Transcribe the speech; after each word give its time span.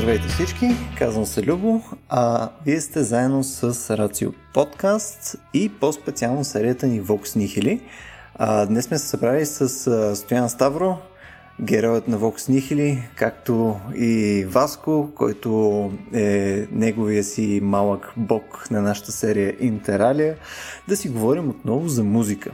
Здравейте 0.00 0.28
всички, 0.28 0.68
казвам 0.98 1.26
се 1.26 1.42
Любо, 1.42 1.82
а 2.08 2.48
вие 2.66 2.80
сте 2.80 3.02
заедно 3.02 3.44
с 3.44 3.96
Рацио 3.98 4.32
Подкаст 4.54 5.36
и 5.54 5.68
по-специално 5.68 6.44
серията 6.44 6.86
ни 6.86 7.02
Vox 7.02 7.38
Nihili. 7.38 7.80
А, 8.34 8.66
днес 8.66 8.84
сме 8.84 8.98
се 8.98 9.06
събрали 9.06 9.46
с 9.46 9.86
а, 9.86 10.16
Стоян 10.16 10.50
Ставро, 10.50 10.98
героят 11.62 12.08
на 12.08 12.18
Vox 12.18 12.52
Nihili, 12.52 12.98
както 13.16 13.76
и 13.94 14.44
Васко, 14.48 15.10
който 15.14 15.92
е 16.14 16.66
неговия 16.72 17.24
си 17.24 17.60
малък 17.62 18.12
бог 18.16 18.70
на 18.70 18.82
нашата 18.82 19.12
серия 19.12 19.56
Интералия, 19.60 20.36
да 20.88 20.96
си 20.96 21.08
говорим 21.08 21.48
отново 21.48 21.88
за 21.88 22.04
музика. 22.04 22.50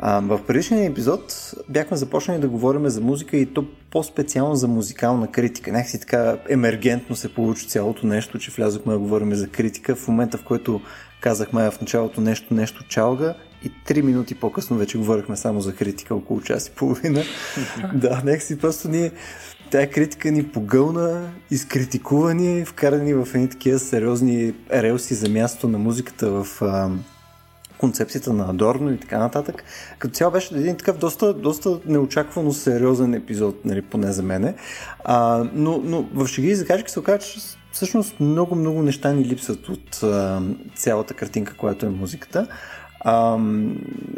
А, 0.00 0.20
в 0.20 0.40
предишния 0.46 0.90
епизод 0.90 1.54
бяхме 1.68 1.96
започнали 1.96 2.40
да 2.40 2.48
говорим 2.48 2.88
за 2.88 3.00
музика 3.00 3.36
и 3.36 3.46
то 3.46 3.64
по-специално 3.90 4.54
за 4.54 4.68
музикална 4.68 5.30
критика. 5.30 5.72
Някакси 5.72 6.00
така 6.00 6.38
емергентно 6.48 7.16
се 7.16 7.34
получи 7.34 7.68
цялото 7.68 8.06
нещо, 8.06 8.38
че 8.38 8.50
влязохме 8.50 8.92
да 8.92 8.98
говорим 8.98 9.34
за 9.34 9.48
критика 9.48 9.96
в 9.96 10.08
момента, 10.08 10.38
в 10.38 10.44
който 10.44 10.80
казахме 11.20 11.70
в 11.70 11.80
началото 11.80 12.20
нещо, 12.20 12.54
нещо 12.54 12.84
чалга 12.88 13.34
и 13.64 13.72
три 13.86 14.02
минути 14.02 14.34
по-късно 14.34 14.76
вече 14.76 14.98
говорихме 14.98 15.36
само 15.36 15.60
за 15.60 15.74
критика, 15.74 16.14
около 16.14 16.40
час 16.40 16.66
и 16.66 16.70
половина. 16.70 17.22
да, 17.94 18.22
някакси 18.24 18.58
просто 18.58 18.88
ние 18.88 19.12
тая 19.70 19.90
критика 19.90 20.30
ни 20.30 20.48
погълна, 20.48 21.30
изкритикувани, 21.50 22.64
вкарани 22.64 23.14
в 23.14 23.28
едни 23.34 23.48
такива 23.48 23.78
сериозни 23.78 24.54
релси 24.72 25.14
за 25.14 25.28
място 25.28 25.68
на 25.68 25.78
музиката 25.78 26.30
в 26.30 26.62
концепцията 27.78 28.32
на 28.32 28.50
Адорно 28.50 28.92
и 28.92 29.00
така 29.00 29.18
нататък. 29.18 29.64
Като 29.98 30.14
цяло 30.14 30.32
беше 30.32 30.54
един 30.54 30.76
такъв 30.76 30.98
доста, 30.98 31.34
доста 31.34 31.78
неочаквано 31.86 32.52
сериозен 32.52 33.14
епизод, 33.14 33.64
нали, 33.64 33.82
поне 33.82 34.12
за 34.12 34.22
мене. 34.22 34.54
А, 35.04 35.44
но, 35.54 35.80
но 35.84 36.08
в 36.14 36.26
шеги 36.26 36.48
и 36.48 36.54
закачки 36.54 36.90
се 36.90 37.00
оказа, 37.00 37.18
че 37.18 37.40
всъщност 37.72 38.20
много-много 38.20 38.82
неща 38.82 39.12
ни 39.12 39.24
липсват 39.24 39.68
от 39.68 40.02
а, 40.02 40.42
цялата 40.74 41.14
картинка, 41.14 41.56
която 41.56 41.86
е 41.86 41.90
музиката. 41.90 42.46
А, 43.00 43.38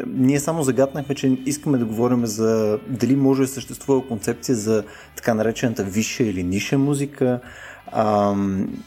ние 0.07 0.39
само 0.39 0.63
загаднахме, 0.63 1.15
че 1.15 1.37
искаме 1.45 1.77
да 1.77 1.85
говорим 1.85 2.25
за 2.25 2.79
дали 2.87 3.15
може 3.15 3.41
да 3.41 3.47
съществува 3.47 4.07
концепция 4.07 4.55
за 4.55 4.83
така 5.15 5.33
наречената 5.33 5.83
висша 5.83 6.23
или 6.23 6.43
ниша 6.43 6.77
музика. 6.77 7.39
А, 7.91 8.35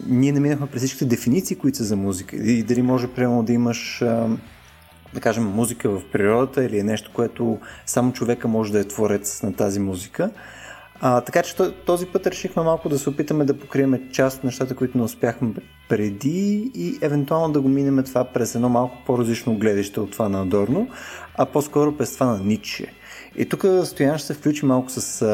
ние 0.07 0.33
не 0.33 0.41
минахме 0.41 0.67
през 0.67 0.81
всичките 0.81 1.05
дефиниции, 1.05 1.57
които 1.57 1.79
са 1.79 1.85
за 1.85 1.97
музика. 1.97 2.37
И 2.37 2.63
дали 2.63 2.83
може, 2.83 3.09
примерно, 3.09 3.43
да 3.43 3.53
имаш 3.53 4.03
а, 4.03 4.29
да 5.15 5.21
кажем, 5.21 5.45
музика 5.45 5.91
в 5.91 6.03
природата 6.13 6.65
или 6.65 6.79
е 6.79 6.83
нещо, 6.83 7.11
което 7.15 7.59
само 7.87 8.13
човека 8.13 8.49
може 8.49 8.73
да 8.73 8.81
е 8.81 8.85
творец 8.85 9.43
на 9.43 9.53
тази 9.53 9.81
музика. 9.81 10.31
А, 11.01 11.21
така 11.21 11.43
че 11.43 11.57
този 11.87 12.07
път 12.07 12.27
решихме 12.27 12.63
малко 12.63 12.89
да 12.89 12.99
се 12.99 13.11
опитаме 13.11 13.45
да 13.45 13.59
покрием 13.59 14.09
част 14.13 14.39
от 14.39 14.45
нещата, 14.45 14.77
които 14.77 14.99
не 14.99 15.05
успяхме 15.05 15.55
преди 15.89 16.71
и 16.75 16.99
евентуално 17.03 17.53
да 17.53 17.61
го 17.61 17.69
минем 17.69 18.05
това 18.05 18.25
през 18.25 18.55
едно 18.55 18.69
малко 18.69 18.99
по-различно 19.07 19.59
гледаще 19.59 20.01
от 20.01 20.11
това 20.11 20.29
на 20.29 20.43
Адорно, 20.43 20.89
а 21.35 21.47
по-скоро 21.47 21.97
през 21.97 22.15
това 22.15 22.27
на 22.27 22.39
Ниче. 22.39 22.87
И 23.37 23.49
тук 23.49 23.65
Стоян 23.85 24.19
ще 24.19 24.27
се 24.27 24.35
включи 24.35 24.67
малко 24.67 24.91
с 24.91 25.27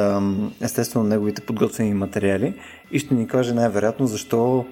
естествено 0.60 1.04
неговите 1.04 1.42
подготвени 1.42 1.94
материали 1.94 2.54
и 2.90 2.98
ще 2.98 3.14
ни 3.14 3.28
каже 3.28 3.54
най-вероятно 3.54 4.06
защо 4.06 4.66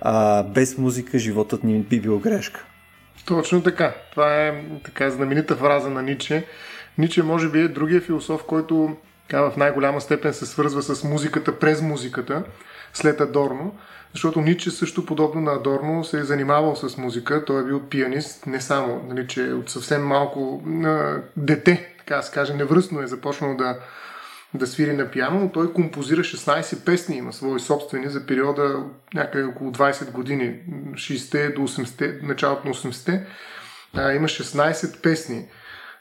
а, 0.00 0.42
без 0.42 0.78
музика 0.78 1.18
животът 1.18 1.64
ни 1.64 1.78
би 1.78 2.00
бил 2.00 2.18
грешка. 2.18 2.66
Точно 3.30 3.62
така. 3.62 3.94
Това 4.10 4.36
е 4.36 4.64
така 4.84 5.10
знаменита 5.10 5.56
фраза 5.56 5.90
на 5.90 6.02
Ниче. 6.02 6.46
Ниче 6.98 7.22
може 7.22 7.48
би 7.48 7.60
е 7.60 7.68
другия 7.68 8.00
философ, 8.00 8.44
който 8.44 8.96
в 9.32 9.52
най-голяма 9.56 10.00
степен 10.00 10.34
се 10.34 10.46
свързва 10.46 10.82
с 10.82 11.04
музиката 11.04 11.58
през 11.58 11.82
музиката, 11.82 12.42
след 12.92 13.20
Адорно, 13.20 13.74
защото 14.12 14.40
Ниче 14.40 14.70
също 14.70 15.06
подобно 15.06 15.40
на 15.40 15.52
Адорно 15.52 16.04
се 16.04 16.18
е 16.18 16.24
занимавал 16.24 16.76
с 16.76 16.96
музика. 16.96 17.44
Той 17.44 17.60
е 17.60 17.64
бил 17.64 17.80
пианист, 17.80 18.46
не 18.46 18.60
само, 18.60 19.02
нали, 19.08 19.26
че 19.26 19.42
от 19.42 19.70
съвсем 19.70 20.06
малко 20.06 20.62
а, 20.84 21.16
дете, 21.36 21.94
така 21.98 22.16
да 22.16 22.22
се 22.22 22.32
каже, 22.32 22.54
невръстно 22.54 23.02
е 23.02 23.06
започнал 23.06 23.56
да, 23.56 23.78
да 24.54 24.66
свири 24.66 24.92
на 24.92 25.10
пиано, 25.10 25.40
но 25.40 25.52
той 25.52 25.72
композира 25.72 26.20
16 26.20 26.84
песни, 26.84 27.16
има 27.16 27.32
свои 27.32 27.60
собствени 27.60 28.08
за 28.08 28.26
периода 28.26 28.84
някъде 29.14 29.44
около 29.44 29.72
20 29.72 30.10
години, 30.12 30.60
60 30.92 31.54
до 31.54 31.60
80, 31.60 32.22
началото 32.22 32.68
на 32.68 32.74
80-те. 32.74 33.26
А, 33.94 34.12
има 34.12 34.28
16 34.28 35.02
песни. 35.02 35.48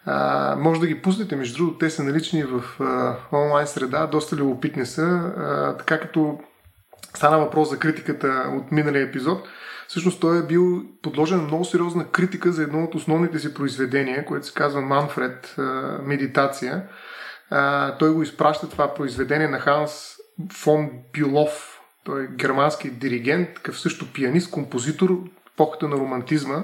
А, 0.05 0.55
може 0.55 0.79
да 0.79 0.87
ги 0.87 1.01
пуснете, 1.01 1.35
между 1.35 1.57
другото, 1.57 1.77
те 1.77 1.89
са 1.89 2.03
налични 2.03 2.43
в 2.43 2.63
а, 2.79 3.15
онлайн 3.37 3.67
среда, 3.67 4.07
доста 4.07 4.35
любопитни 4.35 4.85
са. 4.85 5.01
А, 5.01 5.77
така 5.77 5.99
като 5.99 6.39
стана 7.15 7.39
въпрос 7.39 7.69
за 7.69 7.79
критиката 7.79 8.51
от 8.57 8.71
миналия 8.71 9.03
епизод, 9.03 9.47
всъщност 9.87 10.19
той 10.19 10.39
е 10.39 10.45
бил 10.47 10.83
подложен 11.01 11.37
на 11.37 11.43
много 11.43 11.65
сериозна 11.65 12.07
критика 12.07 12.51
за 12.51 12.63
едно 12.63 12.83
от 12.83 12.95
основните 12.95 13.39
си 13.39 13.53
произведения, 13.53 14.25
което 14.25 14.45
се 14.47 14.53
казва 14.53 14.81
Манфред, 14.81 15.55
Медитация 16.03 16.83
той 17.99 18.13
го 18.13 18.23
изпраща 18.23 18.69
това 18.69 18.93
произведение 18.93 19.47
на 19.47 19.59
Ханс 19.59 20.15
фон 20.53 20.89
Бюлов. 21.17 21.81
Той 22.03 22.23
е 22.23 22.27
германски 22.27 22.89
диригент, 22.89 23.53
такъв 23.55 23.79
също 23.79 24.13
пианист, 24.13 24.51
композитор, 24.51 25.23
епохата 25.53 25.87
на 25.87 25.95
романтизма. 25.95 26.63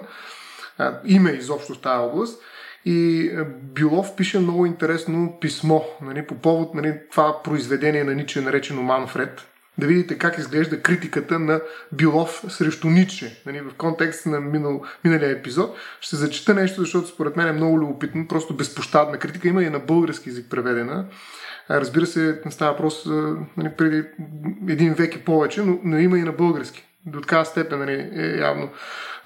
А, 0.78 1.00
име 1.06 1.32
изобщо 1.32 1.74
в 1.74 1.82
тази 1.82 2.00
област. 2.00 2.42
И 2.86 3.32
Бюлов 3.62 4.16
пише 4.16 4.40
много 4.40 4.66
интересно 4.66 5.38
писмо 5.42 5.82
нали, 6.02 6.28
по 6.28 6.36
повод 6.36 6.76
нали, 6.76 7.00
това 7.12 7.44
произведение 7.44 8.04
на 8.04 8.16
Ниче, 8.16 8.42
наречено 8.42 8.82
Манфред 8.82 9.48
да 9.78 9.88
видите 9.88 10.18
как 10.18 10.38
изглежда 10.38 10.82
критиката 10.82 11.40
на 11.40 11.62
Билов 11.92 12.44
срещу 12.50 12.90
Ниче. 12.90 13.42
Нали, 13.46 13.62
в 13.62 13.74
контекст 13.78 14.26
на 14.26 14.40
минал, 14.40 14.82
миналия 15.04 15.32
епизод. 15.32 15.78
Ще 16.02 16.16
зачита 16.16 16.54
нещо, 16.54 16.82
защото 16.82 17.08
според 17.08 17.36
мен 17.36 17.48
е 17.48 17.52
много 17.52 17.80
любопитно, 17.80 18.28
просто 18.28 18.56
безпощадна 18.56 19.18
критика. 19.18 19.48
Има 19.48 19.64
и 19.64 19.70
на 19.70 19.80
български 19.80 20.30
язик 20.30 20.46
преведена. 20.50 21.06
Разбира 21.70 22.06
се, 22.06 22.42
става 22.50 22.72
въпрос 22.72 23.06
нали, 23.58 23.70
преди 23.78 24.04
един 24.70 24.94
век 24.94 25.16
и 25.16 25.24
повече, 25.24 25.62
но, 25.62 25.80
но 25.84 26.00
има 26.00 26.18
и 26.18 26.24
на 26.24 26.32
български. 26.32 26.86
До 27.06 27.22
такава 27.22 27.46
степен 27.46 27.80
нали, 27.80 28.10
е 28.14 28.38
явно 28.40 28.70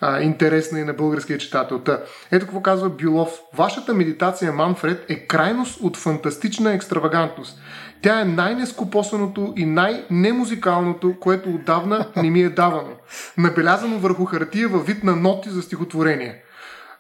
а, 0.01 0.21
интересна 0.21 0.79
и 0.79 0.83
на 0.83 0.93
българския 0.93 1.37
читател. 1.37 1.79
Та, 1.79 1.99
ето 2.31 2.45
какво 2.45 2.61
казва 2.61 2.89
Билов. 2.89 3.39
Вашата 3.53 3.93
медитация, 3.93 4.53
Манфред, 4.53 5.05
е 5.09 5.15
крайност 5.15 5.79
от 5.81 5.97
фантастична 5.97 6.73
екстравагантност. 6.73 7.59
Тя 8.01 8.21
е 8.21 8.25
най-нескопосаното 8.25 9.53
и 9.57 9.65
най-немузикалното, 9.65 11.15
което 11.19 11.49
отдавна 11.49 12.07
не 12.15 12.29
ми 12.29 12.41
е 12.41 12.49
давано. 12.49 12.91
Набелязано 13.37 13.99
върху 13.99 14.25
хартия 14.25 14.67
във 14.67 14.85
вид 14.85 15.03
на 15.03 15.15
ноти 15.15 15.49
за 15.49 15.61
стихотворение. 15.61 16.43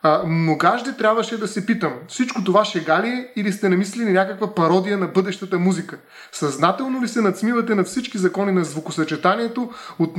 А, 0.03 0.23
многажде 0.27 0.97
трябваше 0.97 1.37
да 1.39 1.47
се 1.47 1.65
питам, 1.65 1.93
всичко 2.07 2.43
това 2.43 2.65
шега 2.65 3.01
ли 3.03 3.07
е 3.07 3.31
или 3.35 3.51
сте 3.51 3.69
намислили 3.69 4.11
някаква 4.11 4.55
пародия 4.55 4.97
на 4.97 5.07
бъдещата 5.07 5.59
музика? 5.59 5.97
Съзнателно 6.31 7.01
ли 7.01 7.07
се 7.07 7.21
надсмивате 7.21 7.75
на 7.75 7.83
всички 7.83 8.17
закони 8.17 8.51
на 8.51 8.63
звукосъчетанието 8.63 9.71
от 9.99 10.17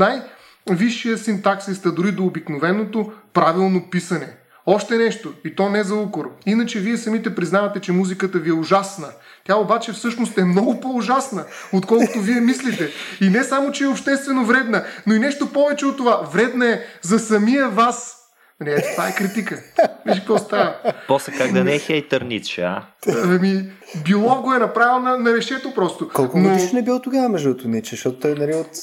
най-висшия 0.69 1.19
синтаксиста 1.19 1.93
дори 1.93 2.13
до 2.13 2.25
обикновеното 2.25 3.13
правилно 3.33 3.91
писане? 3.91 4.37
Още 4.67 4.97
нещо, 4.97 5.35
и 5.45 5.55
то 5.55 5.69
не 5.69 5.85
за 5.85 5.95
укор. 5.95 6.31
Иначе 6.47 6.81
вие 6.81 6.97
самите 6.97 7.35
признавате, 7.35 7.81
че 7.81 7.93
музиката 7.93 8.39
ви 8.39 8.51
е 8.51 8.53
ужасна. 8.53 9.09
Тя 9.47 9.57
обаче 9.57 9.93
всъщност 9.93 10.39
е 10.39 10.45
много 10.45 10.81
по-ужасна, 10.81 11.45
отколкото 11.73 12.21
вие 12.21 12.41
мислите. 12.41 12.89
И 13.21 13.31
не 13.31 13.45
само, 13.45 13.73
че 13.73 13.85
е 13.85 13.89
обществено 13.89 14.45
вредна, 14.45 14.85
но 15.07 15.15
и 15.15 15.19
нещо 15.19 15.53
повече 15.53 15.87
от 15.87 15.97
това. 15.97 16.29
Вредна 16.33 16.67
е 16.67 16.81
за 17.03 17.19
самия 17.19 17.69
вас, 17.69 18.20
не, 18.61 18.71
ето 18.71 18.89
това 18.93 19.09
е 19.09 19.15
критика. 19.15 19.63
Виж 20.07 20.19
какво 20.19 20.39
става. 20.39 20.75
После 21.09 21.33
как 21.33 21.53
да 21.53 21.65
не 21.65 21.75
е 21.75 21.79
хейтър 21.79 22.23
Ницше, 22.23 22.63
а? 22.63 22.83
Ами, 23.25 23.73
Билов 24.05 24.41
го 24.41 24.55
е 24.55 24.59
направил 24.59 24.99
на, 24.99 25.19
на 25.19 25.37
решето 25.37 25.75
просто. 25.75 26.09
Колко 26.15 26.39
Но... 26.39 26.49
годишен 26.49 26.79
е 26.79 26.83
бил 26.83 27.01
тогава 27.01 27.29
между 27.29 27.55
Ниче, 27.65 27.91
защото 27.91 28.19
той 28.19 28.35
нали, 28.35 28.55
от, 28.55 28.77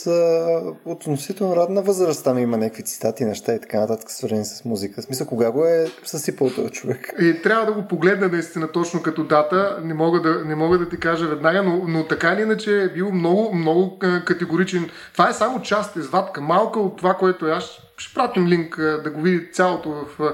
от 0.85 1.03
относително 1.03 1.55
радна 1.55 1.81
възраст 1.81 2.23
там 2.23 2.37
има 2.37 2.57
някакви 2.57 2.83
цитати, 2.83 3.25
неща 3.25 3.53
и 3.53 3.61
така 3.61 3.79
нататък, 3.79 4.11
свързани 4.11 4.45
с 4.45 4.65
музика. 4.65 5.01
В 5.01 5.05
смисъл, 5.05 5.27
кога 5.27 5.51
го 5.51 5.65
е 5.65 5.87
съсипал 6.03 6.49
този 6.49 6.69
човек? 6.69 7.13
И 7.19 7.41
трябва 7.41 7.65
да 7.65 7.71
го 7.71 7.87
погледна 7.87 8.27
наистина 8.27 8.71
точно 8.71 9.01
като 9.01 9.23
дата. 9.23 9.79
Не 9.83 9.93
мога 9.93 10.21
да, 10.21 10.45
не 10.45 10.55
мога 10.55 10.77
да 10.77 10.89
ти 10.89 10.99
кажа 10.99 11.27
веднага, 11.27 11.63
но, 11.63 11.83
но 11.87 12.03
така 12.07 12.33
или 12.33 12.41
иначе 12.41 12.81
е 12.81 12.89
бил 12.89 13.11
много, 13.11 13.55
много 13.55 13.99
категоричен. 14.25 14.89
Това 15.13 15.29
е 15.29 15.33
само 15.33 15.61
част, 15.61 15.95
извадка, 15.95 16.41
малка 16.41 16.79
от 16.79 16.97
това, 16.97 17.13
което 17.13 17.45
аз 17.45 17.79
ще 17.97 18.13
пратим 18.13 18.47
линк 18.47 18.77
да 18.77 19.11
го 19.13 19.21
видите 19.21 19.51
цялото 19.51 19.89
в 19.89 20.33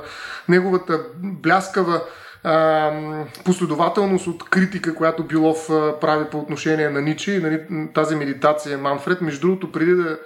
неговата 0.50 1.02
бляскава 1.24 2.02
последователност 3.46 4.28
от 4.28 4.50
критика, 4.50 4.96
която 4.96 5.24
Билов 5.24 5.68
прави 6.02 6.26
по 6.32 6.40
отношение 6.40 6.90
на 6.90 7.02
Ничи 7.02 7.32
и 7.32 7.68
тази 7.94 8.16
медитация 8.16 8.78
Манфред. 8.78 9.22
Между 9.22 9.48
другото, 9.48 9.72
преди 9.72 9.96
да 9.96 10.20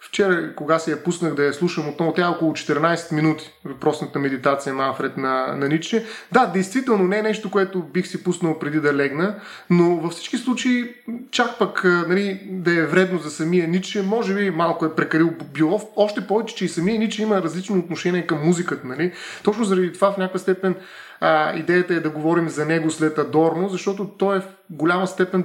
вчера, 0.00 0.54
кога 0.54 0.78
се 0.78 0.90
я 0.90 1.02
пуснах 1.02 1.34
да 1.34 1.44
я 1.44 1.52
слушам 1.52 1.88
отново, 1.88 2.12
тя 2.12 2.22
е 2.22 2.28
около 2.28 2.52
14 2.52 3.12
минути, 3.12 3.50
въпросната 3.64 4.18
медитация 4.18 4.74
Манфред 4.74 5.16
на, 5.16 5.46
на 5.56 5.68
Ниче. 5.68 6.04
Да, 6.32 6.46
действително 6.46 7.04
не 7.04 7.18
е 7.18 7.22
нещо, 7.22 7.50
което 7.50 7.82
бих 7.82 8.06
си 8.06 8.24
пуснал 8.24 8.58
преди 8.58 8.80
да 8.80 8.94
легна, 8.94 9.34
но 9.70 9.96
във 9.96 10.12
всички 10.12 10.36
случаи, 10.36 10.94
чак 11.30 11.58
пък 11.58 11.84
нали, 11.84 12.40
да 12.50 12.78
е 12.78 12.86
вредно 12.86 13.18
за 13.18 13.30
самия 13.30 13.68
Ниче, 13.68 14.02
може 14.02 14.34
би 14.34 14.50
малко 14.50 14.86
е 14.86 14.94
прекалил 14.94 15.30
Билов, 15.54 15.82
още 15.96 16.26
повече, 16.26 16.54
че 16.54 16.64
и 16.64 16.68
самия 16.68 16.98
Ниче 16.98 17.22
има 17.22 17.42
различно 17.42 17.78
отношение 17.78 18.26
към 18.26 18.46
музиката. 18.46 18.86
Нали? 18.86 19.12
Точно 19.42 19.64
заради 19.64 19.92
това 19.92 20.12
в 20.12 20.16
някаква 20.16 20.38
степен 20.38 20.74
а, 21.20 21.56
идеята 21.56 21.94
е 21.94 22.00
да 22.00 22.10
говорим 22.10 22.48
за 22.48 22.66
него 22.66 22.90
след 22.90 23.18
Адорно, 23.18 23.68
защото 23.68 24.08
той 24.18 24.36
е 24.36 24.40
в 24.40 24.48
голяма 24.70 25.06
степен 25.06 25.44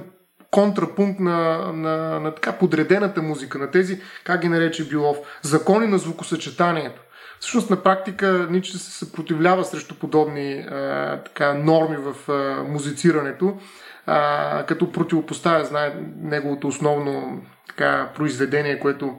контрапункт 0.54 1.20
на, 1.20 1.58
на, 1.72 2.20
на 2.20 2.34
така 2.34 2.52
подредената 2.52 3.22
музика, 3.22 3.58
на 3.58 3.70
тези, 3.70 4.00
как 4.24 4.40
ги 4.40 4.48
нарече 4.48 4.88
Билов, 4.88 5.18
закони 5.42 5.86
на 5.86 5.98
звукосъчетанието. 5.98 7.00
Всъщност 7.40 7.70
на 7.70 7.82
практика 7.82 8.46
Ниче 8.50 8.78
се 8.78 8.90
съпротивлява 8.90 9.64
срещу 9.64 9.94
подобни 9.94 10.52
а, 10.52 11.16
така, 11.16 11.54
норми 11.54 11.96
в 11.96 12.32
а, 12.32 12.62
музицирането, 12.62 13.58
а, 14.06 14.64
като 14.66 14.92
противопоставя, 14.92 15.64
знае, 15.64 15.94
неговото 16.22 16.68
основно 16.68 17.42
така, 17.68 18.08
произведение, 18.14 18.80
което 18.80 19.14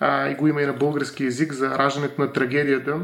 а, 0.00 0.28
и 0.28 0.34
го 0.34 0.48
има 0.48 0.62
и 0.62 0.66
на 0.66 0.72
български 0.72 1.24
язик 1.24 1.52
за 1.52 1.78
раждането 1.78 2.20
на 2.20 2.32
трагедията, 2.32 2.96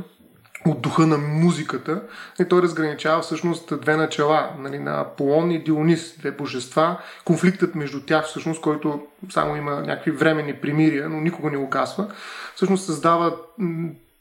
от 0.67 0.83
духа 0.83 1.07
на 1.07 1.19
музиката. 1.19 2.03
И 2.41 2.49
той 2.49 2.63
разграничава 2.63 3.23
всъщност 3.23 3.81
две 3.81 3.97
начала, 3.97 4.51
нали, 4.59 4.79
на 4.79 5.01
Аполон 5.01 5.51
и 5.51 5.65
Дионис, 5.65 6.19
две 6.19 6.31
божества. 6.31 6.99
Конфликтът 7.25 7.75
между 7.75 8.01
тях, 8.01 8.27
всъщност, 8.27 8.61
който 8.61 9.07
само 9.31 9.57
има 9.57 9.71
някакви 9.71 10.11
временни 10.11 10.55
примирия, 10.55 11.09
но 11.09 11.21
никога 11.21 11.51
не 11.51 11.57
угасва, 11.57 12.07
всъщност 12.55 12.85
създава 12.85 13.37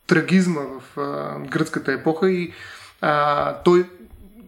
трагизма 0.08 0.62
в 0.62 1.00
а, 1.02 1.40
гръцката 1.40 1.92
епоха 1.92 2.32
и 2.32 2.54
а, 3.02 3.54
той 3.54 3.90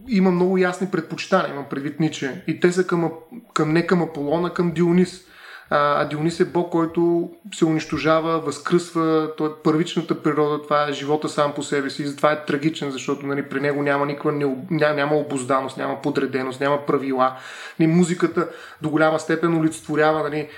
има 0.08 0.30
много 0.30 0.58
ясни 0.58 0.90
предпочитания, 0.90 1.50
имам 1.50 1.64
предвид 1.70 2.00
Ниче. 2.00 2.44
И 2.46 2.60
те 2.60 2.72
са 2.72 2.86
към, 2.86 3.10
към 3.54 3.72
не 3.72 3.86
към 3.86 4.02
Аполона, 4.02 4.54
към 4.54 4.70
Дионис 4.70 5.24
а 5.70 6.04
Дионис 6.04 6.40
е 6.40 6.44
бог, 6.44 6.72
който 6.72 7.30
се 7.54 7.64
унищожава, 7.64 8.40
възкръсва, 8.40 9.30
той 9.36 9.48
е 9.48 9.52
първичната 9.64 10.22
природа, 10.22 10.62
това 10.62 10.88
е 10.88 10.92
живота 10.92 11.28
сам 11.28 11.52
по 11.52 11.62
себе 11.62 11.90
си 11.90 12.02
и 12.02 12.06
затова 12.06 12.32
е 12.32 12.44
трагичен, 12.44 12.90
защото 12.90 13.26
нали, 13.26 13.48
при 13.48 13.60
него 13.60 13.82
няма 13.82 14.06
никаква 14.06 14.32
няма, 14.32 14.94
няма 14.94 15.16
обозданост, 15.16 15.76
няма 15.76 16.02
подреденост, 16.02 16.60
няма 16.60 16.86
правила. 16.86 17.36
Нали, 17.78 17.92
музиката 17.92 18.48
до 18.82 18.90
голяма 18.90 19.20
степен 19.20 19.58
олицетворява 19.58 20.22
нали, 20.22 20.48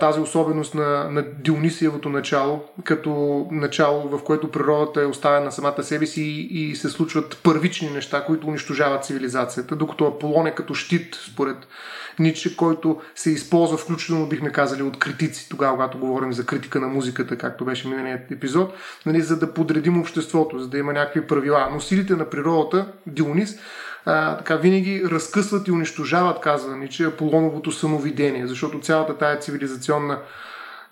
тази 0.00 0.20
особеност 0.20 0.74
на, 0.74 1.10
на 1.10 1.22
Дионисиевото 1.22 2.08
начало, 2.08 2.64
като 2.84 3.46
начало, 3.50 4.08
в 4.08 4.24
което 4.24 4.50
природата 4.50 5.02
е 5.02 5.06
оставена 5.06 5.44
на 5.44 5.52
самата 5.52 5.82
себе 5.82 6.06
си 6.06 6.22
и, 6.22 6.70
и 6.70 6.76
се 6.76 6.88
случват 6.88 7.40
първични 7.42 7.90
неща, 7.90 8.24
които 8.24 8.46
унищожават 8.46 9.04
цивилизацията, 9.04 9.76
докато 9.76 10.06
Аполон 10.06 10.46
е 10.46 10.54
като 10.54 10.74
щит, 10.74 11.14
според 11.14 11.56
Ниче, 12.18 12.56
който 12.56 13.00
се 13.14 13.30
използва, 13.30 13.76
включително 13.76 14.26
бихме 14.26 14.52
казали, 14.52 14.82
от 14.82 14.98
критици, 14.98 15.48
тогава, 15.48 15.72
когато 15.72 15.98
говорим 15.98 16.32
за 16.32 16.46
критика 16.46 16.80
на 16.80 16.88
музиката, 16.88 17.38
както 17.38 17.64
беше 17.64 17.88
миналият 17.88 18.30
епизод, 18.30 18.74
нали, 19.06 19.22
за 19.22 19.38
да 19.38 19.54
подредим 19.54 20.00
обществото, 20.00 20.58
за 20.58 20.68
да 20.68 20.78
има 20.78 20.92
някакви 20.92 21.26
правила. 21.26 21.68
Но 21.72 21.80
силите 21.80 22.16
на 22.16 22.30
природата, 22.30 22.86
Дионис, 23.06 23.58
а, 24.06 24.36
така 24.36 24.56
винаги 24.56 25.02
разкъсват 25.04 25.68
и 25.68 25.72
унищожават, 25.72 26.40
казва 26.40 26.76
Ниче, 26.76 27.04
Аполоновото 27.04 27.72
самовидение, 27.72 28.46
защото 28.46 28.80
цялата 28.80 29.18
тая 29.18 29.38
цивилизационна 29.38 30.18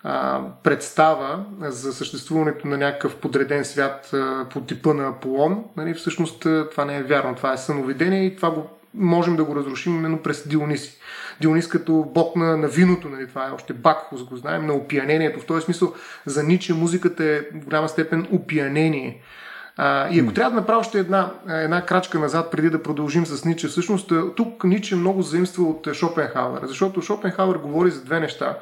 а, 0.03 0.41
представа 0.63 1.45
за 1.61 1.93
съществуването 1.93 2.67
на 2.67 2.77
някакъв 2.77 3.15
подреден 3.15 3.65
свят 3.65 4.09
а, 4.13 4.45
по 4.49 4.61
типа 4.61 4.93
на 4.93 5.07
Аполон, 5.07 5.63
нали, 5.77 5.93
всъщност 5.93 6.39
това 6.71 6.85
не 6.85 6.97
е 6.97 7.03
вярно. 7.03 7.35
Това 7.35 7.53
е 7.53 7.57
самовидение 7.57 8.25
и 8.25 8.35
това 8.35 8.51
го 8.51 8.69
можем 8.93 9.35
да 9.35 9.43
го 9.43 9.55
разрушим 9.55 9.95
именно 9.95 10.17
през 10.17 10.47
Диониси. 10.47 10.97
Дионис 11.41 11.67
като 11.67 12.11
бог 12.13 12.35
на, 12.35 12.57
на 12.57 12.67
виното, 12.67 13.09
нали, 13.09 13.27
това 13.27 13.47
е 13.47 13.51
още 13.51 13.73
Бакхус, 13.73 14.23
го 14.23 14.37
знаем, 14.37 14.65
на 14.65 14.73
опиянението. 14.73 15.39
В 15.39 15.45
този 15.45 15.65
смисъл 15.65 15.93
за 16.25 16.43
Ниче 16.43 16.73
музиката 16.73 17.23
е 17.23 17.39
в 17.39 17.65
голяма 17.65 17.89
степен 17.89 18.27
опиянение. 18.31 19.21
А, 19.77 20.09
и 20.09 20.19
ако 20.19 20.31
mm. 20.31 20.35
трябва 20.35 20.51
да 20.51 20.55
направя 20.55 20.79
още 20.79 20.99
една, 20.99 21.31
една 21.47 21.85
крачка 21.85 22.19
назад, 22.19 22.51
преди 22.51 22.69
да 22.69 22.83
продължим 22.83 23.25
с 23.25 23.45
Ниче, 23.45 23.67
всъщност 23.67 24.11
тук 24.35 24.63
Ниче 24.63 24.95
много 24.95 25.21
заимства 25.21 25.63
от 25.63 25.93
Шопенхауер, 25.93 26.61
защото 26.65 27.01
Шопенхауер 27.01 27.55
говори 27.55 27.91
за 27.91 28.03
две 28.03 28.19
неща. 28.19 28.57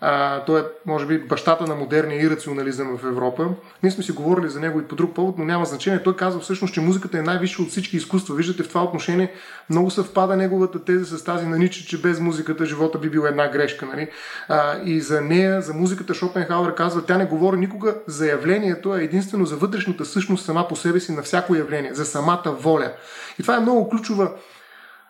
А, 0.00 0.44
той 0.44 0.60
е, 0.60 0.64
може 0.86 1.06
би, 1.06 1.18
бащата 1.18 1.66
на 1.66 1.74
модерния 1.74 2.22
ирационализъм 2.22 2.98
в 2.98 3.04
Европа. 3.04 3.48
Ние 3.82 3.92
сме 3.92 4.04
си 4.04 4.12
говорили 4.12 4.48
за 4.48 4.60
него 4.60 4.80
и 4.80 4.84
по 4.84 4.96
друг 4.96 5.14
повод, 5.14 5.38
но 5.38 5.44
няма 5.44 5.64
значение. 5.64 6.02
Той 6.02 6.16
казва 6.16 6.40
всъщност, 6.40 6.74
че 6.74 6.80
музиката 6.80 7.18
е 7.18 7.22
най-висша 7.22 7.62
от 7.62 7.70
всички 7.70 7.96
изкуства. 7.96 8.34
Виждате 8.34 8.62
в 8.62 8.68
това 8.68 8.82
отношение 8.82 9.32
много 9.70 9.90
съвпада 9.90 10.36
неговата 10.36 10.84
теза 10.84 11.18
с 11.18 11.24
тази 11.24 11.46
на 11.46 11.58
Ниче, 11.58 11.86
че 11.86 12.00
без 12.00 12.20
музиката 12.20 12.66
живота 12.66 12.98
би 12.98 13.10
бил 13.10 13.20
една 13.20 13.48
грешка. 13.48 13.86
Нали? 13.86 14.08
А, 14.48 14.82
и 14.84 15.00
за 15.00 15.20
нея, 15.20 15.62
за 15.62 15.74
музиката 15.74 16.14
Шопенхауер 16.14 16.74
казва, 16.74 17.04
тя 17.06 17.18
не 17.18 17.24
говори 17.24 17.56
никога 17.56 17.94
за 18.06 18.26
явлението, 18.26 18.90
а 18.90 19.02
единствено 19.02 19.46
за 19.46 19.56
вътрешната 19.56 20.04
същност 20.04 20.44
сама 20.44 20.68
по 20.68 20.76
себе 20.76 21.00
си 21.00 21.12
на 21.12 21.22
всяко 21.22 21.54
явление, 21.54 21.94
за 21.94 22.04
самата 22.04 22.56
воля. 22.60 22.92
И 23.38 23.42
това 23.42 23.56
е 23.56 23.60
много 23.60 23.88
ключова 23.88 24.30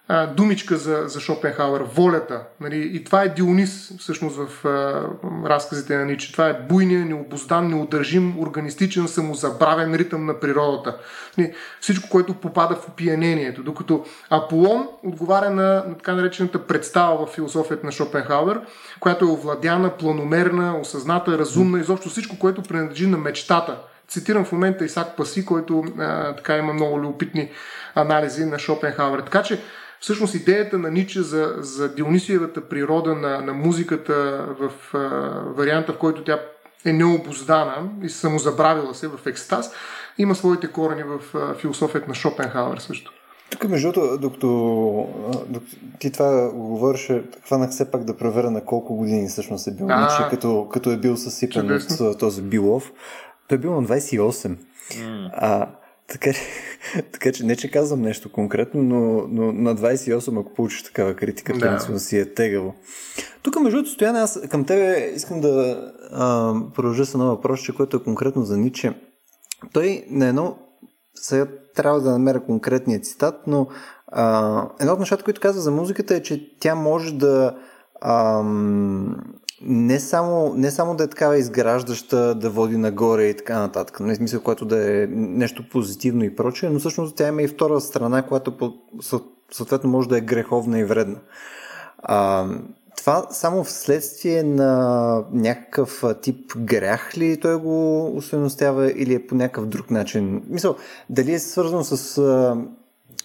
а, 0.09 0.27
думичка 0.27 0.77
за, 0.77 1.03
за 1.07 1.21
Шопенхауер, 1.21 1.81
волята. 1.81 2.43
Нали? 2.61 2.91
И 2.93 3.05
това 3.05 3.23
е 3.23 3.29
Дионис, 3.29 3.93
всъщност, 3.99 4.37
в 4.37 4.65
а, 4.65 5.05
разказите 5.49 5.97
на 5.97 6.05
Ниче. 6.05 6.33
Това 6.33 6.49
е 6.49 6.61
буйния, 6.69 7.05
необоздан, 7.05 7.69
неудържим, 7.69 8.41
органистичен, 8.41 9.09
самозабравен 9.09 9.95
ритъм 9.95 10.27
на 10.27 10.41
природата. 10.41 10.97
Нали? 11.39 11.55
Всичко, 11.81 12.09
което 12.09 12.35
попада 12.35 12.77
в 12.77 12.89
опиянението. 12.89 13.63
Докато 13.63 14.05
Аполон 14.31 14.89
отговаря 15.03 15.51
на, 15.51 15.85
на 15.89 15.95
така 15.97 16.15
наречената 16.15 16.67
представа 16.67 17.27
в 17.27 17.31
философията 17.31 17.87
на 17.87 17.93
Шопенхауер, 17.93 18.61
която 19.01 19.25
е 19.25 19.29
овладяна, 19.29 19.91
планомерна, 19.91 20.79
осъзната, 20.81 21.39
разумна, 21.39 21.81
изобщо 21.81 22.09
всичко, 22.09 22.39
което 22.39 22.63
принадлежи 22.63 23.07
на 23.07 23.19
мечтата. 23.19 23.79
Цитирам 24.09 24.45
в 24.45 24.53
момента 24.53 24.85
Исак 24.85 25.17
Паси, 25.17 25.47
който 25.47 25.85
а, 25.99 26.37
така 26.37 26.57
има 26.57 26.73
много 26.73 27.01
любопитни 27.01 27.51
анализи 27.95 28.45
на 28.45 28.59
Шопенхауер. 28.59 29.21
Така 29.21 29.43
че 29.43 29.61
Всъщност 30.01 30.35
идеята 30.35 30.79
на 30.79 30.91
Ниче 30.91 31.23
за, 31.23 31.55
за 31.59 31.95
Дионисиевата 31.95 32.61
природа 32.61 33.15
на, 33.15 33.41
на 33.41 33.53
музиката 33.53 34.47
в 34.61 34.95
а, 34.95 34.99
варианта, 35.57 35.93
в 35.93 35.99
който 35.99 36.25
тя 36.25 36.41
е 36.85 36.93
необоздана 36.93 37.89
и 38.03 38.09
самозабравила 38.09 38.95
се 38.95 39.09
в 39.09 39.27
екстаз, 39.27 39.71
има 40.19 40.35
своите 40.35 40.67
корени 40.67 41.03
в 41.03 41.21
а, 41.35 41.55
философията 41.55 42.09
на 42.09 42.15
Шопенхауер 42.15 42.79
също. 42.79 43.13
Тук, 43.51 43.65
между 43.69 43.93
другото, 43.93 44.19
докато, 44.19 44.49
докато 45.49 45.77
ти 45.99 46.13
това 46.13 46.51
го 46.51 46.69
говориш, 46.69 47.13
хванах 47.47 47.71
все 47.71 47.91
пак 47.91 48.05
да 48.05 48.17
проверя 48.17 48.51
на 48.51 48.65
колко 48.65 48.95
години 48.95 49.29
всъщност 49.29 49.67
е 49.67 49.71
бил 49.71 49.87
Ниче, 49.87 50.31
като, 50.31 50.69
като 50.73 50.91
е 50.91 50.97
бил 50.97 51.17
съсипан 51.17 51.81
от 52.01 52.19
този 52.19 52.43
Билов. 52.43 52.93
Той 53.49 53.59
е 53.59 53.61
бил 53.61 53.81
на 53.81 53.89
28. 53.89 54.57
Mm. 54.91 55.31
А, 55.33 55.69
така, 56.09 56.31
така 57.13 57.33
че 57.33 57.45
не, 57.45 57.57
че 57.57 57.71
казвам 57.71 58.03
нещо 58.03 58.33
конкретно, 58.33 58.83
но, 58.83 59.27
но 59.29 59.53
на 59.53 59.77
28, 59.77 60.41
ако 60.41 60.55
получиш 60.55 60.83
такава 60.83 61.15
критика, 61.15 61.53
да. 61.53 61.61
принципно 61.61 61.99
си 61.99 62.19
е 62.19 62.35
тегаво. 62.35 62.75
Тук, 63.43 63.61
между 63.61 63.77
другото, 63.77 63.95
Стояне, 63.95 64.19
аз 64.19 64.41
към 64.51 64.65
тебе 64.65 65.13
искам 65.15 65.41
да 65.41 65.83
а, 66.13 66.55
продължа 66.75 67.07
с 67.07 67.15
едно 67.15 67.27
въпрос, 67.27 67.61
което 67.77 67.97
е 67.97 68.03
конкретно 68.03 68.43
за 68.43 68.57
Ниче. 68.57 68.95
Той 69.73 70.05
на 70.11 70.27
едно, 70.27 70.57
сега 71.15 71.47
трябва 71.75 72.01
да 72.01 72.11
намеря 72.11 72.45
конкретния 72.45 73.01
цитат, 73.01 73.35
но 73.47 73.67
а, 74.07 74.69
едно 74.81 74.93
от 74.93 74.99
нещата, 74.99 75.25
които 75.25 75.41
казва 75.41 75.63
за 75.63 75.71
музиката 75.71 76.15
е, 76.15 76.23
че 76.23 76.59
тя 76.61 76.75
може 76.75 77.15
да 77.15 77.57
ам, 78.01 79.17
не 79.63 80.01
само, 80.01 80.55
не 80.55 80.71
само 80.71 80.97
да 80.97 81.05
е 81.05 81.07
такава 81.07 81.39
изграждаща, 81.39 82.35
да 82.35 82.51
води 82.51 82.77
нагоре 82.77 83.25
и 83.25 83.37
така 83.37 83.59
нататък, 83.59 84.01
не 84.01 84.15
смисъл, 84.15 84.41
което 84.41 84.65
да 84.65 85.03
е 85.03 85.07
нещо 85.11 85.69
позитивно 85.71 86.25
и 86.25 86.37
прочее, 86.37 86.71
но 86.71 86.79
всъщност 86.79 87.17
тя 87.17 87.29
има 87.29 87.43
и 87.43 87.49
втора 87.49 87.81
страна, 87.81 88.23
която 88.23 88.75
съответно 89.53 89.91
може 89.91 90.09
да 90.09 90.19
е 90.19 90.21
греховна 90.21 90.79
и 90.79 90.85
вредна. 90.85 91.17
А, 91.99 92.47
това 92.97 93.27
само 93.31 93.65
вследствие 93.65 94.43
на 94.43 95.25
някакъв 95.33 96.05
тип 96.23 96.57
грях 96.59 97.17
ли 97.17 97.41
той 97.41 97.57
го 97.57 98.07
усъвностява 98.17 98.93
или 98.93 99.15
е 99.15 99.27
по 99.27 99.35
някакъв 99.35 99.67
друг 99.67 99.91
начин? 99.91 100.43
Мисъл, 100.49 100.77
дали 101.11 101.33
е 101.33 101.39
свързано 101.39 101.85
с 101.85 102.21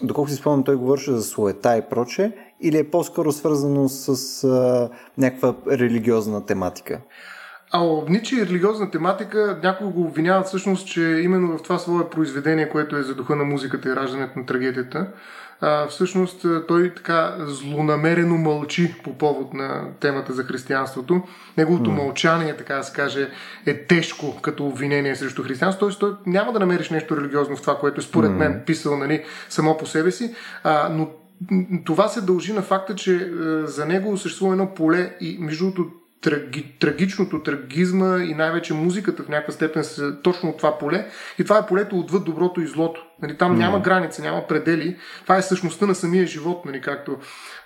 доколко 0.02 0.30
си 0.30 0.36
спомням, 0.36 0.64
той 0.64 0.76
говореше 0.76 1.12
за 1.12 1.22
суета 1.22 1.76
и 1.76 1.82
проче, 1.90 2.36
или 2.62 2.78
е 2.78 2.90
по-скоро 2.90 3.32
свързано 3.32 3.88
с 3.88 4.44
а, 4.44 4.90
някаква 5.18 5.54
религиозна 5.70 6.46
тематика? 6.46 7.00
А 7.74 7.84
Ниче 8.08 8.36
и 8.36 8.46
религиозна 8.46 8.90
тематика 8.90 9.58
някои 9.62 9.86
го 9.86 10.02
обвиняват 10.02 10.46
всъщност, 10.46 10.86
че 10.86 11.02
именно 11.02 11.58
в 11.58 11.62
това 11.62 11.78
свое 11.78 12.10
произведение, 12.10 12.68
което 12.68 12.96
е 12.96 13.02
за 13.02 13.14
духа 13.14 13.36
на 13.36 13.44
музиката 13.44 13.88
и 13.88 13.96
раждането 13.96 14.38
на 14.38 14.46
трагедията, 14.46 15.06
а, 15.60 15.86
всъщност 15.86 16.46
той 16.68 16.94
така 16.94 17.36
злонамерено 17.38 18.38
мълчи 18.38 18.94
по 19.04 19.18
повод 19.18 19.54
на 19.54 19.84
темата 20.00 20.32
за 20.32 20.42
християнството. 20.42 21.22
Неговото 21.56 21.90
mm. 21.90 21.94
мълчание, 21.94 22.56
така 22.56 22.74
да 22.74 22.82
се 22.82 22.92
каже, 22.92 23.28
е 23.66 23.86
тежко 23.86 24.40
като 24.42 24.66
обвинение 24.66 25.16
срещу 25.16 25.42
християнството. 25.42 25.86
Тоест, 25.86 26.00
той 26.00 26.12
няма 26.26 26.52
да 26.52 26.60
намериш 26.60 26.90
нещо 26.90 27.16
религиозно 27.16 27.56
в 27.56 27.60
това, 27.60 27.78
което 27.78 28.00
е 28.00 28.04
според 28.04 28.30
mm. 28.30 28.34
мен 28.34 28.62
писал 28.66 28.96
нали, 28.96 29.24
само 29.48 29.76
по 29.76 29.86
себе 29.86 30.10
си, 30.10 30.34
а, 30.64 30.88
но 30.88 31.08
това 31.84 32.08
се 32.08 32.20
дължи 32.20 32.52
на 32.52 32.62
факта, 32.62 32.94
че 32.94 33.16
е, 33.16 33.28
за 33.66 33.86
него 33.86 34.16
съществува 34.16 34.52
едно 34.52 34.74
поле 34.74 35.16
и 35.20 35.36
между 35.40 35.64
другото 35.64 36.01
траги, 36.22 36.72
трагичното, 36.78 37.42
трагизма 37.42 38.18
и 38.18 38.34
най-вече 38.34 38.74
музиката 38.74 39.22
в 39.22 39.28
някаква 39.28 39.52
степен 39.52 39.84
са 39.84 40.22
точно 40.22 40.48
от 40.48 40.56
това 40.56 40.78
поле. 40.78 41.06
И 41.38 41.44
това 41.44 41.58
е 41.58 41.66
полето 41.66 41.98
отвъд 41.98 42.24
доброто 42.24 42.60
и 42.60 42.66
злото. 42.66 43.06
Нали, 43.22 43.36
там 43.36 43.54
mm. 43.54 43.58
няма 43.58 43.80
граница, 43.80 44.22
няма 44.22 44.46
предели. 44.46 44.96
Това 45.22 45.36
е 45.36 45.42
същността 45.42 45.86
на 45.86 45.94
самия 45.94 46.26
живот, 46.26 46.64
нали, 46.64 46.80
както 46.80 47.16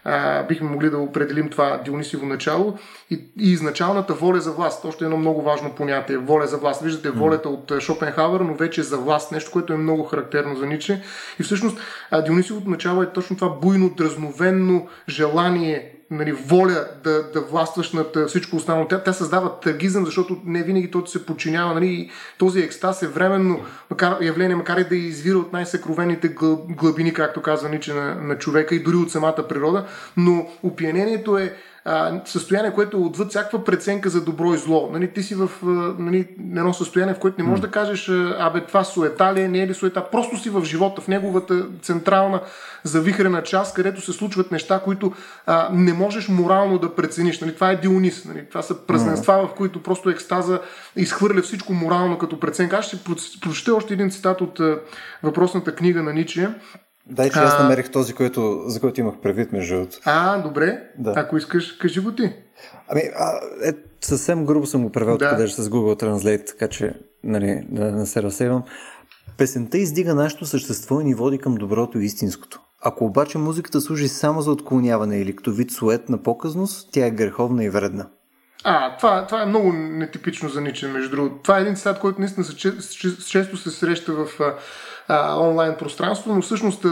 а, 0.04 0.42
бихме 0.42 0.70
могли 0.70 0.90
да 0.90 0.98
определим 0.98 1.48
това 1.48 1.80
Дионисиво 1.84 2.26
начало. 2.26 2.78
И, 3.10 3.14
и 3.40 3.52
изначалната 3.52 4.14
воля 4.14 4.40
за 4.40 4.52
власт. 4.52 4.84
Още 4.84 5.04
едно 5.04 5.16
много 5.16 5.42
важно 5.42 5.74
понятие. 5.74 6.16
Воля 6.16 6.46
за 6.46 6.56
власт. 6.56 6.82
Виждате 6.82 7.10
волята 7.10 7.48
от 7.48 7.72
Шопенхавър, 7.80 8.40
но 8.40 8.54
вече 8.54 8.82
за 8.82 8.98
власт. 8.98 9.32
Нещо, 9.32 9.50
което 9.50 9.72
е 9.72 9.76
много 9.76 10.04
характерно 10.04 10.56
за 10.56 10.66
Ниче. 10.66 11.02
И 11.40 11.42
всъщност 11.42 11.78
Дионисивото 12.24 12.70
начало 12.70 13.02
е 13.02 13.12
точно 13.12 13.36
това 13.36 13.48
буйно, 13.48 13.94
дразновенно 13.96 14.88
желание 15.08 15.95
нали, 16.10 16.32
воля 16.32 16.88
да, 17.04 17.22
да 17.22 17.40
властваш 17.40 17.92
над 17.92 18.28
всичко 18.28 18.56
останало. 18.56 18.88
Тя, 18.88 19.02
тя 19.02 19.12
създава 19.12 19.60
трагизъм, 19.60 20.04
защото 20.04 20.36
не 20.44 20.62
винаги 20.62 20.90
то 20.90 21.06
се 21.06 21.26
подчинява. 21.26 21.74
Нали, 21.74 22.10
този 22.38 22.60
екстаз 22.60 23.02
е 23.02 23.08
временно 23.08 23.60
макар, 23.90 24.20
явление, 24.20 24.56
макар 24.56 24.78
и 24.78 24.88
да 24.88 24.96
извира 24.96 25.38
от 25.38 25.52
най-съкровените 25.52 26.28
глъбини, 26.68 27.12
както 27.12 27.42
казва 27.42 27.68
Ниче, 27.68 27.94
на, 27.94 28.14
на 28.14 28.38
човека 28.38 28.74
и 28.74 28.82
дори 28.82 28.96
от 28.96 29.10
самата 29.10 29.48
природа, 29.48 29.86
но 30.16 30.48
опиянението 30.62 31.38
е 31.38 31.56
а, 31.88 32.20
състояние, 32.24 32.72
което 32.72 32.96
е 32.96 33.00
отвъд 33.00 33.30
всякаква 33.30 33.64
преценка 33.64 34.08
за 34.08 34.24
добро 34.24 34.54
и 34.54 34.56
зло. 34.56 34.88
Нали, 34.92 35.12
ти 35.12 35.22
си 35.22 35.34
в 35.34 35.50
нали, 35.98 36.28
едно 36.38 36.74
състояние, 36.74 37.14
в 37.14 37.18
което 37.18 37.42
не 37.42 37.48
можеш 37.48 37.60
да 37.60 37.70
кажеш, 37.70 38.08
абе 38.38 38.60
това 38.60 38.84
суета 38.84 39.34
ли 39.34 39.40
е, 39.40 39.48
не 39.48 39.58
е 39.62 39.66
ли 39.66 39.74
суета, 39.74 40.10
просто 40.10 40.38
си 40.38 40.50
в 40.50 40.64
живота, 40.64 41.00
в 41.00 41.08
неговата 41.08 41.66
централна 41.82 42.40
завихрена 42.84 43.42
част, 43.42 43.74
където 43.74 44.00
се 44.00 44.12
случват 44.12 44.52
неща, 44.52 44.80
които 44.84 45.12
а, 45.46 45.68
не 45.72 45.92
можеш 45.92 46.28
морално 46.28 46.78
да 46.78 46.94
прецениш. 46.94 47.40
Нали, 47.40 47.54
това 47.54 47.70
е 47.70 47.76
Дионис. 47.76 48.24
Нали, 48.24 48.44
това 48.48 48.62
са 48.62 48.86
празненства, 48.86 49.46
в 49.46 49.54
които 49.54 49.82
просто 49.82 50.10
екстаза 50.10 50.60
изхвърля 50.96 51.42
всичко 51.42 51.72
морално 51.72 52.18
като 52.18 52.40
преценка. 52.40 52.76
Аз 52.76 52.84
ще 52.84 52.98
прочета 53.40 53.74
още 53.74 53.94
един 53.94 54.10
цитат 54.10 54.40
от 54.40 54.60
а, 54.60 54.78
въпросната 55.22 55.74
книга 55.74 56.02
на 56.02 56.12
Ничия. 56.12 56.54
Дай, 57.10 57.30
че 57.30 57.38
аз 57.38 57.58
намерих 57.58 57.90
този, 57.90 58.12
който, 58.12 58.62
за 58.66 58.80
който 58.80 59.00
имах 59.00 59.14
предвид, 59.22 59.52
между 59.52 59.74
другото. 59.74 59.98
А, 60.04 60.42
добре. 60.42 60.82
Да. 60.98 61.12
Ако 61.16 61.36
искаш, 61.36 61.72
кажи 61.72 62.00
го 62.00 62.12
ти. 62.12 62.32
Ами, 62.88 63.02
а, 63.18 63.40
е, 63.64 63.72
съвсем 64.00 64.46
грубо 64.46 64.66
съм 64.66 64.82
го 64.82 64.92
превел 64.92 65.18
да. 65.18 65.30
къде 65.30 65.48
с 65.48 65.70
Google 65.70 66.02
Translate, 66.02 66.46
така 66.46 66.68
че 66.68 66.94
нали, 67.24 67.66
да 67.68 67.92
не 67.92 68.06
се 68.06 68.22
разсейвам. 68.22 68.62
Песента 69.38 69.78
издига 69.78 70.14
нашето 70.14 70.46
същество 70.46 71.00
и 71.00 71.04
ни 71.04 71.14
води 71.14 71.38
към 71.38 71.54
доброто 71.54 71.98
и 71.98 72.04
истинското. 72.04 72.60
Ако 72.82 73.04
обаче 73.04 73.38
музиката 73.38 73.80
служи 73.80 74.08
само 74.08 74.40
за 74.40 74.50
отклоняване 74.50 75.18
или 75.18 75.36
като 75.36 75.52
вид 75.52 75.70
сует 75.70 76.08
на 76.08 76.22
показност, 76.22 76.88
тя 76.92 77.06
е 77.06 77.10
греховна 77.10 77.64
и 77.64 77.70
вредна. 77.70 78.06
А, 78.64 78.96
това, 78.96 79.26
това 79.26 79.42
е 79.42 79.46
много 79.46 79.72
нетипично 79.72 80.48
за 80.48 80.60
Ниче, 80.60 80.88
между 80.88 81.10
другото. 81.10 81.42
Това 81.42 81.58
е 81.58 81.60
един 81.60 81.76
цитат, 81.76 81.98
който 81.98 82.20
наистина 82.20 82.46
често 83.26 83.56
се 83.56 83.70
среща 83.70 84.12
в 84.12 84.26
а, 85.08 85.40
онлайн 85.40 85.74
пространство, 85.78 86.34
но 86.34 86.42
всъщност 86.42 86.86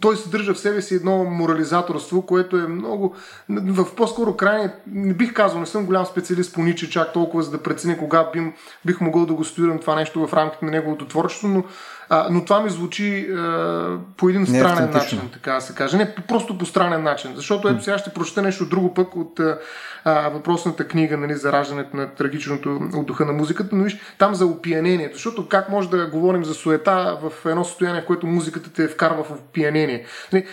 той 0.00 0.16
съдържа 0.16 0.54
в 0.54 0.58
себе 0.58 0.82
си 0.82 0.94
едно 0.94 1.24
морализаторство, 1.24 2.22
което 2.22 2.56
е 2.56 2.68
много 2.68 3.14
в 3.48 3.94
по-скоро 3.96 4.36
крайне, 4.36 4.74
не 4.86 5.14
бих 5.14 5.34
казал, 5.34 5.60
не 5.60 5.66
съм 5.66 5.86
голям 5.86 6.06
специалист 6.06 6.54
по 6.54 6.62
Ниче 6.62 6.90
чак 6.90 7.12
толкова, 7.12 7.42
за 7.42 7.50
да 7.50 7.62
преценя 7.62 7.98
кога 7.98 8.30
бих, 8.32 8.42
бих 8.84 9.00
могъл 9.00 9.26
да 9.26 9.34
го 9.34 9.44
студирам 9.44 9.78
това 9.78 9.94
нещо 9.94 10.26
в 10.26 10.34
рамките 10.34 10.64
на 10.64 10.70
неговото 10.70 11.06
творчество, 11.06 11.48
но 11.48 11.64
а, 12.08 12.28
но 12.30 12.44
това 12.44 12.60
ми 12.60 12.70
звучи 12.70 13.30
а, 13.30 13.98
по 14.16 14.28
един 14.28 14.40
не 14.40 14.46
странен 14.46 14.90
начин, 14.90 15.20
така 15.32 15.52
да 15.52 15.60
се 15.60 15.74
каже. 15.74 15.96
Не, 15.96 16.14
просто 16.14 16.58
по 16.58 16.66
странен 16.66 17.02
начин. 17.02 17.32
Защото 17.36 17.68
ето 17.68 17.84
сега 17.84 17.98
ще 17.98 18.10
прочета 18.10 18.42
нещо 18.42 18.68
друго 18.68 18.94
пък 18.94 19.16
от 19.16 19.40
а, 20.04 20.28
въпросната 20.28 20.88
книга 20.88 21.16
нали, 21.16 21.34
за 21.34 21.52
раждането 21.52 21.96
на 21.96 22.14
трагичното 22.14 22.80
от 22.94 23.06
духа 23.06 23.24
на 23.24 23.32
музиката, 23.32 23.76
но 23.76 23.84
виж 23.84 23.98
там 24.18 24.34
за 24.34 24.46
опиянението. 24.46 25.16
Защото 25.16 25.48
как 25.48 25.68
може 25.68 25.90
да 25.90 26.06
говорим 26.06 26.44
за 26.44 26.54
суета 26.54 27.18
в 27.22 27.46
едно 27.46 27.64
състояние, 27.64 28.02
в 28.02 28.06
което 28.06 28.26
музиката 28.26 28.72
те 28.72 28.88
вкарва 28.88 29.24
в 29.24 29.30
опиянение? 29.30 30.04
Нали, 30.32 30.46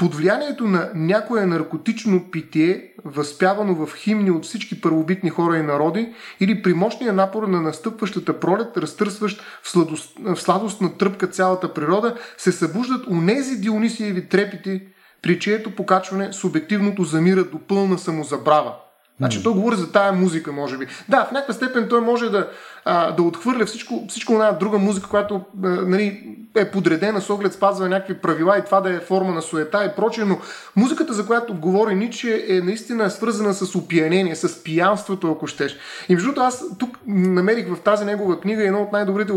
под 0.00 0.14
влиянието 0.14 0.64
на 0.64 0.90
някое 0.94 1.46
наркотично 1.46 2.30
питие, 2.30 2.92
възпявано 3.04 3.74
в 3.74 3.96
химни 3.96 4.30
от 4.30 4.44
всички 4.44 4.80
първобитни 4.80 5.30
хора 5.30 5.56
и 5.56 5.62
народи, 5.62 6.12
или 6.40 6.62
при 6.62 6.74
мощния 6.74 7.12
напор 7.12 7.42
на 7.42 7.62
настъпващата 7.62 8.40
пролет, 8.40 8.76
разтърсващ 8.76 9.42
в, 9.62 9.70
сладост, 9.70 10.18
в 10.18 10.36
сладостна 10.36 10.98
тръпка 10.98 11.26
цялата 11.26 11.74
природа, 11.74 12.16
се 12.38 12.52
събуждат 12.52 13.06
унези 13.06 13.60
дионисиеви 13.60 14.28
трепити, 14.28 14.82
при 15.22 15.38
чието 15.38 15.74
покачване 15.74 16.32
субективното 16.32 17.04
замира 17.04 17.44
до 17.44 17.58
пълна 17.58 17.98
самозабрава. 17.98 18.74
Значи 19.20 19.42
той 19.42 19.52
говори 19.52 19.76
за 19.76 19.92
тая 19.92 20.12
музика, 20.12 20.52
може 20.52 20.78
би. 20.78 20.86
Да, 21.08 21.24
в 21.24 21.32
някаква 21.32 21.54
степен 21.54 21.86
той 21.88 22.00
може 22.00 22.30
да, 22.30 22.48
а, 22.84 23.12
да 23.12 23.22
отхвърля 23.22 23.66
всичко, 23.66 24.04
всичко 24.08 24.32
една 24.32 24.52
друга 24.52 24.78
музика, 24.78 25.08
която 25.08 25.40
а, 25.64 25.68
нали, 25.68 26.36
е 26.56 26.70
подредена 26.70 27.20
с 27.20 27.30
оглед 27.30 27.52
спазва 27.52 27.88
някакви 27.88 28.14
правила 28.14 28.58
и 28.58 28.64
това 28.64 28.80
да 28.80 28.94
е 28.94 29.00
форма 29.00 29.32
на 29.32 29.42
суета 29.42 29.84
и 29.84 29.96
прочее, 29.96 30.24
но 30.24 30.38
музиката, 30.76 31.12
за 31.12 31.26
която 31.26 31.54
говори 31.54 31.94
Ниче, 31.94 32.44
е 32.48 32.60
наистина 32.60 33.10
свързана 33.10 33.54
с 33.54 33.74
опиянение, 33.74 34.36
с 34.36 34.64
пиянството, 34.64 35.32
ако 35.32 35.46
щеш. 35.46 35.76
И 36.08 36.14
между 36.14 36.26
другото, 36.26 36.46
аз 36.46 36.64
тук 36.78 36.98
намерих 37.06 37.74
в 37.74 37.80
тази 37.80 38.04
негова 38.04 38.40
книга 38.40 38.66
едно 38.66 38.82
от 38.82 38.92
най-добрите 38.92 39.32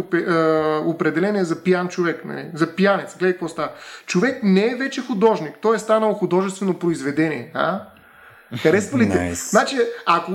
определения 0.86 1.46
за 1.46 1.64
пиян 1.64 1.88
човек, 1.88 2.26
нали? 2.26 2.46
за 2.54 2.68
пиянец. 2.68 3.18
Гледай 3.18 3.34
какво 3.34 3.48
става. 3.48 3.70
Човек 4.06 4.40
не 4.44 4.66
е 4.66 4.76
вече 4.76 5.02
художник, 5.02 5.54
той 5.62 5.76
е 5.76 5.80
станал 5.80 6.14
художествено 6.14 6.74
произведение. 6.74 7.52
А? 7.54 7.82
Харесва 8.58 9.00
ли 9.00 9.04
nice. 9.04 9.50
Значи, 9.50 9.78
ако, 10.06 10.32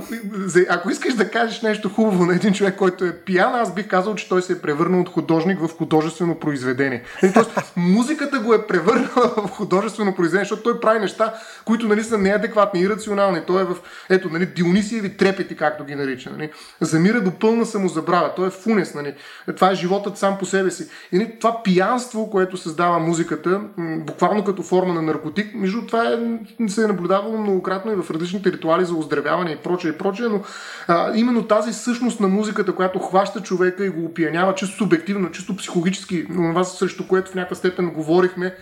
ако 0.69 0.91
искаш 0.91 1.15
да 1.15 1.31
кажеш 1.31 1.63
нещо 1.63 1.89
хубаво 1.89 2.25
на 2.25 2.35
един 2.35 2.53
човек, 2.53 2.77
който 2.77 3.05
е 3.05 3.17
пиян, 3.17 3.55
аз 3.55 3.75
бих 3.75 3.89
казал, 3.89 4.15
че 4.15 4.29
той 4.29 4.43
се 4.43 4.53
е 4.53 4.59
превърнал 4.59 5.01
от 5.01 5.09
художник 5.09 5.61
в 5.61 5.69
художествено 5.69 6.35
произведение. 6.35 7.03
Нали, 7.23 7.33
тоест, 7.33 7.51
музиката 7.77 8.39
го 8.39 8.55
е 8.55 8.67
превърнала 8.67 9.35
в 9.47 9.51
художествено 9.51 10.15
произведение, 10.15 10.45
защото 10.45 10.63
той 10.63 10.81
прави 10.81 11.01
неща, 11.01 11.35
които 11.65 11.89
нали, 11.89 12.05
са 12.05 12.19
неадекватни 12.19 12.81
и 12.81 12.89
рационални. 12.89 13.41
Той 13.47 13.63
е 13.63 13.65
в, 13.65 13.77
ето, 14.11 14.29
нали, 14.29 14.47
Дионисиеви 14.47 15.17
трепети, 15.17 15.57
както 15.57 15.85
ги 15.85 15.95
нарича. 15.95 16.31
Нали. 16.31 16.51
Замира 16.81 17.21
до 17.21 17.31
пълна 17.31 17.67
самозабрава. 17.67 18.35
Той 18.37 18.47
е 18.47 18.51
фунес. 18.51 18.95
Нали. 18.95 19.15
Това 19.57 19.71
е 19.71 19.75
животът 19.75 20.19
сам 20.19 20.39
по 20.39 20.47
себе 20.47 20.71
си. 20.71 20.89
И 21.13 21.19
нали, 21.19 21.37
това 21.41 21.63
пиянство, 21.63 22.31
което 22.31 22.57
създава 22.57 22.99
музиката, 22.99 23.61
буквално 23.79 24.45
като 24.45 24.63
форма 24.63 24.95
на 24.95 25.03
наркотик, 25.03 25.55
между 25.55 25.87
това 25.87 26.05
е, 26.05 26.19
се 26.69 26.85
е 26.85 26.87
наблюдавало 26.87 27.39
многократно 27.39 27.93
и 27.93 27.97
в 28.03 28.08
различните 28.15 28.53
ритуали 28.53 28.85
за 28.85 28.95
оздравяване 28.95 29.51
и 29.51 29.57
прочее 29.57 29.91
и 29.91 29.99
прочее, 29.99 30.27
но 30.27 30.43
а, 30.89 31.17
именно 31.17 31.43
тази 31.43 31.73
същност 31.73 32.21
на 32.21 32.29
музиката, 32.29 32.75
която 32.75 32.99
хваща 32.99 33.41
човека 33.43 33.85
и 33.85 33.89
го 33.89 34.05
опиянява 34.05 34.55
чисто 34.55 34.77
субективно, 34.77 35.31
чисто 35.31 35.57
психологически, 35.57 36.27
това 36.27 36.65
срещу 36.65 37.09
което 37.09 37.31
в 37.31 37.35
някаква 37.35 37.57
степен 37.57 37.91
говорихме 37.91 38.55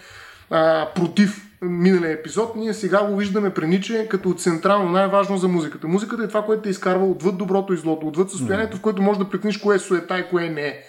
а, 0.51 0.89
против 0.95 1.43
миналия 1.63 2.13
епизод, 2.13 2.57
ние 2.57 2.75
сега 2.75 3.07
го 3.07 3.17
виждаме 3.17 3.55
при 3.55 3.67
Ниче 3.67 4.09
като 4.09 4.35
централно, 4.35 4.91
най-важно 4.91 5.37
за 5.37 5.49
музиката. 5.49 5.89
Музиката 5.89 6.23
е 6.23 6.29
това, 6.29 6.43
което 6.43 6.63
те 6.63 6.69
изкарва 6.69 7.07
отвъд 7.07 7.39
доброто 7.39 7.73
и 7.73 7.77
злото, 7.77 8.07
отвъд 8.07 8.31
състоянието, 8.31 8.77
в 8.77 8.81
което 8.81 9.03
може 9.03 9.19
да 9.19 9.29
прекниш 9.29 9.59
кое 9.59 9.77
е 9.77 9.79
суета 9.79 10.19
и 10.19 10.29
кое 10.31 10.49
не 10.49 10.67
е. 10.67 10.83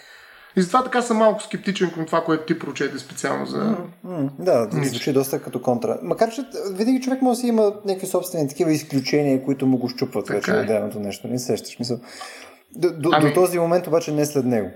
И 0.56 0.62
затова 0.62 0.84
така 0.84 1.02
съм 1.02 1.16
малко 1.16 1.42
скептичен 1.42 1.90
към 1.90 2.06
това, 2.06 2.24
което 2.24 2.46
ти 2.46 2.58
прочете 2.58 2.98
специално 2.98 3.46
за... 3.46 3.76
Mm, 4.06 4.30
да, 4.38 4.68
звучи 4.84 5.12
доста 5.12 5.42
като 5.42 5.62
контра. 5.62 5.98
Макар, 6.02 6.30
че 6.30 6.44
винаги 6.72 7.00
човек 7.00 7.22
може 7.22 7.36
да 7.36 7.40
си 7.40 7.46
има 7.46 7.72
някакви 7.84 8.06
собствени 8.06 8.48
такива 8.48 8.72
изключения, 8.72 9.44
които 9.44 9.66
му 9.66 9.78
го 9.78 9.88
щупват 9.88 10.26
така 10.26 10.38
вече 10.38 10.50
е. 10.50 10.60
отделното 10.60 11.00
нещо. 11.00 11.28
Не 11.28 11.38
сещаш. 11.38 11.78
Мисъл. 11.78 11.98
До, 12.76 12.92
до, 12.92 13.10
ами... 13.12 13.28
до 13.28 13.34
този 13.34 13.58
момент 13.58 13.86
обаче 13.86 14.12
не 14.12 14.26
след 14.26 14.44
него. 14.44 14.70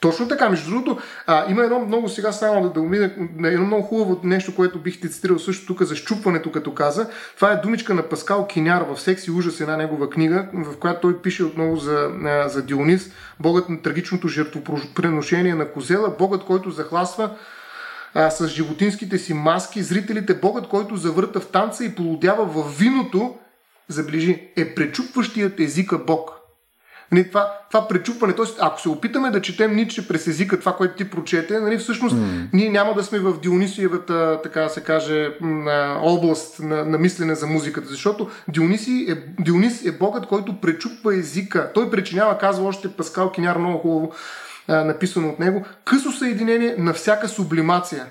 Точно 0.00 0.28
така. 0.28 0.50
Между 0.50 0.70
другото, 0.70 0.98
а, 1.26 1.50
има 1.50 1.64
едно 1.64 1.78
много 1.78 2.08
сега 2.08 2.32
само 2.32 2.62
да, 2.62 2.70
да 2.70 2.80
умина, 2.80 3.10
едно 3.44 3.66
много 3.66 3.82
хубаво 3.82 4.20
нещо, 4.24 4.54
което 4.54 4.78
бих 4.78 5.00
ти 5.00 5.10
цитирал 5.10 5.38
също 5.38 5.66
тук 5.66 5.82
за 5.82 5.96
щупването, 5.96 6.52
като 6.52 6.74
каза. 6.74 7.10
Това 7.36 7.52
е 7.52 7.56
думичка 7.56 7.94
на 7.94 8.02
Паскал 8.02 8.46
Киняр 8.46 8.82
в 8.82 9.00
Секси 9.00 9.30
ужас, 9.30 9.60
една 9.60 9.76
негова 9.76 10.10
книга, 10.10 10.48
в 10.54 10.78
която 10.78 11.00
той 11.00 11.22
пише 11.22 11.44
отново 11.44 11.76
за, 11.76 12.10
за 12.46 12.62
Дионис, 12.62 13.10
богът 13.40 13.68
на 13.68 13.82
трагичното 13.82 14.28
жертвопреношение 14.28 15.54
на 15.54 15.72
Козела, 15.72 16.14
богът, 16.18 16.44
който 16.44 16.70
захласва 16.70 17.30
а, 18.14 18.30
с 18.30 18.48
животинските 18.48 19.18
си 19.18 19.34
маски 19.34 19.82
зрителите, 19.82 20.34
богът, 20.34 20.68
който 20.68 20.96
завърта 20.96 21.40
в 21.40 21.46
танца 21.46 21.84
и 21.84 21.94
полудява 21.94 22.44
в 22.44 22.78
виното, 22.78 23.34
заближи, 23.88 24.48
е 24.56 24.74
пречупващият 24.74 25.60
езика 25.60 25.98
бог– 25.98 26.30
Нали, 27.12 27.28
това, 27.28 27.52
това 27.70 27.88
пречупване, 27.88 28.34
т.е. 28.34 28.44
ако 28.60 28.80
се 28.80 28.88
опитаме 28.88 29.30
да 29.30 29.42
четем 29.42 29.76
Ниче 29.76 30.08
през 30.08 30.26
езика, 30.26 30.60
това, 30.60 30.76
което 30.76 30.96
ти 30.96 31.10
прочете, 31.10 31.60
нали, 31.60 31.78
всъщност 31.78 32.16
mm. 32.16 32.46
ние 32.52 32.70
няма 32.70 32.94
да 32.94 33.02
сме 33.02 33.18
в 33.18 33.40
Дионисиевата, 33.40 34.40
така 34.42 34.68
се 34.68 34.80
каже, 34.80 35.36
област 36.02 36.60
на, 36.60 36.84
на 36.84 36.98
мислене 36.98 37.34
за 37.34 37.46
музиката, 37.46 37.88
защото 37.88 38.30
Диониси 38.48 39.06
е, 39.08 39.42
Дионис 39.42 39.84
е 39.84 39.92
богът, 39.92 40.26
който 40.26 40.60
пречупва 40.60 41.16
езика. 41.16 41.70
Той 41.74 41.90
причинява, 41.90 42.38
казва 42.38 42.68
още 42.68 42.88
Паскал 42.88 43.32
Киняр 43.32 43.56
много 43.56 43.78
хубаво, 43.78 44.12
написано 44.68 45.28
от 45.28 45.38
него, 45.38 45.64
късо 45.84 46.12
съединение 46.12 46.74
на 46.78 46.92
всяка 46.92 47.28
сублимация. 47.28 48.06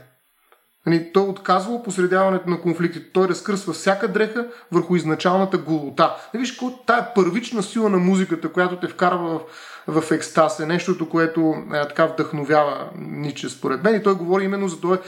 Нали, 0.90 1.14
той 1.14 1.24
отказва 1.24 1.74
опосредяването 1.74 2.50
на 2.50 2.62
конфликтите. 2.62 3.06
Той 3.14 3.28
разкръсва 3.28 3.74
всяка 3.74 4.08
дреха 4.08 4.48
върху 4.72 4.96
изначалната 4.96 5.58
голота. 5.58 6.16
Не 6.34 6.40
виж, 6.40 6.60
тая 6.86 7.14
първична 7.14 7.64
сила 7.64 7.90
на 7.90 7.98
музиката, 7.98 8.52
която 8.52 8.80
те 8.80 8.88
вкарва 8.88 9.40
в, 9.88 10.02
в 10.02 10.12
екстаз, 10.12 10.60
е 10.60 10.66
нещото, 10.66 11.10
което 11.10 11.56
е, 11.74 11.88
така 11.88 12.06
вдъхновява 12.06 12.90
Ниче, 12.98 13.50
според 13.50 13.84
мен. 13.84 13.96
И 13.96 14.04
той 14.04 14.16
говори 14.16 14.44
именно 14.44 14.68
за 14.68 14.82
този 14.82 15.00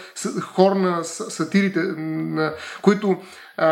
хор 0.42 0.72
на 0.72 1.04
сатирите, 1.04 1.80
на, 1.98 2.54
които 2.82 3.18
а, 3.58 3.68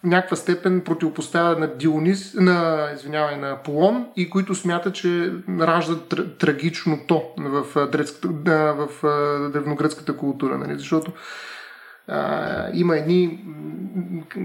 в 0.00 0.04
някаква 0.04 0.36
степен 0.36 0.80
противопоставя 0.80 1.58
на 1.58 1.66
Дионис, 1.66 2.34
на, 2.34 2.88
извинявай, 2.94 3.36
на 3.36 3.62
Полон 3.64 4.06
и 4.16 4.30
които 4.30 4.54
смятат, 4.54 4.94
че 4.94 5.32
раждат 5.60 6.14
трагичното 6.38 7.22
в, 7.38 7.64
в, 7.74 8.88
в 9.02 9.50
древногръцката 9.52 10.16
култура. 10.16 10.58
Нали? 10.58 10.78
Защото 10.78 11.12
а, 12.08 12.66
има 12.74 12.96
едни, 12.96 13.44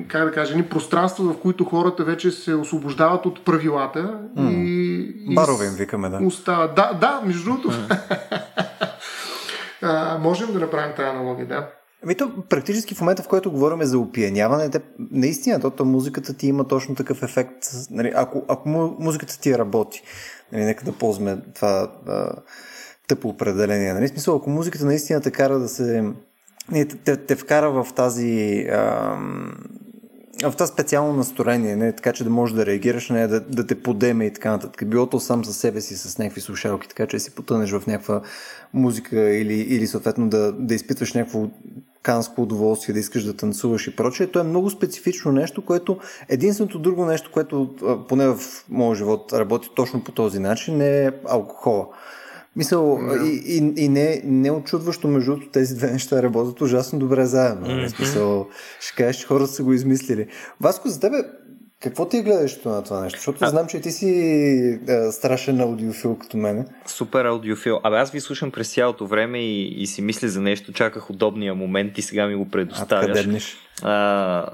как 0.07 0.25
да 0.25 0.31
кажа, 0.31 0.51
едни 0.51 0.63
пространства, 0.63 1.33
в 1.33 1.39
които 1.39 1.65
хората 1.65 2.03
вече 2.03 2.31
се 2.31 2.53
освобождават 2.53 3.25
от 3.25 3.45
правилата. 3.45 4.19
Mm. 4.37 4.49
И, 4.49 5.35
Барове 5.35 5.65
им 5.65 5.73
викаме, 5.73 6.09
да. 6.09 6.17
Остават. 6.17 6.75
Да, 6.75 6.93
да, 6.93 7.21
между 7.25 7.43
другото. 7.43 7.69
Mm. 9.81 10.17
можем 10.17 10.53
да 10.53 10.59
направим 10.59 10.95
тази 10.95 11.09
аналогия, 11.09 11.47
да. 11.47 11.67
Ами 12.05 12.15
то 12.15 12.43
практически 12.49 12.95
в 12.95 13.01
момента, 13.01 13.23
в 13.23 13.27
който 13.27 13.51
говорим 13.51 13.83
за 13.83 13.99
опияняване, 13.99 14.69
те, 14.69 14.79
наистина, 15.11 15.59
то, 15.59 15.69
то 15.69 15.85
музиката 15.85 16.33
ти 16.33 16.47
има 16.47 16.67
точно 16.67 16.95
такъв 16.95 17.23
ефект. 17.23 17.57
Нали, 17.91 18.11
ако, 18.15 18.43
ако 18.47 18.69
музиката 18.99 19.39
ти 19.39 19.57
работи, 19.57 20.03
нали, 20.51 20.63
нека 20.63 20.85
да 20.85 20.91
ползваме 20.91 21.37
това 21.55 21.91
а, 22.07 22.31
тъпо 23.07 23.27
определение. 23.27 23.93
Нали, 23.93 24.07
смисъл, 24.07 24.35
ако 24.35 24.49
музиката 24.49 24.85
наистина 24.85 25.21
те 25.21 25.31
кара 25.31 25.59
да 25.59 25.67
се... 25.67 26.03
Не, 26.71 26.85
те, 26.85 27.17
те 27.17 27.35
вкара 27.35 27.83
в 27.83 27.93
тази... 27.93 28.65
А, 28.71 29.17
в 30.43 30.51
това 30.51 30.67
специално 30.67 31.13
настроение, 31.13 31.75
не, 31.75 31.91
така 31.91 32.13
че 32.13 32.23
да 32.23 32.29
можеш 32.29 32.55
да 32.55 32.65
реагираш, 32.65 33.09
не, 33.09 33.27
да, 33.27 33.39
да 33.39 33.67
те 33.67 33.81
подеме 33.81 34.25
и 34.25 34.33
така 34.33 34.51
нататък. 34.51 34.89
Било 34.89 35.07
то 35.07 35.19
сам 35.19 35.45
за 35.45 35.53
себе 35.53 35.81
си 35.81 35.97
с 35.97 36.17
някакви 36.17 36.41
слушалки, 36.41 36.87
така 36.87 37.07
че 37.07 37.19
си 37.19 37.35
потънеш 37.35 37.71
в 37.71 37.87
някаква 37.87 38.21
музика 38.73 39.19
или, 39.19 39.53
или 39.53 39.87
съответно 39.87 40.29
да, 40.29 40.51
да 40.51 40.75
изпитваш 40.75 41.13
някакво 41.13 41.47
канско 42.03 42.41
удоволствие, 42.41 42.93
да 42.93 42.99
искаш 42.99 43.23
да 43.23 43.37
танцуваш 43.37 43.87
и 43.87 43.95
прочее. 43.95 44.27
То 44.27 44.39
е 44.39 44.43
много 44.43 44.69
специфично 44.69 45.31
нещо, 45.31 45.65
което 45.65 45.97
единственото 46.29 46.79
друго 46.79 47.05
нещо, 47.05 47.31
което 47.33 47.75
поне 48.09 48.27
в 48.27 48.37
моят 48.69 48.97
живот 48.97 49.33
работи 49.33 49.69
точно 49.75 50.03
по 50.03 50.11
този 50.11 50.39
начин 50.39 50.81
е 50.81 51.11
алкохола. 51.27 51.87
Мисъл, 52.55 52.97
yeah. 52.97 53.23
и, 53.23 53.57
и, 53.57 53.83
и 53.85 53.89
не, 53.89 54.21
не 54.23 54.51
очудващо, 54.51 55.07
между 55.07 55.31
другото, 55.31 55.51
тези 55.51 55.75
две 55.75 55.91
неща 55.91 56.23
работят 56.23 56.61
ужасно 56.61 56.99
добре 56.99 57.25
заедно. 57.25 57.67
Mm-hmm. 57.67 57.87
Смисъл, 57.87 58.47
ще 58.79 59.03
кажеш, 59.03 59.21
че 59.21 59.27
хората 59.27 59.47
са 59.47 59.63
го 59.63 59.73
измислили. 59.73 60.27
Васко, 60.61 60.89
за 60.89 60.99
тебе, 60.99 61.17
какво 61.81 62.07
ти 62.07 62.17
е 62.17 62.21
гледаш 62.21 62.63
на 62.63 62.83
това 62.83 63.01
нещо? 63.01 63.19
Защото 63.19 63.37
а... 63.41 63.47
знам, 63.47 63.67
че 63.67 63.79
ти 63.79 63.91
си 63.91 64.79
а, 64.89 65.11
страшен 65.11 65.61
аудиофил 65.61 66.15
като 66.15 66.37
мене. 66.37 66.65
Супер 66.85 67.25
аудиофил. 67.25 67.79
Абе 67.83 67.97
аз 67.97 68.11
ви 68.11 68.19
слушам 68.21 68.51
през 68.51 68.73
цялото 68.73 69.07
време 69.07 69.39
и, 69.39 69.83
и 69.83 69.87
си 69.87 70.01
мисля 70.01 70.27
за 70.27 70.41
нещо, 70.41 70.73
чаках 70.73 71.09
удобния 71.09 71.55
момент 71.55 71.97
и 71.97 72.01
сега 72.01 72.27
ми 72.27 72.35
го 72.35 72.49
предоставяш. 72.49 73.25
Къде 73.25 73.39
а, 73.83 74.45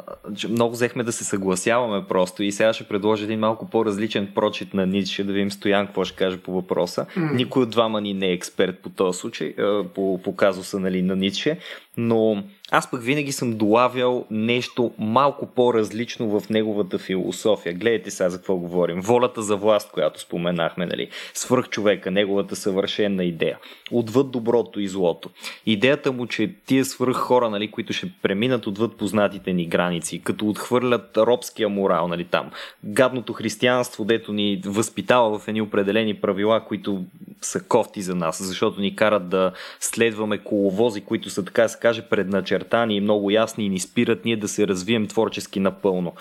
много 0.49 0.71
взехме 0.73 1.03
да 1.03 1.11
се 1.11 1.23
съгласяваме 1.23 2.05
просто 2.07 2.43
и 2.43 2.51
сега 2.51 2.73
ще 2.73 2.83
предложа 2.83 3.23
един 3.23 3.39
малко 3.39 3.69
по-различен 3.69 4.31
прочит 4.35 4.73
на 4.73 4.85
Ницше, 4.85 5.23
да 5.23 5.33
видим 5.33 5.51
Стоян 5.51 5.85
какво 5.85 6.05
ще 6.05 6.15
каже 6.15 6.37
по 6.37 6.51
въпроса. 6.51 7.05
Mm. 7.17 7.35
Никой 7.35 7.63
от 7.63 7.69
двама 7.69 8.01
ни 8.01 8.13
не 8.13 8.27
е 8.27 8.33
експерт 8.33 8.79
по 8.79 8.89
този 8.89 9.19
случай, 9.19 9.55
по, 9.95 10.19
по 10.23 10.35
казуса 10.35 10.79
нали, 10.79 11.01
на 11.01 11.15
Ницше, 11.15 11.57
но 11.97 12.43
аз 12.71 12.91
пък 12.91 13.03
винаги 13.03 13.31
съм 13.31 13.57
долавял 13.57 14.25
нещо 14.31 14.91
малко 14.97 15.45
по-различно 15.45 16.39
в 16.39 16.49
неговата 16.49 16.97
философия. 16.97 17.73
Гледайте 17.73 18.11
сега 18.11 18.29
за 18.29 18.37
какво 18.37 18.55
говорим. 18.55 19.01
Волята 19.01 19.41
за 19.41 19.55
власт, 19.55 19.91
която 19.91 20.19
споменахме, 20.19 20.85
нали? 20.85 21.09
свърх 21.33 21.69
човека, 21.69 22.11
неговата 22.11 22.55
съвършена 22.55 23.23
идея. 23.23 23.57
Отвъд 23.91 24.31
доброто 24.31 24.79
и 24.79 24.87
злото. 24.87 25.29
Идеята 25.65 26.11
му, 26.11 26.27
че 26.27 26.53
тия 26.65 26.85
свърх 26.85 27.15
хора, 27.15 27.49
нали, 27.49 27.71
които 27.71 27.93
ще 27.93 28.11
преминат 28.21 28.67
отвъд 28.67 28.97
познатите 29.11 29.53
ни 29.53 29.65
граници, 29.65 30.21
като 30.23 30.49
отхвърлят 30.49 31.17
робския 31.17 31.69
морал, 31.69 32.07
нали, 32.07 32.23
там. 32.23 32.51
Гадното 32.83 33.33
християнство, 33.33 34.05
дето 34.05 34.33
ни 34.33 34.61
възпитава 34.65 35.39
в 35.39 35.47
едни 35.47 35.61
определени 35.61 36.13
правила, 36.13 36.65
които 36.65 37.03
са 37.41 37.63
кофти 37.63 38.01
за 38.01 38.15
нас, 38.15 38.43
защото 38.43 38.81
ни 38.81 38.95
карат 38.95 39.29
да 39.29 39.51
следваме 39.79 40.37
коловози, 40.37 41.01
които 41.01 41.29
са, 41.29 41.45
така 41.45 41.67
се 41.67 41.79
каже, 41.79 42.01
предначертани 42.01 42.95
и 42.95 43.01
много 43.01 43.31
ясни 43.31 43.65
и 43.65 43.69
ни 43.69 43.79
спират 43.79 44.25
ние 44.25 44.37
да 44.37 44.47
се 44.47 44.67
развием 44.67 45.07
творчески 45.07 45.59
напълно. 45.59 46.13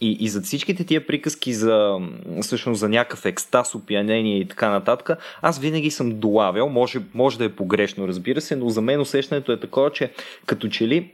И, 0.00 0.16
и 0.20 0.28
за 0.28 0.40
всичките 0.40 0.84
тия 0.84 1.06
приказки 1.06 1.52
за, 1.52 1.98
всъщност, 2.42 2.80
за 2.80 2.88
някакъв 2.88 3.26
екстаз, 3.26 3.74
опиянение 3.74 4.38
и 4.38 4.48
така 4.48 4.70
нататък, 4.70 5.18
аз 5.42 5.58
винаги 5.58 5.90
съм 5.90 6.20
долавял, 6.20 6.68
може, 6.68 6.98
може 7.14 7.38
да 7.38 7.44
е 7.44 7.48
погрешно, 7.56 8.08
разбира 8.08 8.40
се, 8.40 8.56
но 8.56 8.68
за 8.68 8.80
мен 8.80 9.00
усещането 9.00 9.52
е 9.52 9.60
такова, 9.60 9.92
че 9.92 10.12
като 10.46 10.68
че 10.68 10.88
ли 10.88 11.10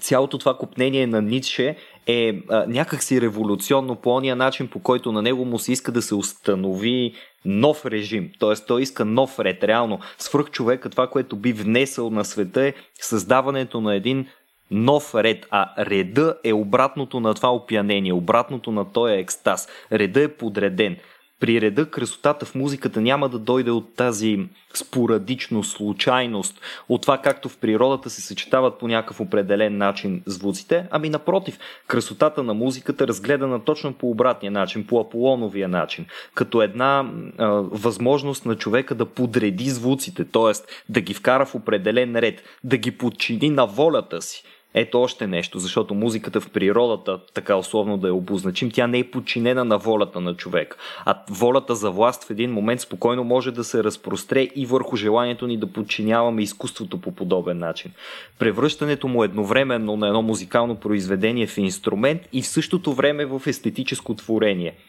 цялото 0.00 0.38
това 0.38 0.56
купнение 0.56 1.06
на 1.06 1.22
Ницше 1.22 1.76
е 2.06 2.40
а, 2.48 2.64
някакси 2.66 3.20
революционно 3.20 3.96
по 3.96 4.14
ония 4.14 4.36
начин, 4.36 4.68
по 4.68 4.78
който 4.78 5.12
на 5.12 5.22
него 5.22 5.44
му 5.44 5.58
се 5.58 5.72
иска 5.72 5.92
да 5.92 6.02
се 6.02 6.14
установи 6.14 7.12
нов 7.44 7.86
режим. 7.86 8.30
Т.е. 8.40 8.54
той 8.66 8.82
иска 8.82 9.04
нов 9.04 9.38
ред. 9.38 9.64
Реално, 9.64 9.98
свръх 10.18 10.50
човека, 10.50 10.90
това, 10.90 11.06
което 11.06 11.36
би 11.36 11.52
внесъл 11.52 12.10
на 12.10 12.24
света 12.24 12.62
е 12.62 12.74
създаването 13.00 13.80
на 13.80 13.94
един 13.94 14.26
нов 14.70 15.14
ред, 15.14 15.46
а 15.50 15.84
реда 15.84 16.36
е 16.44 16.52
обратното 16.52 17.20
на 17.20 17.34
това 17.34 17.54
опиянение, 17.54 18.12
обратното 18.12 18.72
на 18.72 18.92
този 18.92 19.14
екстаз. 19.14 19.68
Реда 19.92 20.22
е 20.22 20.28
подреден. 20.28 20.96
При 21.40 21.60
реда 21.60 21.90
красотата 21.90 22.46
в 22.46 22.54
музиката 22.54 23.00
няма 23.00 23.28
да 23.28 23.38
дойде 23.38 23.70
от 23.70 23.94
тази 23.94 24.48
спорадичност, 24.74 25.76
случайност, 25.76 26.60
от 26.88 27.02
това 27.02 27.18
както 27.18 27.48
в 27.48 27.58
природата 27.58 28.10
се 28.10 28.20
съчетават 28.20 28.78
по 28.78 28.88
някакъв 28.88 29.20
определен 29.20 29.76
начин 29.76 30.22
звуците, 30.26 30.86
ами 30.90 31.10
напротив, 31.10 31.58
красотата 31.86 32.42
на 32.42 32.54
музиката 32.54 33.08
разгледана 33.08 33.64
точно 33.64 33.92
по 33.92 34.10
обратния 34.10 34.52
начин, 34.52 34.86
по 34.86 35.00
аполоновия 35.00 35.68
начин, 35.68 36.06
като 36.34 36.62
една 36.62 37.10
а, 37.38 37.46
възможност 37.62 38.46
на 38.46 38.56
човека 38.56 38.94
да 38.94 39.06
подреди 39.06 39.70
звуците, 39.70 40.24
т.е. 40.24 40.52
да 40.88 41.00
ги 41.00 41.14
вкара 41.14 41.46
в 41.46 41.54
определен 41.54 42.16
ред, 42.16 42.42
да 42.64 42.76
ги 42.76 42.98
подчини 42.98 43.50
на 43.50 43.66
волята 43.66 44.22
си. 44.22 44.44
Ето 44.74 45.02
още 45.02 45.26
нещо, 45.26 45.58
защото 45.58 45.94
музиката 45.94 46.40
в 46.40 46.50
природата, 46.50 47.20
така 47.34 47.56
условно 47.56 47.96
да 47.96 48.08
я 48.08 48.14
обозначим, 48.14 48.70
тя 48.70 48.86
не 48.86 48.98
е 48.98 49.10
подчинена 49.10 49.64
на 49.64 49.78
волята 49.78 50.20
на 50.20 50.34
човек. 50.34 50.76
А 51.04 51.22
волята 51.30 51.74
за 51.74 51.90
власт 51.90 52.24
в 52.24 52.30
един 52.30 52.52
момент 52.52 52.80
спокойно 52.80 53.24
може 53.24 53.52
да 53.52 53.64
се 53.64 53.84
разпростре 53.84 54.42
и 54.42 54.66
върху 54.66 54.96
желанието 54.96 55.46
ни 55.46 55.56
да 55.56 55.72
подчиняваме 55.72 56.42
изкуството 56.42 57.00
по 57.00 57.12
подобен 57.12 57.58
начин. 57.58 57.92
Превръщането 58.38 59.08
му 59.08 59.24
едновременно 59.24 59.96
на 59.96 60.06
едно 60.06 60.22
музикално 60.22 60.76
произведение 60.76 61.46
в 61.46 61.58
инструмент 61.58 62.28
и 62.32 62.42
в 62.42 62.46
същото 62.46 62.92
време 62.92 63.24
в 63.24 63.42
естетическо 63.46 64.14
творение– 64.14 64.74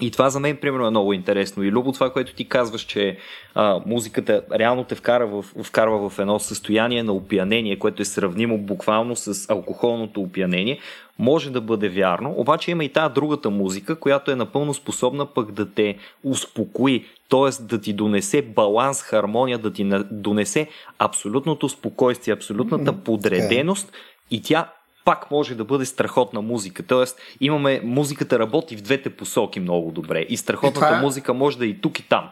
и 0.00 0.10
това 0.10 0.30
за 0.30 0.40
мен, 0.40 0.56
примерно, 0.56 0.86
е 0.86 0.90
много 0.90 1.12
интересно. 1.12 1.62
И 1.62 1.70
любо 1.70 1.92
това, 1.92 2.12
което 2.12 2.34
ти 2.34 2.48
казваш, 2.48 2.82
че 2.82 3.18
а, 3.54 3.80
музиката 3.86 4.42
реално 4.52 4.84
те 4.84 4.94
вкара 4.94 5.26
в, 5.26 5.44
вкарва 5.62 6.10
в 6.10 6.18
едно 6.18 6.38
състояние 6.38 7.02
на 7.02 7.12
опиянение, 7.12 7.78
което 7.78 8.02
е 8.02 8.04
сравнимо 8.04 8.58
буквално 8.58 9.16
с 9.16 9.50
алкохолното 9.50 10.20
опиянение, 10.20 10.78
може 11.18 11.50
да 11.50 11.60
бъде 11.60 11.88
вярно, 11.88 12.34
обаче 12.36 12.70
има 12.70 12.84
и 12.84 12.88
тази 12.88 13.14
другата 13.14 13.50
музика, 13.50 13.96
която 13.96 14.30
е 14.30 14.36
напълно 14.36 14.74
способна 14.74 15.26
пък 15.26 15.52
да 15.52 15.70
те 15.70 15.96
успокои, 16.24 17.04
т.е. 17.28 17.62
да 17.62 17.80
ти 17.80 17.92
донесе 17.92 18.42
баланс, 18.42 19.02
хармония, 19.02 19.58
да 19.58 19.72
ти 19.72 19.90
донесе 20.10 20.68
абсолютното 20.98 21.68
спокойствие, 21.68 22.34
абсолютната 22.34 22.92
подреденост 22.92 23.92
и 24.30 24.42
тя 24.42 24.70
пак 25.04 25.30
може 25.30 25.54
да 25.54 25.64
бъде 25.64 25.86
страхотна 25.86 26.40
музика. 26.40 26.82
Тоест, 26.82 27.20
имаме 27.40 27.80
музиката 27.84 28.38
работи 28.38 28.76
в 28.76 28.82
двете 28.82 29.10
посоки 29.10 29.60
много 29.60 29.90
добре. 29.90 30.20
И 30.28 30.36
страхотната 30.36 30.96
е... 30.96 31.00
музика 31.00 31.34
може 31.34 31.58
да 31.58 31.64
е 31.64 31.68
и 31.68 31.80
тук 31.80 31.98
и 31.98 32.08
там. 32.08 32.30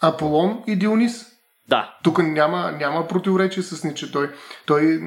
Аполон 0.00 0.62
и 0.66 0.76
Дионис? 0.76 1.26
Да. 1.68 1.94
Тук 2.02 2.18
няма, 2.18 2.72
няма 2.72 3.08
противоречие 3.08 3.62
с 3.62 3.84
Ниче. 3.84 4.12
Той, 4.12 4.30
той 4.66 5.00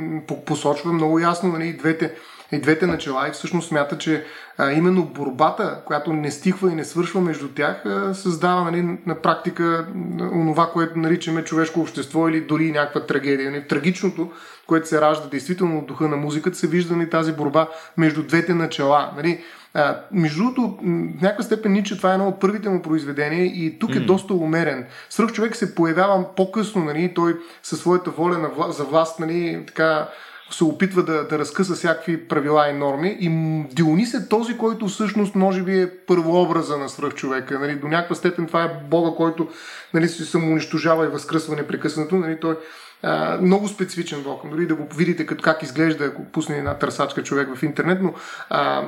посочва 0.45 0.93
много 0.93 1.19
ясно 1.19 1.51
нали, 1.51 1.77
двете, 1.77 2.15
и 2.51 2.59
двете 2.59 2.87
начала 2.87 3.27
и 3.27 3.31
всъщност 3.31 3.67
смята, 3.67 3.97
че 3.97 4.25
а, 4.57 4.71
именно 4.71 5.05
борбата, 5.05 5.81
която 5.85 6.13
не 6.13 6.31
стихва 6.31 6.71
и 6.71 6.75
не 6.75 6.85
свършва 6.85 7.21
между 7.21 7.47
тях, 7.47 7.85
а, 7.85 8.13
създава 8.13 8.71
нали, 8.71 8.97
на 9.05 9.21
практика 9.21 9.87
онова, 10.33 10.69
което 10.73 10.99
наричаме 10.99 11.43
човешко 11.43 11.79
общество 11.79 12.29
или 12.29 12.41
дори 12.41 12.71
някаква 12.71 13.05
трагедия. 13.05 13.51
Нали, 13.51 13.67
трагичното, 13.67 14.31
което 14.67 14.87
се 14.87 15.01
ражда 15.01 15.27
действително 15.27 15.77
от 15.79 15.85
духа 15.87 16.07
на 16.07 16.17
музиката, 16.17 16.57
се 16.57 16.67
вижда 16.67 16.95
нали, 16.95 17.09
тази 17.09 17.33
борба 17.33 17.67
между 17.97 18.23
двете 18.23 18.53
начала. 18.53 19.11
Нали, 19.15 19.43
а, 19.73 19.97
между 20.11 20.43
другото, 20.43 20.77
в 20.81 21.21
някаква 21.21 21.43
степен 21.43 21.71
Ниче 21.71 21.97
това 21.97 22.11
е 22.11 22.13
едно 22.13 22.27
от 22.27 22.39
първите 22.39 22.69
му 22.69 22.81
произведения 22.81 23.45
и 23.45 23.79
тук 23.79 23.95
е 23.95 23.99
mm. 23.99 24.05
доста 24.05 24.33
умерен. 24.33 24.85
Свърх 25.09 25.31
човек 25.31 25.55
се 25.55 25.75
появява 25.75 26.35
по-късно, 26.35 26.83
нали, 26.83 27.13
той 27.15 27.37
със 27.63 27.79
своята 27.79 28.11
воля 28.11 28.37
на 28.37 28.49
вла, 28.49 28.71
за 28.71 28.83
власт, 28.83 29.19
нали, 29.19 29.63
така 29.67 30.09
се 30.51 30.63
опитва 30.63 31.03
да, 31.03 31.27
да 31.27 31.39
разкъса 31.39 31.75
всякакви 31.75 32.27
правила 32.27 32.69
и 32.69 32.73
норми. 32.73 33.17
И 33.19 33.29
Дионис 33.75 34.13
е 34.13 34.29
този, 34.29 34.57
който 34.57 34.87
всъщност 34.87 35.35
може 35.35 35.61
би 35.61 35.81
е 35.81 35.89
първообраза 36.07 36.77
на 36.77 36.89
свръхчовека. 36.89 37.59
Нали, 37.59 37.75
до 37.75 37.87
някаква 37.87 38.15
степен 38.15 38.47
това 38.47 38.63
е 38.63 38.79
Бога, 38.89 39.17
който 39.17 39.49
нали, 39.93 40.07
се 40.07 40.25
самоунищожава 40.25 41.05
и 41.05 41.09
възкръсва 41.09 41.55
непрекъснато. 41.55 42.15
Нали, 42.15 42.39
той 42.39 42.57
а, 43.03 43.37
много 43.41 43.67
специфичен 43.67 44.21
вокъл. 44.21 44.49
Дори 44.49 44.67
да 44.67 44.75
го 44.75 44.87
видите 44.95 45.25
как 45.25 45.63
изглежда, 45.63 46.05
ако 46.05 46.25
пусне 46.25 46.57
една 46.57 46.73
търсачка 46.73 47.23
човек 47.23 47.55
в 47.55 47.63
интернет, 47.63 47.99
но 48.01 48.13
а, 48.49 48.83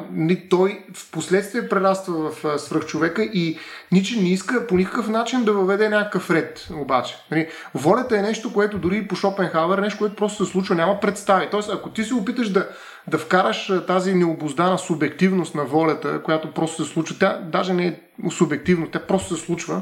той 0.49 0.83
в 0.93 1.11
последствие 1.11 1.69
прераства 1.69 2.31
в 2.31 2.59
свръхчовека 2.59 3.23
и 3.23 3.57
Ниче 3.91 4.21
не 4.21 4.29
иска 4.29 4.67
по 4.67 4.77
никакъв 4.77 5.09
начин 5.09 5.43
да 5.43 5.53
въведе 5.53 5.89
някакъв 5.89 6.29
ред, 6.29 6.67
обаче. 6.73 7.15
Нали, 7.31 7.47
волята 7.75 8.17
е 8.17 8.21
нещо, 8.21 8.53
което 8.53 8.77
дори 8.77 9.07
по 9.07 9.15
Шопенхауер 9.15 9.77
нещо, 9.77 9.99
което 9.99 10.15
просто 10.15 10.45
се 10.45 10.51
случва, 10.51 10.75
няма 10.75 10.99
представи. 10.99 11.47
Тоест, 11.51 11.69
ако 11.73 11.89
ти 11.89 12.03
се 12.03 12.13
опиташ 12.13 12.49
да, 12.49 12.67
да 13.07 13.17
вкараш 13.17 13.71
тази 13.87 14.15
необоздана 14.15 14.77
субективност 14.77 15.55
на 15.55 15.65
волята, 15.65 16.23
която 16.23 16.53
просто 16.53 16.85
се 16.85 16.93
случва, 16.93 17.15
тя 17.19 17.39
даже 17.51 17.73
не 17.73 17.87
е 17.87 17.99
субективно, 18.31 18.87
тя 18.87 18.99
просто 18.99 19.35
се 19.35 19.45
случва, 19.45 19.81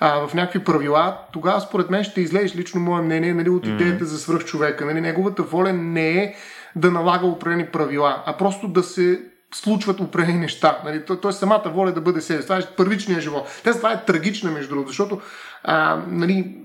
а, 0.00 0.26
в 0.26 0.34
някакви 0.34 0.64
правила, 0.64 1.18
тогава 1.32 1.60
според 1.60 1.90
мен 1.90 2.04
ще 2.04 2.20
излезеш 2.20 2.56
лично 2.56 2.80
мое 2.80 3.02
мнение 3.02 3.34
нали, 3.34 3.50
от 3.50 3.66
идеята 3.66 4.04
за 4.04 4.18
свръхчовека. 4.18 4.86
Нали, 4.86 5.00
неговата 5.00 5.42
воля 5.42 5.72
не 5.72 6.10
е 6.10 6.34
да 6.76 6.90
налага 6.90 7.26
определени 7.26 7.66
правила, 7.66 8.22
а 8.26 8.36
просто 8.36 8.68
да 8.68 8.82
се 8.82 9.20
случват 9.54 10.00
определени 10.00 10.38
неща. 10.38 10.78
Нали? 10.84 11.04
То, 11.04 11.28
е 11.28 11.32
самата 11.32 11.64
воля 11.66 11.92
да 11.92 12.00
бъде 12.00 12.20
себе. 12.20 12.42
Това 12.42 12.58
е 12.58 12.66
първичният 12.76 13.22
живот. 13.22 13.60
Тя 13.64 13.72
това 13.72 13.92
е 13.92 14.04
трагична, 14.04 14.50
между 14.50 14.68
другото, 14.68 14.88
защото 14.88 15.20
а, 15.64 16.02
нали, 16.08 16.56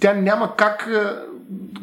тя 0.00 0.14
няма 0.14 0.56
как. 0.56 0.88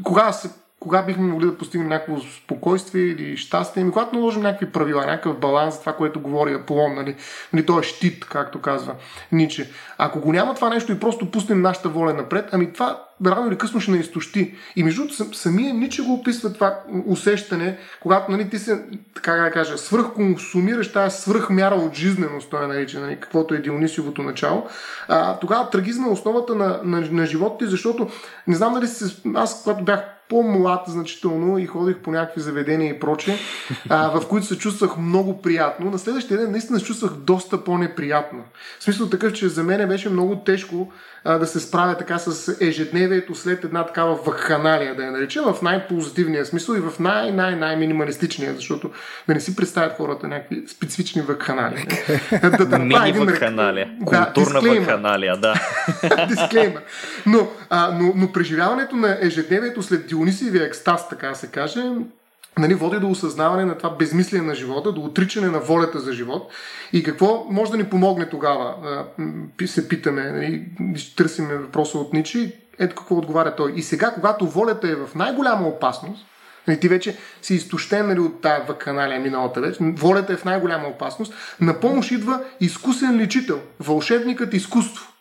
Кога 0.04 0.32
се 0.32 0.50
кога 0.84 1.02
бихме 1.02 1.28
могли 1.28 1.46
да 1.46 1.58
постигнем 1.58 1.90
някакво 1.90 2.20
спокойствие 2.20 3.04
или 3.04 3.38
щастие, 3.38 3.82
ами 3.82 3.92
когато 3.92 4.16
наложим 4.16 4.42
някакви 4.42 4.72
правила, 4.72 5.06
някакъв 5.06 5.40
баланс, 5.40 5.80
това, 5.80 5.94
което 5.94 6.20
говори 6.20 6.54
Аполон, 6.54 6.96
нали, 6.96 7.16
нали, 7.54 7.66
той 7.66 7.80
е 7.80 7.84
щит, 7.84 8.26
както 8.26 8.62
казва 8.62 8.94
Ниче. 9.32 9.70
Ако 9.98 10.20
го 10.20 10.34
няма 10.34 10.54
това 10.54 10.70
нещо 10.70 10.92
и 10.92 11.00
просто 11.00 11.32
пуснем 11.32 11.62
нашата 11.62 11.90
воля 11.90 12.14
напред, 12.14 12.50
ами 12.52 12.74
това 12.74 13.04
рано 13.26 13.48
или 13.48 13.58
късно 13.58 13.80
ще 13.80 13.92
не 13.92 13.98
изтощи. 13.98 14.56
И 14.76 14.84
между 14.84 15.08
другото, 15.08 15.38
самия 15.38 15.74
Ниче 15.74 16.02
го 16.02 16.14
описва 16.14 16.54
това 16.54 16.80
усещане, 17.06 17.78
когато 18.02 18.32
нали, 18.32 18.50
ти 18.50 18.60
се, 18.60 18.86
така 19.16 19.34
да 19.34 19.52
кажа, 19.52 19.78
свръхконсумираш 19.78 20.92
тази 20.92 21.22
свръхмяра 21.22 21.76
от 21.76 21.94
жизненост, 21.94 22.50
той 22.50 22.68
нарича, 22.68 23.00
нали, 23.00 23.20
каквото 23.20 23.54
е 23.54 23.58
Дионисиевото 23.58 24.24
начало, 24.24 24.68
а, 25.08 25.40
тогава 25.40 25.70
трагизма 25.70 26.08
е 26.08 26.12
основата 26.12 26.56
на, 26.56 26.80
на, 26.84 27.02
на 27.12 27.26
живота 27.26 27.58
ти, 27.58 27.72
защото 27.72 28.10
не 28.48 28.56
знам 28.56 28.74
дали 28.74 28.88
се, 28.88 29.16
аз, 29.36 29.64
когато 29.64 29.84
бях 29.84 30.00
по-млад 30.34 30.84
значително 30.88 31.58
и 31.58 31.66
ходих 31.66 31.98
по 31.98 32.12
някакви 32.12 32.42
заведения 32.42 32.90
и 32.90 33.00
проче, 33.00 33.38
а, 33.90 34.20
в 34.20 34.28
които 34.28 34.46
се 34.46 34.58
чувствах 34.58 34.98
много 34.98 35.42
приятно. 35.42 35.92
На 35.92 36.00
следващия 36.00 36.38
ден 36.38 36.52
наистина 36.52 36.80
се 36.80 36.86
чувствах 36.86 37.12
доста 37.12 37.64
по-неприятно. 37.64 38.44
В 38.80 38.84
смисъл 38.84 39.10
такъв, 39.10 39.34
че 39.34 39.48
за 39.48 39.64
мен 39.64 39.88
беше 39.88 40.10
много 40.10 40.36
тежко 40.36 40.92
а, 41.26 41.38
да 41.38 41.48
се 41.48 41.60
справя 41.60 41.98
така 41.98 42.18
с 42.18 42.58
ежедневието 42.62 43.36
след 43.36 43.64
една 43.64 43.86
такава 43.86 44.16
вакханалия, 44.16 44.96
да 44.96 45.04
я 45.04 45.12
наречем, 45.12 45.44
в 45.44 45.62
най-позитивния 45.62 46.46
смисъл 46.46 46.74
и 46.74 46.80
в 46.80 47.00
най-най-най-минималистичния, 47.00 48.54
защото 48.56 48.92
да 49.28 49.34
не 49.34 49.40
си 49.40 49.56
представят 49.56 49.98
хората 49.98 50.28
някакви 50.28 50.64
специфични 50.68 51.22
вакханалии. 51.22 51.86
да, 52.42 52.66
да, 52.66 52.80
Мини 52.80 53.12
вакханалия. 53.12 53.90
Културна 54.06 54.62
да, 54.62 54.70
вакханалия, 54.70 55.38
да. 55.38 55.54
дисклеймер. 56.28 56.84
Но, 57.26 57.48
а, 57.70 57.92
но, 58.00 58.14
но 58.16 58.32
преживяването 58.32 58.96
на 58.96 59.18
ежедневието 59.22 59.84
след 59.84 60.08
Дионисиевия 60.24 60.66
екстаз, 60.66 61.10
така 61.10 61.36
се 61.36 61.48
каже, 61.48 61.84
нали, 62.58 62.74
води 62.74 63.00
до 63.00 63.10
осъзнаване 63.10 63.66
на 63.66 63.78
това 63.78 63.90
безмислие 63.90 64.42
на 64.42 64.56
живота, 64.56 64.92
до 64.92 65.02
отричане 65.02 65.48
на 65.48 65.60
волята 65.60 66.00
за 66.00 66.14
живот. 66.14 66.52
И 66.94 67.04
какво 67.04 67.46
може 67.50 67.72
да 67.72 67.78
ни 67.78 67.90
помогне 67.90 68.30
тогава? 68.30 68.76
Се 69.66 69.88
питаме, 69.88 70.32
нали, 70.32 70.66
търсиме 71.18 71.58
въпроса 71.58 71.98
от 71.98 72.14
Ничи. 72.14 72.54
Ето 72.80 72.96
какво 72.96 73.18
отговаря 73.18 73.56
той. 73.56 73.74
И 73.76 73.82
сега, 73.82 74.12
когато 74.12 74.48
волята 74.48 74.90
е 74.90 74.96
в 74.96 75.10
най-голяма 75.16 75.68
опасност, 75.68 76.26
Нали, 76.68 76.80
ти 76.80 76.88
вече 76.88 77.18
си 77.42 77.56
изтощен 77.56 78.08
нали, 78.08 78.20
от 78.20 78.42
тази 78.42 78.68
ваканалия 78.68 79.20
миналата 79.20 79.62
вече. 79.62 79.78
Волята 79.82 80.34
е 80.34 80.38
в 80.38 80.46
най-голяма 80.46 80.88
опасност. 80.88 81.34
На 81.62 81.80
помощ 81.80 82.12
идва 82.12 82.44
изкусен 82.60 83.18
лечител, 83.18 83.62
вълшебникът 83.80 84.54
изкуство. 84.54 85.13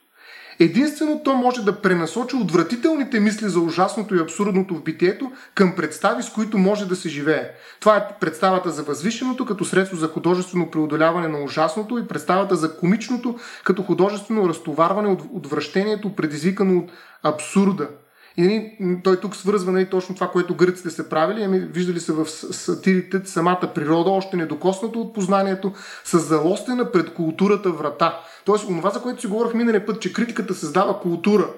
Единствено 0.62 1.20
то 1.24 1.34
може 1.34 1.64
да 1.64 1.80
пренасочи 1.80 2.36
отвратителните 2.36 3.20
мисли 3.20 3.48
за 3.48 3.60
ужасното 3.60 4.14
и 4.14 4.20
абсурдното 4.20 4.74
в 4.74 4.82
битието 4.82 5.32
към 5.54 5.74
представи, 5.76 6.22
с 6.22 6.30
които 6.30 6.58
може 6.58 6.88
да 6.88 6.96
се 6.96 7.08
живее. 7.08 7.50
Това 7.80 7.96
е 7.96 8.08
представата 8.20 8.70
за 8.70 8.82
възвишеното 8.82 9.46
като 9.46 9.64
средство 9.64 9.96
за 9.96 10.08
художествено 10.08 10.70
преодоляване 10.70 11.28
на 11.28 11.42
ужасното 11.44 11.98
и 11.98 12.08
представата 12.08 12.56
за 12.56 12.76
комичното 12.76 13.38
като 13.64 13.82
художествено 13.82 14.48
разтоварване 14.48 15.08
от 15.08 15.22
отвращението, 15.32 16.16
предизвикано 16.16 16.78
от 16.78 16.90
абсурда. 17.22 17.88
И 18.36 18.42
нали, 18.42 19.00
той 19.04 19.20
тук 19.20 19.36
свързва 19.36 19.72
нали, 19.72 19.90
точно 19.90 20.14
това, 20.14 20.28
което 20.28 20.54
гръците 20.54 20.90
са 20.90 21.08
правили. 21.08 21.42
Ами, 21.42 21.58
виждали 21.58 22.00
са 22.00 22.12
в 22.12 22.26
сатирите 22.30 23.20
самата 23.24 23.70
природа, 23.74 24.10
още 24.10 24.36
недокоснато 24.36 25.00
от 25.00 25.14
познанието, 25.14 25.72
с 26.04 26.18
залостена 26.18 26.92
пред 26.92 27.14
културата 27.14 27.70
врата. 27.70 28.20
Тоест, 28.44 28.66
това, 28.66 28.90
за 28.90 29.02
което 29.02 29.20
си 29.20 29.26
говорих 29.26 29.54
миналия 29.54 29.86
път, 29.86 30.00
че 30.00 30.12
критиката 30.12 30.54
създава 30.54 31.00
култура, 31.00 31.48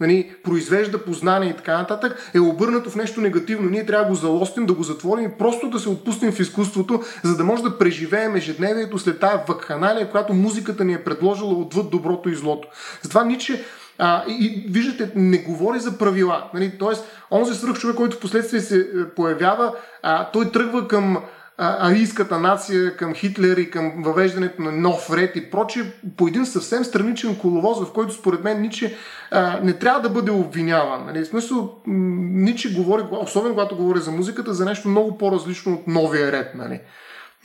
нали, 0.00 0.34
произвежда 0.44 1.04
познание 1.04 1.50
и 1.50 1.56
така 1.56 1.78
нататък, 1.78 2.30
е 2.34 2.40
обърнато 2.40 2.90
в 2.90 2.96
нещо 2.96 3.20
негативно. 3.20 3.70
Ние 3.70 3.86
трябва 3.86 4.04
да 4.04 4.10
го 4.10 4.16
залостим, 4.16 4.66
да 4.66 4.74
го 4.74 4.82
затворим 4.82 5.24
и 5.24 5.38
просто 5.38 5.70
да 5.70 5.78
се 5.78 5.88
отпуснем 5.88 6.32
в 6.32 6.40
изкуството, 6.40 7.02
за 7.24 7.36
да 7.36 7.44
може 7.44 7.62
да 7.62 7.78
преживеем 7.78 8.36
ежедневието 8.36 8.98
след 8.98 9.20
тая 9.20 9.44
вакханалия, 9.48 10.10
която 10.10 10.34
музиката 10.34 10.84
ни 10.84 10.94
е 10.94 11.04
предложила 11.04 11.54
отвъд 11.54 11.90
доброто 11.90 12.28
и 12.28 12.34
злото. 12.34 12.68
Затова 13.02 13.24
Ниче 13.24 13.64
а, 13.98 14.24
и 14.28 14.64
виждате, 14.68 15.12
не 15.14 15.38
говори 15.38 15.78
за 15.78 15.98
правила. 15.98 16.50
Нали? 16.54 16.72
Тоест, 16.78 17.04
онзи 17.30 17.54
свръх 17.54 17.78
човек, 17.78 17.96
който 17.96 18.16
в 18.16 18.20
последствие 18.20 18.60
се 18.60 18.78
е, 18.78 19.04
появява, 19.16 19.74
а, 20.02 20.30
той 20.30 20.50
тръгва 20.50 20.88
към 20.88 21.18
арийската 21.60 22.38
нация, 22.38 22.96
към 22.96 23.14
Хитлер 23.14 23.56
и 23.56 23.70
към 23.70 23.92
въвеждането 24.02 24.62
на 24.62 24.72
нов 24.72 25.10
ред 25.10 25.36
и 25.36 25.50
прочие, 25.50 25.92
по 26.16 26.28
един 26.28 26.46
съвсем 26.46 26.84
страничен 26.84 27.36
коловоз, 27.36 27.80
в 27.80 27.92
който 27.92 28.14
според 28.14 28.44
мен 28.44 28.60
Ниче 28.60 28.96
а, 29.30 29.60
не 29.62 29.72
трябва 29.72 30.00
да 30.00 30.10
бъде 30.10 30.30
обвиняван. 30.30 31.06
Нали? 31.06 31.20
В 31.24 31.26
смисъл, 31.26 31.74
Ниче 31.86 32.74
говори, 32.74 33.02
особено 33.10 33.54
когато 33.54 33.76
говори 33.76 34.00
за 34.00 34.10
музиката, 34.10 34.54
за 34.54 34.64
нещо 34.64 34.88
много 34.88 35.18
по-различно 35.18 35.74
от 35.74 35.86
новия 35.86 36.32
ред. 36.32 36.54
Нали? 36.54 36.80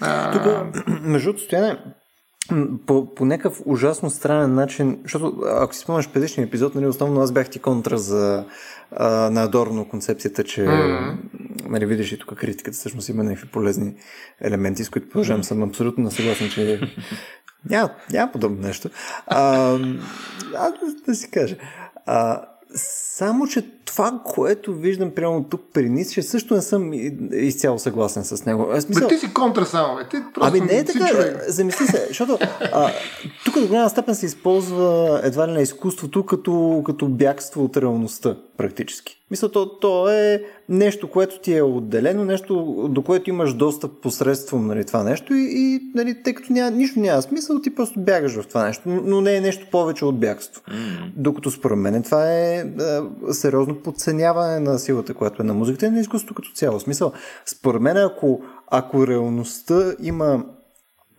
А... 0.01 0.31
Тук, 0.31 0.41
между 1.01 1.37
стояне, 1.37 1.77
по, 2.87 3.15
по 3.15 3.25
някакъв 3.25 3.61
ужасно 3.65 4.09
странен 4.09 4.53
начин, 4.53 4.99
защото 5.03 5.41
ако 5.45 5.73
си 5.73 5.79
спомняш 5.79 6.09
предишния 6.09 6.45
епизод, 6.45 6.75
нали, 6.75 6.87
основно 6.87 7.21
аз 7.21 7.31
бях 7.31 7.49
ти 7.49 7.59
контра 7.59 7.97
за 7.97 8.45
а, 8.91 9.09
на 9.09 9.43
Адорно 9.43 9.89
концепцията, 9.89 10.43
че 10.43 10.61
mm-hmm. 10.61 11.15
Нали, 11.69 11.85
видиш 11.85 12.11
и 12.11 12.19
тук 12.19 12.33
критиката 12.37 12.77
всъщност 12.77 13.09
има 13.09 13.23
някакви 13.23 13.47
полезни 13.47 13.95
елементи, 14.41 14.83
с 14.83 14.89
които 14.89 15.09
продължавам 15.09 15.43
съм 15.43 15.63
абсолютно 15.63 16.11
съгласен, 16.11 16.49
че 16.49 16.79
няма, 17.69 17.89
няма 18.11 18.31
подобно 18.31 18.61
нещо. 18.61 18.89
А, 19.27 19.73
а, 20.55 20.73
да 21.07 21.15
си 21.15 21.31
кажа. 21.31 21.55
А, 22.05 22.41
само, 22.75 23.47
че 23.47 23.61
това, 23.85 24.21
което 24.25 24.73
виждам 24.73 25.11
прямо 25.15 25.43
тук 25.43 25.61
при 25.73 25.89
Ницше, 25.89 26.21
също 26.21 26.55
не 26.55 26.61
съм 26.61 26.91
изцяло 27.33 27.79
съгласен 27.79 28.23
с 28.23 28.45
него. 28.45 28.67
Аз 28.71 28.89
мисъл... 28.89 29.07
Бе, 29.07 29.15
ти 29.15 29.19
си 29.19 29.33
контра 29.33 29.65
само. 29.65 29.99
Ти 30.09 30.17
просто 30.33 30.57
ами 30.57 30.59
не 30.61 30.77
е 30.77 30.85
така, 30.85 31.07
човек. 31.07 31.43
замисли 31.47 31.87
се, 31.87 32.05
защото 32.07 32.37
а, 32.61 32.91
тук 33.45 33.59
до 33.59 33.67
голяма 33.67 33.89
степен 33.89 34.15
се 34.15 34.25
използва 34.25 35.19
едва 35.23 35.47
ли 35.47 35.51
на 35.51 35.61
изкуството 35.61 36.25
като, 36.25 36.83
като 36.85 37.07
бягство 37.07 37.63
от 37.63 37.77
реалността, 37.77 38.37
практически. 38.57 39.24
Мисля, 39.31 39.51
то, 39.51 39.79
то 39.79 40.09
е 40.09 40.43
нещо, 40.69 41.09
което 41.09 41.39
ти 41.39 41.57
е 41.57 41.61
отделено, 41.61 42.25
нещо, 42.25 42.55
до 42.91 43.01
което 43.01 43.29
имаш 43.29 43.53
достъп 43.53 44.01
посредством 44.01 44.67
нали, 44.67 44.85
това 44.85 45.03
нещо 45.03 45.33
и, 45.33 45.47
и 45.51 45.81
нали, 45.95 46.23
тъй 46.23 46.33
като 46.33 46.53
няма, 46.53 46.71
нищо 46.71 46.99
няма 46.99 47.21
смисъл, 47.21 47.61
ти 47.61 47.75
просто 47.75 47.99
бягаш 47.99 48.35
в 48.35 48.47
това 48.47 48.65
нещо, 48.65 48.81
но 48.85 49.21
не 49.21 49.35
е 49.35 49.41
нещо 49.41 49.67
повече 49.71 50.05
от 50.05 50.19
бягство. 50.19 50.61
Mm-hmm. 50.61 51.11
Докато 51.15 51.51
според 51.51 51.77
мен 51.77 52.03
това 52.03 52.31
е, 52.31 52.57
е 52.57 52.63
сериозно 53.33 53.75
подценяване 53.75 54.59
на 54.59 54.79
силата, 54.79 55.13
която 55.13 55.41
е 55.41 55.45
на 55.45 55.53
музиката 55.53 55.85
и 55.85 55.89
на 55.89 55.99
изкуството 55.99 56.33
като 56.33 56.51
цяло. 56.51 56.79
Смисъл, 56.79 57.11
според 57.45 57.81
мен, 57.81 57.97
ако, 57.97 58.41
ако 58.71 59.07
реалността 59.07 59.93
има 60.01 60.45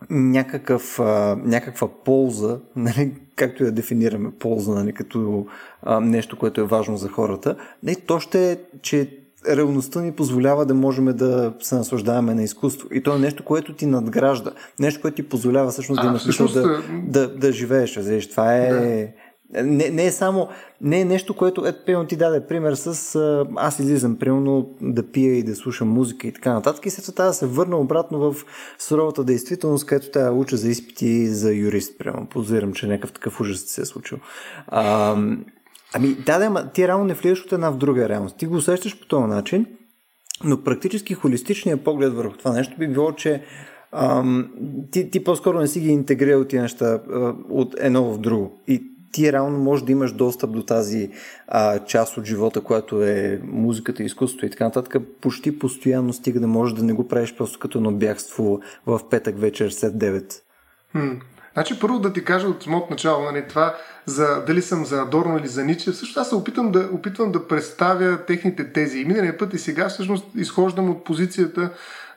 някакъв, 0.09 0.99
а, 0.99 1.37
някаква 1.43 1.87
полза, 2.05 2.59
нали, 2.75 3.13
както 3.37 3.63
я 3.63 3.71
дефинираме 3.71 4.31
полза, 4.39 4.71
нали, 4.71 4.93
като 4.93 5.45
а, 5.83 5.99
нещо, 5.99 6.37
което 6.37 6.61
е 6.61 6.63
важно 6.63 6.97
за 6.97 7.09
хората, 7.09 7.55
не, 7.83 7.95
то 7.95 8.19
ще 8.19 8.51
е, 8.51 8.57
че 8.81 9.09
реалността 9.49 10.01
ни 10.01 10.11
позволява 10.11 10.65
да 10.65 10.73
можем 10.73 11.05
да 11.05 11.53
се 11.59 11.75
наслаждаваме 11.75 12.35
на 12.35 12.43
изкуство. 12.43 12.87
И 12.91 13.03
то 13.03 13.15
е 13.15 13.19
нещо, 13.19 13.43
което 13.43 13.73
ти 13.73 13.85
надгражда. 13.85 14.51
Нещо, 14.79 15.01
което 15.01 15.15
ти 15.15 15.29
позволява 15.29 15.71
всъщност 15.71 15.99
а, 15.99 16.01
да 16.01 16.09
имаш 16.09 16.21
всъщност... 16.21 16.53
да, 16.53 16.81
да, 17.07 17.35
да 17.35 17.51
живееш. 17.51 17.99
Това 18.31 18.55
е... 18.55 18.69
Да. 18.69 19.07
Не, 19.53 19.89
не 19.89 20.05
е 20.05 20.11
само, 20.11 20.47
не 20.81 21.01
е 21.01 21.05
нещо, 21.05 21.33
което, 21.33 21.65
ето, 21.65 21.85
примерно 21.85 22.07
ти 22.07 22.15
даде 22.15 22.47
пример 22.47 22.73
с 22.73 23.15
аз 23.55 23.79
излизам, 23.79 24.15
примерно 24.15 24.69
да 24.81 25.11
пия 25.11 25.37
и 25.37 25.43
да 25.43 25.55
слушам 25.55 25.87
музика 25.87 26.27
и 26.27 26.31
така 26.31 26.53
нататък 26.53 26.85
и 26.85 26.89
след 26.89 27.15
това 27.15 27.25
да 27.25 27.33
се 27.33 27.47
върна 27.47 27.77
обратно 27.77 28.19
в 28.19 28.35
суровата 28.79 29.23
действителност, 29.23 29.85
където 29.85 30.19
да 30.19 30.31
уча 30.31 30.57
за 30.57 30.69
изпити 30.69 31.27
за 31.27 31.53
юрист, 31.53 31.97
примерно. 31.97 32.27
Подозирам, 32.29 32.73
че 32.73 32.87
някакъв 32.87 33.11
такъв 33.11 33.41
ужас 33.41 33.59
се 33.59 33.81
е 33.81 33.85
случил. 33.85 34.17
А, 34.67 35.15
ами, 35.93 36.15
да, 36.25 36.39
да, 36.39 36.69
ти 36.73 36.87
реално 36.87 37.05
не 37.05 37.13
влияш 37.13 37.45
от 37.45 37.51
една 37.51 37.69
в 37.69 37.77
друга 37.77 38.09
реалност. 38.09 38.37
Ти 38.37 38.45
го 38.45 38.55
усещаш 38.55 38.99
по 38.99 39.05
този 39.07 39.25
начин, 39.25 39.65
но 40.43 40.63
практически 40.63 41.13
холистичният 41.13 41.83
поглед 41.83 42.13
върху 42.13 42.37
това 42.37 42.51
нещо 42.51 42.75
би 42.79 42.87
било, 42.87 43.11
че 43.11 43.43
ти, 44.91 45.09
ти 45.11 45.23
по-скоро 45.23 45.59
не 45.59 45.67
си 45.67 45.79
ги 45.79 45.89
интегрирал 45.89 46.45
тия 46.45 46.61
неща 46.61 46.85
а, 47.11 47.33
от 47.49 47.75
едно 47.77 48.13
в 48.13 48.19
друго. 48.19 48.59
И 48.67 48.96
ти 49.17 49.31
реално 49.33 49.57
можеш 49.57 49.85
да 49.85 49.91
имаш 49.91 50.11
достъп 50.11 50.51
до 50.51 50.63
тази 50.63 51.09
а, 51.47 51.79
част 51.79 52.17
от 52.17 52.25
живота, 52.25 52.61
която 52.61 53.03
е 53.03 53.41
музиката, 53.43 54.03
изкуството 54.03 54.45
и 54.45 54.49
така 54.49 54.63
нататък, 54.63 55.03
почти 55.21 55.59
постоянно 55.59 56.13
стига 56.13 56.39
да 56.39 56.47
можеш 56.47 56.75
да 56.75 56.83
не 56.83 56.93
го 56.93 57.07
правиш 57.07 57.35
просто 57.37 57.59
като 57.59 57.81
на 57.81 57.91
бягство 57.91 58.59
в 58.85 58.99
петък 59.09 59.39
вечер 59.39 59.69
след 59.69 59.93
9. 59.93 60.33
Хм. 60.91 61.13
Значи 61.53 61.79
първо 61.79 61.99
да 61.99 62.13
ти 62.13 62.23
кажа 62.23 62.47
от 62.47 62.63
самото 62.63 62.87
начало, 62.89 63.23
нали, 63.23 63.45
това 63.49 63.75
за 64.05 64.43
дали 64.47 64.61
съм 64.61 64.85
за 64.85 65.01
Адорно 65.01 65.37
или 65.37 65.47
за 65.47 65.65
Ниче, 65.65 65.91
всъщност 65.91 66.17
аз 66.17 66.29
се 66.29 66.35
опитвам 66.35 66.71
да, 66.71 66.89
опитвам 66.93 67.31
да 67.31 67.47
представя 67.47 68.25
техните 68.25 68.73
тези. 68.73 68.99
И 68.99 69.05
миналия 69.05 69.37
път 69.37 69.53
и 69.53 69.57
сега 69.57 69.89
всъщност 69.89 70.25
изхождам 70.35 70.89
от 70.89 71.03
позицията 71.03 71.69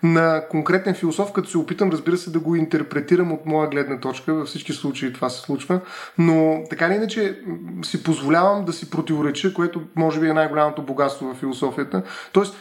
на 0.02 0.42
конкретен 0.50 0.94
философ, 0.94 1.32
като 1.32 1.48
се 1.48 1.58
опитам, 1.58 1.90
разбира 1.90 2.16
се, 2.16 2.30
да 2.30 2.40
го 2.40 2.56
интерпретирам 2.56 3.32
от 3.32 3.46
моя 3.46 3.68
гледна 3.68 4.00
точка. 4.00 4.34
Във 4.34 4.48
всички 4.48 4.72
случаи 4.72 5.12
това 5.12 5.28
се 5.28 5.40
случва. 5.40 5.80
Но 6.18 6.64
така 6.70 6.86
или 6.86 6.94
иначе 6.94 7.38
си 7.82 8.02
позволявам 8.02 8.64
да 8.64 8.72
си 8.72 8.90
противореча, 8.90 9.54
което 9.54 9.82
може 9.96 10.20
би 10.20 10.28
е 10.28 10.32
най-голямото 10.32 10.82
богатство 10.82 11.26
в 11.26 11.38
философията. 11.38 12.02
Тоест, 12.32 12.56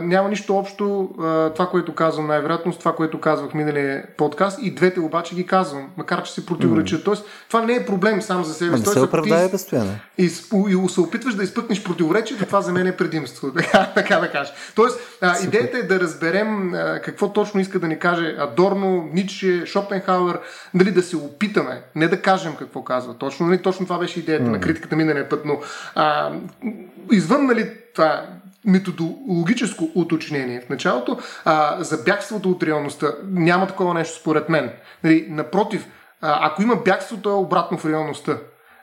няма 0.00 0.28
нищо 0.28 0.56
общо 0.56 1.10
това, 1.54 1.68
което 1.70 1.94
казвам 1.94 2.26
най-вероятно 2.26 2.72
с 2.72 2.78
това, 2.78 2.94
което 2.94 3.20
казвах 3.20 3.54
миналия 3.54 4.04
подкаст 4.16 4.58
и 4.62 4.74
двете 4.74 5.00
обаче 5.00 5.34
ги 5.34 5.46
казвам, 5.46 5.88
макар 5.96 6.22
че 6.22 6.32
се 6.32 6.46
противоречат. 6.46 7.00
Mm. 7.00 7.04
Тоест, 7.04 7.24
това 7.48 7.62
не 7.62 7.74
е 7.74 7.86
проблем 7.86 8.22
сам 8.22 8.44
за 8.44 8.54
себе 8.54 8.76
си. 8.76 8.82
Не 8.82 8.92
се 8.92 9.00
оправдае 9.00 9.50
постоянно. 9.50 9.92
И, 10.18 10.24
и, 10.24 10.86
и 10.86 10.88
се 10.88 11.00
опитваш 11.00 11.34
да 11.34 11.42
изпъкнеш 11.42 11.82
противоречието, 11.82 12.46
това 12.46 12.60
за 12.60 12.72
мен 12.72 12.86
е 12.86 12.96
предимство. 12.96 13.52
Така, 13.60 13.92
така 13.94 14.16
да 14.16 14.30
кажа. 14.30 14.52
Тоест, 14.74 15.00
а, 15.20 15.44
идеята 15.44 15.78
е 15.78 15.82
да 15.82 16.00
разберем 16.00 16.74
а, 16.74 17.00
какво 17.00 17.32
точно 17.32 17.60
иска 17.60 17.78
да 17.78 17.88
ни 17.88 17.98
каже 17.98 18.36
Адорно, 18.38 19.08
Ницше, 19.12 19.66
Шопенхауер, 19.66 20.40
нали, 20.74 20.90
да 20.90 21.02
се 21.02 21.16
опитаме, 21.16 21.82
не 21.94 22.08
да 22.08 22.22
кажем 22.22 22.56
какво 22.58 22.84
казва 22.84 23.14
точно. 23.14 23.46
Нали, 23.46 23.62
точно 23.62 23.86
това 23.86 23.98
беше 23.98 24.20
идеята 24.20 24.44
mm. 24.44 24.50
на 24.50 24.60
критиката 24.60 24.96
миналия 24.96 25.28
път, 25.28 25.42
но 25.44 25.60
а, 25.94 26.32
извън 27.12 27.46
нали, 27.46 27.70
това 27.94 28.26
методологическо 28.64 29.88
уточнение 29.94 30.60
в 30.60 30.68
началото, 30.68 31.18
а, 31.44 31.84
за 31.84 32.02
бягството 32.02 32.50
от 32.50 32.62
реалността 32.62 33.06
няма 33.24 33.66
такова 33.66 33.94
нещо 33.94 34.20
според 34.20 34.48
мен. 34.48 34.70
Нали, 35.04 35.26
напротив, 35.28 35.86
а, 36.20 36.46
ако 36.46 36.62
има 36.62 36.76
бягство, 36.76 37.16
то 37.16 37.30
е 37.30 37.34
обратно 37.34 37.78
в 37.78 37.86
реалността. 37.86 38.38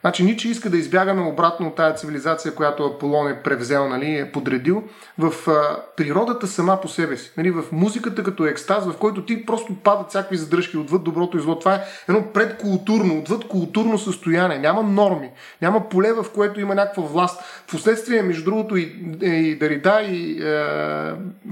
Значи 0.08 0.24
Ниче 0.24 0.50
иска 0.50 0.70
да 0.70 0.78
избягаме 0.78 1.22
обратно 1.22 1.67
от 1.67 1.76
тази 1.76 1.98
цивилизация, 1.98 2.56
която 2.56 2.86
Аполон 2.86 3.28
е 3.28 3.43
превзел, 3.43 3.89
нали, 3.89 4.17
е 4.17 4.32
подредил 4.32 4.84
в 5.17 5.34
а, 5.48 5.80
природата 5.98 6.48
сама 6.48 6.82
по 6.82 6.88
себе 6.88 7.17
си. 7.17 7.32
Нали, 7.38 7.52
в 7.52 7.63
музиката 7.72 8.24
като 8.24 8.46
екстаз, 8.46 8.86
в 8.86 8.98
който 8.98 9.26
ти 9.26 9.46
просто 9.46 9.76
падат 9.76 10.10
всякакви 10.10 10.38
задръжки 10.38 10.78
отвъд 10.78 11.04
доброто 11.04 11.38
и 11.38 11.41
зло. 11.41 11.60
Това 11.60 11.76
е 11.76 11.82
едно 12.10 12.24
предкултурно, 12.34 13.20
отвъд 13.20 13.48
културно 13.48 13.98
състояние. 13.98 14.58
Няма 14.58 14.84
норми, 14.84 15.30
няма 15.62 15.89
поле, 15.89 16.13
в 16.13 16.26
което 16.36 16.60
има 16.60 16.76
някаква 16.76 17.04
власт. 17.04 17.41
Впоследствие, 17.67 18.22
между 18.22 18.43
другото, 18.43 18.78
и, 18.78 18.96
и 19.22 19.56
Дарида, 19.56 20.02
и 20.02 20.43
е, 20.43 20.65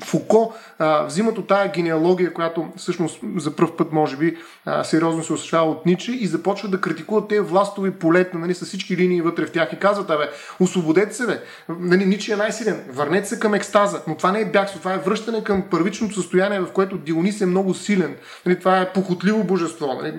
Фуко 0.03 0.53
е, 0.81 0.85
взимат 1.05 1.37
от 1.37 1.47
тая 1.47 1.71
генеалогия, 1.71 2.33
която 2.33 2.67
всъщност 2.77 3.19
за 3.37 3.55
първ 3.55 3.77
път, 3.77 3.91
може 3.91 4.17
би, 4.17 4.27
е, 4.27 4.35
сериозно 4.83 5.23
се 5.23 5.33
осъществява 5.33 5.71
от 5.71 5.85
Ниче 5.85 6.11
и 6.11 6.27
започват 6.27 6.71
да 6.71 6.81
критикуват 6.81 7.27
тези 7.27 7.41
властови 7.41 7.91
полета 7.91 8.37
нали, 8.45 8.55
с 8.55 8.65
всички 8.65 8.97
линии 8.97 9.21
вътре 9.21 9.45
в 9.45 9.51
тях 9.51 9.73
и 9.73 9.79
казват, 9.79 10.09
абе, 10.09 10.29
освободете 10.59 11.15
се, 11.15 11.25
бе. 11.25 11.41
Нали, 11.69 12.05
Ниче 12.05 12.33
е 12.33 12.35
най-силен, 12.35 12.83
върнете 12.89 13.27
се 13.27 13.39
към 13.39 13.53
екстаза. 13.53 14.01
Но 14.07 14.17
това 14.17 14.31
не 14.31 14.41
е 14.41 14.45
бягство, 14.45 14.79
това 14.79 14.93
е 14.93 14.97
връщане 14.97 15.43
към 15.43 15.63
първичното 15.71 16.15
състояние, 16.15 16.59
в 16.59 16.71
което 16.71 16.97
Дионис 16.97 17.41
е 17.41 17.45
много 17.45 17.73
силен. 17.73 18.15
Нали, 18.45 18.59
това 18.59 18.81
е 18.81 18.93
похотливо 18.93 19.43
божество. 19.43 20.01
Нали. 20.01 20.13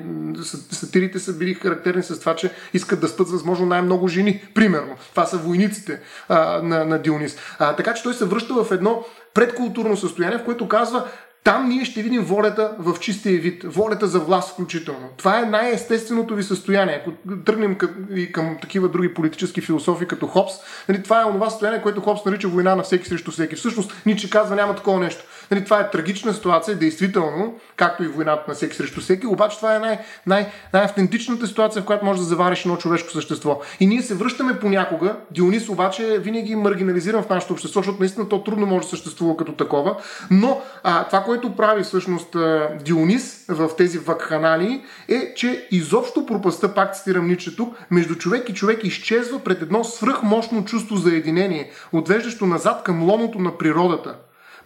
Сатирите 0.70 1.18
са 1.18 1.32
били 1.32 1.54
характерни 1.54 2.02
с 2.02 2.20
това, 2.20 2.36
че 2.36 2.50
искат 2.74 3.00
да 3.00 3.08
спът 3.08 3.28
възможно 3.28 3.66
най-много 3.66 4.08
жени. 4.08 4.48
Примерно. 4.54 4.96
Това 5.10 5.26
са 5.26 5.38
войниците 5.38 6.00
а, 6.28 6.62
на, 6.62 6.84
на 6.84 6.98
Дионис. 6.98 7.36
А, 7.58 7.76
така 7.76 7.94
че 7.94 8.02
той 8.02 8.14
се 8.14 8.24
връща 8.24 8.64
в 8.64 8.72
едно 8.72 9.04
предкултурно 9.34 9.96
състояние, 9.96 10.38
в 10.38 10.44
което 10.44 10.68
казва, 10.68 11.04
там 11.46 11.68
ние 11.68 11.84
ще 11.84 12.02
видим 12.02 12.22
волята 12.22 12.72
в 12.78 13.00
чистия 13.00 13.40
вид, 13.40 13.64
волята 13.66 14.06
за 14.06 14.20
власт 14.20 14.52
включително. 14.52 15.08
Това 15.16 15.38
е 15.40 15.44
най-естественото 15.44 16.34
ви 16.34 16.42
състояние. 16.42 17.02
Ако 17.02 17.10
тръгнем 17.44 17.76
и 18.14 18.32
към 18.32 18.56
такива 18.60 18.88
други 18.88 19.14
политически 19.14 19.60
философи 19.60 20.06
като 20.06 20.26
Хопс, 20.26 20.52
нали, 20.88 21.02
това 21.02 21.22
е 21.22 21.24
онова 21.24 21.50
състояние, 21.50 21.82
което 21.82 22.00
Хопс 22.00 22.24
нарича 22.24 22.48
война 22.48 22.76
на 22.76 22.82
всеки 22.82 23.08
срещу 23.08 23.30
всеки. 23.30 23.56
Всъщност, 23.56 24.02
Ниче 24.06 24.30
казва 24.30 24.56
няма 24.56 24.74
такова 24.74 25.00
нещо. 25.00 25.24
Нали, 25.50 25.64
това 25.64 25.80
е 25.80 25.90
трагична 25.90 26.34
ситуация, 26.34 26.76
действително, 26.76 27.54
както 27.76 28.04
и 28.04 28.08
войната 28.08 28.44
на 28.48 28.54
всеки 28.54 28.76
срещу 28.76 29.00
всеки, 29.00 29.26
обаче 29.26 29.56
това 29.56 29.76
е 29.76 29.78
най- 29.78 29.98
най- 30.26 30.52
най-автентичната 30.72 31.46
ситуация, 31.46 31.82
в 31.82 31.84
която 31.84 32.04
може 32.04 32.18
да 32.18 32.24
завариш 32.24 32.60
едно 32.60 32.76
човешко 32.76 33.10
същество. 33.10 33.60
И 33.80 33.86
ние 33.86 34.02
се 34.02 34.14
връщаме 34.14 34.58
понякога. 34.60 35.16
Дионис 35.30 35.68
обаче 35.68 36.14
е 36.14 36.18
винаги 36.18 36.56
маргинализиран 36.56 37.22
в 37.22 37.28
нашето 37.28 37.52
общество, 37.52 37.80
защото 37.80 37.98
наистина 38.00 38.28
то 38.28 38.42
трудно 38.42 38.66
може 38.66 38.84
да 38.84 38.90
съществува 38.90 39.36
като 39.36 39.52
такова. 39.52 39.96
Но 40.30 40.60
а, 40.82 41.04
това, 41.04 41.22
което 41.22 41.56
прави 41.56 41.82
всъщност 41.82 42.36
Дионис 42.84 43.44
в 43.48 43.70
тези 43.76 43.98
вакханали 43.98 44.84
е, 45.08 45.34
че 45.34 45.68
изобщо 45.70 46.26
пропаста, 46.26 46.74
пак 46.74 46.96
цитирам 46.96 47.26
Ниче 47.26 47.56
тук, 47.56 47.76
между 47.90 48.14
човек 48.14 48.48
и 48.48 48.54
човек 48.54 48.84
изчезва 48.84 49.38
пред 49.38 49.62
едно 49.62 49.84
свръхмощно 49.84 50.64
чувство 50.64 50.96
за 50.96 51.16
единение, 51.16 51.70
отвеждащо 51.92 52.46
назад 52.46 52.82
към 52.82 53.02
лоното 53.02 53.38
на 53.38 53.58
природата. 53.58 54.14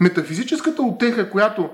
Метафизическата 0.00 0.82
отеха, 0.82 1.30
която, 1.30 1.70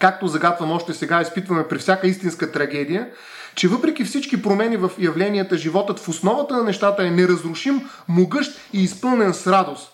както 0.00 0.28
загатвам 0.28 0.72
още 0.72 0.94
сега, 0.94 1.20
изпитваме 1.20 1.68
при 1.68 1.78
всяка 1.78 2.06
истинска 2.06 2.52
трагедия, 2.52 3.08
че 3.54 3.68
въпреки 3.68 4.04
всички 4.04 4.42
промени 4.42 4.76
в 4.76 4.90
явленията, 4.98 5.58
животът 5.58 6.00
в 6.00 6.08
основата 6.08 6.56
на 6.56 6.64
нещата 6.64 7.04
е 7.06 7.10
неразрушим, 7.10 7.88
могъщ 8.08 8.60
и 8.72 8.82
изпълнен 8.82 9.34
с 9.34 9.46
радост. 9.46 9.92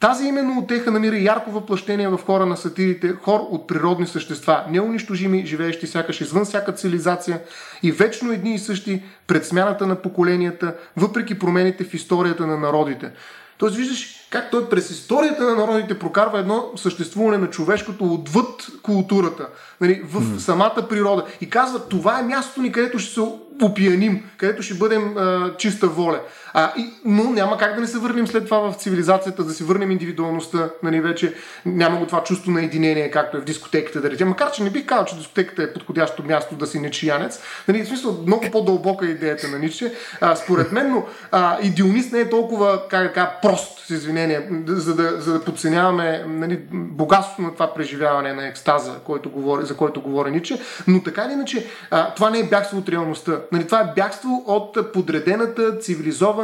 Тази 0.00 0.24
именно 0.24 0.58
отеха 0.58 0.90
намира 0.90 1.18
ярко 1.18 1.50
въплъщение 1.50 2.08
в 2.08 2.18
хора 2.26 2.46
на 2.46 2.56
сатирите, 2.56 3.12
хор 3.22 3.40
от 3.50 3.66
природни 3.66 4.06
същества, 4.06 4.64
неунищожими, 4.70 5.46
живеещи 5.46 5.86
сякаш 5.86 6.20
извън 6.20 6.44
всяка 6.44 6.74
цивилизация 6.74 7.40
и 7.82 7.92
вечно 7.92 8.32
едни 8.32 8.54
и 8.54 8.58
същи 8.58 9.02
пред 9.26 9.46
смяната 9.46 9.86
на 9.86 10.02
поколенията, 10.02 10.74
въпреки 10.96 11.38
промените 11.38 11.84
в 11.84 11.94
историята 11.94 12.46
на 12.46 12.56
народите. 12.56 13.10
Тоест 13.58 13.76
виждаш 13.76 14.19
как 14.30 14.50
той 14.50 14.68
през 14.68 14.90
историята 14.90 15.44
на 15.44 15.56
народите 15.56 15.98
прокарва 15.98 16.38
едно 16.38 16.70
съществуване 16.76 17.38
на 17.38 17.50
човешкото 17.50 18.14
отвъд 18.14 18.66
културата, 18.82 19.48
нали, 19.80 20.02
в 20.04 20.20
mm. 20.22 20.38
самата 20.38 20.86
природа. 20.88 21.24
И 21.40 21.50
казва, 21.50 21.88
това 21.88 22.18
е 22.18 22.22
мястото 22.22 22.62
ни, 22.62 22.72
където 22.72 22.98
ще 22.98 23.14
се 23.14 23.20
опияним, 23.62 24.24
където 24.36 24.62
ще 24.62 24.74
бъдем 24.74 25.16
а, 25.16 25.54
чиста 25.58 25.88
воля. 25.88 26.20
А, 26.54 26.72
и, 26.76 26.90
но 27.04 27.24
няма 27.24 27.58
как 27.58 27.74
да 27.74 27.80
не 27.80 27.86
се 27.86 27.98
върнем 27.98 28.26
след 28.26 28.44
това 28.44 28.58
в 28.58 28.74
цивилизацията, 28.74 29.44
да 29.44 29.52
си 29.52 29.64
върнем 29.64 29.90
индивидуалността, 29.90 30.70
нали, 30.82 31.00
вече 31.00 31.34
няма 31.66 31.98
го 31.98 32.06
това 32.06 32.22
чувство 32.22 32.50
на 32.50 32.62
единение, 32.62 33.10
както 33.10 33.36
е 33.36 33.40
в 33.40 33.44
дискотеката, 33.44 34.00
да 34.00 34.10
речем. 34.10 34.28
Макар, 34.28 34.52
че 34.52 34.62
не 34.62 34.70
бих 34.70 34.86
казал, 34.86 35.04
че 35.04 35.16
дискотеката 35.16 35.62
е 35.62 35.72
подходящо 35.72 36.24
място 36.24 36.54
да 36.54 36.66
си 36.66 36.80
нечиянец. 36.80 37.42
Нали, 37.68 37.82
в 37.82 37.88
смисъл, 37.88 38.18
много 38.26 38.44
по-дълбока 38.52 39.06
е 39.06 39.08
идеята 39.08 39.48
на 39.48 39.58
Ниче, 39.58 39.94
а, 40.20 40.36
според 40.36 40.72
мен, 40.72 40.90
но 40.90 41.06
а, 41.32 41.58
и 41.62 42.02
не 42.12 42.20
е 42.20 42.30
толкова, 42.30 42.88
как 42.88 43.02
да 43.02 43.12
кажа, 43.12 43.30
прост, 43.42 43.86
с 43.86 43.90
извинение, 43.90 44.48
за 44.66 44.96
да, 44.96 45.20
за 45.20 45.32
да 45.32 45.44
подценяваме 45.44 46.24
нали, 46.28 46.60
богатството 46.72 47.42
на 47.42 47.52
това 47.52 47.74
преживяване 47.74 48.32
на 48.32 48.46
екстаза, 48.46 48.92
който 49.04 49.30
говори, 49.30 49.66
за 49.66 49.76
който 49.76 50.00
говори 50.00 50.30
Ниче, 50.30 50.60
но 50.86 51.02
така 51.02 51.24
или 51.24 51.32
иначе, 51.32 51.66
а, 51.90 52.14
това 52.14 52.30
не 52.30 52.38
е 52.38 52.44
бягство 52.44 52.78
от 52.78 52.88
реалността. 52.88 53.40
Нали, 53.52 53.66
това 53.66 53.80
е 53.80 53.92
бягство 53.96 54.44
от 54.46 54.92
подредената, 54.92 55.78
цивилизована, 55.78 56.39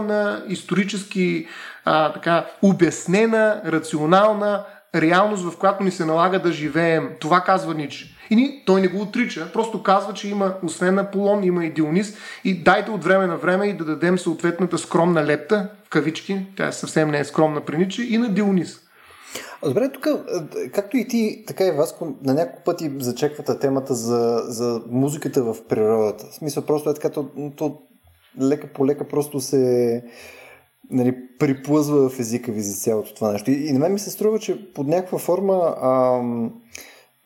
исторически 0.48 1.46
а, 1.84 2.12
така, 2.12 2.46
обяснена, 2.62 3.60
рационална 3.66 4.64
реалност, 4.94 5.44
в 5.44 5.58
която 5.58 5.84
ни 5.84 5.90
се 5.90 6.04
налага 6.04 6.42
да 6.42 6.52
живеем. 6.52 7.10
Това 7.20 7.40
казва 7.40 7.74
Ниче. 7.74 8.16
И 8.30 8.36
ни, 8.36 8.62
той 8.66 8.80
не 8.80 8.88
го 8.88 9.02
отрича, 9.02 9.50
просто 9.52 9.82
казва, 9.82 10.14
че 10.14 10.28
има, 10.28 10.54
освен 10.62 10.98
Аполон, 10.98 11.44
има 11.44 11.64
и 11.64 11.72
Дионис 11.72 12.16
и 12.44 12.62
дайте 12.62 12.90
от 12.90 13.04
време 13.04 13.26
на 13.26 13.36
време 13.36 13.66
и 13.66 13.76
да 13.76 13.84
дадем 13.84 14.18
съответната 14.18 14.78
скромна 14.78 15.26
лепта, 15.26 15.68
в 15.84 15.88
кавички, 15.88 16.46
тя 16.56 16.72
съвсем 16.72 17.10
не 17.10 17.18
е 17.18 17.24
скромна 17.24 17.60
при 17.60 17.78
Ниче, 17.78 18.02
и 18.02 18.18
на 18.18 18.28
Дионис. 18.28 18.80
Добре, 19.64 19.92
тук, 19.92 20.08
както 20.74 20.96
и 20.96 21.08
ти, 21.08 21.44
така 21.46 21.64
и 21.64 21.70
Васко, 21.70 22.16
на 22.24 22.34
няколко 22.34 22.64
пъти 22.64 22.92
зачеквате 22.98 23.58
темата 23.58 23.94
за, 23.94 24.42
за 24.46 24.82
музиката 24.90 25.42
в 25.42 25.56
природата. 25.68 26.26
В 26.30 26.34
смисъл, 26.34 26.62
просто 26.62 26.90
е 26.90 26.94
така, 26.94 27.10
то, 27.10 27.28
то 27.56 27.78
лека 28.40 28.66
по 28.66 28.86
лека 28.86 29.08
просто 29.08 29.40
се 29.40 30.02
нали, 30.90 31.16
приплъзва 31.38 32.08
в 32.08 32.20
езика 32.20 32.52
ви 32.52 32.60
за 32.60 32.74
цялото 32.74 33.14
това 33.14 33.32
нещо. 33.32 33.50
И, 33.50 33.72
на 33.72 33.78
мен 33.78 33.92
ми 33.92 33.98
се 33.98 34.10
струва, 34.10 34.38
че 34.38 34.72
под 34.74 34.86
някаква 34.86 35.18
форма 35.18 35.76
ам, 35.82 36.52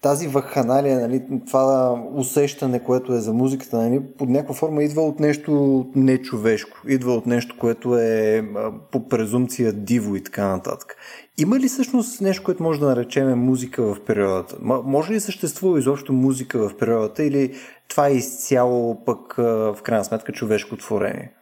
тази 0.03 0.29
ваханалия, 0.29 1.01
нали, 1.01 1.23
това 1.47 2.03
усещане, 2.15 2.85
което 2.85 3.15
е 3.15 3.19
за 3.19 3.33
музиката, 3.33 3.77
нали, 3.77 4.03
под 4.19 4.29
някаква 4.29 4.55
форма 4.55 4.85
идва 4.85 5.03
от 5.03 5.21
нещо 5.21 5.87
нечовешко, 5.95 6.79
идва 6.89 7.13
от 7.13 7.27
нещо, 7.27 7.57
което 7.59 7.99
е 7.99 8.45
по 8.93 9.09
презумпция 9.09 9.73
диво 9.73 10.17
и 10.17 10.25
така 10.25 10.49
нататък. 10.49 10.97
Има 11.41 11.59
ли 11.59 11.69
всъщност 11.69 12.21
нещо, 12.21 12.43
което 12.43 12.63
може 12.63 12.81
да 12.81 12.87
наречем 12.87 13.39
музика 13.39 13.83
в 13.83 14.05
природата? 14.05 14.57
Може 14.63 15.13
ли 15.13 15.21
съществува 15.21 15.79
изобщо 15.79 16.13
музика 16.13 16.69
в 16.69 16.77
природата 16.79 17.25
или 17.25 17.55
това 17.89 18.09
е 18.09 18.13
изцяло 18.13 19.05
пък 19.05 19.35
в 19.37 19.79
крайна 19.83 20.05
сметка 20.05 20.33
човешко 20.33 20.77
творение? 20.77 21.33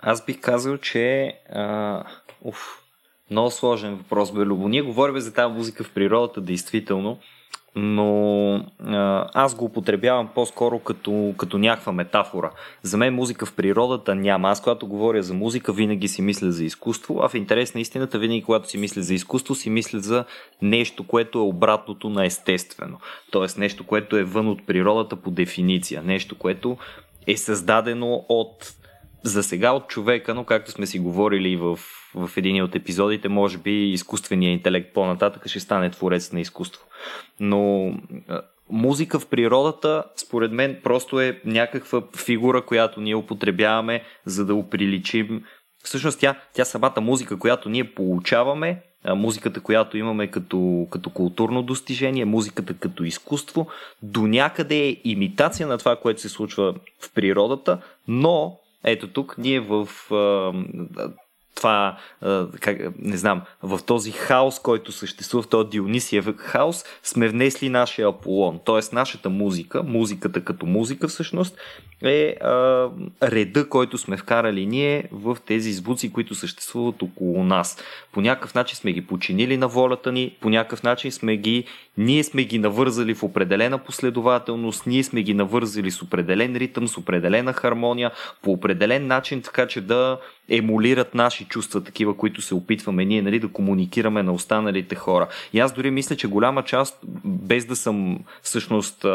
Аз 0.00 0.24
бих 0.24 0.40
казал, 0.40 0.76
че 0.76 1.32
а, 1.52 2.04
уф, 2.42 2.82
много 3.30 3.50
сложен 3.50 3.96
въпрос 3.96 4.32
бе 4.32 4.40
Любо. 4.40 4.68
Ние 4.68 4.82
говорим 4.82 5.18
за 5.18 5.34
тази 5.34 5.54
музика 5.54 5.84
в 5.84 5.94
природата, 5.94 6.40
действително, 6.40 7.18
но 7.76 8.54
а, 8.78 9.13
аз 9.34 9.54
го 9.54 9.64
употребявам 9.64 10.28
по-скоро 10.34 10.78
като, 10.78 11.34
като 11.38 11.58
някаква 11.58 11.92
метафора. 11.92 12.50
За 12.82 12.96
мен 12.96 13.14
музика 13.14 13.46
в 13.46 13.52
природата 13.52 14.14
няма. 14.14 14.48
Аз 14.50 14.62
когато 14.62 14.86
говоря 14.86 15.22
за 15.22 15.34
музика, 15.34 15.72
винаги 15.72 16.08
си 16.08 16.22
мисля 16.22 16.52
за 16.52 16.64
изкуство, 16.64 17.20
а 17.22 17.28
в 17.28 17.34
интерес 17.34 17.74
на 17.74 17.80
истината, 17.80 18.18
винаги 18.18 18.42
когато 18.42 18.68
си 18.68 18.78
мисля 18.78 19.02
за 19.02 19.14
изкуство, 19.14 19.54
си 19.54 19.70
мисля 19.70 19.98
за 19.98 20.24
нещо, 20.62 21.06
което 21.06 21.38
е 21.38 21.42
обратното 21.42 22.08
на 22.10 22.26
естествено. 22.26 22.98
Тоест 23.30 23.58
нещо, 23.58 23.86
което 23.86 24.16
е 24.16 24.24
вън 24.24 24.48
от 24.48 24.66
природата 24.66 25.16
по 25.16 25.30
дефиниция. 25.30 26.02
Нещо, 26.02 26.38
което 26.38 26.76
е 27.26 27.36
създадено 27.36 28.24
от 28.28 28.74
за 29.24 29.42
сега 29.42 29.72
от 29.72 29.88
човека, 29.88 30.34
но 30.34 30.44
както 30.44 30.70
сме 30.70 30.86
си 30.86 30.98
говорили 30.98 31.56
в, 31.56 31.78
в 32.14 32.30
един 32.36 32.62
от 32.62 32.74
епизодите, 32.74 33.28
може 33.28 33.58
би 33.58 33.92
изкуственият 33.92 34.58
интелект 34.58 34.94
по-нататък 34.94 35.48
ще 35.48 35.60
стане 35.60 35.90
творец 35.90 36.32
на 36.32 36.40
изкуство. 36.40 36.82
Но 37.40 37.92
музика 38.70 39.20
в 39.20 39.26
природата, 39.26 40.04
според 40.16 40.52
мен, 40.52 40.80
просто 40.82 41.20
е 41.20 41.40
някаква 41.44 42.02
фигура, 42.16 42.62
която 42.62 43.00
ние 43.00 43.14
употребяваме, 43.14 44.02
за 44.24 44.46
да 44.46 44.54
оприличим. 44.54 45.44
Всъщност 45.84 46.20
тя, 46.20 46.34
тя 46.52 46.64
самата 46.64 47.00
музика, 47.00 47.38
която 47.38 47.68
ние 47.68 47.94
получаваме, 47.94 48.82
музиката, 49.08 49.60
която 49.60 49.98
имаме 49.98 50.26
като, 50.26 50.86
като 50.90 51.10
културно 51.10 51.62
достижение, 51.62 52.24
музиката 52.24 52.74
като 52.74 53.04
изкуство, 53.04 53.66
до 54.02 54.26
някъде 54.26 54.88
е 54.88 54.96
имитация 55.04 55.66
на 55.66 55.78
това, 55.78 55.96
което 55.96 56.20
се 56.20 56.28
случва 56.28 56.74
в 57.00 57.12
природата, 57.14 57.78
но 58.08 58.58
ето 58.84 59.08
тук 59.08 59.34
ние 59.38 59.60
в 59.60 59.88
това, 61.54 61.96
как, 62.60 62.78
не 62.98 63.16
знам, 63.16 63.42
в 63.62 63.80
този 63.86 64.12
хаос, 64.12 64.58
който 64.58 64.92
съществува, 64.92 65.42
в 65.42 65.48
този 65.48 65.68
Дионисиев 65.68 66.36
хаос, 66.36 66.84
сме 67.02 67.28
внесли 67.28 67.68
нашия 67.68 68.08
Аполон. 68.08 68.60
Тоест, 68.64 68.92
нашата 68.92 69.30
музика, 69.30 69.82
музиката 69.82 70.44
като 70.44 70.66
музика 70.66 71.08
всъщност, 71.08 71.56
е 72.04 72.36
а, 72.40 72.88
реда, 73.22 73.68
който 73.68 73.98
сме 73.98 74.16
вкарали 74.16 74.66
ние 74.66 75.04
в 75.12 75.36
тези 75.46 75.72
звуци, 75.72 76.12
които 76.12 76.34
съществуват 76.34 77.02
около 77.02 77.44
нас. 77.44 77.78
По 78.12 78.20
някакъв 78.20 78.54
начин 78.54 78.76
сме 78.76 78.92
ги 78.92 79.06
починили 79.06 79.56
на 79.56 79.68
волята 79.68 80.12
ни, 80.12 80.36
по 80.40 80.50
някакъв 80.50 80.82
начин 80.82 81.12
сме 81.12 81.36
ги, 81.36 81.64
ние 81.98 82.24
сме 82.24 82.44
ги 82.44 82.58
навързали 82.58 83.14
в 83.14 83.22
определена 83.22 83.78
последователност, 83.78 84.86
ние 84.86 85.04
сме 85.04 85.22
ги 85.22 85.34
навързали 85.34 85.90
с 85.90 86.02
определен 86.02 86.56
ритъм, 86.56 86.88
с 86.88 86.98
определена 86.98 87.52
хармония, 87.52 88.10
по 88.42 88.52
определен 88.52 89.06
начин, 89.06 89.42
така 89.42 89.66
че 89.66 89.80
да 89.80 90.18
емулират 90.48 91.14
наши 91.14 91.44
чувства, 91.44 91.84
такива, 91.84 92.16
които 92.16 92.42
се 92.42 92.54
опитваме 92.54 93.04
ние 93.04 93.22
нали, 93.22 93.38
да 93.38 93.48
комуникираме 93.48 94.22
на 94.22 94.32
останалите 94.32 94.94
хора. 94.94 95.28
И 95.52 95.60
аз 95.60 95.72
дори 95.72 95.90
мисля, 95.90 96.16
че 96.16 96.26
голяма 96.26 96.62
част, 96.62 96.98
без 97.24 97.64
да 97.64 97.76
съм 97.76 98.18
всъщност 98.42 99.06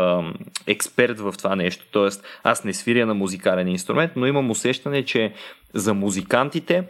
експерт 0.67 1.19
в 1.19 1.33
това 1.37 1.55
нещо, 1.55 1.85
т.е. 1.93 2.09
аз 2.43 2.63
не 2.63 2.73
свиря 2.79 3.05
на 3.05 3.13
музикален 3.13 3.67
инструмент, 3.67 4.11
но 4.15 4.27
имам 4.27 4.51
усещане, 4.51 5.05
че 5.05 5.33
за 5.73 5.93
музикантите 5.93 6.83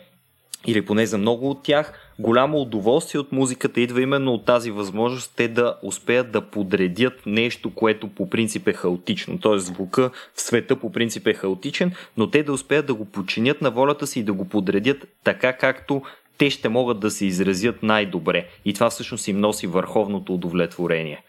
или 0.67 0.85
поне 0.85 1.05
за 1.05 1.17
много 1.17 1.49
от 1.49 1.63
тях, 1.63 1.93
голямо 2.19 2.57
удоволствие 2.57 3.19
от 3.19 3.31
музиката 3.31 3.81
идва 3.81 4.01
именно 4.01 4.33
от 4.33 4.45
тази 4.45 4.71
възможност 4.71 5.33
те 5.35 5.47
да 5.47 5.77
успеят 5.83 6.31
да 6.31 6.41
подредят 6.41 7.13
нещо, 7.25 7.75
което 7.75 8.07
по 8.07 8.29
принцип 8.29 8.67
е 8.67 8.73
хаотично. 8.73 9.39
Т.е. 9.39 9.59
звука 9.59 10.11
в 10.35 10.41
света 10.41 10.75
по 10.75 10.91
принцип 10.91 11.27
е 11.27 11.33
хаотичен, 11.33 11.91
но 12.17 12.29
те 12.29 12.43
да 12.43 12.53
успеят 12.53 12.85
да 12.85 12.93
го 12.93 13.05
подчинят 13.05 13.61
на 13.61 13.71
волята 13.71 14.07
си 14.07 14.19
и 14.19 14.23
да 14.23 14.33
го 14.33 14.45
подредят 14.45 15.07
така, 15.23 15.53
както 15.57 16.01
те 16.37 16.49
ще 16.49 16.69
могат 16.69 16.99
да 16.99 17.11
се 17.11 17.25
изразят 17.25 17.83
най-добре. 17.83 18.47
И 18.65 18.73
това 18.73 18.89
всъщност 18.89 19.27
им 19.27 19.39
носи 19.39 19.67
върховното 19.67 20.33
удовлетворение. 20.33 21.23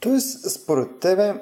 Тоест, 0.00 0.50
според 0.50 1.00
тебе, 1.00 1.34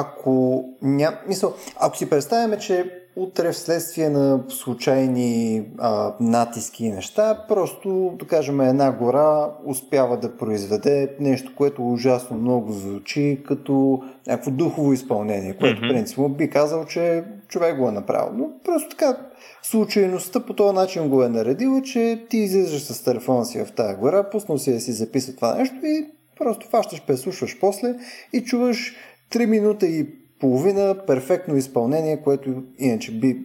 ако 0.00 0.64
ня... 0.82 1.18
Мисъл, 1.28 1.54
ако 1.80 1.96
си 1.96 2.10
представяме, 2.10 2.58
че 2.58 3.00
утре 3.16 3.52
вследствие 3.52 4.08
на 4.08 4.40
случайни 4.48 5.62
а, 5.78 6.14
натиски 6.20 6.84
и 6.84 6.92
неща, 6.92 7.44
просто, 7.48 8.12
да 8.18 8.26
кажем, 8.26 8.60
една 8.60 8.92
гора 8.92 9.50
успява 9.64 10.16
да 10.16 10.36
произведе 10.36 11.16
нещо, 11.20 11.52
което 11.56 11.92
ужасно 11.92 12.36
много 12.36 12.72
звучи 12.72 13.42
като 13.46 14.02
някакво 14.26 14.50
духово 14.50 14.92
изпълнение, 14.92 15.56
което 15.56 15.82
mm-hmm. 15.82 15.88
принципно 15.88 16.28
би 16.28 16.50
казал, 16.50 16.84
че 16.84 17.24
човек 17.48 17.78
го 17.78 17.88
е 17.88 17.92
направил. 17.92 18.32
Но 18.36 18.50
просто 18.64 18.88
така 18.88 19.16
случайността 19.62 20.40
по 20.40 20.54
този 20.54 20.74
начин 20.74 21.08
го 21.08 21.22
е 21.22 21.28
наредила, 21.28 21.82
че 21.82 22.26
ти 22.30 22.38
излизаш 22.38 22.82
с 22.82 23.04
телефона 23.04 23.44
си 23.44 23.64
в 23.64 23.72
тази 23.72 23.94
гора, 23.94 24.30
пуснал 24.30 24.58
си 24.58 24.72
да 24.72 24.80
си 24.80 24.92
записва 24.92 25.34
това 25.34 25.54
нещо 25.54 25.76
и 25.82 26.06
просто 26.38 26.68
фащаш, 26.68 27.02
преслушваш 27.06 27.58
после 27.60 27.94
и 28.32 28.44
чуваш 28.44 28.94
3 29.34 29.46
минути 29.46 29.86
и 29.86 30.06
половина 30.40 30.96
перфектно 31.06 31.56
изпълнение, 31.56 32.22
което 32.22 32.62
иначе 32.78 33.12
би 33.12 33.36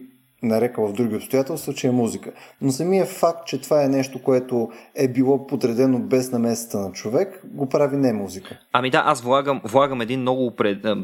нарекал 0.42 0.88
в 0.88 0.92
други 0.92 1.16
обстоятелства, 1.16 1.74
че 1.74 1.86
е 1.86 1.90
музика. 1.90 2.32
Но 2.60 2.72
самия 2.72 3.06
факт, 3.06 3.46
че 3.46 3.60
това 3.60 3.84
е 3.84 3.88
нещо, 3.88 4.22
което 4.22 4.70
е 4.94 5.08
било 5.08 5.46
подредено 5.46 5.98
без 5.98 6.32
намесата 6.32 6.78
на 6.78 6.92
човек, 6.92 7.42
го 7.44 7.68
прави 7.68 7.96
не 7.96 8.12
музика. 8.12 8.58
Ами 8.72 8.90
да, 8.90 9.02
аз 9.06 9.22
влагам, 9.22 9.60
влагам 9.64 10.00
един 10.00 10.20
много, 10.20 10.52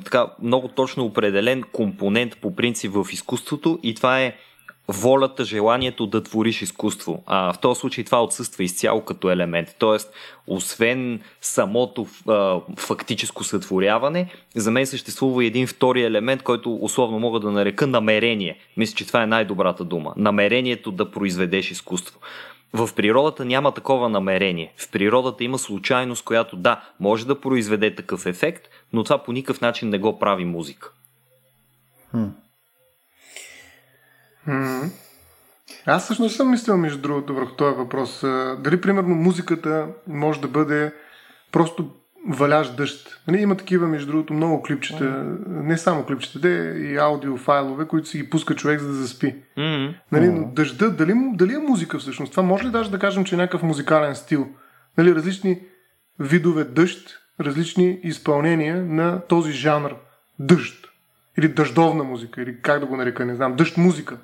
така, 0.04 0.26
много 0.42 0.68
точно 0.68 1.04
определен 1.04 1.62
компонент 1.72 2.32
по 2.40 2.54
принцип 2.54 2.92
в 2.92 3.06
изкуството 3.12 3.78
и 3.82 3.94
това 3.94 4.20
е 4.20 4.32
волята, 4.88 5.44
желанието 5.44 6.06
да 6.06 6.22
твориш 6.22 6.62
изкуство. 6.62 7.22
А 7.26 7.52
в 7.52 7.58
този 7.58 7.80
случай 7.80 8.04
това 8.04 8.22
отсъства 8.24 8.64
изцяло 8.64 9.00
като 9.00 9.30
елемент. 9.30 9.76
Тоест, 9.78 10.12
освен 10.46 11.20
самото 11.40 12.06
а, 12.28 12.60
фактическо 12.76 13.44
сътворяване, 13.44 14.32
за 14.54 14.70
мен 14.70 14.86
съществува 14.86 15.44
един 15.44 15.66
втори 15.66 16.02
елемент, 16.02 16.42
който 16.42 16.74
условно 16.74 17.18
мога 17.18 17.40
да 17.40 17.50
нарека 17.50 17.86
намерение. 17.86 18.58
Мисля, 18.76 18.96
че 18.96 19.06
това 19.06 19.22
е 19.22 19.26
най-добрата 19.26 19.84
дума. 19.84 20.14
Намерението 20.16 20.92
да 20.92 21.10
произведеш 21.10 21.70
изкуство. 21.70 22.20
В 22.72 22.90
природата 22.96 23.44
няма 23.44 23.72
такова 23.72 24.08
намерение. 24.08 24.72
В 24.76 24.90
природата 24.90 25.44
има 25.44 25.58
случайност, 25.58 26.24
която 26.24 26.56
да, 26.56 26.80
може 27.00 27.26
да 27.26 27.40
произведе 27.40 27.94
такъв 27.94 28.26
ефект, 28.26 28.68
но 28.92 29.04
това 29.04 29.18
по 29.18 29.32
никакъв 29.32 29.60
начин 29.60 29.88
не 29.88 29.98
го 29.98 30.18
прави 30.18 30.44
музика. 30.44 30.90
Хм. 32.10 32.24
Mm-hmm. 34.48 34.90
Аз 35.86 36.04
всъщност 36.04 36.36
съм 36.36 36.50
мислил, 36.50 36.76
между 36.76 37.00
другото, 37.00 37.34
върху 37.34 37.52
този 37.52 37.76
въпрос. 37.76 38.20
Дали, 38.58 38.80
примерно, 38.80 39.14
музиката 39.14 39.86
може 40.06 40.40
да 40.40 40.48
бъде 40.48 40.92
просто 41.52 41.90
валящ 42.28 42.76
дъжд. 42.76 43.20
Нали, 43.28 43.42
има 43.42 43.56
такива, 43.56 43.88
между 43.88 44.12
другото, 44.12 44.34
много 44.34 44.62
клипчета, 44.62 45.04
mm-hmm. 45.04 45.46
не 45.46 45.78
само 45.78 46.04
клипчета, 46.04 46.38
де 46.38 46.78
и 46.78 46.96
аудиофайлове, 46.96 47.84
които 47.84 48.08
си 48.08 48.18
ги 48.18 48.30
пуска 48.30 48.54
човек 48.54 48.80
за 48.80 48.88
да 48.88 48.94
заспи. 48.94 49.34
Mm-hmm. 49.58 49.94
Нали, 50.12 50.28
но 50.28 50.46
дъжда, 50.46 50.90
дали, 50.90 51.14
дали 51.34 51.54
е 51.54 51.58
музика 51.58 51.98
всъщност? 51.98 52.30
Това 52.30 52.42
може 52.42 52.64
ли 52.64 52.70
даже 52.70 52.90
да 52.90 52.98
кажем, 52.98 53.24
че 53.24 53.34
е 53.34 53.38
някакъв 53.38 53.62
музикален 53.62 54.14
стил? 54.14 54.48
Нали, 54.98 55.14
различни 55.14 55.60
видове 56.20 56.64
дъжд, 56.64 57.18
различни 57.40 58.00
изпълнения 58.02 58.84
на 58.84 59.20
този 59.20 59.52
жанр 59.52 59.90
дъжд. 60.38 60.86
Или 61.38 61.48
дъждовна 61.48 62.04
музика, 62.04 62.42
или 62.42 62.62
как 62.62 62.80
да 62.80 62.86
го 62.86 62.96
нарека, 62.96 63.26
не 63.26 63.34
знам, 63.34 63.56
дъжд 63.56 63.76
музика. 63.76 64.16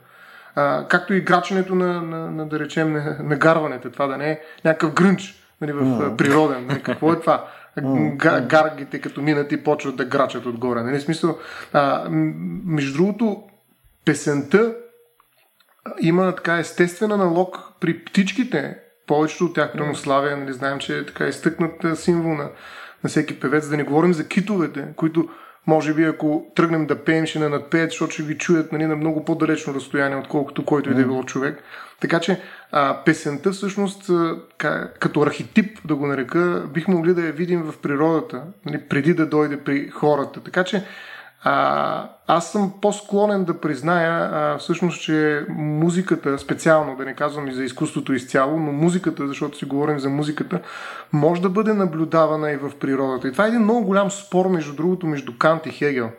А, 0.55 0.89
както 0.89 1.15
и 1.15 1.21
граченето 1.21 1.75
на, 1.75 2.03
на, 2.03 2.31
на 2.31 2.49
да 2.49 2.59
речем, 2.59 2.93
на, 2.93 3.17
на 3.21 3.37
гарването, 3.37 3.91
това 3.91 4.07
да 4.07 4.17
не 4.17 4.31
е 4.31 4.41
някакъв 4.65 4.95
грънч 4.95 5.35
нали, 5.61 5.73
в 5.73 5.81
mm. 5.81 6.17
природен. 6.17 6.67
Нали, 6.67 6.83
какво 6.83 7.13
е 7.13 7.21
това? 7.21 7.49
Mm. 7.79 8.47
Гаргите 8.47 9.01
като 9.01 9.23
минат 9.23 9.53
и 9.53 9.65
почват 9.65 9.97
да 9.97 10.05
грачат 10.05 10.47
отгоре. 10.47 10.83
Нали, 10.83 11.01
смисъл, 11.01 11.39
а, 11.73 12.09
между 12.65 12.97
другото, 12.97 13.43
песента 14.05 14.75
има 16.01 16.35
така 16.35 16.59
естествен 16.59 17.13
аналог 17.13 17.59
при 17.81 18.05
птичките. 18.05 18.79
Повечето 19.07 19.45
от 19.45 19.55
тях, 19.55 19.73
примерно 19.73 19.95
Славия, 19.95 20.37
нали, 20.37 20.53
знаем, 20.53 20.79
че 20.79 20.99
е 20.99 21.07
така 21.07 21.27
изтъкнат 21.27 21.99
символ 21.99 22.35
на, 22.35 22.51
на 23.05 23.11
всеки 23.11 23.41
певец. 23.41 23.69
Да 23.69 23.77
не 23.77 23.85
говорим 23.85 24.15
за 24.15 24.29
китовете, 24.29 24.89
които 24.97 25.29
може 25.67 25.95
би 25.95 26.05
ако 26.05 26.47
тръгнем 26.55 26.87
да 26.87 27.05
пеем, 27.05 27.27
ще 27.27 27.39
не 27.39 27.49
надпеят, 27.49 27.91
защото 27.91 28.13
ще 28.13 28.23
ви 28.23 28.39
чуят 28.39 28.73
нали, 28.73 28.87
на 28.87 28.97
много 28.97 29.25
по-далечно 29.25 29.75
разстояние, 29.75 30.17
отколкото 30.17 30.65
който 30.65 30.91
и 30.91 30.95
да 30.95 31.01
е 31.01 31.05
било 31.05 31.25
човек. 31.25 31.63
Така 32.01 32.21
че 32.21 32.41
а, 32.73 33.05
песента 33.05 33.53
всъщност, 33.53 34.11
като 35.01 35.23
архетип, 35.23 35.79
да 35.85 35.95
го 35.95 36.07
нарека, 36.07 36.65
бих 36.75 36.89
могли 36.89 37.15
да 37.15 37.27
я 37.27 37.33
видим 37.33 37.63
в 37.63 37.79
природата, 37.79 38.43
нали, 38.67 38.79
преди 38.89 39.15
да 39.15 39.27
дойде 39.27 39.57
при 39.57 39.89
хората. 39.89 40.41
Така 40.41 40.65
че 40.65 40.85
а, 41.45 42.09
аз 42.27 42.53
съм 42.53 42.73
по-склонен 42.83 43.45
да 43.45 43.61
призная 43.61 44.31
а, 44.33 44.59
всъщност, 44.59 45.03
че 45.03 45.47
музиката, 45.59 46.39
специално, 46.39 46.97
да 46.97 47.05
не 47.05 47.15
казвам 47.15 47.49
и 47.49 47.55
за 47.55 47.65
изкуството 47.65 48.13
изцяло, 48.13 48.59
но 48.59 48.73
музиката, 48.73 49.29
защото 49.29 49.59
си 49.59 49.65
говорим 49.65 49.99
за 49.99 50.09
музиката, 50.09 50.61
може 51.13 51.43
да 51.43 51.49
бъде 51.49 51.73
наблюдавана 51.73 52.51
и 52.51 52.57
в 52.57 52.71
природата. 52.81 53.29
И 53.29 53.33
това 53.33 53.45
е 53.45 53.49
един 53.49 53.63
много 53.63 53.85
голям 53.87 54.11
спор, 54.11 54.49
между 54.49 54.75
другото, 54.75 55.07
между 55.07 55.39
Кант 55.39 55.67
и 55.67 55.71
Хегел. 55.71 56.11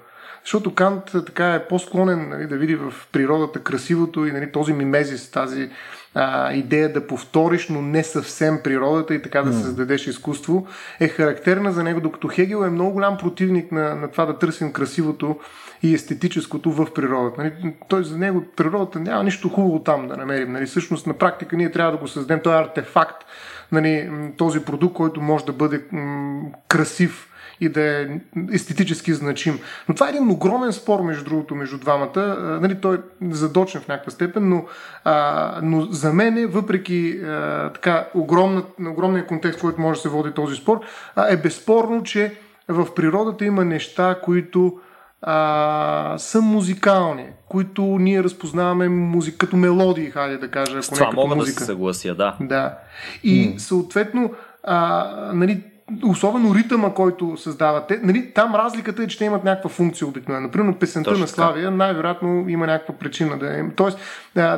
Защото 0.44 0.76
Кант 0.76 1.04
така 1.26 1.54
е 1.54 1.68
по-склонен 1.68 2.30
нали, 2.30 2.48
да 2.48 2.58
види 2.58 2.76
в 2.76 2.94
природата 3.12 3.64
красивото 3.64 4.26
и 4.26 4.32
нали, 4.32 4.52
този 4.52 4.74
мимезис, 4.74 5.32
тази 5.32 5.70
а, 6.16 6.54
идея 6.54 6.94
да 6.94 7.08
повториш, 7.08 7.70
но 7.70 7.82
не 7.82 8.04
съвсем 8.04 8.60
природата 8.64 9.16
и 9.16 9.22
така 9.22 9.42
да 9.42 9.54
създадеш 9.54 10.08
изкуство, 10.08 10.68
е 11.00 11.08
характерна 11.08 11.72
за 11.72 11.84
него, 11.84 12.02
докато 12.02 12.28
Хегел 12.28 12.66
е 12.66 12.70
много 12.70 12.92
голям 12.92 13.18
противник 13.18 13.72
на, 13.72 13.96
на 13.96 14.12
това 14.12 14.26
да 14.26 14.38
търсим 14.38 14.74
красивото 14.74 15.40
и 15.84 15.94
естетическото 15.94 16.72
в 16.72 16.94
природата. 16.94 17.42
Нали? 17.44 17.74
Той 17.88 18.04
за 18.04 18.18
него 18.18 18.44
природата 18.56 19.00
няма 19.00 19.24
нищо 19.24 19.50
хубаво 19.50 19.80
там 19.80 20.08
да 20.08 20.18
намерим. 20.18 20.52
Нали? 20.52 20.66
Всъщност 20.66 21.08
на 21.08 21.14
практика 21.14 21.58
ние 21.58 21.72
трябва 21.72 21.92
да 21.92 21.98
го 21.98 22.08
създадем. 22.08 22.40
Той 22.44 22.56
е 22.56 22.60
артефакт, 22.60 23.26
нали, 23.72 24.12
този 24.38 24.60
продукт, 24.60 24.96
който 24.96 25.22
може 25.22 25.46
да 25.46 25.54
бъде 25.54 25.82
м- 25.92 26.42
красив 26.68 27.30
и 27.60 27.70
да 27.70 27.82
е 27.82 28.08
естетически 28.54 29.14
значим. 29.14 29.60
Но 29.90 29.96
това 29.96 30.08
е 30.08 30.10
един 30.10 30.30
огромен 30.30 30.74
спор, 30.74 31.02
между 31.02 31.24
другото, 31.24 31.56
между 31.56 31.78
двамата. 31.78 32.38
Нали, 32.62 32.82
той 32.82 32.96
е 32.96 33.00
задочен 33.32 33.82
в 33.82 33.88
някаква 33.88 34.12
степен, 34.12 34.50
но, 34.50 34.66
а, 35.04 35.60
но 35.64 35.82
за 35.82 36.14
мен, 36.14 36.38
е, 36.38 36.46
въпреки 36.46 37.20
а, 37.24 37.70
така, 37.70 38.08
огромна, 38.14 38.64
огромния 38.88 39.28
контекст, 39.28 39.60
в 39.60 39.62
който 39.62 39.82
може 39.82 39.98
да 39.98 40.02
се 40.02 40.10
води 40.10 40.32
този 40.32 40.56
спор, 40.56 40.80
а, 41.16 41.34
е 41.34 41.38
безспорно, 41.38 42.04
че 42.04 42.36
в 42.68 42.96
природата 42.96 43.46
има 43.46 43.66
неща, 43.66 44.20
които 44.24 44.80
а, 45.22 46.16
са 46.18 46.42
музикални, 46.42 47.26
които 47.50 47.82
ние 47.82 48.24
разпознаваме 48.24 48.90
музика, 48.90 49.38
като 49.38 49.58
мелодии, 49.58 50.12
хайде 50.12 50.38
да 50.38 50.48
кажа. 50.48 50.84
С 50.84 50.90
това 50.90 51.12
мога 51.12 51.36
музика. 51.36 51.54
да 51.54 51.60
се 51.60 51.66
съглася, 51.66 52.16
да. 52.16 52.38
Да. 52.42 52.78
И 53.24 53.50
mm. 53.50 53.58
съответно, 53.58 54.34
а, 54.64 55.08
нали, 55.34 55.64
особено 56.04 56.56
ритъма, 56.56 56.94
който 56.94 57.38
създавате, 57.38 58.00
нали, 58.04 58.32
там 58.32 58.56
разликата 58.56 59.04
е, 59.04 59.08
че 59.08 59.18
те 59.18 59.26
имат 59.26 59.44
някаква 59.44 59.70
функция 59.70 60.08
обикновено. 60.08 60.48
Например, 60.48 60.76
песента 60.80 61.10
Точно 61.10 61.22
на 61.22 61.28
Славия 61.28 61.72
най-вероятно 61.72 62.50
има 62.50 62.68
някаква 62.68 62.94
причина 62.94 63.40
да 63.40 63.60
е. 63.60 63.64
Тоест, 63.76 64.00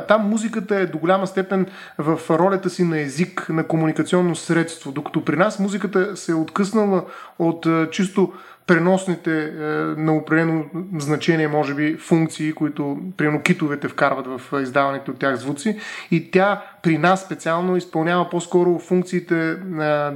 там 0.08 0.28
музиката 0.28 0.76
е 0.76 0.86
до 0.86 0.98
голяма 0.98 1.26
степен 1.26 1.66
в 1.98 2.20
ролята 2.30 2.70
си 2.70 2.84
на 2.84 3.00
език, 3.00 3.46
на 3.48 3.66
комуникационно 3.66 4.36
средство, 4.36 4.92
докато 4.92 5.24
при 5.24 5.36
нас 5.36 5.58
музиката 5.58 6.16
се 6.16 6.32
е 6.32 6.34
откъснала 6.34 7.04
от 7.38 7.66
чисто 7.90 8.32
преносните 8.66 9.44
е, 9.44 9.50
на 10.00 10.16
определено 10.16 10.64
значение, 10.98 11.48
може 11.48 11.74
би, 11.74 11.96
функции, 11.96 12.52
които, 12.52 12.98
примерно, 13.16 13.42
китовете 13.42 13.88
вкарват 13.88 14.26
в 14.26 14.62
издаването 14.62 15.10
от 15.10 15.18
тях 15.18 15.36
звуци. 15.36 15.78
И 16.10 16.30
тя 16.30 16.62
при 16.86 16.98
нас 16.98 17.20
специално 17.20 17.76
изпълнява 17.76 18.30
по-скоро 18.30 18.78
функциите 18.78 19.50
е, 19.50 19.54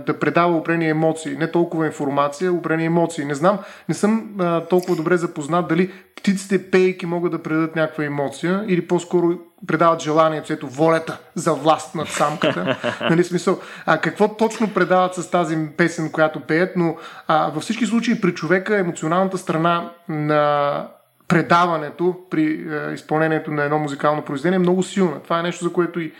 да 0.06 0.16
предава 0.20 0.56
определени 0.56 0.88
емоции, 0.88 1.36
не 1.36 1.50
толкова 1.50 1.86
информация, 1.86 2.52
определени 2.52 2.84
емоции. 2.86 3.24
Не 3.24 3.34
знам, 3.34 3.58
не 3.88 3.94
съм 3.94 4.30
е, 4.40 4.68
толкова 4.68 4.96
добре 4.96 5.16
запознат 5.16 5.68
дали 5.68 5.92
птиците 6.16 6.70
пейки 6.70 7.06
могат 7.06 7.32
да 7.32 7.42
предадат 7.42 7.76
някаква 7.76 8.04
емоция 8.04 8.64
или 8.68 8.86
по-скоро 8.86 9.38
предават 9.66 10.02
желанието, 10.02 10.52
ето 10.52 10.68
волята 10.68 11.18
за 11.34 11.52
власт 11.54 11.94
над 11.94 12.08
самката. 12.08 12.76
нали, 13.10 13.24
смисъл, 13.24 13.58
а 13.86 13.98
какво 13.98 14.36
точно 14.36 14.74
предават 14.74 15.14
с 15.14 15.30
тази 15.30 15.58
песен, 15.76 16.12
която 16.12 16.40
пеят, 16.40 16.76
но 16.76 16.96
а, 17.28 17.50
във 17.50 17.62
всички 17.62 17.86
случаи 17.86 18.20
при 18.20 18.34
човека 18.34 18.78
емоционалната 18.78 19.38
страна 19.38 19.90
на 20.08 20.86
предаването 21.30 22.16
при 22.30 22.44
е, 22.44 22.94
изпълнението 22.94 23.50
на 23.50 23.64
едно 23.64 23.78
музикално 23.78 24.22
произведение 24.22 24.56
е 24.56 24.58
много 24.58 24.82
силна. 24.82 25.20
Това 25.22 25.40
е 25.40 25.42
нещо, 25.42 25.64
за 25.64 25.72
което 25.72 26.00
и, 26.00 26.12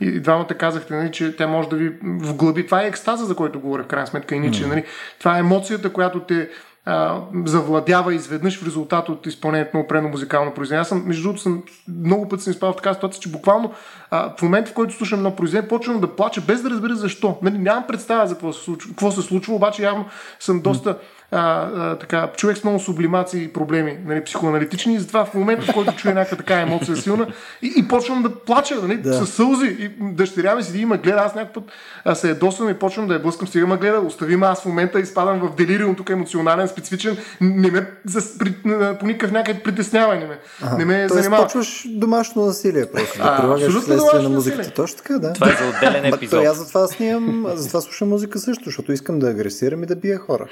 и 0.00 0.20
двамата 0.20 0.46
казахте, 0.46 0.94
нали, 0.94 1.12
че 1.12 1.36
тя 1.36 1.46
може 1.46 1.68
да 1.68 1.76
ви 1.76 1.92
вглъби. 2.02 2.66
Това 2.66 2.82
е 2.82 2.86
екстаза, 2.86 3.24
за 3.24 3.34
който 3.34 3.60
говоря 3.60 3.82
в 3.82 3.86
крайна 3.86 4.06
сметка 4.06 4.34
и 4.34 4.40
Ниче. 4.40 4.66
Нали. 4.66 4.84
Това 5.18 5.36
е 5.36 5.40
емоцията, 5.40 5.92
която 5.92 6.20
те 6.20 6.48
а, 6.84 7.20
завладява 7.44 8.14
изведнъж 8.14 8.58
в 8.58 8.66
резултат 8.66 9.08
от 9.08 9.26
изпълнението 9.26 9.76
на 9.76 9.82
опрено 9.82 10.08
музикално 10.08 10.54
произведение. 10.54 10.80
Аз 10.80 10.88
съм, 10.88 11.02
между 11.06 11.22
другото, 11.22 11.42
съм, 11.42 11.62
много 11.88 12.28
пъти 12.28 12.42
съм 12.42 12.50
изпал 12.50 12.72
в 12.72 12.76
така 12.76 12.94
ситуация, 12.94 13.20
че 13.20 13.28
буквално 13.30 13.72
а, 14.10 14.36
в 14.38 14.42
момента, 14.42 14.70
в 14.70 14.74
който 14.74 14.94
слушам 14.94 15.18
едно 15.18 15.36
произведение, 15.36 15.68
почвам 15.68 16.00
да 16.00 16.16
плача 16.16 16.40
без 16.40 16.62
да 16.62 16.70
разбера 16.70 16.96
защо. 16.96 17.38
Нали, 17.42 17.58
нямам 17.58 17.84
представа 17.88 18.26
за 18.26 18.34
какво 18.34 18.52
се 18.52 18.64
случва, 18.64 18.90
какво 18.90 19.10
се 19.10 19.22
случва 19.22 19.54
обаче 19.54 19.82
явно 19.82 20.04
съм 20.40 20.60
доста 20.60 20.98
а, 21.30 21.68
а, 21.76 21.98
така, 21.98 22.30
човек 22.36 22.56
с 22.56 22.64
много 22.64 22.78
сублимации 22.78 23.44
и 23.44 23.52
проблеми, 23.52 23.98
нали, 24.06 24.24
психоаналитични, 24.24 24.94
и 24.94 24.98
затова 24.98 25.24
в 25.24 25.34
момента, 25.34 25.72
в 25.72 25.74
който 25.74 25.92
чуя 25.96 26.14
някаква 26.14 26.36
така 26.36 26.60
емоция 26.60 26.96
силна, 26.96 27.26
и, 27.62 27.72
и 27.76 27.88
почвам 27.88 28.22
да 28.22 28.34
плача, 28.34 28.74
нали, 28.82 28.96
да. 28.96 29.12
с 29.12 29.26
сълзи. 29.26 29.66
И 29.66 29.90
дъщеря 30.00 30.54
ми 30.54 30.62
седи 30.62 30.80
и 30.80 30.84
ме 30.84 30.98
гледа, 30.98 31.22
аз 31.26 31.34
някакъв 31.34 31.54
път 31.54 31.72
а, 32.04 32.14
се 32.14 32.28
ядосвам 32.28 32.68
и 32.68 32.74
почвам 32.74 33.08
да 33.08 33.14
я 33.14 33.20
блъскам, 33.20 33.48
сега 33.48 33.66
ме 33.66 33.76
гледа, 33.76 34.00
остави 34.00 34.36
ме, 34.36 34.46
аз 34.46 34.62
в 34.62 34.66
момента 34.66 35.00
изпадам 35.00 35.38
в 35.40 35.54
делириум, 35.56 35.94
тук 35.94 36.10
емоционален, 36.10 36.68
специфичен, 36.68 37.16
не 37.40 37.70
ме 37.70 37.90
за, 38.04 38.38
при, 38.38 38.54
по 39.00 39.06
никакъв 39.06 39.32
някакъв 39.32 39.62
притеснява, 39.62 40.14
не 40.14 40.26
ме, 40.26 40.38
ага. 40.62 40.76
не 40.76 40.84
ме 40.84 41.06
Тоест, 41.08 41.14
занимава. 41.14 41.42
почваш 41.42 41.86
домашно 41.90 42.46
насилие, 42.46 42.86
просто 42.86 43.18
да 43.18 43.36
прилагаш 43.36 43.72
следствие 43.72 44.22
на 44.22 44.28
музиката. 44.28 44.58
Насилие. 44.58 44.74
Точно 44.74 44.96
така, 44.96 45.18
да. 45.18 45.32
Това 45.32 45.48
е 45.48 45.56
за 45.56 45.76
отделен 45.76 46.04
епизод. 46.14 46.44
аз 46.44 46.56
затова 46.56 46.86
снимам, 46.86 47.46
затова 47.54 47.80
слушам 47.80 48.08
музика 48.08 48.38
също, 48.38 48.64
защото 48.64 48.92
искам 48.92 49.18
да 49.18 49.30
агресирам 49.30 49.82
и 49.82 49.86
да 49.86 49.96
бия 49.96 50.18
хора. 50.18 50.46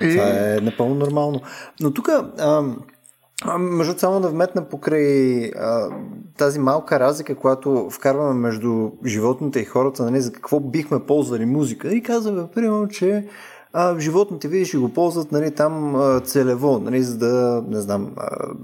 И... 0.00 0.21
Това 0.22 0.54
е 0.56 0.60
напълно 0.60 0.94
нормално. 0.94 1.40
Но 1.80 1.94
тук, 1.94 2.08
между 3.58 3.98
само 3.98 4.20
да 4.20 4.28
вметна 4.28 4.68
покрай 4.68 5.44
а, 5.44 5.88
тази 6.38 6.58
малка 6.58 7.00
разлика, 7.00 7.34
която 7.34 7.88
вкарваме 7.90 8.40
между 8.40 8.90
животните 9.06 9.60
и 9.60 9.64
хората, 9.64 10.04
нали, 10.04 10.20
за 10.20 10.32
какво 10.32 10.60
бихме 10.60 11.06
ползвали 11.06 11.44
музика. 11.44 11.94
И 11.94 12.02
казваме, 12.02 12.48
примерно, 12.54 12.88
че 12.88 13.26
а, 13.72 14.00
животните, 14.00 14.48
видиш, 14.48 14.76
го 14.76 14.88
ползват 14.88 15.32
нали, 15.32 15.50
там 15.50 16.02
целево, 16.24 16.78
нали, 16.78 17.02
за 17.02 17.18
да, 17.18 17.64
не 17.68 17.80
знам, 17.80 18.14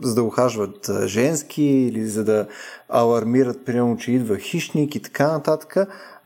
за 0.02 0.14
да 0.14 0.22
ухажват 0.22 0.90
женски 1.04 1.62
или 1.62 2.06
за 2.06 2.24
да 2.24 2.46
алармират, 2.88 3.64
примерно, 3.64 3.96
че 3.96 4.12
идва 4.12 4.38
хищник 4.38 4.94
и 4.94 5.02
така 5.02 5.32
нататък 5.32 5.76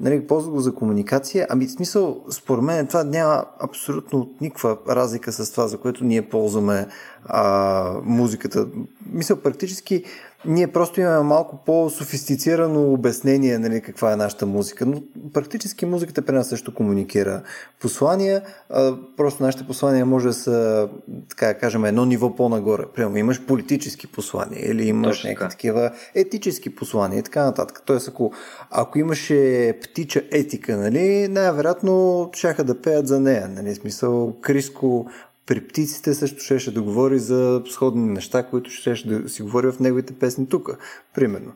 нали, 0.02 0.26
ползва 0.26 0.52
го 0.52 0.60
за 0.60 0.74
комуникация. 0.74 1.46
Ами, 1.50 1.66
в 1.66 1.72
смисъл, 1.72 2.24
според 2.30 2.64
мен 2.64 2.86
това 2.86 3.04
няма 3.04 3.44
абсолютно 3.60 4.30
никаква 4.40 4.76
разлика 4.88 5.32
с 5.32 5.52
това, 5.52 5.68
за 5.68 5.78
което 5.78 6.04
ние 6.04 6.22
ползваме 6.22 6.86
а, 7.24 7.94
музиката. 8.04 8.66
Мисля, 9.12 9.36
практически 9.36 10.04
ние 10.45 10.66
просто 10.66 11.01
имаме 11.01 11.22
малко 11.22 11.59
по-софистицирано 11.66 12.93
обяснение 12.93 13.59
нали, 13.59 13.80
каква 13.80 14.12
е 14.12 14.16
нашата 14.16 14.47
музика, 14.47 14.86
но 14.86 15.03
практически 15.32 15.86
музиката 15.86 16.22
при 16.22 16.34
нас 16.34 16.49
също 16.49 16.74
комуникира 16.74 17.43
послания, 17.80 18.43
а, 18.70 18.97
просто 19.16 19.43
нашите 19.43 19.66
послания 19.66 20.07
може 20.07 20.28
да 20.28 20.34
са, 20.34 20.88
така 21.28 21.47
да 21.47 21.55
кажем, 21.55 21.84
едно 21.84 22.05
ниво 22.05 22.36
по-нагоре. 22.36 22.82
Примерно 22.95 23.16
имаш 23.16 23.47
политически 23.47 24.07
послания 24.07 24.70
или 24.70 24.88
имаш 24.88 25.24
някакви 25.24 25.51
такива 25.51 25.90
етически 26.14 26.74
послания 26.74 27.18
и 27.18 27.22
така 27.22 27.45
нататък. 27.45 27.82
Тоест, 27.86 28.09
ако, 28.09 28.32
ако 28.70 28.99
имаше 28.99 29.72
птича 29.82 30.22
етика, 30.30 30.76
нали, 30.76 31.28
най-вероятно 31.28 32.30
чаха 32.32 32.64
да 32.64 32.82
пеят 32.82 33.09
за 33.09 33.20
нея. 33.20 33.49
Нали, 33.49 33.74
смисъл, 33.74 34.36
Криско 34.40 35.07
при 35.47 35.61
птиците 35.61 36.14
също 36.14 36.43
щеше 36.43 36.74
да 36.74 36.82
говори 36.82 37.18
за 37.18 37.62
сходни 37.70 38.09
неща, 38.09 38.43
които 38.43 38.70
щеше 38.70 39.09
да 39.09 39.28
си 39.28 39.43
говори 39.43 39.72
в 39.72 39.80
неговите 39.80 40.12
песни 40.12 40.49
тук, 40.49 40.70
примерно. 41.14 41.53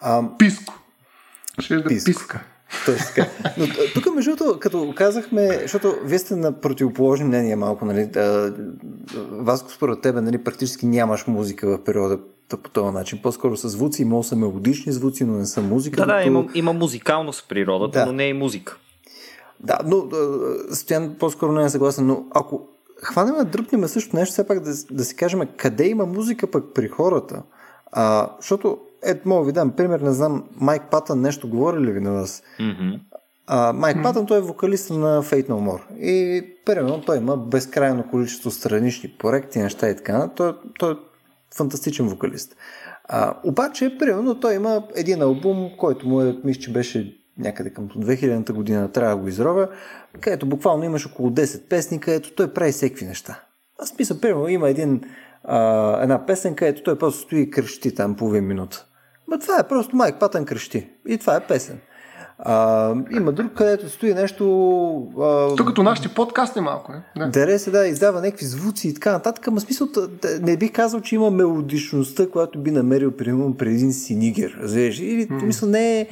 А, 0.00 0.22
писко. 0.38 0.74
Ще 1.58 1.76
да 1.76 1.84
писко. 1.84 2.06
писка. 2.06 2.44
Точно 2.86 3.06
така. 3.06 3.30
Но 3.58 3.66
тук, 3.94 4.14
между 4.14 4.36
другото, 4.36 4.60
като 4.60 4.94
казахме, 4.96 5.58
защото 5.62 5.94
вие 6.04 6.18
сте 6.18 6.36
на 6.36 6.60
противоположни 6.60 7.26
мнения 7.26 7.56
малко, 7.56 7.84
нали, 7.84 8.10
Васко, 9.30 9.70
според 9.70 10.00
тебе, 10.00 10.20
нали, 10.20 10.44
практически 10.44 10.86
нямаш 10.86 11.26
музика 11.26 11.68
в 11.68 11.84
периода 11.84 12.18
по 12.48 12.70
този 12.70 12.94
начин. 12.94 13.18
По-скоро 13.22 13.56
са 13.56 13.68
звуци, 13.68 14.04
да 14.04 14.22
са 14.22 14.36
мелодични 14.36 14.92
звуци, 14.92 15.24
но 15.24 15.32
не 15.32 15.46
са 15.46 15.62
музика. 15.62 15.96
Да, 15.96 16.06
да, 16.06 16.22
има, 16.22 16.46
има 16.54 16.72
музикалност 16.72 17.44
в 17.44 17.48
природата, 17.48 17.98
да. 17.98 18.06
но 18.06 18.12
не 18.12 18.28
е 18.28 18.34
музика. 18.34 18.78
Да, 19.60 19.78
но 19.86 20.08
Стоян 20.72 21.16
по-скоро 21.18 21.52
не 21.52 21.64
е 21.64 21.68
съгласен, 21.68 22.06
но 22.06 22.24
ако 22.30 22.68
хванем 23.02 23.34
да 23.34 23.44
дръпнем 23.44 23.88
също 23.88 24.16
нещо, 24.16 24.32
все 24.32 24.46
пак 24.46 24.60
да, 24.60 24.72
да 24.90 25.04
си 25.04 25.16
кажем 25.16 25.40
къде 25.56 25.88
има 25.88 26.06
музика 26.06 26.50
пък 26.50 26.64
при 26.74 26.88
хората. 26.88 27.42
А, 27.92 28.30
защото, 28.40 28.78
ето, 29.04 29.28
мога 29.28 29.46
ви 29.46 29.52
дам 29.52 29.70
пример, 29.70 30.00
не 30.00 30.12
знам, 30.12 30.44
Майк 30.56 30.82
Патън 30.90 31.20
нещо 31.20 31.48
говори 31.48 31.80
ли 31.80 31.92
ви 31.92 32.00
на 32.00 32.12
вас? 32.12 32.42
Mm-hmm. 32.60 33.00
А, 33.46 33.72
Майк 33.72 33.96
mm-hmm. 33.96 34.02
Патън, 34.02 34.26
той 34.26 34.38
е 34.38 34.40
вокалист 34.40 34.90
на 34.90 35.22
Fate 35.22 35.48
No 35.48 35.52
More. 35.52 35.96
И, 35.96 36.44
примерно, 36.64 37.00
той 37.00 37.16
има 37.16 37.36
безкрайно 37.36 38.04
количество 38.10 38.50
странични 38.50 39.14
проекти, 39.18 39.58
неща 39.58 39.88
и 39.88 39.96
така. 39.96 40.30
Той, 40.36 40.52
той 40.78 40.92
е 40.92 40.96
фантастичен 41.56 42.08
вокалист. 42.08 42.56
А, 43.04 43.34
обаче, 43.44 43.98
примерно, 43.98 44.40
той 44.40 44.54
има 44.54 44.82
един 44.94 45.22
албум, 45.22 45.70
който 45.78 46.08
му 46.08 46.20
е, 46.20 46.38
мисля, 46.44 46.60
че 46.60 46.72
беше 46.72 47.16
някъде 47.38 47.70
към 47.70 47.88
2000-та 47.88 48.52
година, 48.52 48.92
трябва 48.92 49.16
да 49.16 49.22
го 49.22 49.28
изровя, 49.28 49.68
където 50.20 50.46
буквално 50.46 50.84
имаш 50.84 51.06
около 51.06 51.30
10 51.30 51.68
песни, 51.68 52.00
където 52.00 52.34
той 52.34 52.52
прави 52.52 52.72
всеки 52.72 53.04
неща. 53.04 53.40
Аз 53.78 53.88
смисъл, 53.88 54.20
примерно, 54.20 54.48
има 54.48 54.68
един, 54.68 55.00
а, 55.44 56.02
една 56.02 56.26
песен, 56.26 56.54
където 56.54 56.82
той 56.82 56.98
просто 56.98 57.20
стои 57.20 57.40
и 57.40 57.50
крещи 57.50 57.94
там 57.94 58.16
половин 58.16 58.46
минута. 58.46 58.86
Ма 59.28 59.38
това 59.38 59.58
е 59.60 59.68
просто 59.68 59.96
Майк 59.96 60.20
Патън 60.20 60.44
крещи. 60.44 60.88
И 61.08 61.18
това 61.18 61.36
е 61.36 61.46
песен. 61.46 61.78
А, 62.38 62.94
има 63.10 63.32
друг, 63.32 63.52
където 63.54 63.88
стои 63.88 64.14
нещо... 64.14 64.44
А, 65.20 65.56
Тук 65.56 65.66
като 65.66 65.82
нашите 65.82 66.08
подкасти 66.08 66.60
малко. 66.60 66.92
Е. 66.92 67.18
Да. 67.18 67.30
Дере 67.30 67.58
се, 67.58 67.70
да, 67.70 67.86
издава 67.86 68.20
някакви 68.20 68.46
звуци 68.46 68.88
и 68.88 68.94
така 68.94 69.12
нататък. 69.12 69.48
Ама 69.48 69.60
смисъл, 69.60 69.88
не 70.40 70.56
бих 70.56 70.72
казал, 70.72 71.00
че 71.00 71.14
има 71.14 71.30
мелодичността, 71.30 72.30
която 72.30 72.62
би 72.62 72.70
намерил, 72.70 73.10
примерно, 73.10 73.56
преди 73.56 73.74
един 73.74 73.92
синигер. 73.92 74.58
Знаеш? 74.62 75.00
Или, 75.00 75.28
mm. 75.28 75.42
мисъл, 75.42 75.68
не 75.68 76.00
е 76.00 76.08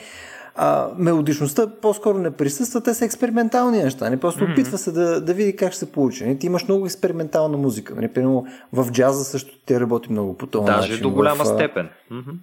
а, 0.57 0.88
мелодичността 0.98 1.66
по-скоро 1.82 2.18
не 2.18 2.30
присъства, 2.30 2.80
те 2.80 2.94
са 2.94 3.05
експериментални 3.05 3.82
неща. 3.82 4.11
Не 4.11 4.20
просто 4.20 4.44
mm-hmm. 4.44 4.52
опитва 4.52 4.78
се 4.78 4.92
да, 4.92 5.20
да 5.20 5.34
види 5.34 5.57
как 5.57 5.72
ще 5.72 5.78
се 5.78 5.92
получи. 5.92 6.26
Не? 6.26 6.38
Ти 6.38 6.46
имаш 6.46 6.68
много 6.68 6.86
експериментална 6.86 7.59
музика. 7.59 7.94
Не? 7.94 8.12
Примерно 8.12 8.46
в 8.72 8.90
джаза 8.90 9.24
също 9.24 9.59
те 9.66 9.80
работи 9.80 10.12
много 10.12 10.34
по 10.34 10.46
този 10.46 10.64
Даже 10.64 10.76
начин. 10.76 10.90
Даже 10.90 11.02
до 11.02 11.11
голяма 11.11 11.44
в, 11.44 11.46
степен. 11.46 11.88
Mm-hmm. 12.12 12.34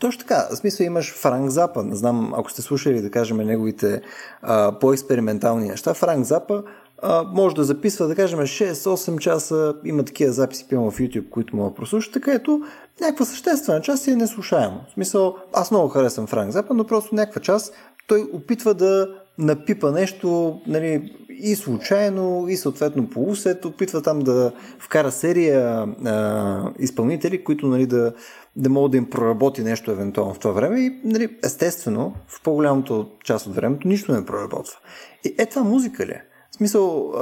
Точно 0.00 0.20
така. 0.20 0.46
В 0.50 0.56
смисъл 0.56 0.84
имаш 0.84 1.14
Франк 1.14 1.50
Запа. 1.50 1.84
Не 1.84 1.96
знам, 1.96 2.34
ако 2.36 2.50
сте 2.50 2.62
слушали, 2.62 3.02
да 3.02 3.10
кажем, 3.10 3.36
неговите 3.36 4.02
а, 4.42 4.72
по-експериментални 4.80 5.68
неща. 5.68 5.94
Франк 5.94 6.24
Запа 6.24 6.62
а, 7.02 7.22
може 7.22 7.54
да 7.54 7.64
записва, 7.64 8.08
да 8.08 8.14
кажем, 8.14 8.38
6-8 8.38 9.18
часа. 9.18 9.74
Има 9.84 10.04
такива 10.04 10.32
записи, 10.32 10.66
пием 10.68 10.80
в 10.80 10.98
YouTube, 10.98 11.28
които 11.28 11.56
мога 11.56 11.70
да 11.70 11.76
прослушат. 11.76 12.12
Така 12.12 12.32
ето, 12.32 12.60
някаква 13.00 13.24
съществена 13.24 13.80
част 13.80 14.08
е 14.08 14.16
неслушаемо. 14.16 14.80
В 14.88 14.92
смисъл, 14.92 15.36
аз 15.52 15.70
много 15.70 15.88
харесвам 15.88 16.26
Франк 16.26 16.52
Запа, 16.52 16.74
но 16.74 16.84
просто 16.84 17.14
някаква 17.14 17.42
част 17.42 17.74
той 18.06 18.28
опитва 18.32 18.74
да 18.74 19.08
напипа 19.38 19.90
нещо 19.90 20.60
нали, 20.66 21.12
и 21.30 21.56
случайно, 21.56 22.46
и 22.48 22.56
съответно 22.56 23.10
по 23.10 23.22
усет, 23.22 23.64
опитва 23.64 24.02
там 24.02 24.18
да 24.18 24.52
вкара 24.78 25.10
серия 25.10 25.86
а, 26.04 26.72
изпълнители, 26.78 27.44
които 27.44 27.66
нали, 27.66 27.86
да, 27.86 28.12
да 28.56 28.70
могат 28.70 28.90
да 28.90 28.96
им 28.96 29.10
проработи 29.10 29.62
нещо 29.62 29.90
евентуално 29.90 30.34
в 30.34 30.38
това 30.38 30.52
време 30.52 30.80
и 30.80 31.00
нали, 31.04 31.36
естествено 31.44 32.14
в 32.28 32.42
по-голямото 32.42 33.10
част 33.24 33.46
от 33.46 33.54
времето 33.54 33.88
нищо 33.88 34.12
не 34.12 34.26
проработва. 34.26 34.76
И 35.24 35.34
е 35.38 35.46
това 35.46 35.62
музика 35.62 36.06
ли 36.06 36.10
е? 36.10 36.22
В 36.56 36.58
смисъл, 36.58 37.14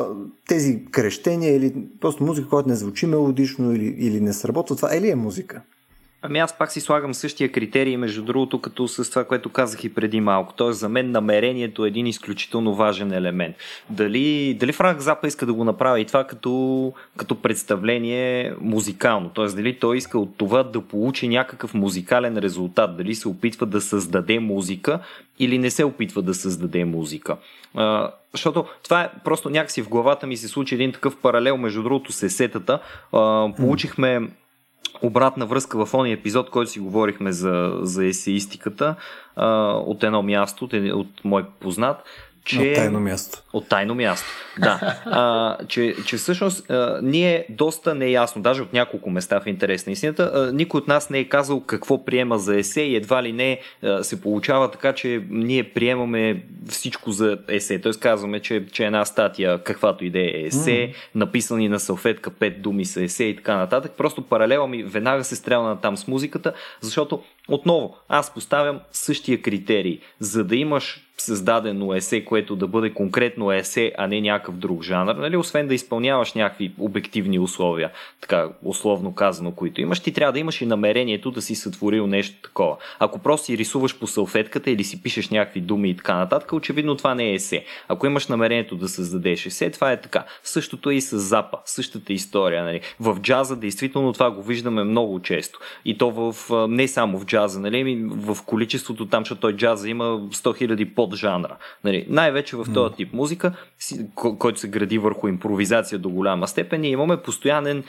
тези 0.49 0.85
крещения 0.91 1.57
или 1.57 1.75
просто 2.01 2.25
музика, 2.25 2.49
която 2.49 2.69
не 2.69 2.75
звучи 2.75 3.07
мелодично 3.07 3.73
или, 3.73 3.85
или 3.85 4.21
не 4.21 4.33
сработва, 4.33 4.77
това 4.77 4.95
е 4.95 5.01
ли 5.01 5.11
е 5.11 5.15
музика? 5.15 5.63
Ами 6.27 6.39
аз 6.39 6.59
пак 6.59 6.73
си 6.73 6.81
слагам 6.81 7.15
същия 7.15 7.53
критерий, 7.53 7.97
между 7.97 8.23
другото, 8.23 8.61
като 8.61 8.89
с 8.89 9.11
това, 9.11 9.25
което 9.25 9.49
казах 9.49 9.85
и 9.85 9.95
преди 9.95 10.21
малко. 10.21 10.53
Тоест 10.57 10.79
за 10.79 10.89
мен 10.89 11.11
намерението 11.11 11.85
е 11.85 11.89
един 11.89 12.07
изключително 12.07 12.75
важен 12.75 13.13
елемент. 13.13 13.57
Дали, 13.91 14.57
дали 14.61 14.73
Франк 14.73 15.01
Запа 15.01 15.27
иска 15.27 15.47
да 15.47 15.53
го 15.53 15.65
направи 15.65 16.01
и 16.01 16.05
това 16.05 16.25
като, 16.25 16.93
като 17.17 17.43
представление 17.43 18.55
музикално. 18.61 19.29
Тоест 19.29 19.57
дали 19.57 19.79
той 19.79 19.97
иска 19.97 20.19
от 20.19 20.37
това 20.37 20.63
да 20.63 20.81
получи 20.81 21.29
някакъв 21.29 21.75
музикален 21.75 22.39
резултат. 22.39 22.97
Дали 22.97 23.15
се 23.15 23.29
опитва 23.29 23.67
да 23.67 23.81
създаде 23.81 24.39
музика 24.39 25.01
или 25.39 25.59
не 25.59 25.71
се 25.71 25.85
опитва 25.85 26.23
да 26.23 26.35
създаде 26.35 26.85
музика. 26.85 27.37
А, 27.75 28.11
защото 28.33 28.65
това 28.83 29.03
е 29.03 29.11
просто 29.25 29.51
някакси 29.51 29.83
в 29.83 29.89
главата 29.89 30.27
ми 30.27 30.37
се 30.37 30.49
случи 30.49 30.75
един 30.75 30.93
такъв 30.93 31.17
паралел, 31.17 31.57
между 31.57 31.83
другото, 31.83 32.13
с 32.13 32.23
есетата. 32.23 32.79
А, 33.13 33.49
получихме 33.57 34.29
обратна 35.03 35.47
връзка 35.47 35.87
в 35.87 35.95
ония 35.95 36.15
епизод, 36.15 36.51
който 36.51 36.71
си 36.71 36.81
говорихме 36.81 37.33
за, 37.33 37.79
за 37.81 38.07
есеистиката 38.07 38.95
от 39.87 40.03
едно 40.03 40.23
място, 40.23 40.65
от, 40.65 40.73
от 40.75 41.25
мой 41.25 41.45
познат, 41.61 42.03
че... 42.45 42.59
От 42.59 42.75
тайно 42.75 43.01
място. 43.01 43.43
От 43.53 43.69
тайно 43.69 43.95
място, 43.95 44.27
да. 44.59 44.99
А, 45.05 45.57
че, 45.69 45.95
че 46.07 46.17
всъщност 46.17 46.71
а, 46.71 47.01
ние 47.03 47.47
доста 47.49 47.95
неясно, 47.95 48.43
даже 48.43 48.63
от 48.63 48.73
няколко 48.73 49.11
места 49.11 49.41
в 49.41 49.47
интерес 49.47 49.87
на 49.87 49.93
истината, 49.93 50.31
а, 50.35 50.53
никой 50.53 50.79
от 50.79 50.89
нас 50.89 51.11
не 51.11 51.19
е 51.19 51.29
казал 51.29 51.61
какво 51.61 52.05
приема 52.05 52.39
за 52.39 52.59
есе 52.59 52.81
и 52.81 52.97
едва 52.97 53.23
ли 53.23 53.33
не 53.33 53.61
а, 53.83 54.05
се 54.05 54.21
получава 54.21 54.71
така, 54.71 54.93
че 54.93 55.23
ние 55.31 55.65
приемаме 55.65 56.43
всичко 56.69 57.13
за 57.13 57.39
есе. 57.49 57.81
Тоест 57.81 58.01
казваме, 58.01 58.41
че, 58.41 58.67
че 58.73 58.87
една 58.87 59.05
статия, 59.05 59.63
каквато 59.63 60.05
и 60.05 60.11
да 60.11 60.21
е 60.21 60.33
есе, 60.47 60.71
mm. 60.71 60.95
написани 61.15 61.69
на 61.69 61.81
салфетка 61.81 62.31
пет 62.31 62.63
думи 62.63 62.85
са 62.85 63.03
есе 63.03 63.25
и 63.25 63.37
така 63.37 63.57
нататък. 63.57 63.93
Просто 63.97 64.23
паралела 64.23 64.69
ми 64.69 64.83
веднага 64.83 65.25
се 65.25 65.37
стрелна 65.37 65.81
там 65.81 65.97
с 65.97 66.07
музиката, 66.09 66.53
защото 66.81 67.23
отново 67.49 67.97
аз 68.09 68.35
поставям 68.35 68.81
същия 68.93 69.43
критерий. 69.43 70.01
За 70.21 70.45
да 70.45 70.57
имаш 70.57 71.05
създадено 71.19 71.95
есе, 71.95 72.25
което 72.25 72.57
да 72.57 72.67
бъде 72.67 72.95
конкретно 72.95 73.53
есе, 73.53 73.93
а 73.99 74.07
не 74.07 74.21
някакъв 74.21 74.57
друг 74.57 74.83
жанр, 74.83 75.15
нали? 75.15 75.37
освен 75.37 75.69
да 75.69 75.75
изпълняваш 75.75 76.33
някакви 76.33 76.73
обективни 76.79 77.39
условия, 77.39 77.91
така 78.21 78.49
условно 78.63 79.15
казано, 79.15 79.53
които 79.53 79.81
имаш, 79.81 80.01
ти 80.01 80.13
трябва 80.13 80.33
да 80.33 80.39
имаш 80.39 80.61
и 80.61 80.67
намерението 80.67 81.31
да 81.31 81.43
си 81.43 81.55
сътворил 81.55 82.07
нещо 82.07 82.43
такова. 82.43 82.77
Ако 82.99 83.19
просто 83.19 83.45
си 83.45 83.59
рисуваш 83.59 83.99
по 83.99 84.07
салфетката 84.07 84.71
или 84.71 84.85
си 84.85 85.03
пишеш 85.03 85.29
някакви 85.29 85.61
думи 85.61 85.91
и 85.91 85.97
така 85.97 86.17
нататък, 86.17 86.53
очевидно 86.53 86.97
това 86.97 87.15
не 87.15 87.25
е 87.25 87.35
есе. 87.35 87.65
Ако 87.89 88.07
имаш 88.07 88.27
намерението 88.27 88.77
да 88.77 88.89
създадеш 88.89 89.47
есе, 89.47 89.71
това 89.71 89.93
е 89.93 90.01
така. 90.01 90.25
Същото 90.43 90.91
е 90.91 90.95
и 90.95 91.01
с 91.01 91.19
запа, 91.19 91.59
същата 91.65 92.13
история. 92.13 92.65
Нали? 92.65 92.81
В 93.01 93.21
джаза 93.21 93.57
действително 93.57 94.13
това 94.13 94.31
го 94.31 94.43
виждаме 94.43 94.85
много 94.85 95.23
често. 95.23 95.59
И 95.85 95.99
то 95.99 96.11
в, 96.11 96.37
не 96.69 96.89
само 96.89 97.19
в 97.19 97.25
джаза, 97.25 97.34
нали? 97.61 98.05
в 98.11 98.39
количеството 98.47 99.07
там, 99.07 99.21
защото 99.21 99.41
той 99.41 99.57
джаза 99.57 99.89
има 99.89 100.05
100 100.05 100.31
000 100.33 100.95
поджанра. 100.95 101.57
Нали, 101.85 102.07
най-вече 102.09 102.57
в 102.57 102.67
този 102.75 102.95
тип 102.95 103.13
музика, 103.13 103.53
който 104.15 104.61
се 104.61 104.69
гради 104.69 104.99
върху 104.99 105.29
импровизация 105.29 105.99
до 105.99 106.09
голяма 106.09 106.49
степен, 106.49 106.81
ние 106.81 106.91
имаме 106.91 107.17
постоянен 107.17 107.85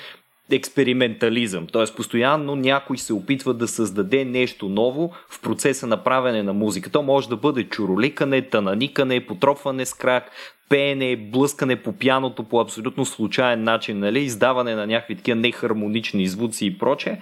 експериментализъм. 0.51 1.67
Т.е. 1.67 1.95
постоянно 1.95 2.55
някой 2.55 2.97
се 2.97 3.13
опитва 3.13 3.53
да 3.53 3.67
създаде 3.67 4.25
нещо 4.25 4.69
ново 4.69 5.11
в 5.29 5.41
процеса 5.41 5.87
на 5.87 6.03
правене 6.03 6.43
на 6.43 6.53
музика. 6.53 6.89
То 6.89 7.03
може 7.03 7.29
да 7.29 7.35
бъде 7.35 7.63
чуроликане, 7.63 8.41
тананикане, 8.41 9.25
потропване 9.25 9.85
с 9.85 9.93
крак, 9.93 10.31
пеене, 10.69 11.15
блъскане 11.15 11.75
по 11.75 11.93
пяното 11.93 12.43
по 12.43 12.59
абсолютно 12.59 13.05
случайен 13.05 13.63
начин, 13.63 13.99
нали? 13.99 14.19
издаване 14.19 14.75
на 14.75 14.87
някакви 14.87 15.15
такива 15.15 15.35
нехармонични 15.35 16.27
звуци 16.27 16.65
и 16.65 16.77
проче. 16.77 17.19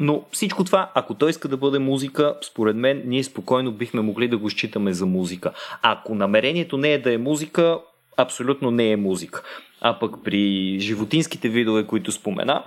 Но 0.00 0.22
всичко 0.32 0.64
това, 0.64 0.90
ако 0.94 1.14
той 1.14 1.30
иска 1.30 1.48
да 1.48 1.56
бъде 1.56 1.78
музика, 1.78 2.34
според 2.42 2.76
мен, 2.76 3.02
ние 3.06 3.24
спокойно 3.24 3.72
бихме 3.72 4.00
могли 4.00 4.28
да 4.28 4.38
го 4.38 4.50
считаме 4.50 4.92
за 4.92 5.06
музика. 5.06 5.52
Ако 5.82 6.14
намерението 6.14 6.76
не 6.76 6.92
е 6.92 6.98
да 6.98 7.14
е 7.14 7.18
музика, 7.18 7.78
абсолютно 8.16 8.70
не 8.70 8.90
е 8.90 8.96
музика. 8.96 9.42
А 9.80 9.98
пък 9.98 10.14
при 10.24 10.76
животинските 10.80 11.48
видове, 11.48 11.86
които 11.86 12.12
спомена, 12.12 12.64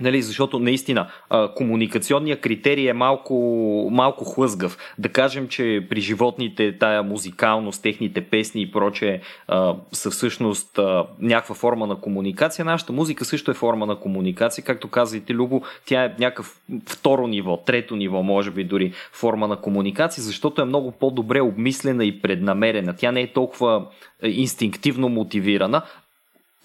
Нали, 0.00 0.22
защото 0.22 0.58
наистина 0.58 1.08
а, 1.30 1.54
комуникационният 1.54 2.40
критерий 2.40 2.88
е 2.88 2.92
малко, 2.92 3.34
малко 3.92 4.24
хлъзгав. 4.24 4.78
Да 4.98 5.08
кажем, 5.08 5.48
че 5.48 5.86
при 5.90 6.00
животните 6.00 6.78
тая 6.78 7.02
музикалност, 7.02 7.82
техните 7.82 8.20
песни 8.20 8.62
и 8.62 8.70
проче 8.70 9.20
а, 9.48 9.74
са 9.92 10.10
всъщност 10.10 10.78
а, 10.78 11.06
някаква 11.20 11.54
форма 11.54 11.86
на 11.86 12.00
комуникация. 12.00 12.64
Нашата 12.64 12.92
музика 12.92 13.24
също 13.24 13.50
е 13.50 13.54
форма 13.54 13.86
на 13.86 13.96
комуникация. 13.96 14.64
Както 14.64 14.88
ти, 15.26 15.34
Любо, 15.34 15.62
тя 15.86 16.04
е 16.04 16.14
някакъв 16.18 16.60
второ 16.88 17.26
ниво, 17.26 17.56
трето 17.56 17.96
ниво, 17.96 18.22
може 18.22 18.50
би 18.50 18.64
дори 18.64 18.92
форма 19.12 19.48
на 19.48 19.56
комуникация, 19.56 20.24
защото 20.24 20.62
е 20.62 20.64
много 20.64 20.92
по-добре 20.92 21.40
обмислена 21.40 22.04
и 22.04 22.20
преднамерена. 22.20 22.96
Тя 22.96 23.12
не 23.12 23.20
е 23.20 23.32
толкова 23.32 23.86
инстинктивно 24.22 25.08
мотивирана, 25.08 25.82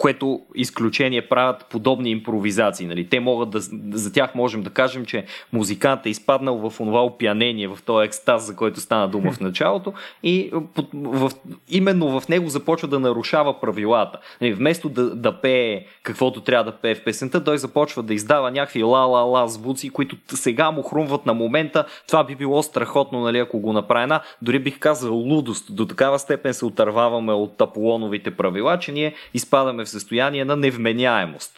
което 0.02 0.42
изключение 0.56 1.28
правят 1.28 1.66
подобни 1.66 2.12
импровизации. 2.12 2.88
Нали? 2.88 3.08
Те 3.10 3.20
могат 3.20 3.50
да, 3.50 3.60
за 3.98 4.14
тях 4.14 4.36
можем 4.36 4.64
да 4.64 4.70
кажем, 4.70 5.06
че 5.06 5.26
музикант 5.54 6.06
е 6.06 6.10
изпаднал 6.10 6.70
в 6.70 6.78
това 6.78 7.06
опянение, 7.06 7.68
в 7.68 7.80
този 7.86 8.06
екстаз, 8.06 8.46
за 8.46 8.56
който 8.56 8.80
стана 8.80 9.08
дума 9.08 9.32
в 9.32 9.40
началото 9.42 9.94
и 10.24 10.52
в, 10.54 10.62
в, 10.94 11.32
именно 11.70 12.20
в 12.20 12.30
него 12.30 12.50
започва 12.50 12.88
да 12.88 13.00
нарушава 13.00 13.60
правилата. 13.60 14.20
Нали? 14.42 14.54
Вместо 14.54 14.90
да, 14.90 15.16
да 15.16 15.42
пее 15.42 15.86
каквото 16.04 16.42
трябва 16.42 16.72
да 16.72 16.78
пее 16.78 16.96
в 16.96 17.04
песента, 17.04 17.44
той 17.44 17.58
започва 17.58 18.04
да 18.04 18.14
издава 18.14 18.52
някакви 18.52 18.84
ла-ла-ла 18.84 19.48
звуци, 19.48 19.90
които 19.90 20.16
сега 20.28 20.72
му 20.72 20.82
хрумват 20.82 21.26
на 21.26 21.34
момента. 21.34 21.86
Това 22.08 22.24
би 22.24 22.36
било 22.36 22.64
страхотно, 22.64 23.20
нали, 23.20 23.38
ако 23.38 23.60
го 23.60 23.74
направи 23.74 24.04
една, 24.04 24.22
дори 24.42 24.60
бих 24.60 24.80
казал 24.80 25.16
лудост. 25.16 25.76
До 25.76 25.86
такава 25.86 26.20
степен 26.20 26.54
се 26.54 26.66
отърваваме 26.66 27.34
от 27.34 27.62
Аполоновите 27.62 28.32
правила, 28.32 28.80
че 28.80 28.92
ние 28.92 29.14
изпадаме 29.34 29.86
в 29.86 29.91
състояние 29.92 30.46
на 30.46 30.56
невменяемост. 30.56 31.52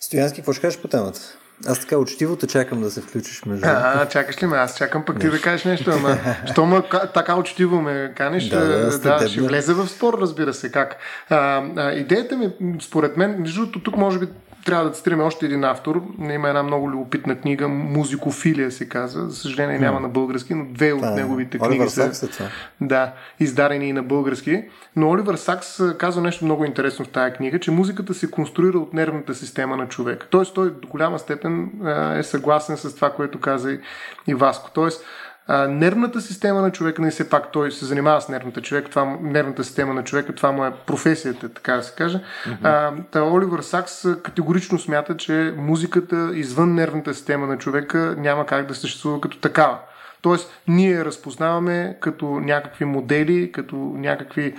Стоянски, 0.00 0.36
какво 0.36 0.52
ще 0.52 0.60
кажеш 0.60 0.80
по 0.80 0.88
темата? 0.88 1.20
Аз 1.66 1.80
така 1.80 1.96
учтиво 1.96 2.36
те 2.36 2.46
чакам 2.46 2.80
да 2.80 2.90
се 2.90 3.00
включиш 3.00 3.44
между. 3.44 3.66
А, 3.68 4.08
чакаш 4.08 4.42
ли 4.42 4.46
ме? 4.46 4.56
Аз 4.56 4.76
чакам 4.76 5.04
пък 5.04 5.20
ти 5.20 5.30
да 5.30 5.40
кажеш 5.40 5.64
нещо, 5.64 5.90
ама 5.90 6.18
що 6.52 6.66
ме 6.66 6.82
така 7.14 7.36
учтиво 7.36 7.80
ме 7.80 8.12
каниш, 8.16 8.48
да, 8.48 8.66
да, 8.66 8.98
да 8.98 9.28
ще 9.28 9.40
влезе 9.40 9.74
в 9.74 9.88
спор, 9.88 10.18
разбира 10.20 10.54
се, 10.54 10.72
как. 10.72 10.96
А, 11.30 11.62
а, 11.76 11.92
идеята 11.92 12.36
ми, 12.36 12.52
според 12.80 13.16
мен, 13.16 13.40
между 13.40 13.72
тук 13.72 13.96
може 13.96 14.18
би 14.18 14.26
трябва 14.68 14.84
да 14.84 14.92
цитираме 14.92 15.22
още 15.22 15.46
един 15.46 15.64
автор. 15.64 16.02
Има 16.30 16.48
една 16.48 16.62
много 16.62 16.90
любопитна 16.90 17.36
книга, 17.36 17.68
Музикофилия 17.68 18.70
се 18.72 18.88
казва. 18.88 19.28
За 19.28 19.36
съжаление 19.36 19.78
няма 19.78 20.00
на 20.00 20.08
български, 20.08 20.54
но 20.54 20.64
две 20.64 20.92
от 20.92 21.14
неговите 21.14 21.58
книги 21.58 21.88
са, 21.88 22.14
са 22.14 22.50
да, 22.80 23.12
издадени 23.40 23.88
и 23.88 23.92
на 23.92 24.02
български. 24.02 24.64
Но 24.96 25.10
Оливър 25.10 25.36
Сакс 25.36 25.96
казва 25.98 26.22
нещо 26.22 26.44
много 26.44 26.64
интересно 26.64 27.04
в 27.04 27.08
тази 27.08 27.32
книга, 27.32 27.60
че 27.60 27.70
музиката 27.70 28.14
се 28.14 28.30
конструира 28.30 28.78
от 28.78 28.94
нервната 28.94 29.34
система 29.34 29.76
на 29.76 29.88
човек. 29.88 30.26
Тоест 30.30 30.54
той 30.54 30.70
до 30.70 30.88
голяма 30.88 31.18
степен 31.18 31.70
е 32.18 32.22
съгласен 32.22 32.76
с 32.76 32.94
това, 32.94 33.10
което 33.10 33.40
каза 33.40 33.78
и 34.26 34.34
Васко. 34.34 34.70
Тоест 34.74 35.04
а, 35.48 35.68
нервната 35.68 36.20
система 36.20 36.62
на 36.62 36.70
човека, 36.70 37.02
не 37.02 37.10
все 37.10 37.30
пак 37.30 37.52
той 37.52 37.72
се 37.72 37.84
занимава 37.84 38.20
с 38.20 38.28
нервната, 38.28 38.62
човек, 38.62 38.90
това, 38.90 39.16
нервната 39.20 39.64
система 39.64 39.94
на 39.94 40.04
човека, 40.04 40.34
това 40.34 40.52
му 40.52 40.64
е 40.64 40.72
професията, 40.86 41.48
така 41.48 41.76
да 41.76 41.82
се 41.82 41.94
каже. 41.94 42.18
Mm-hmm. 42.18 42.58
А, 42.62 42.92
та 43.10 43.22
Оливър 43.22 43.60
Сакс 43.60 44.06
категорично 44.22 44.78
смята, 44.78 45.16
че 45.16 45.54
музиката 45.56 46.30
извън 46.34 46.74
нервната 46.74 47.14
система 47.14 47.46
на 47.46 47.58
човека 47.58 48.14
няма 48.18 48.46
как 48.46 48.66
да 48.66 48.74
съществува 48.74 49.20
като 49.20 49.38
такава. 49.38 49.78
Тоест, 50.22 50.60
ние 50.68 51.04
разпознаваме 51.04 51.96
като 52.00 52.26
някакви 52.26 52.84
модели, 52.84 53.52
като 53.52 53.76
някакви 53.76 54.54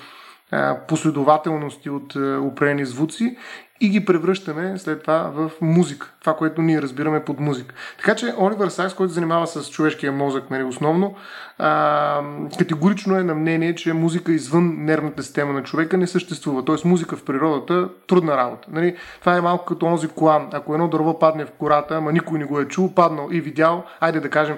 последователности 0.88 1.90
от 1.90 2.16
определени 2.16 2.86
звуци 2.86 3.38
и 3.82 3.90
ги 3.90 4.06
превръщаме 4.06 4.78
след 4.78 5.02
това 5.02 5.32
в 5.36 5.52
музика. 5.62 6.12
Това, 6.20 6.36
което 6.36 6.62
ние 6.62 6.82
разбираме 6.82 7.24
под 7.24 7.40
музика. 7.40 7.76
Така 7.98 8.16
че 8.16 8.34
Оливър 8.40 8.70
Сакс, 8.70 8.94
който 8.94 9.14
занимава 9.14 9.48
с 9.48 9.70
човешкия 9.70 10.12
мозък 10.12 10.50
нали, 10.50 10.64
основно, 10.64 11.16
а, 11.58 12.22
категорично 12.58 13.16
е 13.16 13.24
на 13.24 13.36
мнение, 13.36 13.76
че 13.76 13.94
музика 13.94 14.32
извън 14.32 14.76
нервната 14.78 15.24
система 15.24 15.54
на 15.54 15.64
човека 15.64 15.98
не 15.98 16.08
съществува. 16.08 16.66
Тоест 16.66 16.86
музика 16.86 17.16
в 17.16 17.24
природата 17.24 17.90
трудна 18.08 18.38
работа. 18.38 18.68
Нали, 18.72 18.96
това 19.20 19.38
е 19.38 19.42
малко 19.42 19.66
като 19.66 19.86
онзи 19.86 20.08
колан. 20.08 20.50
Ако 20.52 20.74
едно 20.74 20.88
дърво 20.88 21.20
падне 21.20 21.46
в 21.46 21.52
кората, 21.52 21.96
ама 21.96 22.12
никой 22.12 22.40
не 22.40 22.46
го 22.46 22.60
е 22.60 22.68
чул, 22.68 22.94
паднал 22.94 23.28
и 23.32 23.42
видял, 23.42 23.84
айде 24.00 24.20
да 24.20 24.30
кажем, 24.30 24.58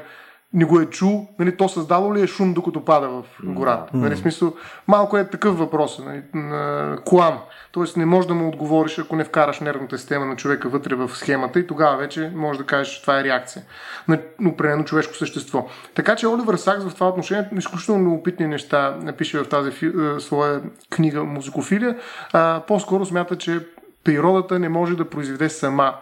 не 0.54 0.66
го 0.66 0.80
е 0.80 0.86
чул, 0.86 1.28
нали, 1.40 1.58
то 1.58 1.70
създало 1.70 2.16
ли 2.16 2.22
е 2.22 2.28
шум 2.28 2.54
докато 2.54 2.86
пада 2.86 3.10
в 3.10 3.24
гората? 3.44 3.98
Нали, 3.98 4.18
смисъл, 4.18 4.54
малко 4.88 5.18
е 5.18 5.30
такъв 5.30 5.58
въпрос, 5.58 6.00
нали, 6.06 6.22
на 6.34 6.98
клам. 7.06 7.40
Тоест 7.72 7.98
не 7.98 8.06
можеш 8.06 8.28
да 8.28 8.34
му 8.34 8.48
отговориш, 8.48 9.00
ако 9.00 9.16
не 9.16 9.24
вкараш 9.24 9.60
нервната 9.60 9.98
система 9.98 10.26
на 10.26 10.36
човека 10.36 10.70
вътре 10.70 10.96
в 10.96 11.10
схемата 11.10 11.60
и 11.60 11.68
тогава 11.68 11.98
вече 11.98 12.32
може 12.36 12.60
да 12.60 12.66
кажеш, 12.66 12.94
че 12.94 13.02
това 13.02 13.20
е 13.20 13.24
реакция 13.24 13.64
на 14.08 14.20
определено 14.48 14.86
човешко 14.86 15.16
същество. 15.16 15.68
Така 15.96 16.16
че 16.16 16.28
Оливър 16.28 16.56
Сакс 16.56 16.84
в 16.84 16.94
това 16.94 17.10
отношение 17.10 17.50
изключително 17.58 18.06
любопитни 18.06 18.48
неща 18.48 18.96
напише 19.02 19.40
в 19.40 19.50
тази 19.50 19.72
фи, 19.72 19.92
своя 20.20 20.62
книга 20.90 21.24
Музикофилия. 21.24 21.98
А, 22.34 22.62
по-скоро 22.68 23.06
смята, 23.06 23.38
че 23.38 23.60
природата 24.04 24.60
не 24.60 24.70
може 24.70 24.96
да 24.96 25.10
произведе 25.10 25.50
сама 25.50 25.96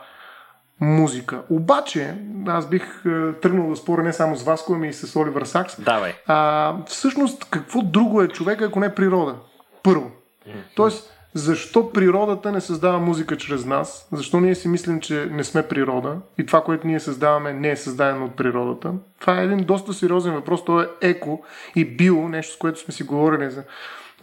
музика. 0.82 1.42
Обаче, 1.50 2.16
аз 2.48 2.70
бих 2.70 3.06
е, 3.06 3.34
тръгнал 3.42 3.70
да 3.70 3.76
споря 3.76 4.04
не 4.04 4.14
само 4.14 4.36
с 4.36 4.44
Васко, 4.44 4.74
ами 4.74 4.88
и 4.88 4.94
с 4.94 5.20
Оливър 5.20 5.46
Сакс. 5.46 5.82
Давай. 5.82 6.14
А, 6.28 6.76
всъщност, 6.88 7.46
какво 7.50 7.82
друго 7.82 8.22
е 8.22 8.28
човек, 8.28 8.62
ако 8.62 8.80
не 8.80 8.96
природа? 8.96 9.36
Първо. 9.84 10.12
Mm-hmm. 10.48 10.62
Тоест, 10.76 11.14
защо 11.34 11.92
природата 11.92 12.52
не 12.52 12.62
създава 12.62 13.00
музика 13.00 13.38
чрез 13.38 13.66
нас? 13.66 14.08
Защо 14.12 14.40
ние 14.40 14.56
си 14.56 14.68
мислим, 14.68 15.00
че 15.00 15.28
не 15.32 15.44
сме 15.44 15.68
природа 15.68 16.18
и 16.38 16.46
това, 16.46 16.64
което 16.64 16.88
ние 16.88 17.00
създаваме, 17.00 17.54
не 17.54 17.72
е 17.72 17.76
създадено 17.76 18.26
от 18.26 18.36
природата? 18.36 18.94
Това 19.20 19.42
е 19.42 19.44
един 19.44 19.64
доста 19.64 19.94
сериозен 19.94 20.34
въпрос. 20.34 20.66
То 20.66 20.82
е 20.82 20.88
еко 21.02 21.44
и 21.76 21.86
био, 21.86 22.30
нещо 22.30 22.54
с 22.54 22.58
което 22.58 22.80
сме 22.80 22.94
си 22.94 23.04
говорили 23.04 23.50
за 23.50 23.64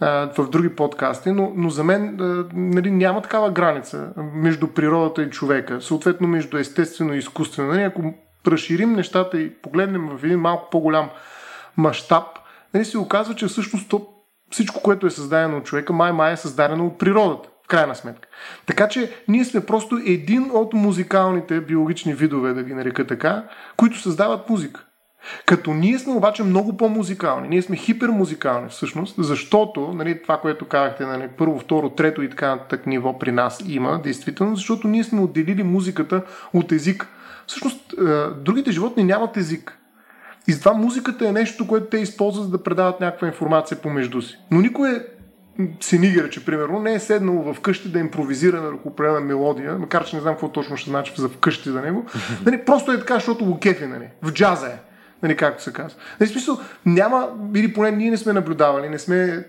в 0.01 0.49
други 0.51 0.75
подкасти, 0.75 1.31
но, 1.31 1.53
но 1.55 1.69
за 1.69 1.83
мен 1.83 2.15
нали, 2.53 2.91
няма 2.91 3.21
такава 3.21 3.51
граница 3.51 4.13
между 4.33 4.67
природата 4.67 5.23
и 5.23 5.29
човека, 5.29 5.81
съответно 5.81 6.27
между 6.27 6.57
естествено 6.57 7.13
и 7.13 7.17
изкуствено. 7.17 7.69
Нали, 7.69 7.81
ако 7.81 8.13
разширим 8.47 8.93
нещата 8.93 9.39
и 9.39 9.53
погледнем 9.53 10.09
в 10.09 10.25
един 10.25 10.39
малко 10.39 10.69
по-голям 10.69 11.09
мащаб, 11.77 12.23
нали, 12.73 12.85
се 12.85 12.97
оказва, 12.97 13.35
че 13.35 13.47
всъщност 13.47 13.89
то, 13.89 14.07
всичко, 14.51 14.81
което 14.81 15.07
е 15.07 15.11
създадено 15.11 15.57
от 15.57 15.63
човека, 15.63 15.93
май-май 15.93 16.33
е 16.33 16.37
създадено 16.37 16.87
от 16.87 16.97
природата. 16.97 17.49
В 17.63 17.67
крайна 17.67 17.95
сметка. 17.95 18.27
Така 18.65 18.87
че 18.87 19.13
ние 19.27 19.45
сме 19.45 19.65
просто 19.65 19.99
един 20.05 20.51
от 20.53 20.73
музикалните 20.73 21.61
биологични 21.61 22.13
видове, 22.13 22.53
да 22.53 22.63
ги 22.63 22.73
нарека 22.73 23.07
така, 23.07 23.43
които 23.77 23.99
създават 23.99 24.49
музика. 24.49 24.86
Като 25.45 25.73
ние 25.73 25.99
сме 25.99 26.13
обаче 26.13 26.43
много 26.43 26.77
по-музикални. 26.77 27.47
Ние 27.47 27.61
сме 27.61 27.75
хипермузикални 27.75 28.69
всъщност, 28.69 29.15
защото 29.17 29.93
нали, 29.93 30.21
това, 30.21 30.37
което 30.37 30.65
казахте, 30.65 31.05
нали, 31.05 31.27
първо, 31.37 31.59
второ, 31.59 31.89
трето 31.89 32.21
и 32.21 32.29
така 32.29 32.49
нататък 32.49 32.87
ниво 32.87 33.19
при 33.19 33.31
нас 33.31 33.63
има, 33.67 34.01
действително, 34.03 34.55
защото 34.55 34.87
ние 34.87 35.03
сме 35.03 35.21
отделили 35.21 35.63
музиката 35.63 36.21
от 36.53 36.71
език. 36.71 37.07
Всъщност, 37.47 37.93
е, 37.93 38.03
другите 38.43 38.71
животни 38.71 39.03
нямат 39.03 39.37
език. 39.37 39.77
И 40.47 40.51
затова 40.51 40.73
музиката 40.73 41.27
е 41.27 41.31
нещо, 41.31 41.67
което 41.67 41.85
те 41.85 41.97
използват 41.97 42.45
за 42.45 42.51
да 42.51 42.63
предават 42.63 42.99
някаква 42.99 43.27
информация 43.27 43.77
помежду 43.81 44.21
си. 44.21 44.37
Но 44.51 44.61
никой 44.61 44.95
е 44.95 45.01
Сенигер, 45.79 46.29
че 46.29 46.45
примерно 46.45 46.79
не 46.79 46.93
е 46.93 46.99
седнал 46.99 47.53
в 47.53 47.59
къщи 47.61 47.91
да 47.91 47.99
импровизира 47.99 48.61
на 48.61 48.71
определена 48.85 49.19
мелодия, 49.19 49.77
макар 49.77 50.05
че 50.05 50.15
не 50.15 50.21
знам 50.21 50.33
какво 50.33 50.49
точно 50.49 50.77
ще 50.77 50.89
значи 50.89 51.13
за 51.17 51.29
вкъщи 51.29 51.69
за 51.69 51.81
него. 51.81 52.05
Нали, 52.45 52.65
просто 52.65 52.91
е 52.91 52.99
така, 52.99 53.13
защото 53.13 53.45
го 53.45 53.59
кефи, 53.59 53.85
нали. 53.85 54.07
В 54.21 54.31
джаза 54.31 54.67
е 54.67 54.79
нали, 55.23 55.37
както 55.37 55.63
се 55.63 55.73
казва. 55.73 55.99
Нали, 56.19 56.29
смисъл, 56.29 56.59
няма, 56.85 57.29
или 57.55 57.73
поне 57.73 57.91
ние 57.91 58.11
не 58.11 58.17
сме 58.17 58.33
наблюдавали, 58.33 58.89
не 58.89 58.99
сме 58.99 59.45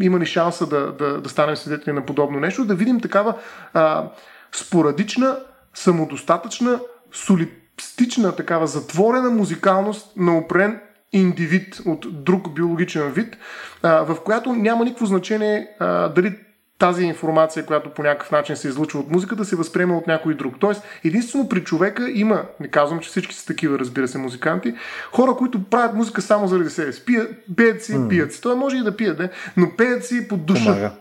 имали 0.00 0.26
шанса 0.26 0.66
да, 0.66 0.92
да, 0.92 1.20
да 1.20 1.28
станем 1.28 1.56
свидетели 1.56 1.94
на 1.94 2.06
подобно 2.06 2.40
нещо, 2.40 2.64
да 2.64 2.74
видим 2.74 3.00
такава 3.00 3.34
а, 3.74 4.10
спорадична, 4.52 5.38
самодостатъчна, 5.74 6.80
солистична, 7.12 8.36
такава 8.36 8.66
затворена 8.66 9.30
музикалност 9.30 10.16
на 10.16 10.38
опрен 10.38 10.80
индивид 11.12 11.80
от 11.86 12.24
друг 12.24 12.54
биологичен 12.54 13.12
вид, 13.12 13.36
а, 13.82 14.02
в 14.02 14.24
която 14.24 14.52
няма 14.52 14.84
никакво 14.84 15.06
значение 15.06 15.68
а, 15.78 16.08
дали 16.08 16.36
тази 16.80 17.04
информация, 17.04 17.66
която 17.66 17.90
по 17.90 18.02
някакъв 18.02 18.30
начин 18.30 18.56
се 18.56 18.68
излучва 18.68 19.00
от 19.00 19.10
музиката, 19.10 19.44
се 19.44 19.56
възприема 19.56 19.98
от 19.98 20.06
някой 20.06 20.34
друг. 20.34 20.54
Тоест, 20.60 20.82
единствено 21.04 21.48
при 21.48 21.64
човека 21.64 22.10
има, 22.10 22.42
не 22.60 22.68
казвам, 22.68 23.00
че 23.00 23.08
всички 23.08 23.34
са 23.34 23.46
такива, 23.46 23.78
разбира 23.78 24.08
се, 24.08 24.18
музиканти, 24.18 24.74
хора, 25.12 25.34
които 25.34 25.64
правят 25.64 25.94
музика 25.94 26.22
само 26.22 26.48
заради 26.48 26.70
себе 26.70 26.92
си. 26.92 27.04
Пият, 27.04 27.30
пият 27.56 27.84
си, 27.84 27.92
mm. 27.92 28.08
пият 28.08 28.32
си. 28.32 28.40
Той 28.40 28.54
може 28.54 28.76
и 28.76 28.82
да 28.82 28.96
пият, 28.96 29.18
не? 29.18 29.30
но 29.56 29.76
пеят 29.76 30.06
си 30.06 30.28
под 30.28 30.46
душа. 30.46 30.64
Помага. 30.64 30.92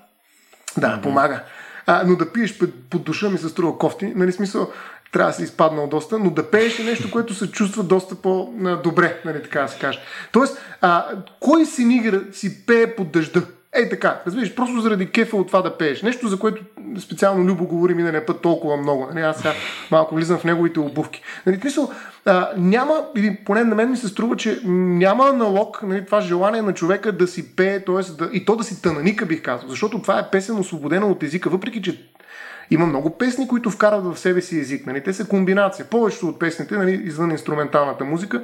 Да, 0.78 0.88
mm-hmm. 0.88 1.02
помага. 1.02 1.44
А, 1.86 2.04
но 2.08 2.16
да 2.16 2.32
пиеш 2.32 2.58
под, 2.90 3.04
душа 3.04 3.30
ми 3.30 3.38
се 3.38 3.50
струва 3.50 3.78
кофти, 3.78 4.14
нали 4.16 4.32
смисъл, 4.32 4.72
трябва 5.12 5.32
да 5.32 5.36
си 5.36 5.44
изпаднал 5.44 5.88
доста, 5.88 6.20
но 6.20 6.30
да 6.30 6.52
пееш 6.52 6.80
е 6.80 6.84
нещо, 6.84 7.12
което 7.12 7.34
се 7.34 7.52
чувства 7.52 7.84
доста 7.84 8.16
по-добре, 8.16 9.22
нали 9.26 9.44
така 9.44 9.62
да 9.62 9.68
се 9.68 9.80
каже. 9.80 10.00
Тоест, 10.32 10.58
а, 10.82 11.06
кой 11.40 11.66
си 11.66 11.86
нигър 11.86 12.26
си 12.32 12.66
пее 12.66 12.96
под 12.96 13.12
дъжда? 13.12 13.42
Ей 13.74 13.90
така, 13.90 14.22
разбираш, 14.28 14.56
просто 14.56 14.82
заради 14.82 15.10
кефа 15.10 15.38
от 15.38 15.48
това 15.48 15.62
да 15.62 15.78
пееш. 15.78 16.02
Нещо, 16.02 16.28
за 16.28 16.40
което 16.40 16.64
специално 17.00 17.46
Любо 17.46 17.66
говори 17.66 17.94
миналия 17.94 18.26
път 18.26 18.42
толкова 18.42 18.78
много. 18.78 19.08
Нали? 19.14 19.26
Аз 19.26 19.38
сега 19.38 19.54
малко 19.92 20.16
влизам 20.16 20.38
в 20.38 20.44
неговите 20.44 20.80
обувки. 20.80 21.24
Нали, 21.46 21.60
мисъл, 21.64 21.92
а, 22.26 22.50
няма, 22.58 23.06
или 23.16 23.38
поне 23.46 23.64
на 23.64 23.76
мен 23.76 23.92
ми 23.92 23.98
се 23.98 24.08
струва, 24.08 24.36
че 24.36 24.60
няма 24.66 25.30
аналог 25.30 25.84
нали, 25.84 26.06
това 26.06 26.22
желание 26.22 26.62
на 26.62 26.74
човека 26.74 27.12
да 27.12 27.28
си 27.28 27.56
пее, 27.56 27.80
т.е. 27.86 28.12
Да, 28.12 28.30
и 28.34 28.46
то 28.46 28.56
да 28.56 28.64
си 28.64 28.82
тънаника, 28.82 29.26
бих 29.26 29.42
казал. 29.42 29.70
Защото 29.70 30.02
това 30.02 30.20
е 30.20 30.30
песен 30.32 30.60
освободена 30.60 31.08
от 31.08 31.24
езика, 31.24 31.50
въпреки 31.50 31.82
че 31.82 32.10
Има 32.72 32.86
много 32.86 33.18
песни, 33.18 33.48
които 33.48 33.70
вкарват 33.70 34.16
в 34.16 34.20
себе 34.20 34.42
си 34.42 34.60
език. 34.60 34.86
Нали? 34.86 35.04
Те 35.04 35.14
са 35.14 35.28
комбинация. 35.28 35.86
Повечето 35.86 36.28
от 36.28 36.40
песните, 36.40 36.78
нали, 36.78 37.02
извън 37.04 37.32
инструменталната 37.32 38.06
музика 38.06 38.42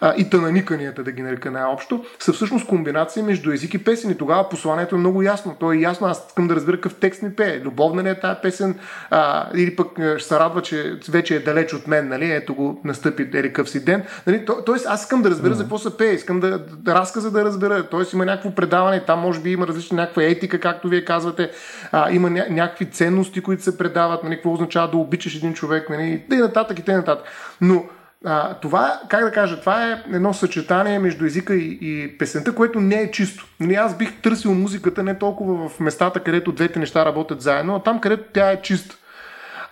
а, 0.00 0.14
и 0.16 0.30
тананиканията, 0.30 1.04
да 1.04 1.12
ги 1.12 1.22
нарека 1.22 1.50
най-общо, 1.50 2.04
са 2.18 2.32
всъщност 2.32 2.66
комбинация 2.66 3.24
между 3.24 3.52
език 3.52 3.74
и 3.74 3.84
песен. 3.84 4.10
И 4.10 4.18
тогава 4.18 4.48
посланието 4.48 4.94
е 4.94 4.98
много 4.98 5.22
ясно. 5.22 5.56
То 5.60 5.72
е 5.72 5.76
ясно. 5.76 6.06
Аз 6.06 6.26
искам 6.28 6.48
да 6.48 6.56
разбера 6.56 6.76
какъв 6.76 6.94
текст 6.94 7.22
ми 7.22 7.34
пее. 7.34 7.60
Любовна 7.60 8.02
ли 8.02 8.08
е 8.08 8.20
тази 8.20 8.40
песен? 8.42 8.78
А, 9.10 9.48
или 9.54 9.76
пък 9.76 9.88
ще 10.16 10.28
се 10.28 10.38
радва, 10.38 10.62
че 10.62 10.98
вече 11.08 11.36
е 11.36 11.40
далеч 11.40 11.74
от 11.74 11.86
мен. 11.86 12.08
Нали? 12.08 12.32
Ето 12.32 12.54
го 12.54 12.80
настъпи 12.84 13.28
ели 13.34 13.52
къв 13.52 13.70
си 13.70 13.84
ден. 13.84 14.02
Нали? 14.26 14.44
То, 14.44 14.56
тоест 14.66 14.86
аз 14.88 15.02
искам 15.02 15.22
да 15.22 15.30
разбера 15.30 15.52
mm. 15.52 15.56
за 15.56 15.62
какво 15.62 15.78
се 15.78 15.96
пее. 15.96 16.12
Искам 16.12 16.40
да, 16.40 16.58
да 16.58 16.94
разказа 16.94 17.30
да 17.30 17.44
разбера. 17.44 17.86
Тоест 17.90 18.12
има 18.12 18.24
някакво 18.24 18.50
предаване. 18.54 19.04
Там 19.04 19.20
може 19.20 19.40
би 19.40 19.52
има 19.52 19.66
различна 19.66 19.96
някаква 19.96 20.22
етика, 20.22 20.60
както 20.60 20.88
вие 20.88 21.04
казвате. 21.04 21.50
А, 21.92 22.10
има 22.10 22.28
ня- 22.28 22.50
някакви 22.50 22.90
ценности, 22.90 23.40
които 23.40 23.62
се 23.64 23.78
предават. 23.78 24.24
Нали? 24.24 24.34
Какво 24.34 24.52
означава 24.52 24.90
да 24.90 24.96
обичаш 24.96 25.34
един 25.34 25.54
човек. 25.54 25.90
Нали? 25.90 26.24
И 26.32 26.36
нататък, 26.36 26.88
и 26.88 26.92
нататък. 26.92 27.26
Но 27.60 27.84
а, 28.24 28.54
това, 28.54 29.00
как 29.08 29.24
да 29.24 29.32
кажа, 29.32 29.60
това 29.60 29.92
е 29.92 30.02
едно 30.12 30.34
съчетание 30.34 30.98
между 30.98 31.24
езика 31.24 31.54
и, 31.54 31.78
и 31.80 32.18
песента, 32.18 32.54
което 32.54 32.80
не 32.80 33.00
е 33.00 33.10
чисто. 33.10 33.46
Нали, 33.60 33.74
аз 33.74 33.96
бих 33.96 34.20
търсил 34.22 34.54
музиката 34.54 35.02
не 35.02 35.18
толкова 35.18 35.68
в 35.68 35.80
местата, 35.80 36.20
където 36.20 36.52
двете 36.52 36.78
неща 36.78 37.04
работят 37.04 37.40
заедно, 37.40 37.76
а 37.76 37.82
там, 37.82 38.00
където 38.00 38.24
тя 38.32 38.50
е 38.50 38.62
чиста. 38.62 38.96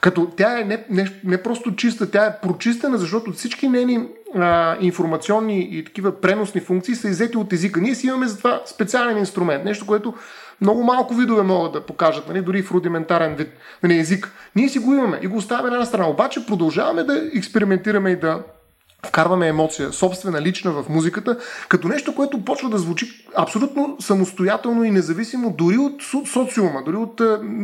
Като 0.01 0.27
тя 0.37 0.61
е 0.61 0.65
не, 0.65 0.85
не, 0.91 1.07
не 1.25 1.43
просто 1.43 1.77
чиста, 1.77 2.11
тя 2.11 2.27
е 2.27 2.41
прочистена, 2.43 2.99
защото 2.99 3.33
всички 3.33 3.69
нейни 3.69 4.09
а, 4.35 4.77
информационни 4.81 5.69
и 5.71 5.85
такива 5.85 6.21
преносни 6.21 6.61
функции 6.61 6.95
са 6.95 7.09
иззети 7.09 7.37
от 7.37 7.53
езика. 7.53 7.81
Ние 7.81 7.95
си 7.95 8.07
имаме 8.07 8.27
за 8.27 8.39
това 8.39 8.63
специален 8.67 9.19
инструмент, 9.19 9.65
нещо, 9.65 9.87
което 9.87 10.15
много 10.63 10.83
малко 10.83 11.15
видове 11.15 11.43
могат 11.43 11.73
да 11.73 11.87
покажат, 11.87 12.29
нали, 12.29 12.41
дори 12.41 12.63
в 12.63 12.73
рудиментарен 12.73 13.35
вид 13.35 13.49
нали, 13.83 13.99
език. 13.99 14.33
Ние 14.57 14.69
си 14.69 14.79
го 14.79 14.95
имаме 14.95 15.19
и 15.23 15.27
го 15.27 15.37
оставяме 15.37 15.75
една 15.75 15.87
страна. 15.87 16.09
Обаче 16.09 16.47
продължаваме 16.47 17.03
да 17.03 17.31
експериментираме 17.35 18.11
и 18.11 18.17
да 18.17 18.43
вкарваме 19.07 19.49
емоция, 19.49 19.93
собствена, 19.93 20.43
лична 20.43 20.73
в 20.73 20.89
музиката, 20.89 21.39
като 21.69 21.89
нещо, 21.89 22.15
което 22.15 22.45
почва 22.45 22.71
да 22.71 22.79
звучи 22.79 23.27
абсолютно 23.37 23.97
самостоятелно 24.01 24.85
и 24.85 24.91
независимо 24.91 25.55
дори 25.59 25.77
от 25.77 26.03
социума, 26.33 26.83
дори 26.85 26.97
от 26.97 27.21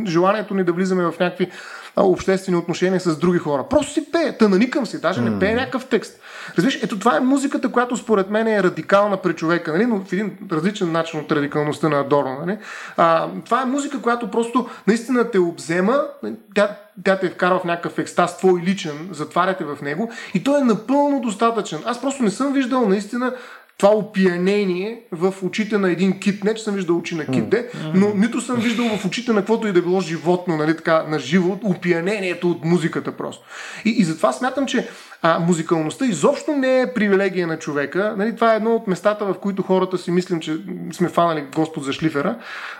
желанието 0.07 0.53
ни 0.53 0.63
да 0.63 0.73
влизаме 0.73 1.03
в 1.03 1.19
някакви 1.19 1.51
обществени 1.97 2.57
отношения 2.57 2.99
с 2.99 3.17
други 3.17 3.39
хора. 3.39 3.65
Просто 3.69 3.93
си 3.93 4.11
пее, 4.11 4.37
тънаникам 4.37 4.85
си, 4.85 5.01
даже 5.01 5.21
не 5.21 5.39
пее 5.39 5.53
някакъв 5.53 5.85
текст. 5.85 6.21
Разбираш, 6.57 6.79
ето 6.83 6.99
това 6.99 7.17
е 7.17 7.19
музиката, 7.19 7.71
която 7.71 7.97
според 7.97 8.29
мен 8.29 8.47
е 8.47 8.63
радикална 8.63 9.17
при 9.17 9.33
човека, 9.33 9.71
нали? 9.71 9.85
но 9.85 9.99
в 9.99 10.13
един 10.13 10.37
различен 10.51 10.91
начин 10.91 11.19
от 11.19 11.31
радикалността 11.31 11.89
на 11.89 11.99
Адорно. 11.99 12.37
Нали? 12.45 12.57
А, 12.97 13.27
това 13.45 13.61
е 13.61 13.65
музика, 13.65 14.01
която 14.01 14.31
просто 14.31 14.69
наистина 14.87 15.31
те 15.31 15.39
обзема, 15.39 16.03
нали? 16.23 16.35
тя, 16.55 16.77
тя 17.03 17.19
те 17.19 17.29
вкарва 17.29 17.59
в 17.59 17.63
някакъв 17.63 17.99
екстаз, 17.99 18.37
твой 18.37 18.61
личен, 18.61 19.09
затваряте 19.11 19.63
в 19.63 19.77
него 19.81 20.11
и 20.33 20.43
той 20.43 20.61
е 20.61 20.63
напълно 20.63 21.21
достатъчен. 21.21 21.79
Аз 21.85 22.01
просто 22.01 22.23
не 22.23 22.31
съм 22.31 22.53
виждал 22.53 22.87
наистина 22.87 23.33
това 23.79 23.91
опиянение 23.91 25.01
в 25.11 25.33
очите 25.43 25.77
на 25.77 25.91
един 25.91 26.19
кит. 26.19 26.43
Не, 26.43 26.53
че 26.55 26.63
съм 26.63 26.75
виждал 26.75 26.97
очи 26.97 27.15
на 27.15 27.25
кит, 27.25 27.49
де, 27.49 27.69
но 27.93 28.13
нито 28.15 28.41
съм 28.41 28.59
виждал 28.59 28.97
в 28.97 29.05
очите 29.05 29.33
на 29.33 29.39
каквото 29.39 29.67
и 29.67 29.71
да 29.71 29.81
било 29.81 30.01
животно, 30.01 30.57
нали, 30.57 30.77
така, 30.77 31.03
на 31.03 31.19
живо, 31.19 31.59
опиянението 31.63 32.51
от 32.51 32.65
музиката 32.65 33.11
просто. 33.11 33.45
И, 33.85 33.89
и 33.89 34.03
затова 34.03 34.33
смятам, 34.33 34.65
че 34.65 34.89
а, 35.21 35.39
музикалността 35.39 36.05
изобщо 36.05 36.51
не 36.51 36.81
е 36.81 36.93
привилегия 36.93 37.47
на 37.47 37.59
човека. 37.59 38.13
Нали, 38.17 38.35
това 38.35 38.53
е 38.53 38.55
едно 38.55 38.75
от 38.75 38.87
местата, 38.87 39.25
в 39.25 39.33
които 39.33 39.63
хората 39.63 39.97
си 39.97 40.11
мислим, 40.11 40.39
че 40.39 40.57
сме 40.91 41.09
фанали 41.09 41.45
Господ 41.55 41.83
за 41.83 41.93
шлифера, 41.93 42.35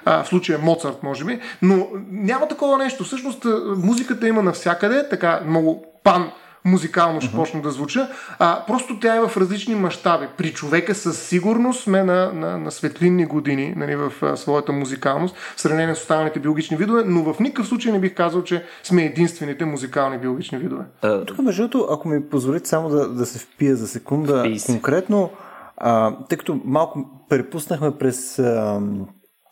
а, 0.06 0.24
в 0.24 0.28
случая 0.28 0.60
Моцарт, 0.60 1.04
може 1.04 1.26
би, 1.26 1.40
но 1.62 1.88
няма 2.12 2.48
такова 2.48 2.78
нещо. 2.78 3.04
Всъщност 3.04 3.46
музиката 3.78 4.28
има 4.28 4.44
навсякъде, 4.44 5.10
така 5.10 5.42
много 5.46 5.86
пан 6.04 6.32
музикално 6.66 7.22
ще 7.22 7.34
uh-huh. 7.34 7.36
почна 7.36 7.62
да 7.62 7.72
звуча. 7.72 8.10
А, 8.40 8.64
просто 8.68 9.00
тя 9.00 9.16
е 9.16 9.20
в 9.20 9.38
различни 9.38 9.76
мащаби. 9.76 10.28
При 10.38 10.54
човека 10.54 10.96
със 10.96 11.22
сигурност 11.22 11.84
сме 11.84 12.04
на, 12.04 12.34
на, 12.34 12.58
на 12.58 12.72
светлинни 12.72 13.26
години 13.26 13.74
нали, 13.78 13.96
в 13.96 14.14
а, 14.22 14.38
своята 14.38 14.72
музикалност, 14.72 15.36
в 15.56 15.62
сравнение 15.62 15.96
с 15.96 16.00
останалите 16.00 16.40
биологични 16.40 16.78
видове, 16.78 17.04
но 17.06 17.34
в 17.34 17.40
никакъв 17.40 17.68
случай 17.68 17.92
не 17.92 18.00
бих 18.00 18.16
казал, 18.16 18.44
че 18.44 18.64
сме 18.84 19.04
единствените 19.04 19.66
музикални 19.66 20.18
биологични 20.18 20.58
видове. 20.58 20.84
Uh, 21.04 21.28
Тук, 21.28 21.38
между 21.38 21.68
другото, 21.68 21.94
ако 21.94 22.08
ми 22.08 22.30
позволите 22.30 22.70
само 22.70 22.90
да, 22.90 23.10
да 23.10 23.26
се 23.26 23.40
впия 23.40 23.76
за 23.76 23.88
секунда, 23.88 24.56
конкретно, 24.66 25.30
а, 25.78 26.16
тъй 26.30 26.38
като 26.38 26.62
малко 26.66 27.06
препуснахме 27.30 27.92
през 27.98 28.40
а, 28.40 28.82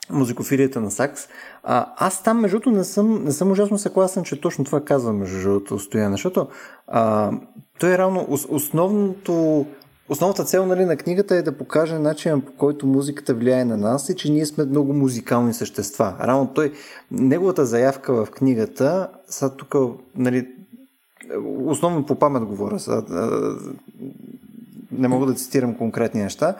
музикофилията 0.09 0.81
на 0.81 0.91
Сакс. 0.91 1.27
А, 1.63 1.93
аз 1.97 2.23
там, 2.23 2.39
между 2.39 2.59
другото, 2.59 2.77
не 2.77 2.83
съм, 2.83 3.23
не 3.23 3.31
съм 3.31 3.51
ужасно 3.51 3.77
съгласен, 3.77 4.23
че 4.23 4.41
точно 4.41 4.65
това 4.65 4.81
казва, 4.81 5.13
между 5.13 5.41
другото, 5.41 5.79
Стоян, 5.79 6.11
защото 6.11 6.47
а, 6.87 7.31
той 7.79 7.93
е 7.93 7.97
равно 7.97 8.27
основното 8.29 9.65
Основната 10.09 10.43
цел 10.43 10.65
нали, 10.65 10.85
на 10.85 10.97
книгата 10.97 11.35
е 11.35 11.41
да 11.41 11.57
покаже 11.57 11.99
начина 11.99 12.39
по 12.39 12.51
който 12.51 12.87
музиката 12.87 13.33
влияе 13.33 13.65
на 13.65 13.77
нас 13.77 14.09
и 14.09 14.15
че 14.15 14.31
ние 14.31 14.45
сме 14.45 14.65
много 14.65 14.93
музикални 14.93 15.53
същества. 15.53 16.15
Равно 16.19 16.51
той, 16.55 16.73
неговата 17.11 17.65
заявка 17.65 18.25
в 18.25 18.31
книгата, 18.31 19.09
са 19.27 19.55
тук, 19.55 19.75
нали, 20.15 20.47
основно 21.65 22.05
по 22.05 22.15
памет 22.15 22.43
говоря, 22.43 22.79
са, 22.79 23.03
не 24.91 25.07
мога 25.07 25.25
да 25.25 25.33
цитирам 25.33 25.75
конкретни 25.75 26.21
неща, 26.21 26.55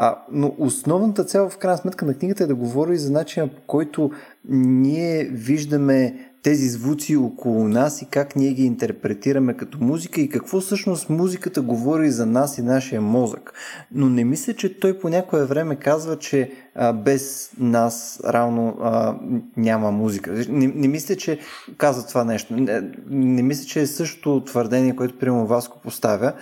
а, 0.00 0.18
но 0.32 0.54
основната 0.58 1.24
цел 1.24 1.48
в 1.48 1.58
крайна 1.58 1.78
сметка 1.78 2.06
на 2.06 2.14
книгата 2.14 2.44
е 2.44 2.46
да 2.46 2.54
говори 2.54 2.98
за 2.98 3.12
начина 3.12 3.48
по 3.48 3.60
който 3.66 4.10
ние 4.48 5.24
виждаме 5.24 6.28
тези 6.42 6.68
звуци 6.68 7.16
около 7.16 7.68
нас 7.68 8.02
и 8.02 8.06
как 8.06 8.36
ние 8.36 8.52
ги 8.52 8.64
интерпретираме 8.64 9.54
като 9.54 9.78
музика 9.80 10.20
и 10.20 10.28
какво 10.28 10.60
всъщност 10.60 11.10
музиката 11.10 11.62
говори 11.62 12.10
за 12.10 12.26
нас 12.26 12.58
и 12.58 12.62
нашия 12.62 13.00
мозък. 13.00 13.52
Но 13.92 14.08
не 14.08 14.24
мисля, 14.24 14.54
че 14.54 14.80
той 14.80 14.98
по 14.98 15.08
някое 15.08 15.44
време 15.44 15.76
казва, 15.76 16.18
че 16.18 16.52
а, 16.74 16.92
без 16.92 17.50
нас 17.58 18.20
равно 18.24 18.76
а, 18.80 19.16
няма 19.56 19.90
музика. 19.90 20.32
Не, 20.48 20.66
не 20.66 20.88
мисля, 20.88 21.16
че 21.16 21.38
казва 21.76 22.06
това 22.06 22.24
нещо. 22.24 22.54
Не, 22.56 22.82
не 23.10 23.42
мисля, 23.42 23.64
че 23.64 23.80
е 23.80 23.86
същото 23.86 24.44
твърдение, 24.44 24.96
което 24.96 25.18
примерно 25.18 25.46
Васко 25.46 25.80
поставя 25.80 26.32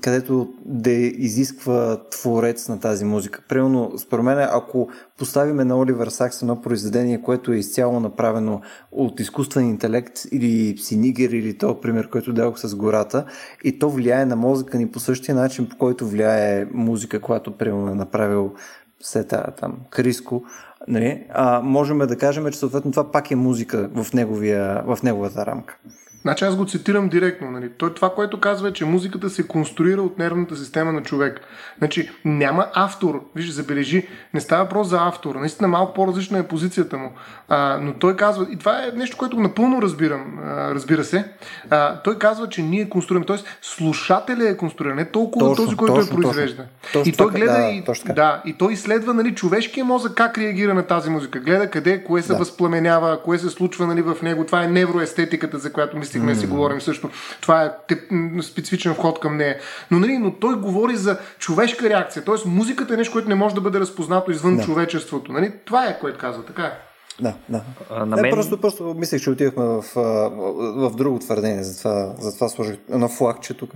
където 0.00 0.48
да 0.64 0.90
изисква 0.90 2.00
творец 2.10 2.68
на 2.68 2.80
тази 2.80 3.04
музика. 3.04 3.42
Примерно, 3.48 3.92
според 3.98 4.24
мен, 4.24 4.38
ако 4.38 4.88
поставиме 5.18 5.64
на 5.64 5.78
Оливер 5.78 6.06
Сакс 6.06 6.42
едно 6.42 6.62
произведение, 6.62 7.22
което 7.22 7.52
е 7.52 7.56
изцяло 7.56 8.00
направено 8.00 8.60
от 8.92 9.20
изкуствен 9.20 9.68
интелект 9.68 10.20
или 10.32 10.78
Синигер 10.78 11.30
или 11.30 11.58
то 11.58 11.80
пример, 11.80 12.08
който 12.08 12.32
дадох 12.32 12.58
с 12.58 12.74
гората, 12.74 13.24
и 13.64 13.78
то 13.78 13.90
влияе 13.90 14.24
на 14.24 14.36
мозъка 14.36 14.78
ни 14.78 14.90
по 14.90 15.00
същия 15.00 15.34
начин, 15.34 15.68
по 15.68 15.76
който 15.76 16.08
влияе 16.08 16.66
музика, 16.72 17.20
която 17.20 17.56
примерно 17.56 17.88
е 17.88 17.94
направил 17.94 18.52
сета 19.00 19.46
там, 19.60 19.76
Криско, 19.90 20.44
нали? 20.88 21.26
а, 21.30 21.60
можем 21.60 21.98
да 21.98 22.18
кажем, 22.18 22.50
че 22.50 22.58
съответно 22.58 22.90
това 22.90 23.10
пак 23.10 23.30
е 23.30 23.36
музика 23.36 23.90
в, 23.94 24.12
неговия, 24.12 24.82
в 24.86 24.98
неговата 25.02 25.46
рамка. 25.46 25.78
Значи 26.24 26.44
аз 26.44 26.56
го 26.56 26.66
цитирам 26.66 27.08
директно. 27.08 27.50
Нали? 27.50 27.70
Той 27.78 27.94
това, 27.94 28.14
което 28.14 28.40
казва 28.40 28.68
е, 28.68 28.72
че 28.72 28.84
музиката 28.84 29.30
се 29.30 29.46
конструира 29.46 30.02
от 30.02 30.18
нервната 30.18 30.56
система 30.56 30.92
на 30.92 31.02
човек. 31.02 31.40
Значи 31.78 32.10
няма 32.24 32.66
автор. 32.74 33.24
Виж, 33.34 33.50
забележи, 33.50 34.08
не 34.34 34.40
става 34.40 34.62
въпрос 34.62 34.88
за 34.88 34.98
автор. 35.00 35.34
Наистина 35.34 35.68
малко 35.68 35.94
по-различна 35.94 36.38
е 36.38 36.42
позицията 36.42 36.98
му. 36.98 37.12
А, 37.48 37.78
но 37.82 37.92
той 37.92 38.16
казва, 38.16 38.46
и 38.50 38.56
това 38.56 38.84
е 38.84 38.90
нещо, 38.96 39.16
което 39.16 39.40
напълно 39.40 39.82
разбирам, 39.82 40.38
а, 40.44 40.74
разбира 40.74 41.04
се. 41.04 41.24
А, 41.70 42.00
той 42.02 42.18
казва, 42.18 42.48
че 42.48 42.62
ние 42.62 42.88
конструираме. 42.88 43.26
Тоест, 43.26 43.58
слушателя 43.62 44.48
е 44.48 44.56
конструиран, 44.56 44.96
не 44.96 45.04
толкова 45.04 45.46
точно, 45.46 45.64
този, 45.64 45.76
който 45.76 45.94
точно, 45.94 46.18
е 46.18 46.22
произвежда. 46.22 46.64
Точно, 46.92 47.10
и 47.10 47.12
той 47.12 47.30
гледа 47.30 47.52
да, 47.52 47.68
и, 47.68 47.84
да, 48.14 48.42
и 48.44 48.52
той 48.52 48.72
изследва 48.72 49.12
нали, 49.12 49.34
човешкия 49.34 49.84
мозък 49.84 50.14
как 50.14 50.38
реагира 50.38 50.74
на 50.74 50.82
тази 50.82 51.10
музика. 51.10 51.40
Гледа 51.40 51.70
къде, 51.70 52.04
кое 52.04 52.22
се 52.22 52.32
да. 52.32 52.38
възпламенява, 52.38 53.22
кое 53.22 53.38
се 53.38 53.50
случва 53.50 53.86
нали, 53.86 54.02
в 54.02 54.16
него. 54.22 54.44
Това 54.44 54.64
е 54.64 54.68
невроестетиката, 54.68 55.58
за 55.58 55.72
която 55.72 55.96
мисля 55.96 56.13
стигне 56.14 56.34
да 56.34 56.40
си 56.40 56.46
говорим 56.46 56.80
също. 56.80 57.10
Това 57.40 57.64
е 57.64 57.70
тип, 57.88 57.98
специфичен 58.42 58.94
вход 58.94 59.20
към 59.20 59.36
нея. 59.36 59.56
Но, 59.90 59.98
нали, 59.98 60.18
но 60.18 60.32
той 60.32 60.54
говори 60.54 60.96
за 60.96 61.18
човешка 61.38 61.88
реакция. 61.88 62.24
Тоест 62.24 62.46
музиката 62.46 62.94
е 62.94 62.96
нещо, 62.96 63.12
което 63.12 63.28
не 63.28 63.34
може 63.34 63.54
да 63.54 63.60
бъде 63.60 63.80
разпознато 63.80 64.30
извън 64.30 64.56
да. 64.56 64.62
човечеството. 64.62 65.32
Нали? 65.32 65.52
Това 65.64 65.86
е, 65.86 65.98
което 66.00 66.18
казва. 66.18 66.44
Така 66.44 66.62
е. 66.62 66.72
Да, 67.20 67.34
да. 67.48 67.62
А, 67.90 68.06
на 68.06 68.16
мен... 68.16 68.24
не, 68.24 68.30
просто, 68.30 68.60
просто 68.60 68.94
мислех, 68.98 69.22
че 69.22 69.30
отивахме 69.30 69.64
в, 69.64 69.82
в, 69.94 70.90
в 70.90 70.96
друго 70.96 71.18
твърдение, 71.18 71.62
затова, 71.62 72.14
затова 72.18 72.48
сложих 72.48 72.76
едно 72.92 73.08
флагче 73.08 73.54
тук. 73.54 73.70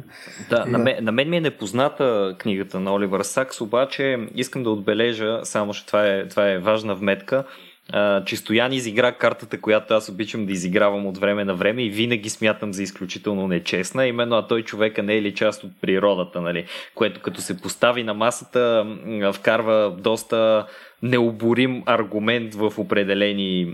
Да, 0.51 0.64
да. 0.64 0.70
На, 0.70 0.78
мен, 0.78 0.97
на 1.01 1.12
мен 1.12 1.30
ми 1.30 1.36
е 1.36 1.41
непозната 1.41 2.34
книгата 2.39 2.80
на 2.80 2.95
Оливър 2.95 3.22
Сакс, 3.22 3.61
обаче 3.61 4.18
искам 4.34 4.62
да 4.62 4.70
отбележа, 4.70 5.41
само 5.45 5.74
че 5.74 5.86
това 5.86 6.07
е, 6.07 6.28
това 6.28 6.51
е 6.51 6.59
важна 6.59 6.95
вметка, 6.95 7.45
а, 7.93 8.24
че 8.24 8.36
Стоян 8.36 8.72
изигра 8.72 9.12
картата, 9.12 9.61
която 9.61 9.95
аз 9.95 10.09
обичам 10.09 10.47
да 10.47 10.53
изигравам 10.53 11.07
от 11.07 11.18
време 11.18 11.45
на 11.45 11.55
време 11.55 11.82
и 11.82 11.91
винаги 11.91 12.30
смятам 12.30 12.72
за 12.72 12.82
изключително 12.82 13.49
нечестна, 13.49 14.07
именно 14.07 14.36
а 14.36 14.47
той 14.47 14.62
човека 14.62 15.03
не 15.03 15.16
е 15.16 15.22
ли 15.22 15.34
част 15.34 15.64
от 15.64 15.70
природата, 15.80 16.41
нали? 16.41 16.66
което 16.95 17.20
като 17.20 17.41
се 17.41 17.61
постави 17.61 18.03
на 18.03 18.14
масата 18.14 18.86
вкарва 19.32 19.97
доста 19.99 20.66
необорим 21.03 21.82
аргумент 21.86 22.55
в 22.55 22.72
определени 22.78 23.61
е, 23.61 23.70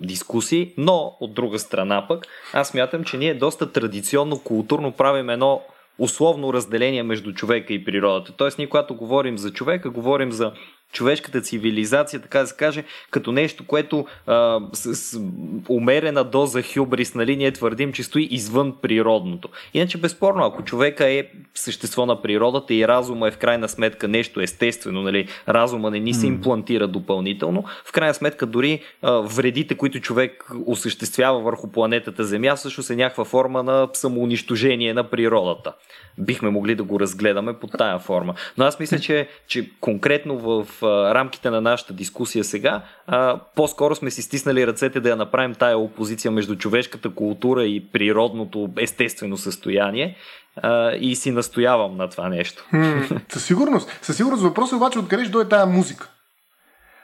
дискусии, 0.00 0.72
но 0.78 1.16
от 1.20 1.34
друга 1.34 1.58
страна 1.58 2.06
пък 2.08 2.26
аз 2.52 2.68
смятам, 2.68 3.04
че 3.04 3.16
ние 3.16 3.34
доста 3.34 3.72
традиционно, 3.72 4.38
културно 4.38 4.92
правим 4.92 5.30
едно 5.30 5.62
условно 5.98 6.52
разделение 6.52 7.02
между 7.02 7.32
човека 7.32 7.72
и 7.72 7.84
природата. 7.84 8.32
Тоест, 8.36 8.58
ние 8.58 8.68
когато 8.68 8.94
говорим 8.94 9.38
за 9.38 9.52
човека, 9.52 9.90
говорим 9.90 10.32
за 10.32 10.52
човешката 10.92 11.40
цивилизация, 11.40 12.20
така 12.20 12.40
да 12.40 12.46
се 12.46 12.56
каже, 12.56 12.84
като 13.10 13.32
нещо, 13.32 13.66
което 13.66 14.06
а, 14.26 14.60
с, 14.72 14.94
с 14.94 15.20
умерена 15.68 16.24
доза 16.24 16.62
хюбрис, 16.62 17.14
нали, 17.14 17.36
ние 17.36 17.52
твърдим, 17.52 17.92
че 17.92 18.02
стои 18.02 18.28
извън 18.30 18.76
природното. 18.82 19.48
Иначе, 19.74 19.98
безспорно, 19.98 20.44
ако 20.44 20.64
човека 20.64 21.08
е 21.08 21.26
същество 21.54 22.06
на 22.06 22.22
природата 22.22 22.74
и 22.74 22.88
разума 22.88 23.28
е 23.28 23.30
в 23.30 23.38
крайна 23.38 23.68
сметка 23.68 24.08
нещо 24.08 24.40
естествено, 24.40 25.02
нали, 25.02 25.28
разума 25.48 25.90
не 25.90 26.00
ни 26.00 26.14
се 26.14 26.26
имплантира 26.26 26.88
допълнително, 26.88 27.64
в 27.84 27.92
крайна 27.92 28.14
сметка 28.14 28.46
дори 28.46 28.80
а, 29.02 29.12
вредите, 29.12 29.74
които 29.74 30.00
човек 30.00 30.50
осъществява 30.66 31.40
върху 31.40 31.72
планетата 31.72 32.24
Земя, 32.24 32.56
всъщност 32.56 32.90
е 32.90 32.96
някаква 32.96 33.24
форма 33.24 33.62
на 33.62 33.88
самоунищожение 33.92 34.94
на 34.94 35.10
природата. 35.10 35.72
Бихме 36.18 36.50
могли 36.50 36.74
да 36.74 36.82
го 36.82 37.00
разгледаме 37.00 37.52
под 37.52 37.70
тая 37.78 37.98
форма. 37.98 38.34
Но 38.58 38.64
аз 38.64 38.80
мисля, 38.80 38.98
че, 38.98 39.28
че 39.46 39.70
конкретно 39.80 40.38
в 40.38 40.66
рамките 40.82 41.50
на 41.50 41.60
нашата 41.60 41.92
дискусия 41.92 42.44
сега, 42.44 42.82
а, 43.06 43.40
по-скоро 43.56 43.94
сме 43.94 44.10
си 44.10 44.22
стиснали 44.22 44.66
ръцете 44.66 45.00
да 45.00 45.08
я 45.08 45.16
направим 45.16 45.54
тая 45.54 45.78
опозиция 45.78 46.30
между 46.30 46.56
човешката 46.56 47.14
култура 47.14 47.64
и 47.64 47.88
природното 47.92 48.68
естествено 48.78 49.36
състояние 49.36 50.16
а, 50.56 50.92
и 50.92 51.16
си 51.16 51.30
настоявам 51.30 51.96
на 51.96 52.08
това 52.08 52.28
нещо. 52.28 52.64
М- 52.72 53.06
със 53.28 53.44
сигурност. 53.44 53.98
Със 54.02 54.16
сигурност 54.16 54.42
въпросът 54.42 54.72
е 54.72 54.76
обаче 54.76 54.98
откъде 54.98 55.24
ще 55.24 55.32
дойде 55.32 55.48
тая 55.48 55.66
музика. 55.66 56.08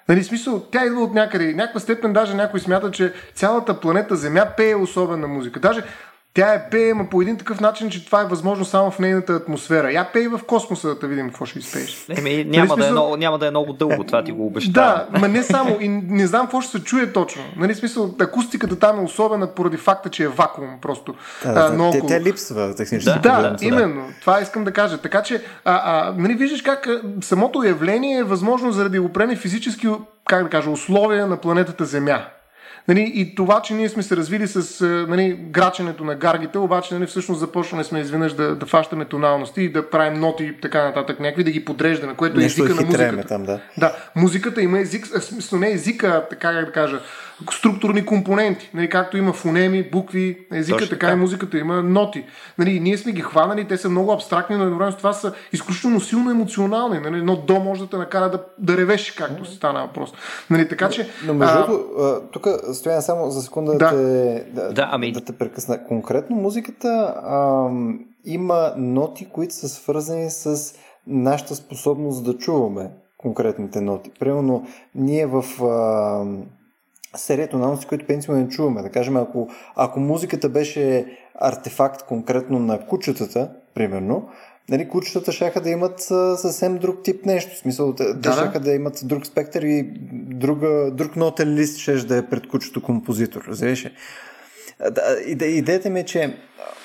Нали, 0.08 0.24
смисъл, 0.24 0.66
тя 0.72 0.86
идва 0.86 1.00
от 1.00 1.14
някъде. 1.14 1.54
Някаква 1.54 1.80
степен 1.80 2.12
даже 2.12 2.34
някой 2.34 2.60
смята, 2.60 2.90
че 2.90 3.12
цялата 3.34 3.80
планета 3.80 4.16
Земя 4.16 4.46
пее 4.56 4.74
особена 4.74 5.28
музика. 5.28 5.60
Даже 5.60 5.82
тя 6.34 6.54
е 6.54 6.70
пее, 6.70 6.94
ма 6.94 7.08
по 7.10 7.22
един 7.22 7.36
такъв 7.36 7.60
начин, 7.60 7.90
че 7.90 8.06
това 8.06 8.20
е 8.22 8.24
възможно 8.24 8.64
само 8.64 8.90
в 8.90 8.98
нейната 8.98 9.32
атмосфера. 9.32 9.92
Я 9.92 10.12
пей 10.12 10.28
в 10.28 10.40
космоса 10.46 10.94
да 10.94 11.06
видим 11.06 11.26
какво 11.26 11.46
ще 11.46 11.58
изпееш. 11.58 12.06
Еми, 12.18 12.44
няма, 12.44 12.76
нали, 12.76 12.80
да 12.80 12.88
е 12.88 12.90
много, 12.90 13.16
няма 13.16 13.38
да 13.38 13.46
е 13.46 13.50
много 13.50 13.72
дълго, 13.72 14.04
това 14.04 14.24
ти 14.24 14.32
го 14.32 14.46
обещавам. 14.46 15.00
Да, 15.12 15.18
ма 15.18 15.28
не 15.28 15.42
само, 15.42 15.76
и 15.80 15.88
не 15.88 16.26
знам 16.26 16.42
какво 16.42 16.60
ще 16.60 16.78
се 16.78 16.84
чуе 16.84 17.12
точно. 17.12 17.42
Нали, 17.56 17.74
смисъл, 17.74 18.14
акустиката 18.20 18.78
там 18.78 18.98
е 18.98 19.02
особена 19.02 19.54
поради 19.54 19.76
факта, 19.76 20.08
че 20.08 20.24
е 20.24 20.28
вакуум 20.28 20.78
просто. 20.82 21.14
Да, 21.44 21.68
а, 21.70 21.72
много... 21.72 21.92
Те, 21.92 22.06
те 22.06 22.20
липсва 22.20 22.74
технически. 22.74 23.20
Да, 23.22 23.42
да, 23.42 23.56
именно. 23.66 24.04
Това 24.20 24.40
искам 24.40 24.64
да 24.64 24.72
кажа. 24.72 24.98
Така 24.98 25.22
че, 25.22 25.42
а, 25.64 25.80
а, 25.84 26.14
нали, 26.16 26.34
виждаш 26.34 26.62
как 26.62 26.88
самото 27.20 27.62
явление 27.62 28.18
е 28.18 28.24
възможно 28.24 28.72
заради 28.72 28.98
определени 28.98 29.36
физически, 29.36 29.88
как 30.28 30.42
да 30.42 30.50
кажа, 30.50 30.70
условия 30.70 31.26
на 31.26 31.36
планетата 31.36 31.84
Земя. 31.84 32.24
Нали, 32.90 33.12
и 33.14 33.34
това, 33.34 33.62
че 33.62 33.74
ние 33.74 33.88
сме 33.88 34.02
се 34.02 34.16
развили 34.16 34.48
с 34.48 34.86
нали, 35.08 35.38
граченето 35.50 36.04
на 36.04 36.14
гаргите, 36.14 36.58
обаче 36.58 36.94
нали, 36.94 37.06
всъщност 37.06 37.40
започваме 37.40 37.84
сме 37.84 38.00
изведнъж 38.00 38.32
да, 38.32 38.54
да 38.56 38.66
фащаме 38.66 39.04
тоналности 39.04 39.62
и 39.62 39.72
да 39.72 39.90
правим 39.90 40.20
ноти 40.20 40.44
и 40.44 40.60
така 40.60 40.84
нататък, 40.84 41.20
някакви 41.20 41.44
да 41.44 41.50
ги 41.50 41.64
подреждаме, 41.64 42.14
което 42.14 42.40
е 42.40 42.44
езика 42.44 42.74
на 42.74 42.82
музиката. 42.82 43.28
Там, 43.28 43.44
да. 43.44 43.60
да, 43.78 43.96
музиката 44.16 44.62
има 44.62 44.80
език, 44.80 45.06
смисъл 45.06 45.58
не 45.58 45.72
езика, 45.72 46.26
така 46.30 46.52
как 46.52 46.66
да 46.66 46.72
кажа, 46.72 47.00
структурни 47.52 48.06
компоненти. 48.06 48.70
Нали, 48.74 48.88
както 48.88 49.16
има 49.16 49.32
фонеми, 49.32 49.90
букви, 49.90 50.46
езика, 50.52 50.78
Точно, 50.78 50.88
така, 50.90 51.06
така 51.06 51.12
и 51.12 51.20
музиката 51.20 51.58
има 51.58 51.82
ноти. 51.82 52.24
Нали, 52.58 52.80
ние 52.80 52.98
сме 52.98 53.12
ги 53.12 53.20
хванали, 53.20 53.68
те 53.68 53.76
са 53.76 53.90
много 53.90 54.12
абстрактни, 54.12 54.56
но 54.56 54.62
едновременно 54.62 54.92
с 54.92 54.96
това 54.96 55.12
са 55.12 55.32
изключително 55.52 56.00
силно 56.00 56.30
емоционални. 56.30 56.98
Нали, 56.98 57.18
едно 57.18 57.36
до 57.36 57.60
може 57.60 57.80
да 57.80 57.90
те 57.90 57.96
накара 57.96 58.30
да, 58.30 58.44
да 58.58 58.76
ревеш, 58.76 59.10
както 59.10 59.44
се 59.44 59.54
стана 59.54 59.80
въпрос. 59.86 60.12
Нали, 60.50 60.68
така 60.68 60.88
че. 60.88 61.08
Но, 61.26 61.32
но 61.32 61.38
между 61.38 61.58
другото, 61.58 62.22
тук 62.32 62.46
стоя 62.72 63.02
само 63.02 63.30
за 63.30 63.42
секунда 63.42 63.72
да, 63.72 63.78
да, 63.78 63.90
те, 63.90 64.44
да, 64.54 64.72
да, 64.72 64.88
ами... 64.92 65.12
да 65.12 65.20
те 65.20 65.32
прекъсна. 65.32 65.84
Конкретно 65.84 66.36
музиката 66.36 67.14
ам, 67.26 68.00
има 68.24 68.72
ноти, 68.76 69.28
които 69.32 69.54
са 69.54 69.68
свързани 69.68 70.30
с 70.30 70.74
нашата 71.06 71.54
способност 71.54 72.24
да 72.24 72.38
чуваме 72.38 72.90
конкретните 73.18 73.80
ноти. 73.80 74.10
Примерно, 74.20 74.66
ние 74.94 75.26
в. 75.26 75.44
Ам, 75.62 76.42
серията 77.16 77.56
анализи, 77.56 77.86
които 77.86 78.06
пенсио 78.06 78.34
не 78.34 78.48
чуваме. 78.48 78.82
Да 78.82 78.90
кажем, 78.90 79.16
ако, 79.16 79.48
ако 79.76 80.00
музиката 80.00 80.48
беше 80.48 81.06
артефакт 81.34 82.02
конкретно 82.02 82.58
на 82.58 82.86
кучетата, 82.86 83.50
примерно, 83.74 84.28
нали, 84.68 84.88
кучетата 84.88 85.32
ще 85.32 85.60
да 85.60 85.70
имат 85.70 86.00
съвсем 86.36 86.78
друг 86.78 87.02
тип 87.02 87.26
нещо. 87.26 87.54
В 87.54 87.58
смисъл, 87.58 87.94
те, 87.94 88.14
да, 88.14 88.52
те 88.52 88.58
да. 88.58 88.72
имат 88.72 89.00
друг 89.02 89.26
спектър 89.26 89.62
и 89.62 89.82
друга, 90.12 90.90
друг 90.90 91.16
нотен 91.16 91.54
лист 91.54 91.78
ще 91.78 91.94
да 91.94 92.16
е 92.16 92.26
пред 92.26 92.48
кучето 92.48 92.82
композитор. 92.82 93.44
Разбираш? 93.48 93.86
Да, 94.90 95.02
идеята 95.46 95.90
ми 95.90 96.00
е, 96.00 96.04
че 96.04 96.36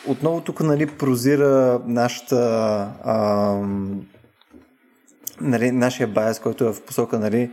отново 0.07 0.41
тук 0.41 0.59
нали, 0.59 0.85
прозира 0.85 1.81
нашата 1.85 2.37
ам, 3.05 4.05
нали, 5.41 5.71
нашия 5.71 6.07
байс, 6.07 6.39
който 6.39 6.65
е 6.65 6.73
в 6.73 6.81
посока 6.81 7.19
нали, 7.19 7.51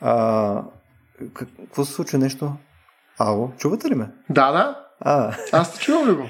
а, 0.00 0.62
какво 1.34 1.84
се 1.84 1.92
случва 1.92 2.18
нещо? 2.18 2.52
Ало, 3.18 3.50
чувате 3.58 3.88
ли 3.88 3.94
ме? 3.94 4.10
Да, 4.30 4.52
да. 4.52 4.84
А. 5.00 5.34
Аз 5.52 5.74
те 5.74 5.80
чувам 5.80 6.08
ли 6.08 6.14
го? 6.14 6.24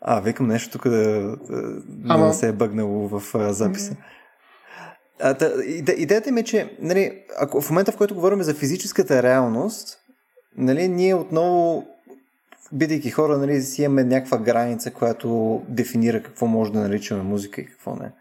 А, 0.00 0.20
викам 0.20 0.46
нещо 0.46 0.70
тук 0.70 0.88
да, 0.88 1.36
да, 1.48 1.82
Ама... 2.08 2.26
да 2.26 2.34
се 2.34 2.48
е 2.48 2.52
бъгнало 2.52 3.08
в 3.08 3.34
а, 3.34 3.52
записа. 3.52 3.96
А, 5.20 5.34
да, 5.34 5.52
идеята 5.96 6.32
ми 6.32 6.40
е, 6.40 6.44
че 6.44 6.76
нали, 6.80 7.22
ако, 7.40 7.60
в 7.60 7.70
момента, 7.70 7.92
в 7.92 7.96
който 7.96 8.14
говорим 8.14 8.42
за 8.42 8.54
физическата 8.54 9.22
реалност, 9.22 9.98
нали, 10.56 10.88
ние 10.88 11.14
отново, 11.14 11.86
бидейки 12.72 13.10
хора, 13.10 13.38
нали, 13.38 13.62
си 13.62 13.82
имаме 13.82 14.04
някаква 14.04 14.38
граница, 14.38 14.90
която 14.90 15.62
дефинира 15.68 16.22
какво 16.22 16.46
може 16.46 16.72
да 16.72 16.80
наричаме 16.80 17.22
музика 17.22 17.60
и 17.60 17.66
какво 17.66 17.96
не. 17.96 18.12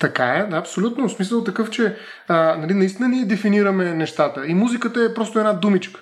Така 0.00 0.24
е, 0.24 0.46
да, 0.46 0.56
абсолютно. 0.56 1.08
В 1.08 1.12
смисъл 1.12 1.44
такъв, 1.44 1.70
че 1.70 1.96
а, 2.28 2.56
нали, 2.56 2.74
наистина 2.74 3.08
ние 3.08 3.24
дефинираме 3.24 3.94
нещата. 3.94 4.46
И 4.46 4.54
музиката 4.54 5.02
е 5.02 5.14
просто 5.14 5.38
една 5.38 5.52
думичка. 5.52 6.00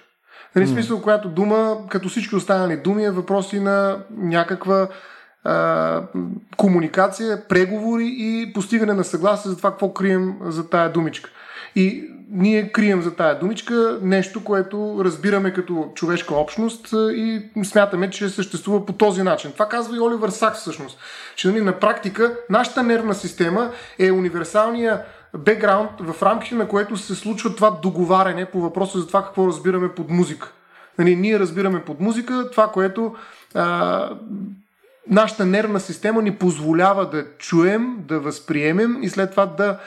Нали, 0.57 0.67
mm. 0.67 0.73
смисъл, 0.73 1.03
която 1.03 1.29
дума, 1.29 1.77
като 1.91 2.09
всички 2.09 2.37
останали 2.37 2.77
думи, 2.77 3.05
е 3.05 3.11
въпроси 3.11 3.61
на 3.61 3.99
някаква 4.11 4.89
а, 5.45 6.03
комуникация, 6.57 7.49
преговори 7.49 8.15
и 8.19 8.53
постигане 8.55 8.93
на 8.93 9.05
съгласие 9.05 9.51
за 9.51 9.57
това 9.57 9.71
какво 9.71 9.93
крием 9.93 10.35
за 10.43 10.71
тая 10.71 10.93
думичка. 10.93 11.31
И 11.77 12.11
ние 12.31 12.73
крием 12.73 13.03
за 13.03 13.15
тая 13.15 13.39
думичка 13.39 13.99
нещо, 14.03 14.45
което 14.45 15.01
разбираме 15.05 15.53
като 15.53 15.93
човешка 15.95 16.35
общност 16.35 16.89
и 16.93 17.43
смятаме, 17.65 18.11
че 18.11 18.29
съществува 18.29 18.87
по 18.87 18.93
този 18.93 19.23
начин. 19.23 19.53
Това 19.53 19.69
казва 19.69 19.97
и 19.97 20.01
Оливър 20.01 20.29
Сакс 20.29 20.61
всъщност. 20.61 20.99
Че 21.37 21.49
нали, 21.49 21.61
на 21.61 21.79
практика 21.79 22.37
нашата 22.51 22.83
нервна 22.83 23.15
система 23.15 23.71
е 23.99 24.11
универсалния 24.11 25.03
бекграунд, 25.39 25.91
в 26.01 26.23
рамките 26.23 26.55
на 26.55 26.69
което 26.69 26.97
се 26.97 27.15
случва 27.15 27.55
това 27.55 27.71
договаряне 27.83 28.45
по 28.45 28.61
въпроса 28.61 28.99
за 28.99 29.07
това 29.07 29.25
какво 29.25 29.47
разбираме 29.47 29.89
под 29.89 30.11
музика. 30.11 30.53
Нали, 30.99 31.17
ние 31.17 31.39
разбираме 31.39 31.85
под 31.85 32.01
музика 32.01 32.51
това, 32.51 32.69
което 32.69 33.15
а, 33.55 34.11
нашата 35.11 35.47
нервна 35.47 35.81
система 35.81 36.23
ни 36.23 36.35
позволява 36.35 37.11
да 37.11 37.25
чуем, 37.39 37.97
да 38.09 38.21
възприемем 38.21 38.99
и 39.03 39.09
след 39.09 39.31
това 39.31 39.47
да 39.47 39.79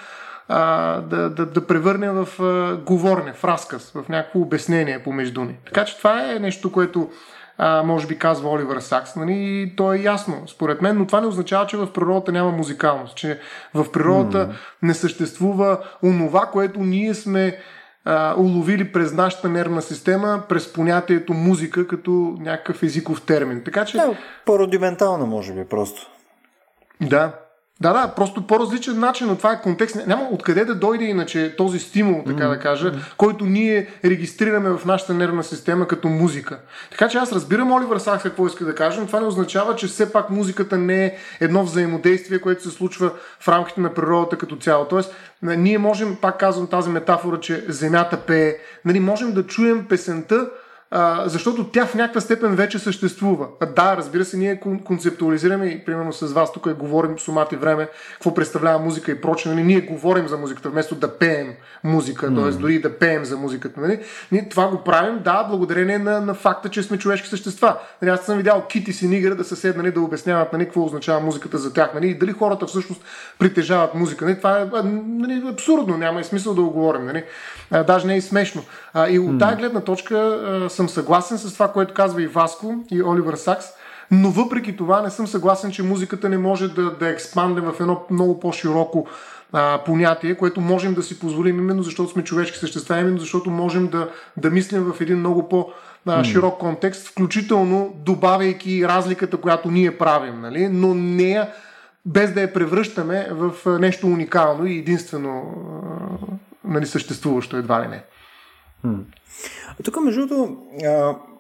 а, 0.48 1.02
да, 1.02 1.30
да, 1.30 1.46
да 1.46 1.68
превърне 1.68 2.10
в 2.10 2.42
а, 2.42 2.78
говорене, 2.86 3.34
в 3.34 3.44
разказ, 3.44 3.92
в 3.96 4.10
някакво 4.10 4.40
обяснение 4.40 5.04
помежду 5.04 5.44
ни. 5.44 5.56
Така 5.66 5.86
че 5.86 5.98
това 5.98 6.32
е 6.32 6.40
нещо, 6.40 6.72
което 6.72 7.10
а, 7.58 7.84
може 7.84 8.08
би 8.08 8.20
казва 8.20 8.50
Оливър 8.50 8.80
Сакс, 8.80 9.16
нали, 9.16 9.34
и 9.34 9.76
то 9.76 9.94
е 9.94 10.00
ясно, 10.00 10.44
според 10.48 10.82
мен, 10.82 10.98
но 10.98 11.08
това 11.08 11.22
не 11.22 11.28
означава, 11.28 11.68
че 11.68 11.78
в 11.78 11.94
природата 11.94 12.32
няма 12.32 12.52
музикалност, 12.52 13.16
че 13.16 13.40
в 13.74 13.92
природата 13.92 14.38
mm. 14.38 14.54
не 14.82 14.94
съществува 14.94 15.80
онова, 16.04 16.46
което 16.46 16.80
ние 16.80 17.14
сме 17.14 17.58
а, 18.06 18.36
уловили 18.38 18.92
през 18.92 19.14
нашата 19.14 19.50
нервна 19.50 19.82
система, 19.82 20.44
през 20.50 20.74
понятието 20.74 21.34
музика 21.34 21.88
като 21.88 22.36
някакъв 22.40 22.84
езиков 22.84 23.22
термин. 23.22 23.62
Така 23.66 23.86
че... 23.86 23.98
Да, 23.98 24.18
по-рудиментална, 24.46 25.26
може 25.26 25.54
би, 25.54 25.66
просто. 25.66 26.12
Да, 27.02 27.32
Да, 27.82 27.94
да, 27.94 28.14
просто 28.16 28.48
по-различен 28.48 29.00
начин, 29.00 29.28
но 29.28 29.36
това 29.36 29.52
е 29.52 29.62
контекст. 29.62 30.08
Няма 30.08 30.28
откъде 30.32 30.66
да 30.66 30.76
дойде 30.76 31.06
иначе 31.06 31.56
този 31.58 31.80
стимул, 31.80 32.24
така 32.28 32.44
mm-hmm. 32.44 32.50
да 32.50 32.60
кажа, 32.60 32.94
който 33.18 33.46
ние 33.46 33.90
регистрираме 34.06 34.70
в 34.70 34.86
нашата 34.86 35.14
нервна 35.14 35.44
система 35.44 35.88
като 35.88 36.08
музика. 36.08 36.60
Така 36.92 37.08
че 37.08 37.18
аз 37.18 37.32
разбирам 37.32 37.72
Оливър 37.72 37.98
Сакс 37.98 38.24
какво 38.24 38.48
иска 38.48 38.66
да 38.66 38.76
каже, 38.76 39.00
но 39.00 39.08
това 39.08 39.20
не 39.20 39.26
означава, 39.26 39.76
че 39.76 39.88
все 39.88 40.12
пак 40.12 40.30
музиката 40.30 40.78
не 40.78 41.06
е 41.06 41.18
едно 41.40 41.64
взаимодействие, 41.64 42.40
което 42.40 42.64
се 42.64 42.70
случва 42.70 43.12
в 43.40 43.48
рамките 43.48 43.82
на 43.82 43.94
природата 43.94 44.38
като 44.38 44.56
цяло. 44.56 44.86
Тоест, 44.86 45.16
ние 45.42 45.78
можем, 45.78 46.18
пак 46.22 46.40
казвам 46.40 46.68
тази 46.68 46.90
метафора, 46.90 47.40
че 47.40 47.66
земята 47.68 48.18
пее, 48.18 48.56
нали, 48.86 49.00
можем 49.00 49.34
да 49.34 49.48
чуем 49.48 49.86
песента, 49.90 50.50
а, 50.92 51.24
защото 51.30 51.64
тя 51.64 51.86
в 51.86 51.96
някаква 51.96 52.22
степен 52.22 52.56
вече 52.56 52.80
съществува. 52.80 53.48
Да, 53.76 53.98
разбира 53.98 54.26
се, 54.26 54.38
ние 54.38 54.60
концептуализираме 54.86 55.66
и 55.66 55.86
примерно 55.86 56.14
с 56.14 56.34
вас 56.34 56.54
тук 56.54 56.74
говорим 56.74 57.20
сумати 57.20 57.56
време, 57.56 57.90
какво 58.14 58.34
представлява 58.34 58.80
музика 58.80 59.12
и 59.12 59.22
прочее. 59.22 59.52
Нали? 59.52 59.64
Ние 59.64 59.82
говорим 59.82 60.28
за 60.28 60.38
музиката, 60.38 60.70
вместо 60.70 60.96
да 60.96 61.18
пеем 61.18 61.54
музика, 61.84 62.28
mm. 62.28 62.44
т.е. 62.44 62.60
дори 62.60 62.80
да 62.80 62.98
пеем 63.00 63.26
за 63.26 63.38
музиката. 63.38 63.82
Нали? 63.82 64.00
Ние 64.32 64.50
това 64.50 64.68
го 64.68 64.84
правим, 64.84 65.20
да, 65.24 65.44
благодарение 65.44 65.98
на, 65.98 66.22
на 66.22 66.34
факта, 66.34 66.70
че 66.70 66.84
сме 66.84 66.98
човешки 66.98 67.28
същества. 67.28 67.78
Нали? 68.02 68.12
Аз 68.12 68.26
съм 68.26 68.38
видял 68.38 68.66
Кит 68.70 68.88
и 68.88 68.94
Синигър 68.94 69.36
да 69.36 69.44
се 69.44 69.56
седнали 69.56 69.92
да 69.92 70.02
обясняват 70.02 70.54
нали, 70.54 70.66
какво 70.66 70.84
означава 70.84 71.20
музиката 71.20 71.58
за 71.58 71.74
тях. 71.74 71.94
Нали? 71.94 72.08
И 72.08 72.18
дали 72.18 72.32
хората 72.32 72.66
всъщност 72.66 73.02
притежават 73.40 73.94
музика. 73.94 74.26
Нали? 74.26 74.38
Това 74.38 74.60
е 74.60 74.66
нали, 74.84 75.44
абсурдно, 75.54 75.98
няма 75.98 76.20
и 76.22 76.24
смисъл 76.24 76.54
да 76.54 76.62
го 76.62 76.72
говорим. 76.72 77.06
Нали? 77.06 77.24
А, 77.72 77.84
даже 77.84 78.08
не 78.08 78.14
е 78.14 78.18
и 78.18 78.22
смешно. 78.22 78.64
А, 78.94 79.10
и 79.10 79.20
от 79.20 79.40
тази 79.40 79.56
гледна 79.56 79.82
точка 79.82 80.40
съм 80.78 80.90
съгласен 80.90 81.38
с 81.38 81.54
това, 81.54 81.68
което 81.68 81.94
казва 81.94 82.24
и 82.24 82.28
Васко 82.28 82.76
и 82.92 83.04
Оливър 83.04 83.36
Сакс, 83.36 83.66
но 84.12 84.30
въпреки 84.30 84.78
това 84.78 85.02
не 85.02 85.10
съм 85.10 85.28
съгласен, 85.28 85.72
че 85.72 85.84
музиката 85.84 86.30
не 86.30 86.38
може 86.38 86.68
да, 86.68 86.92
да 86.92 87.10
експанде 87.10 87.62
в 87.62 87.74
едно 87.80 88.06
много 88.12 88.40
по-широко 88.40 89.08
а, 89.54 89.84
понятие, 89.86 90.36
което 90.36 90.62
можем 90.62 90.94
да 90.94 91.04
си 91.04 91.20
позволим 91.20 91.60
именно 91.60 91.84
защото 91.84 92.12
сме 92.12 92.24
човешки 92.24 92.58
същества, 92.58 93.00
именно 93.00 93.20
защото 93.20 93.50
можем 93.50 93.88
да, 93.88 94.10
да 94.38 94.50
мислим 94.50 94.84
в 94.84 95.02
един 95.02 95.20
много 95.20 95.50
по- 95.50 95.72
широк 96.24 96.60
контекст, 96.60 97.08
включително 97.08 97.96
добавяйки 98.06 98.88
разликата, 98.88 99.38
която 99.38 99.72
ние 99.72 99.98
правим, 99.98 100.42
нали? 100.42 100.68
но 100.68 100.94
нея 100.94 101.50
без 102.06 102.34
да 102.34 102.42
я 102.42 102.54
превръщаме 102.54 103.28
в 103.32 103.80
нещо 103.80 104.08
уникално 104.08 104.66
и 104.66 104.78
единствено 104.78 105.54
нали, 106.64 106.86
съществуващо 106.86 107.58
едва 107.58 107.84
ли 107.84 107.88
не. 107.88 108.04
Тук, 109.84 110.02
между 110.02 110.28
другото, 110.28 110.58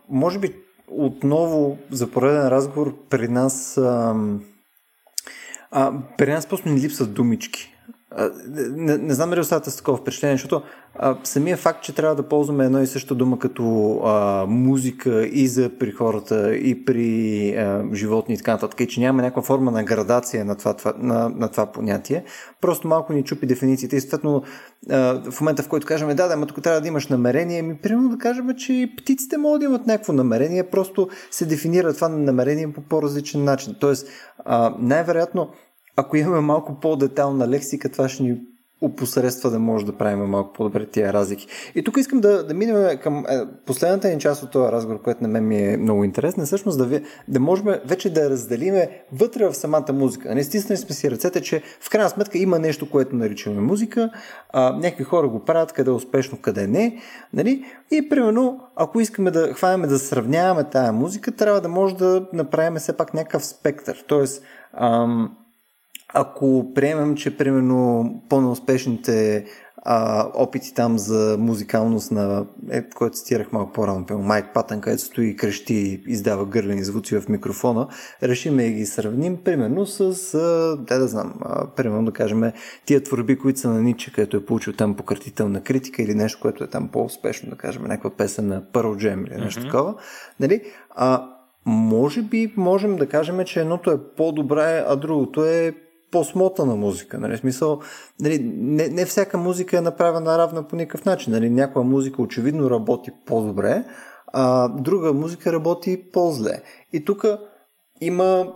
може 0.09 0.39
би 0.39 0.55
отново 0.87 1.77
за 1.91 2.11
пореден 2.11 2.47
разговор 2.47 2.95
при 3.09 3.27
нас 3.27 3.77
а, 3.77 4.15
а, 5.71 5.93
при 6.17 6.31
нас 6.31 6.47
просто 6.47 6.69
ни 6.69 6.81
липсват 6.81 7.13
думички 7.13 7.76
не, 8.75 8.97
не 8.97 9.13
знам 9.13 9.29
дали 9.29 9.39
оставате 9.39 9.71
с 9.71 9.77
такова 9.77 9.97
впечатление, 9.97 10.37
защото 10.37 10.61
а, 10.95 11.17
самия 11.23 11.57
факт, 11.57 11.83
че 11.83 11.95
трябва 11.95 12.15
да 12.15 12.23
ползваме 12.23 12.65
едно 12.65 12.81
и 12.81 12.87
също 12.87 13.15
дума 13.15 13.39
като 13.39 13.95
а, 14.03 14.45
музика 14.47 15.25
и 15.25 15.47
за 15.47 15.69
при 15.79 15.91
хората, 15.91 16.55
и 16.55 16.85
при 16.85 17.49
а, 17.57 17.83
животни 17.93 18.33
и 18.33 18.37
така 18.37 18.51
нататък, 18.51 18.79
и 18.79 18.87
че 18.87 18.99
няма 18.99 19.21
някаква 19.21 19.41
форма 19.41 19.71
на 19.71 19.83
градация 19.83 20.45
на 20.45 20.55
това, 20.55 20.73
това, 20.73 20.93
на, 20.97 21.29
на 21.29 21.51
това 21.51 21.65
понятие, 21.65 22.23
просто 22.61 22.87
малко 22.87 23.13
ни 23.13 23.23
чупи 23.23 23.45
дефинициите 23.45 23.95
и 23.95 24.01
съответно 24.01 24.43
в 25.31 25.41
момента, 25.41 25.63
в 25.63 25.67
който 25.67 25.87
кажем, 25.87 26.07
да, 26.07 26.27
да, 26.27 26.35
но 26.35 26.45
тук 26.45 26.61
трябва 26.61 26.81
да 26.81 26.87
имаш 26.87 27.07
намерение, 27.07 27.61
ми 27.61 27.77
примерно 27.77 28.09
да 28.09 28.17
кажем, 28.17 28.55
че 28.57 28.93
птиците 28.97 29.37
могат 29.37 29.59
да 29.59 29.65
имат 29.65 29.87
някакво 29.87 30.13
намерение, 30.13 30.69
просто 30.69 31.09
се 31.31 31.45
дефинира 31.45 31.93
това 31.93 32.09
намерение 32.09 32.73
по 32.73 32.81
по-различен 32.81 33.43
начин. 33.43 33.75
Тоест, 33.79 34.07
а, 34.45 34.75
най-вероятно, 34.79 35.49
ако 35.97 36.17
имаме 36.17 36.39
малко 36.39 36.79
по-детална 36.79 37.47
лексика, 37.47 37.91
това 37.91 38.09
ще 38.09 38.23
ни 38.23 38.37
опосредства 38.81 39.49
да 39.49 39.59
може 39.59 39.85
да 39.85 39.97
правим 39.97 40.25
малко 40.25 40.53
по-добре 40.53 40.85
тия 40.85 41.13
разлики. 41.13 41.47
И 41.75 41.83
тук 41.83 41.97
искам 41.97 42.19
да, 42.19 42.43
да 42.43 42.53
минем 42.53 42.97
към 42.97 43.25
е, 43.29 43.39
последната 43.65 44.09
ни 44.09 44.19
част 44.19 44.43
от 44.43 44.51
този 44.51 44.71
разговор, 44.71 45.01
което 45.01 45.23
на 45.23 45.29
мен 45.29 45.47
ми 45.47 45.73
е 45.73 45.77
много 45.77 46.03
интересно, 46.03 46.45
всъщност 46.45 46.77
да, 46.77 46.85
ви, 46.85 47.03
да 47.27 47.39
можем 47.39 47.65
вече 47.85 48.13
да 48.13 48.29
разделиме 48.29 49.03
вътре 49.11 49.47
в 49.47 49.53
самата 49.53 49.93
музика. 49.93 50.35
Не 50.35 50.43
стиснали 50.43 50.77
сме 50.77 50.95
си 50.95 51.11
ръцете, 51.11 51.41
че 51.41 51.61
в 51.81 51.89
крайна 51.89 52.09
сметка 52.09 52.37
има 52.37 52.59
нещо, 52.59 52.89
което 52.89 53.15
наричаме 53.15 53.61
музика, 53.61 54.09
а, 54.49 54.73
някакви 54.73 55.03
хора 55.03 55.27
го 55.27 55.39
правят, 55.39 55.73
къде 55.73 55.91
е 55.91 55.93
успешно, 55.93 56.37
къде 56.41 56.67
не. 56.67 56.97
Нали? 57.33 57.65
И 57.91 58.09
примерно, 58.09 58.59
ако 58.75 58.99
искаме 58.99 59.31
да 59.31 59.53
хванем 59.53 59.89
да 59.89 59.99
сравняваме 59.99 60.63
тая 60.63 60.93
музика, 60.93 61.31
трябва 61.31 61.61
да 61.61 61.69
може 61.69 61.95
да 61.95 62.27
направим 62.33 62.75
все 62.75 62.97
пак 62.97 63.13
някакъв 63.13 63.45
спектър. 63.45 64.03
Тоест, 64.07 64.43
ам, 64.73 65.37
ако 66.13 66.71
приемем, 66.75 67.15
че 67.15 67.37
примерно 67.37 68.11
по-неуспешните 68.29 69.45
а, 69.89 70.27
опити 70.33 70.73
там 70.73 70.97
за 70.97 71.35
музикалност 71.39 72.11
на, 72.11 72.45
е, 72.69 72.89
който 72.89 73.15
цитирах 73.15 73.51
малко 73.51 73.73
по-рано, 73.73 74.05
Майк 74.11 74.45
Патън, 74.53 74.81
където 74.81 75.03
стои 75.03 75.27
и 75.27 75.35
крещи 75.35 75.73
и 75.73 76.03
издава 76.07 76.45
гърлени 76.45 76.83
звуци 76.83 77.19
в 77.19 77.29
микрофона, 77.29 77.87
решиме 78.23 78.63
и 78.63 78.73
ги 78.73 78.85
сравним 78.85 79.37
примерно 79.43 79.85
с, 79.85 80.01
а, 80.33 80.77
да 80.77 80.99
да 80.99 81.07
знам, 81.07 81.33
а, 81.41 81.67
примерно 81.67 82.05
да 82.05 82.11
кажем 82.11 82.51
тия 82.85 83.03
творби, 83.03 83.37
които 83.37 83.59
са 83.59 83.69
на 83.69 83.81
Ниче, 83.81 84.13
където 84.13 84.37
е 84.37 84.45
получил 84.45 84.73
там 84.73 84.95
пократителна 84.95 85.63
критика 85.63 86.01
или 86.01 86.15
нещо, 86.15 86.39
което 86.41 86.63
е 86.63 86.67
там 86.67 86.87
по-успешно, 86.87 87.49
да 87.49 87.55
кажем, 87.55 87.83
някаква 87.83 88.09
песен 88.09 88.47
на 88.47 88.61
Pearl 88.61 88.95
Jam 88.95 89.27
или 89.27 89.41
нещо 89.41 89.61
mm-hmm. 89.61 89.71
такова, 89.71 89.95
нали? 90.39 90.61
А, 90.89 91.29
може 91.65 92.21
би 92.21 92.53
можем 92.57 92.95
да 92.95 93.07
кажем, 93.07 93.45
че 93.45 93.61
едното 93.61 93.91
е 93.91 93.99
по-добре, 94.17 94.83
а 94.87 94.95
другото 94.95 95.45
е 95.45 95.73
по-смотана 96.11 96.75
музика. 96.75 97.19
Нали? 97.19 97.37
Смисъл, 97.37 97.81
нали, 98.21 98.39
не, 98.57 98.87
не 98.87 99.05
всяка 99.05 99.37
музика 99.37 99.77
е 99.77 99.81
направена 99.81 100.37
равна 100.37 100.67
по 100.67 100.75
никакъв 100.75 101.05
начин. 101.05 101.33
Нали? 101.33 101.49
Някоя 101.49 101.85
музика 101.85 102.21
очевидно 102.21 102.69
работи 102.69 103.11
по-добре, 103.25 103.83
а 104.33 104.67
друга 104.67 105.13
музика 105.13 105.53
работи 105.53 106.11
по-зле. 106.11 106.61
И 106.93 107.05
тук 107.05 107.25
има 108.01 108.53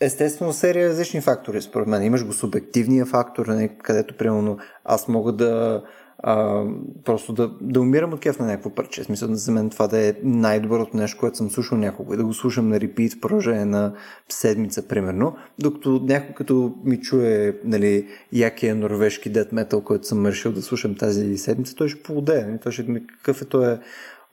естествено 0.00 0.52
серия 0.52 0.88
различни 0.88 1.20
фактори, 1.20 1.62
според 1.62 1.88
мен. 1.88 2.02
Имаш 2.02 2.26
го 2.26 2.32
субективния 2.32 3.06
фактор, 3.06 3.46
нали, 3.46 3.70
където, 3.82 4.16
примерно, 4.16 4.58
аз 4.84 5.08
мога 5.08 5.32
да 5.32 5.82
а, 6.18 6.64
просто 7.04 7.32
да, 7.32 7.50
да 7.60 7.80
умирам 7.80 8.12
от 8.12 8.20
кеф 8.20 8.38
на 8.38 8.46
някакво 8.46 8.70
парче. 8.70 9.04
Смисъл 9.04 9.28
за 9.34 9.52
мен 9.52 9.70
това 9.70 9.86
да 9.86 10.08
е 10.08 10.14
най-доброто 10.22 10.96
нещо, 10.96 11.18
което 11.20 11.36
съм 11.36 11.50
слушал 11.50 11.78
някога 11.78 12.14
и 12.14 12.16
да 12.16 12.24
го 12.24 12.34
слушам 12.34 12.68
на 12.68 12.80
репит 12.80 13.14
в 13.14 13.20
продължение 13.20 13.64
на 13.64 13.92
седмица, 14.28 14.88
примерно, 14.88 15.36
докато 15.58 16.00
някой 16.04 16.34
като 16.34 16.74
ми 16.84 17.00
чуе 17.00 17.60
нали, 17.64 18.08
якия 18.32 18.74
норвежки 18.74 19.30
дед 19.30 19.52
метал, 19.52 19.80
който 19.80 20.06
съм 20.06 20.26
решил 20.26 20.52
да 20.52 20.62
слушам 20.62 20.94
тази 20.94 21.38
седмица, 21.38 21.74
той 21.74 21.88
ще 21.88 22.02
поуде. 22.02 22.44
Нали? 22.46 22.58
Той 22.62 22.72
ще 22.72 22.82
ми 22.82 23.06
какъв 23.06 23.42
е 23.42 23.44
този 23.44 23.78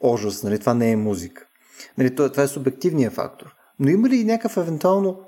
ожас, 0.01 0.43
нали? 0.43 0.59
това 0.59 0.73
не 0.73 0.91
е 0.91 0.95
музика. 0.95 1.45
Нали, 1.97 2.15
това 2.15 2.43
е 2.43 2.47
субективния 2.47 3.11
фактор. 3.11 3.55
Но 3.79 3.89
има 3.89 4.09
ли 4.09 4.23
някакъв 4.23 4.57
евентуално 4.57 5.19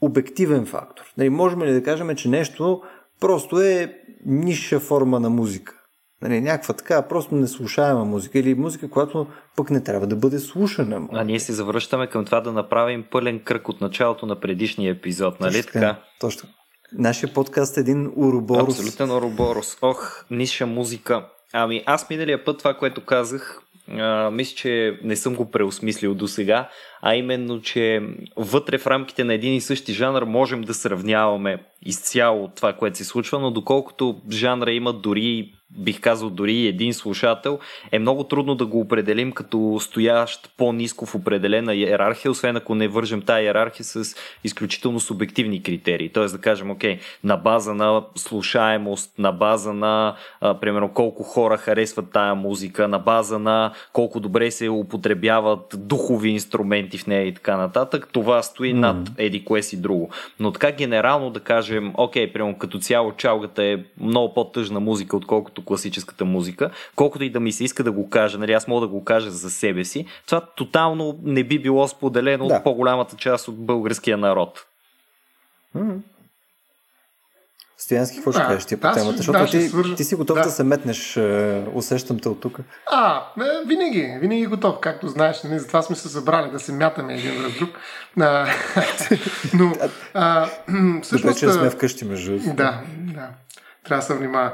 обективен 0.00 0.66
фактор? 0.66 1.04
Нали, 1.18 1.30
можем 1.30 1.62
ли 1.62 1.72
да 1.72 1.82
кажем, 1.82 2.16
че 2.16 2.28
нещо 2.28 2.82
просто 3.20 3.60
е 3.60 4.02
ниша 4.26 4.80
форма 4.80 5.20
на 5.20 5.30
музика? 5.30 5.81
Нали, 6.22 6.40
някаква 6.40 6.74
така, 6.74 7.02
просто 7.02 7.34
неслушаема 7.34 8.04
музика 8.04 8.38
или 8.38 8.54
музика, 8.54 8.90
която 8.90 9.26
пък 9.56 9.70
не 9.70 9.82
трябва 9.82 10.06
да 10.06 10.16
бъде 10.16 10.38
слушана. 10.38 11.08
А 11.12 11.24
ние 11.24 11.40
се 11.40 11.52
завръщаме 11.52 12.06
към 12.06 12.24
това 12.24 12.40
да 12.40 12.52
направим 12.52 13.04
пълен 13.10 13.40
кръг 13.40 13.68
от 13.68 13.80
началото 13.80 14.26
на 14.26 14.40
предишния 14.40 14.92
епизод, 14.92 15.40
нали 15.40 15.52
точно 15.52 15.72
така? 15.72 15.96
Точно. 16.20 16.48
Нашия 16.92 17.32
подкаст 17.32 17.76
е 17.76 17.80
един 17.80 18.12
уроборус. 18.16 18.78
Абсолютен 18.78 19.10
уроборус. 19.10 19.76
Ох, 19.82 20.24
ниша 20.30 20.66
музика. 20.66 21.26
Ами 21.52 21.82
аз 21.86 22.10
миналия 22.10 22.44
път 22.44 22.58
това, 22.58 22.74
което 22.74 23.04
казах, 23.04 23.62
а, 23.88 24.30
мисля, 24.30 24.56
че 24.56 24.98
не 25.04 25.16
съм 25.16 25.34
го 25.34 25.50
преосмислил 25.50 26.14
до 26.14 26.28
сега, 26.28 26.68
а 27.02 27.14
именно, 27.14 27.60
че 27.60 28.00
вътре 28.36 28.78
в 28.78 28.86
рамките 28.86 29.24
на 29.24 29.34
един 29.34 29.54
и 29.54 29.60
същи 29.60 29.92
жанр 29.92 30.22
можем 30.22 30.62
да 30.62 30.74
сравняваме 30.74 31.58
изцяло 31.82 32.48
това, 32.56 32.72
което 32.72 32.98
се 32.98 33.04
случва, 33.04 33.38
но 33.40 33.50
доколкото 33.50 34.20
жанра 34.30 34.72
има 34.72 34.92
дори 34.92 35.52
бих 35.78 36.00
казал 36.00 36.30
дори 36.30 36.66
един 36.66 36.94
слушател, 36.94 37.58
е 37.92 37.98
много 37.98 38.24
трудно 38.24 38.54
да 38.54 38.66
го 38.66 38.80
определим 38.80 39.32
като 39.32 39.78
стоящ 39.80 40.50
по-низко 40.56 41.06
в 41.06 41.14
определена 41.14 41.74
иерархия, 41.74 42.30
освен 42.30 42.56
ако 42.56 42.74
не 42.74 42.88
вържем 42.88 43.22
тази 43.22 43.44
иерархия 43.44 43.84
с 43.84 44.16
изключително 44.44 45.00
субективни 45.00 45.62
критерии. 45.62 46.08
Тоест 46.08 46.34
да 46.34 46.40
кажем, 46.40 46.70
окей, 46.70 46.98
на 47.24 47.36
база 47.36 47.74
на 47.74 48.02
слушаемост, 48.16 49.18
на 49.18 49.32
база 49.32 49.72
на, 49.72 50.16
а, 50.40 50.54
примерно, 50.54 50.88
колко 50.88 51.22
хора 51.22 51.56
харесват 51.56 52.12
тая 52.12 52.34
музика, 52.34 52.88
на 52.88 52.98
база 52.98 53.38
на 53.38 53.72
колко 53.92 54.20
добре 54.20 54.50
се 54.50 54.68
употребяват 54.68 55.74
духови 55.76 56.30
инструменти 56.30 56.98
в 56.98 57.06
нея 57.06 57.26
и 57.26 57.34
така 57.34 57.56
нататък, 57.56 58.08
това 58.12 58.42
стои 58.42 58.74
mm. 58.74 58.78
над 58.78 58.96
еди 59.18 59.44
кое 59.44 59.62
си 59.62 59.80
друго. 59.80 60.10
Но 60.40 60.52
така 60.52 60.72
генерално 60.72 61.30
да 61.30 61.40
кажем, 61.40 61.92
окей, 61.94 62.32
примерно 62.32 62.58
като 62.58 62.78
цяло 62.78 63.12
чалгата 63.12 63.64
е 63.64 63.78
много 64.00 64.34
по-тъжна 64.34 64.80
музика, 64.80 65.16
отколкото 65.16 65.61
като 65.62 65.68
класическата 65.68 66.24
музика, 66.24 66.70
колкото 66.96 67.24
и 67.24 67.30
да 67.30 67.40
ми 67.40 67.52
се 67.52 67.64
иска 67.64 67.84
да 67.84 67.92
го 67.92 68.10
кажа, 68.10 68.38
нали, 68.38 68.52
аз 68.52 68.68
мога 68.68 68.80
да 68.80 68.88
го 68.88 69.04
кажа 69.04 69.30
за 69.30 69.50
себе 69.50 69.84
си, 69.84 70.06
това 70.26 70.40
тотално 70.40 71.18
не 71.22 71.44
би 71.44 71.58
било 71.58 71.88
споделено 71.88 72.48
да. 72.48 72.54
от 72.54 72.64
по-голямата 72.64 73.16
част 73.16 73.48
от 73.48 73.56
българския 73.56 74.18
народ. 74.18 74.66
Стоянски, 77.78 78.16
какво 78.16 78.32
ще 78.32 78.40
кажеш 78.40 78.64
ти 78.64 78.76
по 78.76 78.92
темата? 78.92 79.16
Защото 79.16 79.38
да, 79.38 79.46
ти, 79.46 79.62
свържа... 79.62 79.94
ти 79.94 80.04
си 80.04 80.14
готов 80.14 80.36
да. 80.36 80.42
да 80.42 80.50
се 80.50 80.64
метнеш, 80.64 81.16
е, 81.16 81.64
усещам 81.74 82.18
те 82.18 82.28
от 82.28 82.40
тук. 82.40 82.58
А, 82.86 83.22
винаги, 83.66 84.18
винаги 84.20 84.46
готов, 84.46 84.80
както 84.80 85.08
знаеш, 85.08 85.42
нали, 85.42 85.58
затова 85.58 85.82
сме 85.82 85.96
се 85.96 86.08
събрали 86.08 86.50
да 86.50 86.58
се 86.58 86.72
мятаме 86.72 87.14
един 87.14 87.42
връз 87.42 87.58
друг. 87.58 87.70
А, 88.20 88.46
но, 89.54 89.72
а, 90.14 90.46
всъщност... 91.02 91.22
Добре, 91.22 91.34
че 91.34 91.58
сме 91.58 91.70
вкъщи, 91.70 92.04
между 92.04 92.38
Да, 92.38 92.80
да. 92.96 93.28
Трябва 93.84 94.00
да 94.00 94.06
се 94.06 94.14
внимава. 94.14 94.52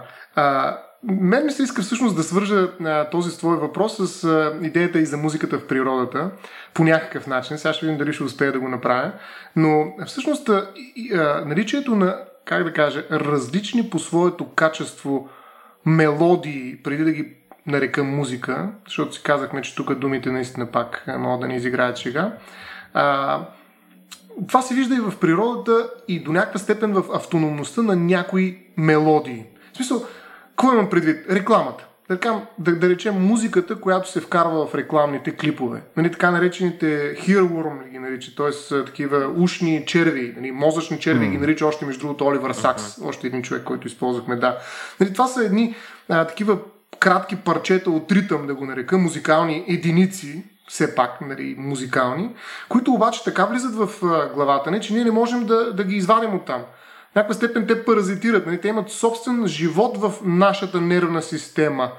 Мен 1.04 1.44
ми 1.44 1.52
се 1.52 1.62
иска 1.62 1.82
всъщност 1.82 2.16
да 2.16 2.22
свържа 2.22 2.68
а, 2.84 3.10
този 3.10 3.38
твой 3.38 3.56
въпрос 3.56 3.96
с 3.96 4.24
а, 4.24 4.58
идеята 4.62 4.98
и 4.98 5.06
за 5.06 5.16
музиката 5.16 5.58
в 5.58 5.66
природата 5.66 6.30
по 6.74 6.84
някакъв 6.84 7.26
начин. 7.26 7.58
Сега 7.58 7.72
ще 7.72 7.86
видим 7.86 7.98
дали 7.98 8.12
ще 8.12 8.22
успея 8.22 8.52
да 8.52 8.60
го 8.60 8.68
направя. 8.68 9.12
Но 9.56 9.92
всъщност 10.06 10.48
а, 10.48 10.70
а, 11.14 11.44
наличието 11.46 11.96
на 11.96 12.16
как 12.44 12.64
да 12.64 12.72
кажа, 12.72 13.04
различни 13.10 13.90
по 13.90 13.98
своето 13.98 14.48
качество 14.48 15.28
мелодии, 15.86 16.76
преди 16.82 17.04
да 17.04 17.12
ги 17.12 17.34
нарека 17.66 18.04
музика, 18.04 18.68
защото 18.86 19.14
си 19.14 19.22
казахме, 19.22 19.62
че 19.62 19.74
тук 19.74 19.94
думите 19.94 20.30
наистина 20.30 20.66
пак 20.66 21.04
могат 21.18 21.40
да 21.40 21.48
ни 21.48 21.56
изиграят 21.56 21.96
шега. 21.96 22.32
А, 22.94 23.40
това 24.48 24.62
се 24.62 24.74
вижда 24.74 24.94
и 24.94 25.00
в 25.00 25.18
природата 25.20 25.90
и 26.08 26.20
до 26.20 26.32
някаква 26.32 26.58
степен 26.58 26.92
в 26.92 27.04
автономността 27.14 27.82
на 27.82 27.96
някои 27.96 28.58
мелодии. 28.76 29.44
В 29.72 29.76
смисъл, 29.76 30.04
какво 30.58 30.72
имам 30.72 30.90
предвид? 30.90 31.30
Рекламата 31.30 31.88
да, 32.08 32.42
да, 32.58 32.76
да 32.76 32.88
речем 32.88 33.14
музиката, 33.14 33.80
която 33.80 34.10
се 34.10 34.20
вкарва 34.20 34.66
в 34.66 34.74
рекламните 34.74 35.36
клипове. 35.36 35.82
Нали, 35.96 36.12
така 36.12 36.30
наречените 36.30 37.16
hearworm 37.16 37.90
ги 37.90 37.98
нарича, 37.98 38.34
т.е. 38.36 38.84
такива 38.84 39.32
ушни 39.36 39.84
черви, 39.86 40.34
нали, 40.36 40.50
мозъчни 40.50 41.00
черви 41.00 41.26
mm. 41.26 41.30
ги 41.30 41.38
нарича 41.38 41.66
още 41.66 41.86
между 41.86 42.00
другото 42.00 42.26
Оливър 42.26 42.52
Сакс, 42.52 42.82
uh-huh. 42.82 43.08
още 43.08 43.26
един 43.26 43.42
човек, 43.42 43.64
който 43.64 43.86
използвахме, 43.86 44.36
да. 44.36 44.58
Нали, 45.00 45.12
това 45.12 45.26
са 45.26 45.44
едни 45.44 45.74
а, 46.08 46.24
такива 46.24 46.58
кратки 47.00 47.36
парчета 47.36 47.90
от 47.90 48.12
ритъм, 48.12 48.46
да 48.46 48.54
го 48.54 48.64
нарека, 48.64 48.98
музикални 48.98 49.64
единици, 49.68 50.44
все 50.68 50.94
пак 50.94 51.20
нали, 51.20 51.54
музикални, 51.58 52.30
които 52.68 52.92
обаче 52.92 53.24
така 53.24 53.44
влизат 53.44 53.74
в 53.74 53.88
главата 54.34 54.70
ни, 54.70 54.80
че 54.80 54.94
ние 54.94 55.04
не 55.04 55.10
можем 55.10 55.46
да, 55.46 55.72
да 55.72 55.84
ги 55.84 55.96
извадим 55.96 56.34
от 56.34 56.44
там 56.44 56.62
някаква 57.18 57.34
степен 57.34 57.66
те 57.66 57.84
паразитират. 57.84 58.46
Нали? 58.46 58.60
Те 58.60 58.68
имат 58.68 58.90
собствен 58.90 59.46
живот 59.46 59.96
в 59.96 60.12
нашата 60.24 60.80
нервна 60.80 61.22
система, 61.22 61.92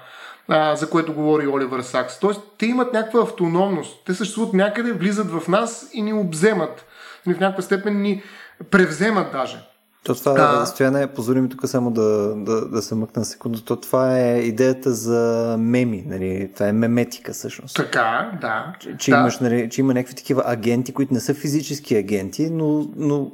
а, 0.48 0.76
за 0.76 0.90
което 0.90 1.14
говори 1.14 1.48
Оливър 1.48 1.82
Сакс. 1.82 2.20
Тоест, 2.20 2.42
те 2.58 2.66
имат 2.66 2.94
някаква 2.94 3.22
автономност. 3.22 4.04
Те 4.06 4.14
съществуват 4.14 4.54
някъде, 4.54 4.92
влизат 4.92 5.32
в 5.32 5.48
нас 5.48 5.90
и 5.94 6.02
ни 6.02 6.14
обземат. 6.14 6.86
Нали? 7.26 7.38
В 7.38 7.40
някаква 7.40 7.64
степен 7.64 8.02
ни 8.02 8.24
превземат 8.72 9.32
даже. 9.32 9.58
То 10.04 10.16
това 10.16 10.36
а... 10.38 10.66
стояне, 10.66 11.08
позволи 11.08 11.42
ми 11.42 11.50
тук 11.50 11.68
само 11.68 11.92
да, 11.92 12.36
да, 12.36 12.70
да 12.70 12.82
се 12.82 12.96
мъкна 12.96 13.26
секунда. 13.26 13.62
То 13.66 13.76
това 13.76 14.20
е 14.20 14.40
идеята 14.40 14.94
за 14.94 15.56
меми, 15.60 16.04
нали? 16.08 16.52
Това 16.54 16.68
е 16.68 16.74
меметика 16.74 17.34
всъщност. 17.34 17.76
Така, 17.76 18.32
да. 18.42 18.74
Че, 18.80 18.98
че, 18.98 19.12
да. 19.12 19.18
Имаш, 19.18 19.40
нали, 19.40 19.70
че 19.70 19.82
има 19.82 19.94
някакви 19.94 20.16
такива 20.16 20.44
агенти, 20.46 20.94
които 20.94 21.14
не 21.14 21.20
са 21.20 21.34
физически 21.34 21.96
агенти, 21.96 22.50
но, 22.50 22.88
но 22.96 23.32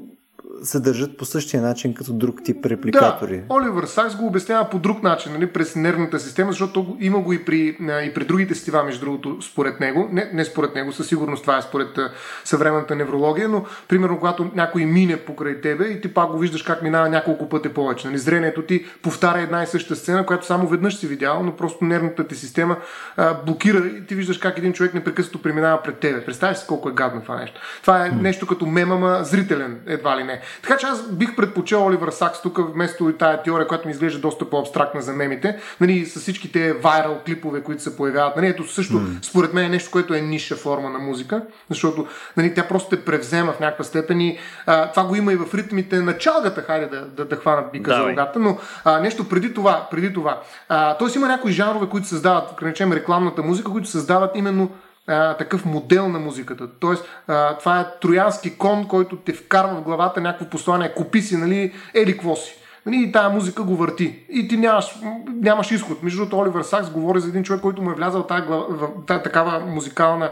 се 0.64 0.80
държат 0.80 1.18
по 1.18 1.26
същия 1.26 1.62
начин 1.62 1.94
като 1.94 2.14
друг 2.14 2.44
тип 2.44 2.66
репликатори. 2.66 3.38
Да, 3.38 3.54
Оливър 3.54 3.86
Сакс 3.86 4.16
го 4.16 4.28
обяснява 4.28 4.70
по 4.70 4.80
друг 4.80 5.04
начин, 5.04 5.34
нали, 5.34 5.48
през 5.48 5.76
нервната 5.76 6.20
система, 6.20 6.52
защото 6.52 6.98
има 7.00 7.20
го 7.20 7.34
и 7.34 7.46
при, 7.46 7.78
и 7.82 8.12
при 8.16 8.26
другите 8.26 8.56
стива, 8.56 8.84
между 8.84 9.06
другото, 9.06 9.42
според 9.42 9.80
него. 9.80 10.10
Не, 10.12 10.30
не 10.34 10.46
според 10.46 10.76
него, 10.76 10.92
със 10.92 11.08
сигурност 11.08 11.42
това 11.42 11.58
е 11.58 11.62
според 11.62 12.00
съвременната 12.44 12.96
неврология, 12.96 13.50
но 13.50 13.66
примерно 13.88 14.18
когато 14.20 14.52
някой 14.56 14.86
мине 14.86 15.18
покрай 15.18 15.62
тебе 15.62 15.86
и 15.86 16.02
ти 16.02 16.14
пак 16.14 16.32
го 16.32 16.38
виждаш 16.38 16.64
как 16.64 16.82
минава 16.82 17.10
няколко 17.10 17.50
пъти 17.50 17.70
повече. 17.70 18.08
Нали, 18.08 18.18
зрението 18.18 18.62
ти 18.62 18.86
повтаря 19.02 19.42
една 19.42 19.64
и 19.64 19.68
съща 19.68 19.96
сцена, 19.96 20.26
която 20.26 20.46
само 20.46 20.68
веднъж 20.68 20.96
си 20.96 21.08
видял, 21.08 21.44
но 21.44 21.56
просто 21.56 21.86
нервната 21.86 22.28
ти 22.28 22.36
система 22.36 22.78
а, 23.18 23.34
блокира 23.46 23.78
и 23.78 24.06
ти 24.06 24.16
виждаш 24.16 24.38
как 24.38 24.58
един 24.58 24.74
човек 24.74 24.94
непрекъснато 24.94 25.42
преминава 25.42 25.84
пред 25.84 25.98
тебе. 25.98 26.26
Представяш 26.26 26.58
си 26.58 26.66
колко 26.68 26.90
е 26.90 26.94
гадно 26.94 27.22
това 27.22 27.36
нещо. 27.36 27.62
Това 27.82 28.06
е 28.06 28.10
нещо 28.10 28.48
като 28.48 28.66
мемама 28.66 29.20
зрителен, 29.24 29.80
едва 29.88 30.18
ли 30.18 30.24
не. 30.24 30.42
Така 30.62 30.78
че 30.78 30.86
аз 30.86 31.12
бих 31.12 31.36
предпочел 31.36 31.86
Оливър 31.86 32.10
Сакс 32.10 32.42
тук 32.42 32.60
вместо 32.74 33.10
и 33.10 33.18
тая 33.18 33.44
теория, 33.44 33.68
която 33.68 33.88
ми 33.88 33.92
изглежда 33.92 34.20
доста 34.20 34.50
по-абстрактна 34.50 35.02
за 35.02 35.14
мемите, 35.14 35.60
нали, 35.82 36.06
с 36.06 36.20
всички 36.20 36.52
те 36.52 36.74
вайрал 36.74 37.20
клипове, 37.26 37.64
които 37.64 37.84
се 37.84 37.98
появяват. 37.98 38.36
Нали, 38.36 38.48
ето 38.48 38.68
също, 38.68 38.94
mm. 38.94 39.26
според 39.26 39.54
мен, 39.54 39.66
е 39.66 39.70
нещо, 39.70 39.92
което 39.92 40.14
е 40.14 40.22
ниша 40.22 40.56
форма 40.56 40.90
на 40.90 41.00
музика, 41.00 41.42
защото 41.70 42.08
нали, 42.38 42.54
тя 42.54 42.68
просто 42.68 42.90
те 42.90 43.06
превзема 43.06 43.52
в 43.52 43.60
някаква 43.60 43.84
степен 43.84 44.22
и 44.22 44.38
а, 44.66 44.92
това 44.92 45.04
го 45.04 45.16
има 45.16 45.34
и 45.34 45.36
в 45.36 45.54
ритмите 45.54 46.02
на 46.02 46.18
чалгата, 46.18 46.62
хайде 46.62 46.86
да, 46.86 47.06
да, 47.06 47.26
да 47.26 47.36
хвана 47.36 47.64
бика 47.74 47.92
да, 47.92 47.98
за 47.98 48.10
рогата, 48.10 48.40
но 48.40 48.58
а, 48.84 49.00
нещо 49.00 49.30
преди 49.30 49.54
това, 49.54 49.88
преди 49.92 50.14
това. 50.14 50.42
А, 50.70 50.98
тоест 50.98 51.16
има 51.16 51.28
някои 51.28 51.52
жанрове, 51.52 51.90
които 51.90 52.08
създават, 52.08 52.50
да 52.62 52.68
речем 52.68 52.94
рекламната 52.94 53.44
музика, 53.44 53.72
които 53.72 53.90
създават 53.90 54.32
именно 54.36 54.72
а, 55.08 55.38
такъв 55.38 55.66
модел 55.66 56.10
на 56.10 56.20
музиката. 56.20 56.68
Тоест, 56.80 57.06
а, 57.28 57.58
това 57.58 57.80
е 57.80 58.00
троянски 58.02 58.58
кон, 58.58 58.88
който 58.88 59.16
те 59.16 59.34
вкарва 59.34 59.76
в 59.76 59.82
главата 59.82 60.22
някакво 60.22 60.46
послание. 60.46 60.94
Купи 60.94 61.22
си, 61.22 61.38
нали, 61.38 61.74
ели 61.94 62.12
какво 62.12 62.36
си. 62.36 62.56
Нали, 62.86 63.04
и 63.04 63.12
тая 63.12 63.30
музика 63.30 63.64
го 63.64 63.76
върти. 63.76 64.26
И 64.30 64.48
ти 64.48 64.58
нямаш, 64.58 64.96
нямаш 65.28 65.72
изход. 65.72 66.04
Между 66.04 66.18
другото, 66.18 66.40
Оливър 66.40 66.64
Сакс 66.64 66.90
говори 66.90 67.20
за 67.20 67.28
един 67.28 67.44
човек, 67.44 67.62
който 67.62 67.82
му 67.82 67.92
е 67.92 67.96
влязал 67.96 68.28
в 68.30 68.46
в 68.70 69.06
тази 69.06 69.24
такава 69.24 69.60
музикална 69.60 70.30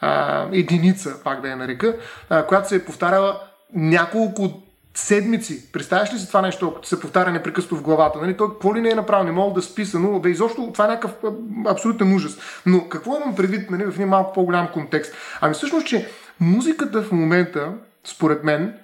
а, 0.00 0.44
единица, 0.52 1.22
пак 1.24 1.40
да 1.40 1.48
я 1.48 1.56
нарека, 1.56 1.96
а, 2.30 2.46
която 2.46 2.68
се 2.68 2.76
е 2.76 2.84
повтаряла 2.84 3.40
няколко 3.74 4.63
седмици. 4.94 5.72
Представяш 5.72 6.14
ли 6.14 6.18
си 6.18 6.28
това 6.28 6.42
нещо, 6.42 6.74
като 6.74 6.88
се 6.88 7.00
повтаря 7.00 7.32
непрекъснато 7.32 7.76
в 7.76 7.82
главата? 7.82 8.18
Нали? 8.18 8.36
Той 8.36 8.48
какво 8.48 8.74
ли 8.74 8.80
не 8.80 8.90
е 8.90 8.94
направил? 8.94 9.24
Не 9.24 9.32
мога 9.32 9.54
да 9.54 9.62
списа, 9.62 9.98
но 9.98 10.20
да 10.20 10.30
изобщо 10.30 10.70
това 10.72 10.84
е 10.84 10.88
някакъв 10.88 11.32
абсолютен 11.66 12.14
ужас. 12.14 12.38
Но 12.66 12.88
какво 12.88 13.16
имам 13.16 13.36
предвид 13.36 13.70
нали, 13.70 13.84
в 13.84 13.94
един 13.94 14.08
малко 14.08 14.32
по-голям 14.32 14.68
контекст? 14.72 15.14
Ами 15.40 15.54
всъщност, 15.54 15.86
че 15.86 16.08
музиката 16.40 17.02
в 17.02 17.12
момента, 17.12 17.72
според 18.04 18.44
мен, 18.44 18.74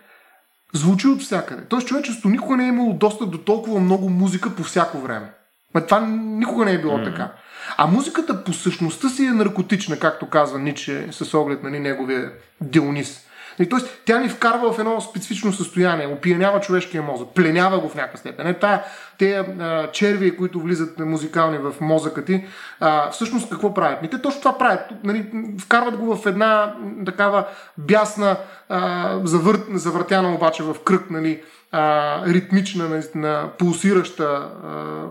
звучи 0.72 1.08
от 1.08 1.20
всякъде. 1.20 1.62
Тоест 1.68 1.86
човечеството 1.86 2.28
никога 2.28 2.56
не 2.56 2.64
е 2.64 2.68
имало 2.68 2.92
достъп 2.92 3.30
до 3.30 3.38
толкова 3.38 3.80
много 3.80 4.08
музика 4.08 4.56
по 4.56 4.62
всяко 4.62 4.98
време. 4.98 5.32
Ма 5.74 5.86
това 5.86 6.00
никога 6.10 6.64
не 6.64 6.72
е 6.72 6.80
било 6.80 6.98
mm. 6.98 7.04
така. 7.04 7.32
А 7.76 7.86
музиката 7.86 8.44
по 8.44 8.52
същността 8.52 9.08
си 9.08 9.24
е 9.24 9.30
наркотична, 9.30 9.98
както 9.98 10.28
казва 10.28 10.58
Ниче, 10.58 11.08
с 11.10 11.34
оглед 11.34 11.62
на 11.62 11.70
нали, 11.70 11.80
неговия 11.80 12.32
Дионис. 12.60 13.26
Тоест, 13.70 14.00
тя 14.04 14.18
ни 14.18 14.28
вкарва 14.28 14.72
в 14.72 14.78
едно 14.78 15.00
специфично 15.00 15.52
състояние, 15.52 16.06
опиянява 16.06 16.60
човешкия 16.60 17.02
мозък, 17.02 17.28
пленява 17.34 17.78
го 17.78 17.88
в 17.88 17.94
някаква 17.94 18.18
степен. 18.18 18.46
Е, 18.46 18.54
тая, 18.54 18.84
те 19.18 19.36
а, 19.36 19.90
черви, 19.90 20.36
които 20.36 20.60
влизат 20.60 20.98
музикални 20.98 21.58
в 21.58 21.74
мозъка 21.80 22.24
ти, 22.24 22.44
а, 22.80 23.10
всъщност 23.10 23.50
какво 23.50 23.74
правят? 23.74 24.02
Ми 24.02 24.10
те 24.10 24.22
точно 24.22 24.40
това 24.40 24.58
правят. 24.58 24.80
Нали, 25.04 25.26
вкарват 25.60 25.96
го 25.96 26.16
в 26.16 26.26
една 26.26 26.74
такава 27.06 27.46
бясна, 27.78 28.36
а, 28.68 29.18
завър, 29.24 29.60
завъртяна 29.74 30.34
обаче 30.34 30.62
в 30.62 30.76
кръг, 30.84 31.10
нали, 31.10 31.42
а, 31.72 32.22
ритмична, 32.26 32.88
наистина, 32.88 33.48
пулсираща 33.58 34.24
а, 34.24 35.06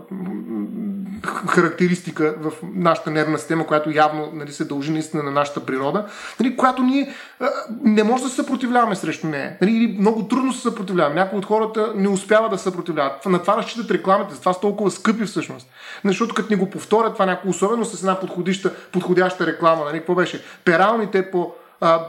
характеристика 1.48 2.34
в 2.40 2.52
нашата 2.74 3.10
нервна 3.10 3.38
система, 3.38 3.66
която 3.66 3.90
явно 3.90 4.30
нали, 4.34 4.52
се 4.52 4.64
дължи 4.64 4.92
наистина 4.92 5.22
на 5.22 5.30
нашата 5.30 5.66
природа, 5.66 6.06
нали, 6.40 6.56
която 6.56 6.82
ние 6.82 7.14
а, 7.40 7.48
не 7.82 8.02
може 8.02 8.22
да 8.22 8.28
се 8.28 8.36
съпротивляваме 8.36 8.96
срещу 8.96 9.26
нея. 9.26 9.56
Нали, 9.60 9.70
или 9.70 9.96
много 9.98 10.28
трудно 10.28 10.52
се 10.52 10.60
съпротивляваме. 10.60 11.14
Някои 11.14 11.38
от 11.38 11.44
хората 11.44 11.92
не 11.96 12.08
успяват 12.08 12.50
да 12.50 12.58
се 12.58 12.64
съпротивляват. 12.64 13.26
На 13.26 13.38
това 13.38 13.56
разчитат 13.56 13.90
рекламите, 13.90 14.34
затова 14.34 14.52
са 14.52 14.60
толкова 14.60 14.90
скъпи 14.90 15.24
всъщност. 15.24 15.68
Защото 16.04 16.34
като 16.34 16.52
ни 16.52 16.56
го 16.56 16.70
повторят, 16.70 17.12
това 17.12 17.26
някакво 17.26 17.50
особено 17.50 17.84
с 17.84 18.00
една 18.00 18.20
подходяща 18.92 19.46
реклама. 19.46 19.84
Нали, 19.84 19.98
какво 19.98 20.14
беше? 20.14 20.44
Пералните 20.64 21.30
по 21.30 21.52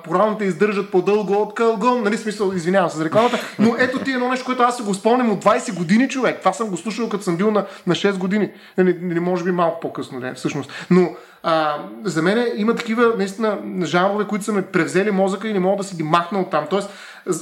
поралните 0.03 0.45
издържат 0.45 0.91
по-дълго 0.91 1.33
от 1.33 1.53
кългон, 1.53 2.03
нали 2.03 2.17
смисъл, 2.17 2.51
извинявам 2.51 2.89
се 2.89 2.97
за 2.97 3.05
рекламата, 3.05 3.37
но 3.59 3.75
ето 3.79 3.99
ти 3.99 4.11
едно 4.11 4.29
нещо, 4.29 4.45
което 4.45 4.63
аз 4.63 4.77
се 4.77 4.83
го 4.83 4.93
спомням 4.93 5.31
от 5.31 5.43
20 5.43 5.77
години, 5.77 6.09
човек. 6.09 6.39
Това 6.39 6.53
съм 6.53 6.69
го 6.69 6.77
слушал, 6.77 7.09
като 7.09 7.23
съм 7.23 7.37
бил 7.37 7.51
на, 7.51 7.65
на 7.87 7.95
6 7.95 8.17
години. 8.17 8.51
Нали, 8.77 8.97
нали, 9.01 9.19
може 9.19 9.43
би 9.43 9.51
малко 9.51 9.79
по-късно, 9.79 10.19
не, 10.19 10.33
всъщност. 10.33 10.71
Но 10.89 11.15
а, 11.43 11.77
за 12.03 12.21
мен 12.21 12.47
има 12.55 12.75
такива 12.75 13.13
наистина 13.17 13.59
жанрове, 13.83 14.27
които 14.27 14.45
са 14.45 14.53
ме 14.53 14.61
превзели 14.61 15.11
мозъка 15.11 15.47
и 15.47 15.53
не 15.53 15.59
мога 15.59 15.77
да 15.77 15.83
си 15.83 15.95
ги 15.95 16.03
махна 16.03 16.39
от 16.39 16.51
там. 16.51 16.65
Тоест, 16.69 16.89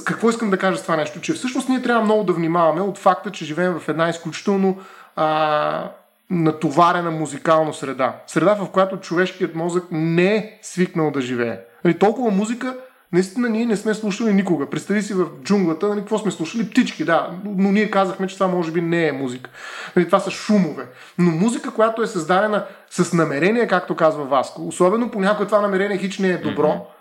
какво 0.04 0.30
искам 0.30 0.50
да 0.50 0.58
кажа 0.58 0.78
с 0.78 0.82
това 0.82 0.96
нещо? 0.96 1.20
Че 1.20 1.32
всъщност 1.32 1.68
ние 1.68 1.82
трябва 1.82 2.04
много 2.04 2.24
да 2.24 2.32
внимаваме 2.32 2.80
от 2.80 2.98
факта, 2.98 3.30
че 3.30 3.44
живеем 3.44 3.78
в 3.78 3.88
една 3.88 4.08
изключително 4.08 4.78
а, 5.16 5.90
натоварена 6.30 7.10
музикална 7.10 7.74
среда. 7.74 8.16
Среда, 8.26 8.54
в 8.54 8.70
която 8.70 8.96
човешкият 8.96 9.54
мозък 9.54 9.84
не 9.90 10.36
е 10.36 10.58
свикнал 10.62 11.10
да 11.10 11.20
живее. 11.20 11.58
Нали, 11.84 11.98
толкова 11.98 12.30
музика, 12.30 12.76
наистина 13.12 13.48
ние 13.48 13.66
не 13.66 13.76
сме 13.76 13.94
слушали 13.94 14.32
никога. 14.32 14.70
Представи 14.70 15.02
си 15.02 15.14
в 15.14 15.26
джунглата, 15.44 15.88
нали, 15.88 16.00
какво 16.00 16.18
сме 16.18 16.30
слушали? 16.30 16.70
Птички, 16.70 17.04
да. 17.04 17.30
Но 17.44 17.72
ние 17.72 17.90
казахме, 17.90 18.26
че 18.26 18.34
това 18.34 18.48
може 18.48 18.72
би 18.72 18.80
не 18.80 19.08
е 19.08 19.12
музика. 19.12 19.50
Нали, 19.96 20.06
това 20.06 20.20
са 20.20 20.30
шумове. 20.30 20.86
Но 21.18 21.30
музика, 21.30 21.70
която 21.70 22.02
е 22.02 22.06
създадена 22.06 22.64
с 22.90 23.12
намерение, 23.12 23.66
както 23.66 23.96
казва 23.96 24.24
Васко, 24.24 24.68
особено 24.68 25.10
понякога 25.10 25.46
това 25.46 25.60
намерение 25.60 25.98
хич 25.98 26.18
не 26.18 26.28
е 26.28 26.38
добро, 26.38 26.68
mm-hmm 26.68 27.00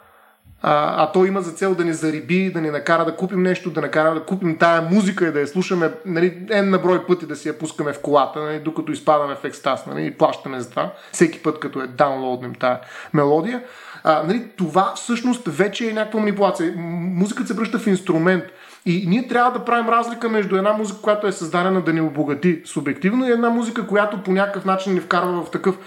а, 0.61 1.03
а 1.03 1.11
то 1.11 1.25
има 1.25 1.41
за 1.41 1.51
цел 1.51 1.75
да 1.75 1.85
ни 1.85 1.93
зариби, 1.93 2.51
да 2.51 2.61
ни 2.61 2.69
накара 2.69 3.05
да 3.05 3.15
купим 3.15 3.43
нещо, 3.43 3.69
да 3.69 3.81
накара 3.81 4.13
да 4.13 4.23
купим 4.23 4.57
тая 4.57 4.81
музика 4.81 5.27
и 5.27 5.31
да 5.31 5.39
я 5.39 5.47
слушаме 5.47 5.91
нали, 6.05 6.47
en 6.49 6.69
на 6.69 6.77
брой 6.77 7.05
пъти 7.05 7.25
да 7.25 7.35
си 7.35 7.47
я 7.47 7.57
пускаме 7.57 7.93
в 7.93 8.01
колата, 8.01 8.39
нали, 8.39 8.59
докато 8.59 8.91
изпадаме 8.91 9.35
в 9.35 9.45
екстаз 9.45 9.85
нали, 9.85 10.05
и 10.05 10.11
плащаме 10.11 10.59
за 10.59 10.69
това, 10.69 10.93
всеки 11.11 11.43
път 11.43 11.59
като 11.59 11.81
е 11.81 11.87
даунлоуднем 11.87 12.55
тая 12.55 12.79
мелодия. 13.13 13.63
А, 14.03 14.23
нали, 14.23 14.43
това 14.57 14.93
всъщност 14.95 15.47
вече 15.47 15.89
е 15.89 15.93
някаква 15.93 16.19
манипулация. 16.19 16.73
Музиката 16.77 17.47
се 17.47 17.53
връща 17.53 17.79
в 17.79 17.87
инструмент. 17.87 18.43
И 18.85 19.05
ние 19.07 19.27
трябва 19.27 19.59
да 19.59 19.65
правим 19.65 19.89
разлика 19.89 20.29
между 20.29 20.57
една 20.57 20.73
музика, 20.73 21.01
която 21.01 21.27
е 21.27 21.31
създадена 21.31 21.81
да 21.81 21.93
ни 21.93 22.01
обогати 22.01 22.61
субективно 22.65 23.27
и 23.27 23.31
една 23.31 23.49
музика, 23.49 23.87
която 23.87 24.23
по 24.23 24.31
някакъв 24.31 24.65
начин 24.65 24.93
ни 24.93 24.99
вкарва 24.99 25.43
в 25.43 25.51
такъв 25.51 25.77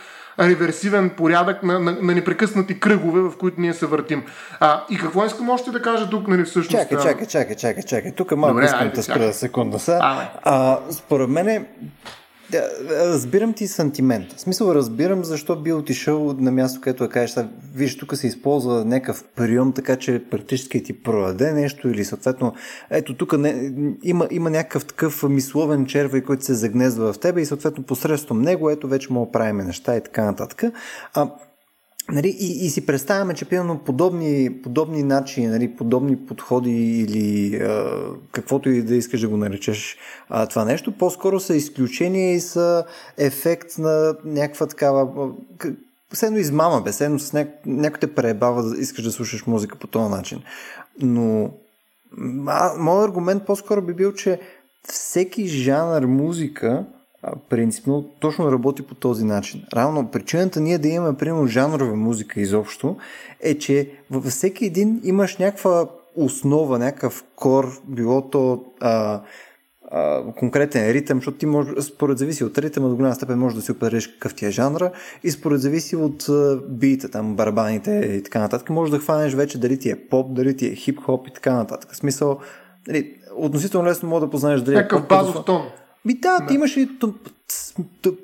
реверсивен 0.41 1.11
порядък 1.11 1.63
на, 1.63 1.79
на, 1.79 1.93
на 1.93 2.15
непрекъснати 2.15 2.81
кръгове, 2.81 3.21
в 3.21 3.33
които 3.39 3.61
ние 3.61 3.75
се 3.75 3.87
въртим. 3.87 4.25
А, 4.61 4.85
и 4.91 4.99
какво 4.99 5.27
искам 5.27 5.51
още 5.51 5.71
да 5.71 5.83
кажа 5.83 6.11
тук, 6.11 6.29
нали, 6.29 6.45
всъщност? 6.45 6.83
Чакай, 6.83 6.99
чакай, 6.99 7.27
чакай, 7.27 7.57
чакай, 7.57 7.83
чакай. 7.83 8.13
Тук 8.13 8.37
малко 8.37 8.55
Добре, 8.55 8.65
искам 8.65 8.91
да 8.95 9.03
спра 9.03 9.33
секунда 9.33 9.79
са. 9.79 9.99
А, 10.43 10.79
според 10.91 11.29
мен 11.29 11.67
Разбирам 12.91 13.53
ти 13.53 13.67
сантимент. 13.69 14.33
В 14.33 14.41
смисъл 14.41 14.75
разбирам 14.75 15.25
защо 15.25 15.57
би 15.57 15.73
отишъл 15.73 16.33
на 16.39 16.53
място, 16.53 16.81
където 16.81 17.05
да 17.05 17.11
кажеш, 17.11 17.37
виж, 17.75 17.99
тук 17.99 18.17
се 18.17 18.27
използва 18.27 18.85
някакъв 18.85 19.25
прием, 19.37 19.73
така 19.73 19.97
че 19.97 20.25
практически 20.31 20.83
ти 20.83 21.03
продаде 21.03 21.53
нещо 21.53 21.89
или 21.89 22.05
съответно, 22.05 22.55
ето 22.91 23.17
тук 23.17 23.39
не, 23.39 23.73
има, 24.03 24.29
има 24.31 24.51
някакъв 24.51 24.85
такъв 24.85 25.23
мисловен 25.23 25.87
червей, 25.87 26.21
който 26.21 26.45
се 26.45 26.55
загнезва 26.55 27.13
в 27.13 27.19
тебе 27.19 27.41
и 27.41 27.47
съответно 27.47 27.85
посредством 27.85 28.43
него, 28.43 28.71
ето 28.71 28.89
вече 28.89 29.13
мога 29.13 29.27
да 29.27 29.33
правим 29.33 29.57
неща 29.57 29.97
и 29.97 30.01
така 30.01 30.25
нататък. 30.25 30.63
А, 31.15 31.31
Нали, 32.13 32.29
и, 32.29 32.67
и 32.67 32.71
си 32.71 32.87
представяме, 32.87 33.35
че 33.35 33.45
примерно 33.45 33.79
подобни, 33.79 34.63
подобни 34.63 35.03
начини, 35.03 35.47
нали, 35.47 35.77
подобни 35.77 36.27
подходи 36.27 36.71
или 36.71 37.57
а, 37.57 38.01
каквото 38.33 38.71
и 38.71 38.83
да 38.83 38.95
искаш 38.95 39.21
да 39.21 39.29
го 39.29 39.37
наречеш 39.37 39.97
а, 40.29 40.47
това 40.47 40.65
нещо, 40.65 40.93
по-скоро 40.93 41.41
са 41.41 41.57
изключения 41.57 42.35
и 42.35 42.41
са 42.41 42.85
ефект 43.19 43.79
на 43.79 44.15
някаква 44.25 44.67
такава 44.67 45.33
все 46.13 46.27
едно 46.27 46.39
измама, 46.39 46.81
бе, 46.81 46.91
едно 47.01 47.19
с 47.19 47.33
няк... 47.33 47.49
някой 47.67 48.01
те 48.01 48.15
пребава 48.15 48.63
да 48.63 48.81
искаш 48.81 49.05
да 49.05 49.13
слушаш 49.13 49.47
музика 49.47 49.79
по 49.79 49.87
този 49.87 50.11
начин. 50.11 50.43
Но 51.01 51.51
а, 52.47 52.75
моят 52.79 53.09
аргумент 53.09 53.47
по-скоро 53.47 53.83
би 53.83 53.95
бил, 53.95 54.13
че 54.13 54.41
всеки 54.89 55.47
жанр 55.47 56.07
музика 56.07 56.85
принципно 57.49 58.03
точно 58.21 58.53
работи 58.53 58.83
по 58.83 58.95
този 58.95 59.25
начин. 59.25 59.65
Равно 59.75 60.11
причината 60.11 60.61
ние 60.61 60.79
да 60.79 60.89
имаме, 60.89 61.17
примерно, 61.17 61.47
жанрова 61.47 61.97
музика 61.97 62.41
изобщо, 62.41 62.97
е, 63.41 63.59
че 63.59 63.91
във 64.11 64.25
всеки 64.25 64.65
един 64.65 65.01
имаш 65.05 65.37
някаква 65.37 65.87
основа, 66.17 66.79
някакъв 66.79 67.25
кор, 67.37 67.81
било 67.89 68.31
то 68.31 68.65
а, 68.81 69.21
а, 69.91 70.23
конкретен 70.37 70.91
ритъм, 70.91 71.19
защото 71.19 71.39
ти 71.39 71.47
може, 71.47 71.71
според 71.81 72.19
зависи 72.19 72.45
от 72.45 72.59
ритъма, 72.59 72.89
до 72.89 72.97
голяма 72.97 73.15
степен 73.15 73.39
може 73.39 73.57
да 73.57 73.63
си 73.63 73.73
определиш 73.73 74.07
какъв 74.07 74.35
ти 74.35 74.47
е 74.47 74.51
жанра 74.51 74.91
и 75.25 75.31
според 75.31 75.61
зависи 75.61 75.97
от 75.97 76.27
бита, 76.69 77.09
там 77.09 77.37
барабаните 77.37 77.91
и 77.91 78.23
така 78.23 78.41
нататък, 78.41 78.71
може 78.71 78.93
да 78.93 78.99
хванеш 78.99 79.35
вече 79.35 79.59
дали 79.59 79.79
ти 79.79 79.91
е 79.91 80.09
поп, 80.09 80.35
дали 80.35 80.57
ти 80.57 80.67
е 80.67 80.77
хип-хоп 80.77 81.29
и 81.29 81.33
така 81.33 81.55
нататък. 81.55 81.93
В 81.93 81.97
смисъл, 81.97 82.39
нали, 82.89 83.15
относително 83.37 83.89
лесно 83.89 84.09
може 84.09 84.25
да 84.25 84.31
познаеш 84.31 84.61
дали 84.61 84.79
е 84.79 84.89
поп, 84.89 85.09
базов 85.09 85.45
тон. 85.45 85.63
Ми 86.05 86.15
да, 86.15 86.47
ти 86.49 86.55
имаш 86.55 86.77
и 86.77 86.99
тъп, 86.99 87.15
тъп, 88.03 88.19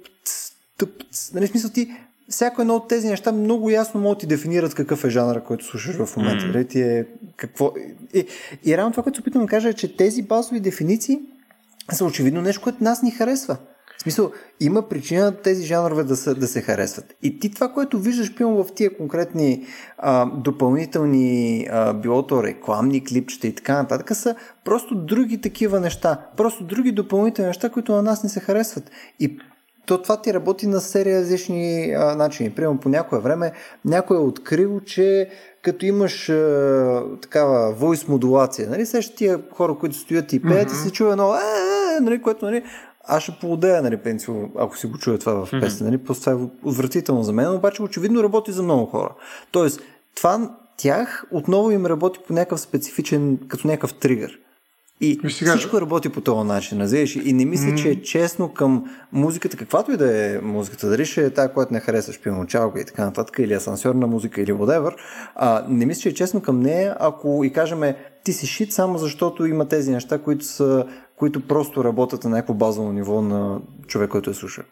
тъп, 0.79 0.91
нали, 1.35 1.47
смисъл 1.47 1.71
ти, 1.71 1.91
всяко 2.29 2.61
едно 2.61 2.75
от 2.75 2.89
тези 2.89 3.09
неща 3.09 3.33
много 3.33 3.71
ясно 3.71 4.01
могат 4.01 4.19
да 4.19 4.21
ти 4.21 4.27
дефинират 4.27 4.75
какъв 4.75 5.05
е 5.05 5.11
жанра, 5.11 5.45
който 5.45 5.65
слушаш 5.65 5.97
в 5.97 6.17
момента. 6.17 6.45
Mm. 6.45 6.69
Ти 6.69 6.81
е, 6.81 7.07
какво... 7.37 7.73
И, 8.15 8.27
и 8.65 8.77
реално 8.77 8.93
това, 8.93 9.03
което 9.03 9.17
се 9.17 9.21
опитвам 9.21 9.45
да 9.45 9.51
кажа 9.51 9.69
е, 9.69 9.73
че 9.73 9.97
тези 9.97 10.23
базови 10.23 10.61
дефиниции 10.61 11.21
са 11.93 12.05
очевидно 12.05 12.43
нещо, 12.43 12.63
което 12.63 12.85
нас 12.85 13.03
ни 13.03 13.11
харесва. 13.11 13.57
В 13.99 14.03
смисъл, 14.03 14.31
има 14.61 14.89
причина 14.89 15.37
тези 15.37 15.67
жанрове 15.67 16.05
да, 16.05 16.17
са, 16.17 16.35
да 16.35 16.47
се 16.47 16.61
харесват. 16.61 17.15
И 17.23 17.39
ти 17.39 17.51
това, 17.51 17.69
което 17.69 17.99
виждаш 17.99 18.35
пилно 18.35 18.65
в 18.65 18.75
тия 18.75 18.97
конкретни 18.97 19.67
а, 19.99 20.27
допълнителни, 20.27 21.67
а, 21.71 21.95
билото 21.95 22.43
рекламни 22.43 23.05
клипчета 23.05 23.47
и 23.47 23.55
така 23.55 23.75
нататък, 23.75 24.17
са 24.17 24.35
просто 24.65 24.95
други 24.95 25.41
такива 25.41 25.81
неща. 25.81 26.27
Просто 26.37 26.65
други 26.65 26.93
допълнителни 26.93 27.47
неща, 27.47 27.69
които 27.69 27.93
на 27.93 28.03
нас 28.03 28.23
не 28.23 28.29
се 28.29 28.41
харесват. 28.41 28.91
И 29.21 29.39
то 29.87 30.03
това 30.03 30.21
ти 30.23 30.35
работи 30.35 30.67
на 30.67 30.81
серия 30.81 31.21
различни 31.21 31.93
а, 31.93 32.15
начини. 32.15 32.51
Примерно 32.51 32.81
по 32.81 32.89
някое 32.89 33.19
време 33.19 33.53
някой 33.85 34.17
е 34.17 34.21
открил, 34.21 34.81
че 34.81 35.31
като 35.63 35.87
имаш 35.87 36.29
а, 36.29 37.03
такава 37.23 37.75
voice 37.75 38.09
модулация, 38.09 38.71
нали, 38.71 38.87
сега 38.87 39.09
тия 39.17 39.41
хора, 39.53 39.75
които 39.75 39.97
стоят 39.97 40.33
и 40.33 40.43
пеят 40.43 40.71
mm-hmm. 40.71 40.73
и 40.73 40.89
се 40.89 40.91
чува 40.91 41.13
едно 41.13 41.35
е, 41.35 41.39
е, 41.97 42.01
нали, 42.01 42.23
което 42.23 42.45
нали, 42.45 42.63
аз 43.09 43.23
ще 43.23 43.37
поудея, 43.41 43.83
нали, 43.83 43.97
пенсио, 43.97 44.35
ако 44.59 44.77
си 44.77 44.87
го 44.87 44.99
чуя 44.99 45.19
това 45.19 45.47
в 45.47 45.51
песен, 45.61 45.87
нали, 45.87 45.99
просто 45.99 46.25
това 46.25 46.33
е 46.33 46.69
отвратително 46.69 47.23
за 47.23 47.33
мен, 47.33 47.55
обаче 47.55 47.83
очевидно 47.83 48.23
работи 48.23 48.53
за 48.53 48.63
много 48.63 48.87
хора. 48.87 49.15
Тоест, 49.51 49.81
това 50.17 50.57
тях 50.77 51.25
отново 51.31 51.71
им 51.71 51.87
работи 51.87 52.19
по 52.27 52.33
някакъв 52.33 52.61
специфичен, 52.61 53.39
като 53.49 53.67
някакъв 53.67 53.95
тригър. 53.95 54.39
И 55.01 55.21
сега... 55.29 55.57
всичко 55.57 55.81
работи 55.81 56.09
по 56.09 56.21
този 56.21 56.49
начин, 56.49 56.81
разбираш? 56.81 57.17
И 57.17 57.33
не 57.33 57.45
мисля, 57.45 57.69
mm. 57.69 57.83
че 57.83 57.89
е 57.89 58.03
честно 58.03 58.49
към 58.55 58.85
музиката, 59.13 59.57
каквато 59.57 59.93
и 59.93 59.97
да 59.97 60.27
е 60.27 60.39
музиката, 60.41 60.89
дали 60.89 61.05
ще 61.05 61.25
е 61.25 61.31
тази, 61.31 61.53
която 61.53 61.73
не 61.73 61.81
харесваш, 61.81 62.21
пиано 62.21 62.47
чалка 62.47 62.81
и 62.81 62.85
така 62.85 63.05
нататък, 63.05 63.37
или 63.39 63.55
асансьорна 63.55 64.07
музика, 64.07 64.41
или 64.41 64.53
whatever, 64.53 64.95
а, 65.35 65.65
не 65.69 65.87
мисля, 65.87 66.01
че 66.01 66.09
е 66.09 66.15
честно 66.15 66.41
към 66.41 66.61
нея, 66.61 66.97
ако 67.01 67.45
и 67.45 67.53
кажеме, 67.53 67.97
ти 68.25 68.33
си 68.33 68.47
шит 68.47 68.73
само 68.73 68.99
защото 68.99 69.47
има 69.47 69.69
тези 69.69 69.91
неща, 69.91 70.19
които, 70.19 70.45
са, 70.45 70.87
които 71.19 71.47
просто 71.47 71.85
работят 71.85 72.25
на 72.25 72.31
някакво 72.31 72.55
базово 72.55 72.93
ниво 72.93 73.23
на 73.23 73.61
човек, 73.87 74.11
който 74.11 74.31
е 74.31 74.35
слуша. 74.35 74.63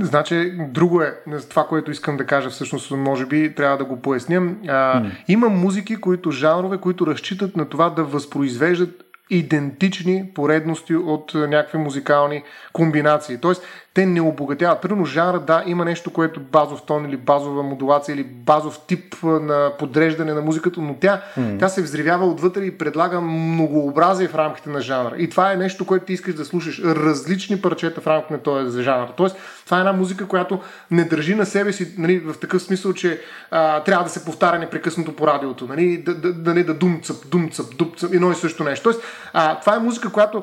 Значи, 0.00 0.52
друго 0.70 1.02
е 1.02 1.14
това, 1.50 1.66
което 1.66 1.90
искам 1.90 2.16
да 2.16 2.26
кажа, 2.26 2.50
всъщност, 2.50 2.90
може 2.90 3.26
би 3.26 3.54
трябва 3.54 3.78
да 3.78 3.84
го 3.84 4.00
поясням. 4.00 4.58
А, 4.68 5.02
mm. 5.02 5.10
Има 5.28 5.48
музики, 5.48 5.96
които 5.96 6.30
жанрове, 6.30 6.78
които 6.78 7.06
разчитат 7.06 7.56
на 7.56 7.68
това 7.68 7.90
да 7.90 8.04
възпроизвеждат 8.04 9.04
идентични 9.32 10.24
поредности 10.34 10.94
от 10.94 11.34
някакви 11.34 11.78
музикални 11.78 12.42
комбинации. 12.72 13.38
Тоест, 13.38 13.62
те 13.94 14.06
не 14.06 14.20
обогатяват. 14.20 14.82
Примерно 14.82 15.04
жанра, 15.04 15.40
да, 15.40 15.62
има 15.66 15.84
нещо, 15.84 16.12
което 16.12 16.40
е 16.40 16.42
базов 16.42 16.82
тон 16.86 17.04
или 17.04 17.16
базова 17.16 17.62
модулация 17.62 18.14
или 18.14 18.24
базов 18.24 18.80
тип 18.86 19.14
на 19.22 19.72
подреждане 19.78 20.32
на 20.32 20.40
музиката, 20.40 20.80
но 20.80 20.94
тя, 21.00 21.22
mm. 21.38 21.58
тя 21.58 21.68
се 21.68 21.82
взривява 21.82 22.26
отвътре 22.26 22.64
и 22.64 22.78
предлага 22.78 23.20
многообразие 23.20 24.28
в 24.28 24.34
рамките 24.34 24.70
на 24.70 24.80
жанра. 24.80 25.14
И 25.18 25.30
това 25.30 25.52
е 25.52 25.56
нещо, 25.56 25.86
което 25.86 26.04
ти 26.04 26.12
искаш 26.12 26.34
да 26.34 26.44
слушаш. 26.44 26.82
Различни 26.84 27.60
парчета 27.60 28.00
в 28.00 28.06
рамките 28.06 28.32
на 28.34 28.42
този 28.42 28.82
жанр. 28.82 29.08
Тоест, 29.16 29.36
това 29.64 29.76
е 29.76 29.80
една 29.80 29.92
музика, 29.92 30.28
която 30.28 30.60
не 30.90 31.04
държи 31.04 31.34
на 31.34 31.46
себе 31.46 31.72
си 31.72 31.94
нали, 31.98 32.18
в 32.18 32.38
такъв 32.38 32.62
смисъл, 32.62 32.92
че 32.92 33.20
а, 33.50 33.82
трябва 33.82 34.04
да 34.04 34.10
се 34.10 34.24
повтаря 34.24 34.58
непрекъснато 34.58 35.16
по 35.16 35.26
радиото. 35.26 35.66
Нали, 35.66 35.98
да, 35.98 36.14
да, 36.14 36.32
да, 36.32 36.54
да, 36.54 36.64
да 36.64 36.74
думцъп, 36.74 37.28
думцъп, 37.30 37.76
думцъп, 37.76 38.14
едно 38.14 38.32
и 38.32 38.34
също 38.34 38.64
нещо. 38.64 38.82
Тоест, 38.82 39.02
а, 39.32 39.60
това 39.60 39.76
е 39.76 39.78
музика, 39.78 40.12
която 40.12 40.42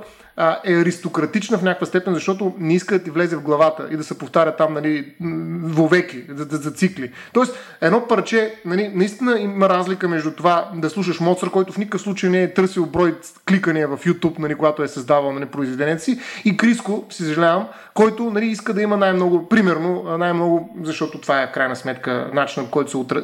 е 0.65 0.73
аристократична 0.73 1.57
в 1.57 1.63
някаква 1.63 1.87
степен, 1.87 2.13
защото 2.13 2.53
не 2.57 2.73
иска 2.75 2.97
да 2.97 3.03
ти 3.03 3.09
влезе 3.09 3.35
в 3.35 3.41
главата 3.41 3.87
и 3.91 3.97
да 3.97 4.03
се 4.03 4.17
повтаря 4.17 4.55
там 4.55 4.73
нали, 4.73 5.13
вовеки, 5.63 6.21
да, 6.21 6.45
да 6.45 6.57
зацикли. 6.57 7.11
Тоест, 7.33 7.55
едно 7.81 8.07
парче, 8.07 8.55
нали, 8.65 8.91
наистина 8.95 9.39
има 9.39 9.69
разлика 9.69 10.07
между 10.07 10.31
това 10.31 10.71
да 10.75 10.89
слушаш 10.89 11.19
Моцар, 11.19 11.49
който 11.49 11.73
в 11.73 11.77
никакъв 11.77 12.01
случай 12.01 12.29
не 12.29 12.43
е 12.43 12.53
търсил 12.53 12.85
брой 12.85 13.15
кликания 13.47 13.87
в 13.87 13.97
YouTube, 13.97 14.39
нали, 14.39 14.55
когато 14.55 14.83
е 14.83 14.87
създавал 14.87 15.31
нали, 15.31 15.45
произведението 15.45 16.03
си, 16.03 16.19
и 16.45 16.57
Криско, 16.57 17.05
си 17.09 17.23
съжалявам, 17.23 17.67
който 17.93 18.29
нали, 18.29 18.45
иска 18.45 18.73
да 18.73 18.81
има 18.81 18.97
най-много, 18.97 19.49
примерно, 19.49 20.17
най-много, 20.17 20.75
защото 20.83 21.21
това 21.21 21.41
е 21.41 21.47
в 21.47 21.51
крайна 21.51 21.75
сметка 21.75 22.29
начинът, 22.33 22.69
който 22.69 22.91
се, 22.91 22.97
отра... 22.97 23.21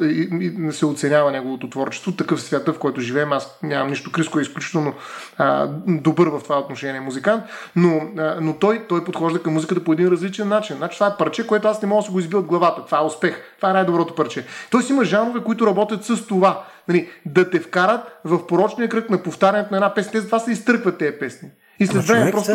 се 0.70 0.86
оценява 0.86 1.30
неговото 1.30 1.70
творчество, 1.70 2.12
такъв 2.12 2.42
свята, 2.42 2.72
в 2.72 2.78
който 2.78 3.00
живеем. 3.00 3.32
Аз 3.32 3.58
нямам 3.62 3.88
нищо. 3.88 4.12
Криско 4.12 4.38
е 4.38 4.42
изключително 4.42 4.94
а, 5.38 5.66
добър 5.86 6.28
в 6.28 6.40
това 6.42 6.58
отношение 6.58 6.95
музикант, 7.00 7.44
но, 7.76 8.00
но 8.40 8.52
той, 8.52 8.86
той 8.88 9.04
подхожда 9.04 9.42
към 9.42 9.52
музиката 9.52 9.84
по 9.84 9.92
един 9.92 10.08
различен 10.08 10.48
начин. 10.48 10.76
Значи, 10.76 10.94
това 10.98 11.06
е 11.06 11.16
парче, 11.18 11.46
което 11.46 11.68
аз 11.68 11.82
не 11.82 11.88
мога 11.88 12.04
да 12.04 12.12
го 12.12 12.18
избия 12.18 12.40
от 12.40 12.46
главата. 12.46 12.84
Това 12.84 12.98
е 12.98 13.04
успех. 13.04 13.42
Това 13.56 13.70
е 13.70 13.72
най-доброто 13.72 14.14
парче. 14.14 14.46
Тоест 14.70 14.90
има 14.90 15.04
жанрове, 15.04 15.40
които 15.44 15.66
работят 15.66 16.04
с 16.04 16.26
това. 16.26 16.64
Нали, 16.88 17.08
да 17.26 17.50
те 17.50 17.60
вкарат 17.60 18.20
в 18.24 18.46
порочния 18.46 18.88
кръг 18.88 19.10
на 19.10 19.22
повтарянето 19.22 19.68
на 19.70 19.76
една 19.76 19.94
песен. 19.94 20.12
Те 20.12 20.24
това 20.24 20.38
се 20.38 20.52
изтъркват 20.52 20.98
тези 20.98 21.18
песни. 21.18 21.48
И 21.80 21.86
след 21.86 22.04
време 22.04 22.30
просто... 22.30 22.52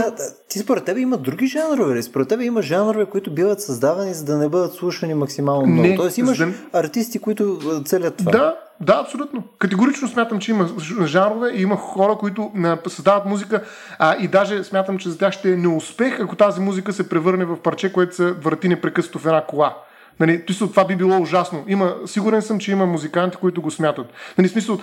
ти 0.49 0.59
според 0.59 0.85
тебе 0.85 0.99
има 0.99 1.17
други 1.17 1.47
жанрове 1.47 1.95
ли? 1.95 2.03
Според 2.03 2.27
тебе 2.27 2.43
има 2.43 2.61
жанрове, 2.61 3.05
които 3.05 3.33
биват 3.33 3.61
създавани, 3.61 4.13
за 4.13 4.25
да 4.25 4.37
не 4.37 4.49
бъдат 4.49 4.73
слушани 4.73 5.13
максимално 5.13 5.67
много. 5.67 5.87
Не, 5.87 5.95
Тоест 5.95 6.17
имаш 6.17 6.37
да... 6.37 6.47
артисти, 6.73 7.19
които 7.19 7.59
целят 7.85 8.17
това. 8.17 8.31
Да, 8.31 8.57
да, 8.81 9.01
абсолютно. 9.05 9.43
Категорично 9.59 10.07
смятам, 10.07 10.39
че 10.39 10.51
има 10.51 10.69
жанрове 11.05 11.51
и 11.55 11.61
има 11.61 11.75
хора, 11.77 12.15
които 12.15 12.51
създават 12.87 13.25
музика 13.25 13.63
а, 13.99 14.15
и 14.19 14.27
даже 14.27 14.63
смятам, 14.63 14.97
че 14.97 15.09
за 15.09 15.17
тях 15.17 15.33
ще 15.33 15.53
е 15.53 15.57
неуспех, 15.57 16.19
ако 16.19 16.35
тази 16.35 16.61
музика 16.61 16.93
се 16.93 17.09
превърне 17.09 17.45
в 17.45 17.57
парче, 17.57 17.93
което 17.93 18.15
се 18.15 18.31
върти 18.31 18.69
непрекъснато 18.69 19.19
в 19.19 19.25
една 19.25 19.45
кола. 19.45 19.77
Нали, 20.19 20.45
това 20.45 20.85
би 20.85 20.95
било 20.95 21.21
ужасно. 21.21 21.63
Има, 21.67 21.95
сигурен 22.05 22.41
съм, 22.41 22.59
че 22.59 22.71
има 22.71 22.85
музиканти, 22.85 23.37
които 23.37 23.61
го 23.61 23.71
смятат. 23.71 24.05
Нали, 24.37 24.47
смисъл, 24.47 24.79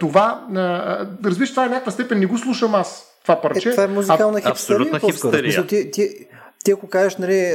това, 0.00 0.46
разбираш, 1.24 1.50
това 1.50 1.64
е 1.64 1.68
някаква 1.68 1.92
степен, 1.92 2.18
не 2.18 2.26
го 2.26 2.38
слушам 2.38 2.74
аз 2.74 3.13
това 3.24 3.40
парче. 3.40 3.68
Е, 3.68 3.72
това 3.72 3.82
е 3.82 3.86
музикална 3.86 4.38
а, 4.44 4.48
хипстерия. 4.48 4.80
Абсолютна 4.80 5.00
хипстерия. 5.00 5.66
Ти, 5.66 5.90
ти, 5.90 6.26
ти 6.64 6.70
ако 6.72 6.86
кажеш, 6.86 7.16
нали, 7.16 7.54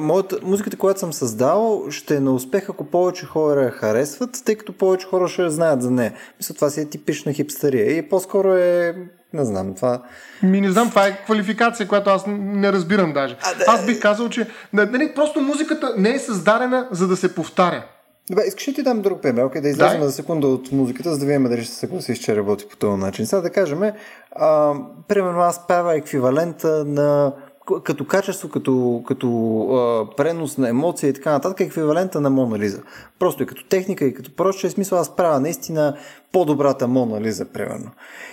моята, 0.00 0.38
музиката, 0.42 0.76
която 0.76 1.00
съм 1.00 1.12
създал, 1.12 1.84
ще 1.90 2.16
е 2.16 2.20
на 2.20 2.34
успех, 2.34 2.70
ако 2.70 2.84
повече 2.84 3.26
хора 3.26 3.62
я 3.62 3.70
харесват, 3.70 4.42
тъй 4.44 4.54
като 4.54 4.72
повече 4.72 5.06
хора 5.06 5.28
ще 5.28 5.50
знаят 5.50 5.82
за 5.82 5.90
нея. 5.90 6.12
Мисля, 6.38 6.54
това 6.54 6.70
си 6.70 6.80
е 6.80 6.88
типична 6.88 7.32
хипстерия 7.32 7.96
и 7.96 8.08
по-скоро 8.08 8.54
е 8.54 8.94
не 9.32 9.44
знам, 9.44 9.74
това... 9.74 10.02
Ми 10.42 10.60
не 10.60 10.70
знам, 10.70 10.90
това 10.90 11.06
е 11.06 11.24
квалификация, 11.24 11.88
която 11.88 12.10
аз 12.10 12.24
не 12.28 12.72
разбирам 12.72 13.12
даже. 13.12 13.36
А, 13.42 13.54
да... 13.54 13.64
Аз 13.66 13.86
бих 13.86 14.00
казал, 14.00 14.28
че 14.28 14.46
нали, 14.72 15.12
просто 15.14 15.40
музиката 15.40 15.94
не 15.96 16.10
е 16.10 16.18
създадена 16.18 16.88
за 16.90 17.08
да 17.08 17.16
се 17.16 17.34
повтаря. 17.34 17.84
Добре, 18.30 18.42
искаш 18.46 18.68
ли 18.68 18.74
ти 18.74 18.82
дам 18.82 19.02
друг 19.02 19.22
пример? 19.22 19.44
Okay, 19.44 19.60
да 19.60 19.68
излезем 19.68 20.02
за 20.02 20.12
секунда 20.12 20.46
от 20.46 20.72
музиката, 20.72 21.12
за 21.12 21.18
да 21.18 21.26
видим 21.26 21.44
дали 21.44 21.62
ще 21.62 21.72
се 21.72 21.78
съгласиш, 21.78 22.18
че 22.18 22.36
работи 22.36 22.68
по 22.68 22.76
този 22.76 23.00
начин. 23.00 23.26
Сега 23.26 23.40
да 23.40 23.50
кажем, 23.50 23.80
а, 24.32 24.74
примерно 25.08 25.40
аз 25.40 25.66
правя 25.66 25.96
еквивалента 25.96 26.84
на 26.84 27.32
като 27.84 28.06
качество, 28.06 28.48
като, 28.48 29.02
като 29.06 29.28
а, 29.70 30.16
пренос 30.16 30.58
на 30.58 30.68
емоция 30.68 31.10
и 31.10 31.12
така 31.12 31.32
нататък, 31.32 31.60
еквивалента 31.60 32.20
на 32.20 32.30
Мона 32.30 32.58
Лиза. 32.58 32.82
Просто 33.18 33.42
и 33.42 33.46
като 33.46 33.68
техника, 33.68 34.04
и 34.04 34.14
като 34.14 34.36
прочее 34.36 34.70
смисъл, 34.70 34.98
аз 34.98 35.16
правя 35.16 35.40
наистина 35.40 35.96
по-добрата 36.32 36.88
Мона 36.88 37.20
Лиза, 37.20 37.44
примерно. 37.44 37.90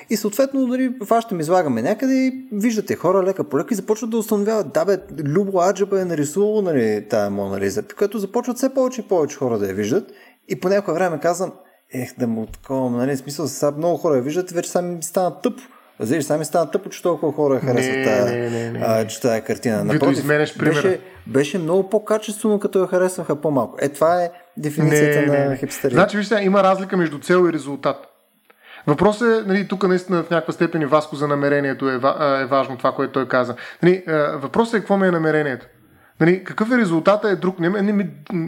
И 0.10 0.18
съответно, 0.18 0.68
дори 0.68 0.90
ми 1.32 1.40
излагаме 1.40 1.82
някъде 1.82 2.14
и 2.14 2.48
виждате 2.52 2.96
хора 2.96 3.24
лека 3.24 3.44
по 3.44 3.60
лека 3.60 3.74
и 3.74 3.76
започват 3.76 4.10
да 4.10 4.18
установяват, 4.18 4.74
да 4.74 4.86
бе, 4.86 4.98
Любо 5.24 5.62
Аджаба 5.62 6.02
е 6.02 6.06
нарисувало 6.06 6.62
нали, 6.62 7.06
тая 7.10 7.30
Мона 7.30 7.60
Лиза, 7.60 7.84
като 7.84 8.18
започват 8.18 8.58
все 8.58 8.74
повече 8.74 9.02
и 9.02 9.08
повече 9.08 9.38
хора 9.38 9.60
да 9.60 9.68
я 9.68 9.74
виждат. 9.74 10.12
И 10.50 10.60
по 10.60 10.70
някое 10.70 10.94
време 10.94 11.20
казвам, 11.20 11.52
ех 11.94 12.20
да 12.20 12.28
му 12.28 12.46
такова, 12.46 12.90
нали, 12.90 13.18
смисъл, 13.18 13.48
сега 13.48 13.72
много 13.78 13.98
хора 13.98 14.16
я 14.16 14.22
виждат, 14.22 14.52
вече 14.52 14.70
сами 14.70 14.96
ми 14.96 15.04
стана 15.04 15.42
тъпо. 15.42 15.62
Разбираш, 16.04 16.24
сами 16.24 16.46
стана 16.46 16.72
тъпо, 16.72 16.90
че 16.90 17.02
толкова 17.02 17.34
хора 17.34 17.60
харесват 17.60 18.04
тая, 18.04 19.08
че 19.08 19.22
тая 19.22 19.42
картина. 19.42 19.84
Напротив, 19.84 20.28
беше, 20.28 21.00
беше 21.28 21.58
много 21.58 21.90
по-качествено, 21.90 22.60
като 22.60 22.80
я 22.80 22.88
харесваха 22.88 23.36
по-малко. 23.36 23.78
Е, 23.82 23.90
това 23.90 24.24
е 24.24 24.32
дефиницията 24.58 25.32
не, 25.32 25.40
на 25.40 25.50
не, 25.50 25.58
хипстерия. 25.58 25.96
Значи, 25.96 26.18
вижте, 26.18 26.40
има 26.42 26.64
разлика 26.64 26.98
между 26.98 27.20
цел 27.20 27.50
и 27.50 27.54
резултат. 27.54 28.08
Въпросът 28.88 29.46
е, 29.46 29.48
нали, 29.48 29.68
тук 29.68 29.88
наистина 29.88 30.24
в 30.24 30.30
някаква 30.30 30.54
степен 30.54 30.82
и 30.82 30.86
Васко 30.86 31.16
за 31.16 31.28
намерението 31.28 31.90
е, 31.90 31.94
е 31.94 32.46
важно 32.46 32.78
това, 32.78 32.92
което 32.92 33.14
той 33.14 33.28
каза. 33.28 33.56
Нали, 33.84 34.04
въпросът 34.34 34.74
е 34.74 34.80
какво 34.80 34.98
ми 34.98 35.08
е 35.08 35.12
намерението. 35.12 35.66
Нали, 36.24 36.44
какъв 36.44 36.72
е 36.72 36.78
резултата 36.78 37.30
е 37.30 37.36
друг. 37.36 37.60
Не, 37.60 37.70
не 37.70 37.94
ми, 37.94 38.08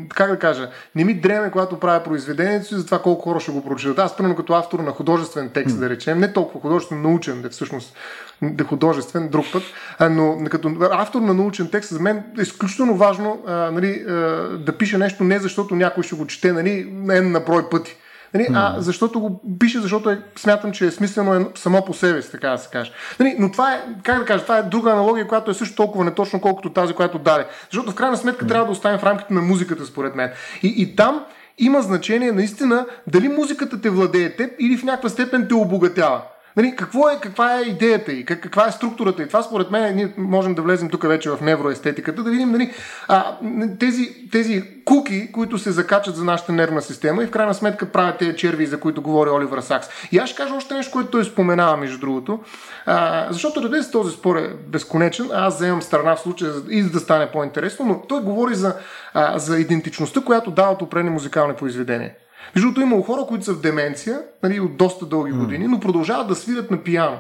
как 0.10 0.32
да 0.32 0.40
кажа, 0.40 0.70
не 0.96 1.04
ми 1.04 1.14
дреме, 1.14 1.52
когато 1.52 1.80
правя 1.80 2.04
произведението 2.04 2.68
си, 2.68 2.76
за 2.76 2.86
това 2.86 3.02
колко 3.02 3.22
хора 3.22 3.40
ще 3.40 3.52
го 3.52 3.66
прочитат. 3.66 4.00
Аз, 4.00 4.18
примерно, 4.18 4.36
като 4.36 4.54
автор 4.54 4.80
на 4.80 4.92
художествен 4.92 5.50
текст, 5.50 5.80
да 5.80 5.90
речем, 5.90 6.20
не 6.20 6.34
толкова 6.34 6.62
художествен, 6.62 7.02
научен, 7.02 7.42
да 7.42 7.50
всъщност 7.50 7.98
да 8.42 8.64
художествен 8.64 9.30
друг 9.30 9.46
път, 9.54 9.64
но 10.12 10.38
като 10.50 10.72
автор 10.92 11.22
на 11.22 11.34
научен 11.34 11.70
текст, 11.72 11.90
за 11.90 12.00
мен 12.00 12.18
е 12.40 12.42
изключително 12.42 12.96
важно 12.96 13.44
а, 13.48 13.52
нали, 13.72 14.06
а, 14.08 14.14
да 14.58 14.78
пише 14.78 14.98
нещо 14.98 15.24
не 15.24 15.40
защото 15.40 15.76
някой 15.76 16.04
ще 16.04 16.16
го 16.16 16.28
чете 16.28 16.54
нали, 16.54 16.90
на 17.22 17.40
брой 17.40 17.70
пъти 17.70 17.98
Нали, 18.36 18.48
а 18.54 18.76
защото 18.78 19.20
го 19.20 19.42
пише, 19.60 19.80
защото 19.80 20.10
е, 20.10 20.22
смятам, 20.36 20.72
че 20.72 20.86
е 20.86 20.92
смислено 20.92 21.36
е 21.36 21.46
само 21.56 21.86
по 21.86 21.94
себе 21.94 22.22
си, 22.22 22.32
така 22.32 22.50
да 22.50 22.58
се 22.58 22.70
каже. 22.70 22.92
Нали, 23.20 23.36
но 23.40 23.52
това 23.52 23.74
е, 23.74 23.82
как 24.04 24.20
да 24.20 24.26
кажа, 24.26 24.44
това 24.44 24.58
е 24.58 24.64
друга 24.64 24.92
аналогия, 24.92 25.28
която 25.28 25.52
е 25.52 25.54
също 25.54 25.76
толкова 25.76 26.06
неточно, 26.06 26.42
колкото 26.42 26.70
тази, 26.70 26.94
която 26.94 27.20
даде. 27.20 27.46
Защото 27.72 27.92
в 27.92 27.96
крайна 27.96 28.18
сметка 28.18 28.48
трябва 28.48 28.66
да 28.66 28.72
оставим 28.72 29.00
в 29.00 29.04
рамките 29.04 29.34
на 29.34 29.42
музиката, 29.42 29.86
според 29.86 30.16
мен. 30.16 30.32
И, 30.64 30.74
и 30.78 30.96
там 30.96 31.26
има 31.58 31.82
значение 31.82 32.32
наистина 32.32 32.86
дали 33.08 33.28
музиката 33.28 33.82
те 33.82 33.90
владее 33.90 34.36
теб 34.36 34.52
или 34.60 34.78
в 34.78 34.84
някаква 34.84 35.10
степен 35.10 35.48
те 35.48 35.56
обогатява. 35.56 36.22
Нали, 36.58 36.76
какво 36.76 37.10
е, 37.10 37.20
каква 37.22 37.60
е 37.60 37.62
идеята 37.62 38.12
и 38.12 38.26
как, 38.26 38.42
каква 38.42 38.68
е 38.68 38.72
структурата 38.72 39.24
и 39.24 39.28
това 39.28 39.44
според 39.44 39.72
мен 39.72 39.96
ние 39.96 40.14
можем 40.18 40.56
да 40.56 40.62
влезем 40.62 40.90
тук 40.90 41.08
вече 41.08 41.30
в 41.30 41.42
невроестетиката, 41.42 42.24
да 42.24 42.30
видим 42.30 42.52
нали, 42.52 42.72
а, 43.08 43.38
тези, 43.80 44.30
тези 44.32 44.64
куки, 44.86 45.32
които 45.32 45.58
се 45.58 45.72
закачат 45.72 46.16
за 46.16 46.24
нашата 46.24 46.52
нервна 46.52 46.82
система 46.82 47.24
и 47.24 47.28
в 47.28 47.32
крайна 47.32 47.54
сметка 47.54 47.92
правят 47.92 48.18
тези 48.18 48.38
черви, 48.38 48.66
за 48.66 48.80
които 48.80 49.02
говори 49.02 49.30
Оливър 49.30 49.62
Сакс. 49.62 49.88
И 50.12 50.18
аз 50.18 50.30
ще 50.30 50.38
кажа 50.38 50.56
още 50.56 50.74
нещо, 50.74 50.92
което 50.92 51.12
той 51.12 51.26
споменава, 51.26 51.78
между 51.78 52.00
другото, 52.00 52.40
а, 52.86 53.28
защото 53.30 53.64
ради 53.64 53.84
се 53.84 53.92
този 53.92 54.16
спор 54.16 54.36
е 54.36 54.54
безконечен, 54.68 55.30
аз 55.34 55.56
вземам 55.56 55.82
страна 55.82 56.16
в 56.16 56.20
случая 56.20 56.52
и 56.70 56.84
да 56.84 57.00
стане 57.00 57.32
по-интересно, 57.32 57.86
но 57.86 58.02
той 58.02 58.22
говори 58.22 58.56
за, 58.56 58.76
а, 59.14 59.40
за 59.40 59.60
идентичността, 59.60 60.22
която 60.22 60.52
дават 60.52 60.82
определени 60.82 61.10
музикални 61.10 61.54
произведения. 61.54 62.12
Между 62.56 62.68
другото, 62.68 62.82
има 62.82 63.04
хора, 63.04 63.22
които 63.28 63.46
са 63.46 63.54
в 63.54 63.62
деменция, 63.62 64.22
нали, 64.44 64.60
от 64.60 64.78
доста 64.78 65.06
дълги 65.06 65.32
години, 65.32 65.68
но 65.68 65.80
продължават 65.80 66.28
да 66.28 66.36
свирят 66.36 66.72
на 66.72 66.78
пиано. 66.78 67.18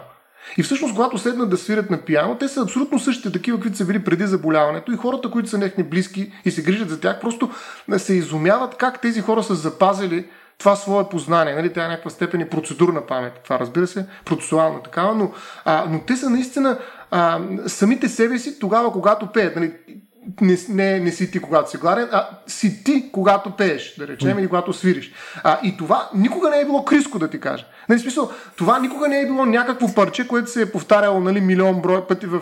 И 0.57 0.64
всъщност, 0.64 0.93
когато 0.93 1.18
седнат 1.18 1.49
да 1.49 1.57
свирят 1.57 1.89
на 1.89 1.97
пиано, 1.97 2.38
те 2.38 2.47
са 2.47 2.61
абсолютно 2.61 2.99
същите 2.99 3.31
такива, 3.31 3.57
каквито 3.57 3.77
са 3.77 3.85
били 3.85 4.03
преди 4.03 4.26
заболяването 4.27 4.91
и 4.91 4.97
хората, 4.97 5.31
които 5.31 5.49
са 5.49 5.57
нехни 5.57 5.84
близки 5.84 6.31
и 6.45 6.52
се 6.52 6.64
грижат 6.64 6.89
за 6.89 6.99
тях, 6.99 7.19
просто 7.22 7.49
се 7.97 8.14
изумяват 8.14 8.76
как 8.76 9.02
тези 9.02 9.22
хора 9.22 9.43
са 9.43 9.56
запазили 9.56 10.26
това 10.57 10.76
свое 10.76 11.10
познание. 11.10 11.56
Нали? 11.56 11.73
Тя 11.73 11.85
е 11.85 11.88
някаква 11.88 12.10
степен 12.10 12.41
и 12.41 12.49
процедурна 12.49 13.06
памет. 13.06 13.34
Това 13.43 13.60
разбира 13.60 13.88
се, 13.88 14.06
процесуална 14.26 14.84
такава, 14.84 15.15
но, 15.15 15.31
а, 15.65 15.85
но 15.89 15.99
те 15.99 16.15
са 16.15 16.30
наистина 16.30 16.77
а, 17.11 17.39
самите 17.68 18.10
себе 18.10 18.39
си 18.39 18.60
тогава, 18.60 18.91
когато 18.91 19.27
пеят. 19.27 19.56
Нали? 19.56 19.73
Не, 20.41 20.57
не, 20.69 20.99
не 20.99 21.11
си 21.11 21.31
ти, 21.31 21.39
когато 21.39 21.69
си 21.69 21.77
гладен, 21.77 22.07
а 22.11 22.30
си 22.47 22.84
ти, 22.84 23.10
когато 23.11 23.52
пееш, 23.52 23.95
да 23.97 24.07
речем, 24.07 24.38
mm. 24.38 24.39
или 24.39 24.47
когато 24.47 24.73
свириш. 24.73 25.11
А, 25.43 25.60
и 25.64 25.77
това 25.77 26.10
никога 26.15 26.49
не 26.49 26.60
е 26.60 26.65
било 26.65 26.85
криско, 26.85 27.19
да 27.19 27.30
ти 27.30 27.39
кажа. 27.39 27.65
Нали, 27.89 27.99
смисъл, 27.99 28.31
това 28.55 28.79
никога 28.79 29.07
не 29.07 29.21
е 29.21 29.25
било 29.25 29.45
някакво 29.45 29.93
парче, 29.93 30.27
което 30.27 30.51
се 30.51 30.61
е 30.61 30.71
повтаряло 30.71 31.19
нали, 31.19 31.41
милион 31.41 31.81
брой 31.81 32.07
пъти 32.07 32.25
в 32.25 32.41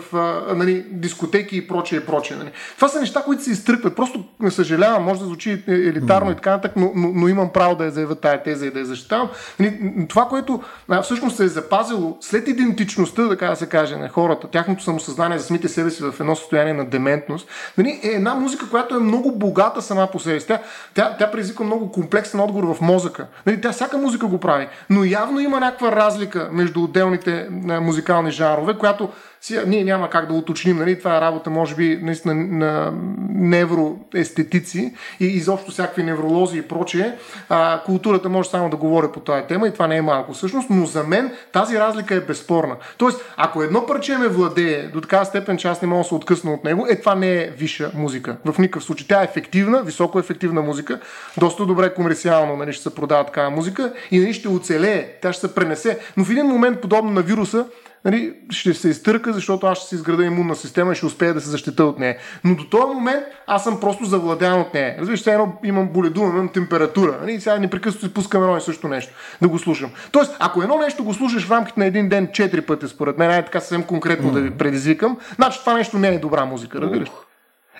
нали, 0.56 0.84
дискотеки 0.90 1.56
и 1.56 1.68
прочее, 1.68 2.06
прочее. 2.06 2.36
Нали. 2.36 2.50
Това 2.76 2.88
са 2.88 3.00
неща, 3.00 3.22
които 3.22 3.42
се 3.42 3.50
изтръкват. 3.50 3.96
Просто 3.96 4.24
не 4.40 4.50
съжалявам, 4.50 5.04
може 5.04 5.20
да 5.20 5.26
звучи 5.26 5.64
елитарно 5.68 6.30
mm. 6.30 6.32
и 6.32 6.36
така 6.36 6.50
нататък, 6.50 6.76
но, 6.76 6.92
но, 6.94 7.12
но, 7.14 7.28
имам 7.28 7.50
право 7.52 7.74
да 7.74 7.84
я 7.84 7.90
заявя 7.90 8.14
тая 8.14 8.42
теза 8.42 8.66
и 8.66 8.70
да 8.70 8.78
я 8.78 8.86
защитавам. 8.86 9.28
Нали, 9.60 9.80
това, 10.08 10.24
което 10.24 10.62
а, 10.88 11.02
всъщност 11.02 11.36
се 11.36 11.44
е 11.44 11.48
запазило 11.48 12.16
след 12.20 12.48
идентичността, 12.48 13.28
така 13.28 13.46
да 13.46 13.56
се 13.56 13.66
каже, 13.66 13.96
на 13.96 14.08
хората, 14.08 14.48
тяхното 14.48 14.82
самосъзнание 14.82 15.38
за 15.38 15.44
самите 15.44 15.68
себе 15.68 15.90
си 15.90 16.02
в 16.02 16.20
едно 16.20 16.36
състояние 16.36 16.72
на 16.72 16.84
дементност, 16.84 17.48
нали, 17.78 18.00
е 18.02 18.08
една 18.08 18.34
музика, 18.34 18.70
която 18.70 18.96
е 18.96 18.98
много 18.98 19.32
богата 19.32 19.82
сама 19.82 20.08
по 20.12 20.18
себе 20.18 20.40
си. 20.40 20.46
Тя, 20.46 20.58
тя, 20.94 21.16
тя 21.18 21.30
предизвиква 21.30 21.64
много 21.64 21.92
комплексен 21.92 22.40
отговор 22.40 22.74
в 22.74 22.80
мозъка. 22.80 23.26
Нали, 23.46 23.60
тя 23.60 23.72
всяка 23.72 23.98
музика 23.98 24.26
го 24.26 24.40
прави, 24.40 24.68
но 24.90 25.04
явно 25.04 25.33
има 25.40 25.60
някаква 25.60 25.92
разлика 25.92 26.48
между 26.52 26.82
отделните 26.82 27.48
музикални 27.80 28.30
жанрове, 28.30 28.78
която 28.78 29.08
сега, 29.46 29.62
ние 29.66 29.84
няма 29.84 30.10
как 30.10 30.26
да 30.26 30.34
уточним, 30.34 30.76
нали? 30.76 30.98
това 30.98 31.16
е 31.16 31.20
работа, 31.20 31.50
може 31.50 31.74
би, 31.74 31.98
наистина 32.02 32.34
на 32.34 32.92
невроестетици 33.28 34.94
и 35.20 35.26
изобщо 35.26 35.70
всякакви 35.70 36.02
невролози 36.02 36.58
и 36.58 36.62
прочие. 36.62 37.14
А, 37.48 37.82
културата 37.86 38.28
може 38.28 38.48
само 38.48 38.70
да 38.70 38.76
говори 38.76 39.06
по 39.14 39.20
тази 39.20 39.46
тема 39.46 39.68
и 39.68 39.72
това 39.72 39.86
не 39.86 39.96
е 39.96 40.02
малко 40.02 40.32
всъщност, 40.32 40.70
но 40.70 40.86
за 40.86 41.02
мен 41.02 41.32
тази 41.52 41.78
разлика 41.78 42.14
е 42.14 42.20
безспорна. 42.20 42.76
Тоест, 42.98 43.20
ако 43.36 43.62
едно 43.62 43.86
парче 43.86 44.18
ме 44.18 44.28
владее 44.28 44.82
до 44.82 45.00
такава 45.00 45.24
степен, 45.24 45.56
че 45.56 45.68
аз 45.68 45.82
не 45.82 45.88
мога 45.88 46.02
да 46.02 46.08
се 46.08 46.14
откъсна 46.14 46.52
от 46.52 46.64
него, 46.64 46.86
е 46.90 47.00
това 47.00 47.14
не 47.14 47.42
е 47.42 47.50
висша 47.50 47.90
музика. 47.94 48.36
В 48.44 48.58
никакъв 48.58 48.84
случай. 48.84 49.06
Тя 49.08 49.20
е 49.20 49.24
ефективна, 49.24 49.82
високо 49.82 50.18
ефективна 50.18 50.62
музика, 50.62 51.00
доста 51.38 51.66
добре 51.66 51.94
комерциално 51.94 52.56
нали, 52.56 52.72
ще 52.72 52.82
се 52.82 52.94
продава 52.94 53.24
такава 53.24 53.50
музика 53.50 53.92
и 54.10 54.18
нали, 54.18 54.34
ще 54.34 54.48
оцелее, 54.48 55.08
тя 55.22 55.32
ще 55.32 55.40
се 55.40 55.54
пренесе. 55.54 55.98
Но 56.16 56.24
в 56.24 56.30
един 56.30 56.46
момент, 56.46 56.80
подобно 56.80 57.10
на 57.10 57.22
вируса, 57.22 57.66
нали, 58.04 58.34
ще 58.50 58.74
се 58.74 58.88
изтърка, 58.88 59.32
защото 59.32 59.66
аз 59.66 59.78
ще 59.78 59.88
си 59.88 59.94
изграда 59.94 60.24
имунна 60.24 60.56
система 60.56 60.92
и 60.92 60.94
ще 60.94 61.06
успея 61.06 61.34
да 61.34 61.40
се 61.40 61.50
защита 61.50 61.84
от 61.84 61.98
нея. 61.98 62.16
Но 62.44 62.54
до 62.54 62.64
този 62.64 62.94
момент 62.94 63.24
аз 63.46 63.64
съм 63.64 63.80
просто 63.80 64.04
завладян 64.04 64.60
от 64.60 64.74
нея. 64.74 64.96
Разбираш, 64.98 65.26
едно 65.26 65.52
имам 65.64 65.88
боледува, 65.88 66.28
имам 66.28 66.48
температура. 66.48 67.18
Нали, 67.20 67.40
сега 67.40 67.58
непрекъснато 67.58 68.06
си 68.06 68.14
пускам 68.14 68.42
едно 68.42 68.56
и 68.56 68.60
също 68.60 68.88
нещо 68.88 69.12
да 69.42 69.48
го 69.48 69.58
слушам. 69.58 69.90
Тоест, 70.12 70.36
ако 70.38 70.62
едно 70.62 70.78
нещо 70.78 71.04
го 71.04 71.14
слушаш 71.14 71.46
в 71.46 71.50
рамките 71.50 71.80
на 71.80 71.86
един 71.86 72.08
ден 72.08 72.28
четири 72.32 72.60
пъти, 72.60 72.88
според 72.88 73.18
мен, 73.18 73.30
е 73.30 73.44
така 73.44 73.60
съвсем 73.60 73.82
конкретно 73.82 74.30
mm. 74.30 74.32
да 74.32 74.40
ви 74.40 74.50
предизвикам, 74.50 75.18
значи 75.34 75.60
това 75.60 75.74
нещо 75.74 75.98
не 75.98 76.08
е 76.08 76.18
добра 76.18 76.44
музика, 76.44 76.80
разбираш. 76.80 77.08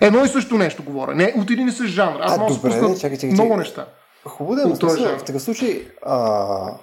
Едно 0.01 0.25
и 0.25 0.27
също 0.27 0.57
нещо 0.57 0.83
говоря. 0.83 1.15
Не 1.15 1.33
от 1.37 1.51
един 1.51 1.67
и 1.67 1.71
същ 1.71 1.93
жанр. 1.93 2.19
Аз 2.21 2.37
мога 2.37 2.53
да 2.53 2.59
спусна 2.59 3.09
много 3.31 3.57
неща. 3.57 3.85
Хубаво 4.27 4.55
да 4.55 4.61
е, 4.61 5.17
в 5.17 5.23
такъв 5.25 5.41
случай, 5.41 5.81
а, 6.01 6.77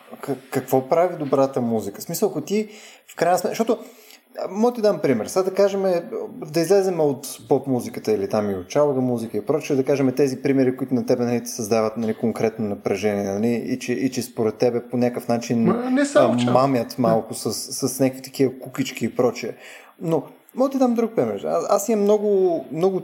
какво 0.50 0.88
прави 0.88 1.16
добрата 1.16 1.60
музика? 1.60 2.00
В 2.00 2.04
смисъл, 2.04 2.28
ако 2.28 2.40
ти 2.40 2.68
в 3.08 3.16
крайна 3.16 3.38
сметка, 3.38 3.50
защото 3.50 3.78
Мога 4.50 4.74
ти 4.74 4.80
дам 4.80 4.98
пример. 4.98 5.26
Сега 5.26 5.42
да 5.42 5.54
кажем, 5.54 5.82
да 6.52 6.60
излезем 6.60 7.00
от 7.00 7.26
поп 7.48 7.66
музиката 7.66 8.12
или 8.12 8.28
там 8.28 8.50
и 8.50 8.54
от 8.54 8.68
чалга 8.68 9.00
музика 9.00 9.36
и 9.36 9.46
прочее, 9.46 9.76
да 9.76 9.84
кажем 9.84 10.12
тези 10.12 10.42
примери, 10.42 10.76
които 10.76 10.94
на 10.94 11.06
тебе 11.06 11.24
нали, 11.24 11.46
създават 11.46 11.96
нали, 11.96 12.14
конкретно 12.14 12.68
напрежение 12.68 13.32
нали, 13.32 13.52
и, 13.52 13.78
че, 13.78 13.92
и 13.92 14.10
че 14.10 14.22
според 14.22 14.54
тебе 14.54 14.82
по 14.90 14.96
някакъв 14.96 15.28
начин 15.28 15.74
не 15.90 16.04
само, 16.04 16.52
мамят 16.52 16.98
малко 16.98 17.34
с, 17.34 17.52
с 17.88 18.00
някакви 18.00 18.22
такива 18.22 18.58
кукички 18.58 19.04
и 19.04 19.16
прочее. 19.16 19.54
Но 20.00 20.22
мога 20.54 20.70
ти 20.70 20.78
дам 20.78 20.94
друг 20.94 21.14
пример. 21.14 21.44
Аз, 21.44 21.64
аз 21.68 21.88
имам 21.88 22.02
много, 22.02 22.64
много 22.72 23.02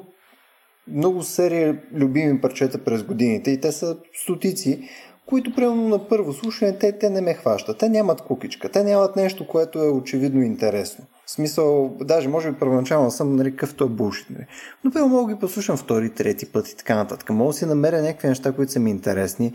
много 0.92 1.22
серия 1.22 1.80
любими 1.94 2.40
парчета 2.40 2.78
през 2.78 3.02
годините 3.02 3.50
и 3.50 3.60
те 3.60 3.72
са 3.72 3.96
стотици, 4.22 4.88
които 5.26 5.54
примерно 5.54 5.88
на 5.88 6.08
първо 6.08 6.32
слушане 6.32 6.78
те, 6.78 6.98
те 6.98 7.10
не 7.10 7.20
ме 7.20 7.34
хващат. 7.34 7.78
Те 7.78 7.88
нямат 7.88 8.20
кукичка, 8.20 8.68
те 8.68 8.84
нямат 8.84 9.16
нещо, 9.16 9.46
което 9.46 9.78
е 9.78 9.88
очевидно 9.88 10.42
интересно. 10.42 11.04
В 11.26 11.30
смисъл, 11.30 11.96
даже 12.00 12.28
може 12.28 12.52
би 12.52 12.58
първоначално 12.58 13.10
съм 13.10 13.36
нали, 13.36 13.50
какъв 13.50 13.74
той 13.74 13.88
булшит. 13.88 14.30
Нали. 14.30 14.46
Но 14.84 14.90
първо 14.90 15.08
мога 15.08 15.34
ги 15.34 15.40
послушам 15.40 15.76
втори, 15.76 16.10
трети 16.10 16.46
път 16.46 16.68
и 16.68 16.76
така 16.76 16.96
нататък. 16.96 17.30
Мога 17.30 17.52
да 17.52 17.58
си 17.58 17.66
намеря 17.66 18.02
някакви 18.02 18.28
неща, 18.28 18.52
които 18.52 18.72
са 18.72 18.80
ми 18.80 18.90
интересни. 18.90 19.52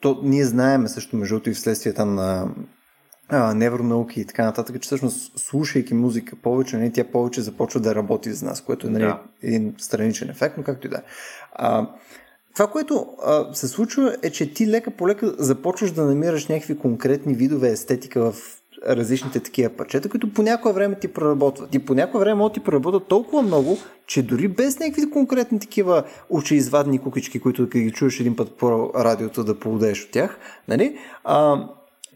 То, 0.00 0.20
ние 0.22 0.44
знаеме 0.44 0.88
също, 0.88 1.16
между 1.16 1.34
другото, 1.34 1.50
и 1.50 1.54
вследствие 1.54 1.92
на 1.98 2.48
а, 3.28 3.54
невронауки 3.54 4.20
и 4.20 4.24
така 4.24 4.44
нататък, 4.44 4.80
че 4.80 4.86
всъщност 4.86 5.38
слушайки 5.38 5.94
музика 5.94 6.36
повече, 6.36 6.76
не, 6.76 6.82
нали, 6.82 6.92
тя 6.92 7.04
повече 7.04 7.40
започва 7.40 7.80
да 7.80 7.94
работи 7.94 8.32
за 8.32 8.46
нас, 8.46 8.60
което 8.60 8.86
е 8.86 8.90
нали, 8.90 9.04
да. 9.04 9.20
един 9.42 9.74
страничен 9.78 10.30
ефект, 10.30 10.54
но 10.58 10.64
както 10.64 10.86
и 10.86 10.90
да 10.90 10.96
е. 10.96 11.02
Това, 12.54 12.66
което 12.66 13.06
а, 13.24 13.54
се 13.54 13.68
случва 13.68 14.16
е, 14.22 14.30
че 14.30 14.54
ти 14.54 14.66
лека 14.66 14.90
по 14.90 15.08
лека 15.08 15.34
започваш 15.38 15.90
да 15.90 16.04
намираш 16.04 16.46
някакви 16.46 16.78
конкретни 16.78 17.34
видове 17.34 17.68
естетика 17.68 18.32
в 18.32 18.62
различните 18.88 19.40
такива 19.40 19.70
парчета, 19.70 20.08
които 20.08 20.32
по 20.32 20.42
някое 20.42 20.72
време 20.72 20.94
ти 20.94 21.08
проработват. 21.08 21.74
И 21.74 21.78
по 21.78 21.94
някое 21.94 22.20
време 22.20 22.34
могат 22.34 22.52
ти 22.52 22.60
проработват 22.60 23.06
толкова 23.06 23.42
много, 23.42 23.78
че 24.06 24.22
дори 24.22 24.48
без 24.48 24.78
някакви 24.78 25.10
конкретни 25.10 25.60
такива 25.60 26.02
очеизвадни 26.30 26.98
кукички, 26.98 27.40
които 27.40 27.66
ги 27.66 27.92
чуеш 27.92 28.20
един 28.20 28.36
път 28.36 28.56
по 28.56 28.90
радиото 28.94 29.44
да 29.44 29.58
поудеш 29.58 30.04
от 30.04 30.10
тях, 30.10 30.38
нали? 30.68 30.98
А, 31.24 31.68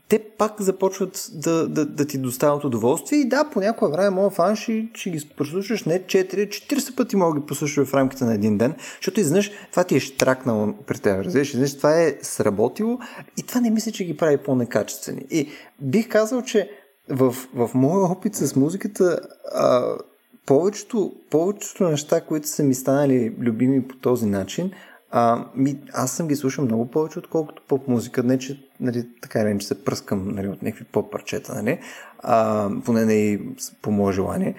те 0.08 0.18
пак 0.38 0.60
започват 0.60 1.28
да, 1.32 1.68
да, 1.68 1.86
да 1.86 2.06
ти 2.06 2.18
доставят 2.18 2.64
удоволствие. 2.64 3.18
И 3.18 3.28
да, 3.28 3.50
по 3.52 3.60
някое 3.60 3.90
време 3.90 4.10
моят 4.10 4.32
фан 4.32 4.56
ще, 4.56 5.10
ги 5.10 5.30
послушаш 5.36 5.84
не 5.84 6.02
4, 6.02 6.48
40 6.48 6.96
пъти 6.96 7.16
мога 7.16 7.34
да 7.34 7.40
ги 7.40 7.46
послушаш 7.46 7.88
в 7.88 7.94
рамките 7.94 8.24
на 8.24 8.34
един 8.34 8.58
ден, 8.58 8.74
защото 8.96 9.20
изведнъж 9.20 9.50
това 9.70 9.84
ти 9.84 9.96
е 9.96 10.00
штракнало 10.00 10.74
при 10.86 10.98
теб, 10.98 11.24
разбираш, 11.24 11.48
изведнъж 11.48 11.76
това 11.76 12.02
е 12.02 12.16
сработило 12.22 12.98
и 13.36 13.42
това 13.42 13.60
не 13.60 13.70
мисля, 13.70 13.92
че 13.92 14.04
ги 14.04 14.16
прави 14.16 14.36
по-некачествени. 14.36 15.26
И 15.30 15.48
бих 15.80 16.08
казал, 16.08 16.42
че 16.42 16.70
в, 17.08 17.36
в 17.54 17.70
моя 17.74 18.04
опит 18.04 18.34
с 18.34 18.56
музиката 18.56 19.20
а, 19.54 19.96
повечето, 20.46 21.12
повечето 21.30 21.88
неща, 21.88 22.20
които 22.20 22.48
са 22.48 22.62
ми 22.62 22.74
станали 22.74 23.34
любими 23.40 23.88
по 23.88 23.96
този 23.96 24.26
начин, 24.26 24.70
а, 25.18 25.44
ми, 25.54 25.78
аз 25.92 26.12
съм 26.12 26.28
ги 26.28 26.36
слушал 26.36 26.64
много 26.64 26.90
повече, 26.90 27.18
отколкото 27.18 27.62
поп 27.68 27.88
музика. 27.88 28.22
Не, 28.22 28.38
че 28.38 28.60
нали, 28.80 29.08
така 29.22 29.40
или 29.40 29.58
че 29.58 29.66
се 29.66 29.84
пръскам 29.84 30.34
нали, 30.34 30.48
от 30.48 30.62
някакви 30.62 30.84
поп 30.84 31.12
парчета, 31.12 31.54
нали? 31.54 31.78
а, 32.18 32.70
поне 32.84 33.04
не 33.04 33.14
и 33.14 33.40
по 33.82 33.90
мое 33.90 34.12
желание. 34.12 34.54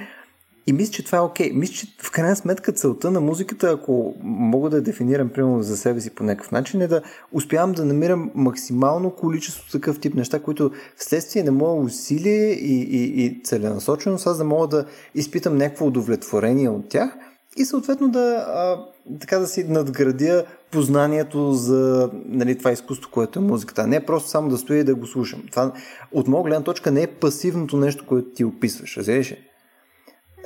И 0.67 0.73
мисля, 0.73 0.91
че 0.91 1.05
това 1.05 1.17
е 1.17 1.21
окей. 1.21 1.49
Okay. 1.51 1.55
Мисля, 1.55 1.73
че 1.73 1.87
в 2.01 2.11
крайна 2.11 2.35
сметка 2.35 2.71
целта 2.71 3.11
на 3.11 3.21
музиката, 3.21 3.71
ако 3.71 4.15
мога 4.23 4.69
да 4.69 4.75
я 4.75 4.83
дефинирам 4.83 5.29
примерно 5.29 5.63
за 5.63 5.77
себе 5.77 6.01
си 6.01 6.09
по 6.09 6.23
някакъв 6.23 6.51
начин, 6.51 6.81
е 6.81 6.87
да 6.87 7.01
успявам 7.31 7.71
да 7.71 7.85
намирам 7.85 8.31
максимално 8.35 9.11
количество 9.11 9.71
такъв 9.71 9.99
тип 9.99 10.13
неща, 10.13 10.39
които 10.39 10.71
вследствие 10.95 11.43
на 11.43 11.51
мое 11.51 11.79
усилие 11.79 12.51
и, 12.51 12.81
и, 12.81 13.25
и 13.25 13.43
целенасоченост, 13.43 14.27
аз 14.27 14.37
да 14.37 14.43
мога 14.43 14.67
да 14.67 14.85
изпитам 15.15 15.57
някакво 15.57 15.85
удовлетворение 15.85 16.69
от 16.69 16.89
тях 16.89 17.17
и 17.57 17.65
съответно 17.65 18.09
да 18.09 18.45
а, 18.47 18.77
така 19.19 19.39
да 19.39 19.47
си 19.47 19.63
надградя 19.63 20.45
познанието 20.71 21.53
за 21.53 22.09
нали, 22.25 22.57
това 22.57 22.71
изкуство, 22.71 23.11
което 23.11 23.39
е 23.39 23.41
музиката. 23.41 23.87
Не 23.87 24.05
просто 24.05 24.29
само 24.29 24.49
да 24.49 24.57
стоя 24.57 24.79
и 24.79 24.83
да 24.83 24.95
го 24.95 25.07
слушам. 25.07 25.43
Това 25.51 25.73
от 26.11 26.27
моя 26.27 26.43
гледна 26.43 26.63
точка 26.63 26.91
не 26.91 27.03
е 27.03 27.07
пасивното 27.07 27.77
нещо, 27.77 28.05
което 28.07 28.29
ти 28.29 28.45
описваш. 28.45 28.97
Разбираш 28.97 29.33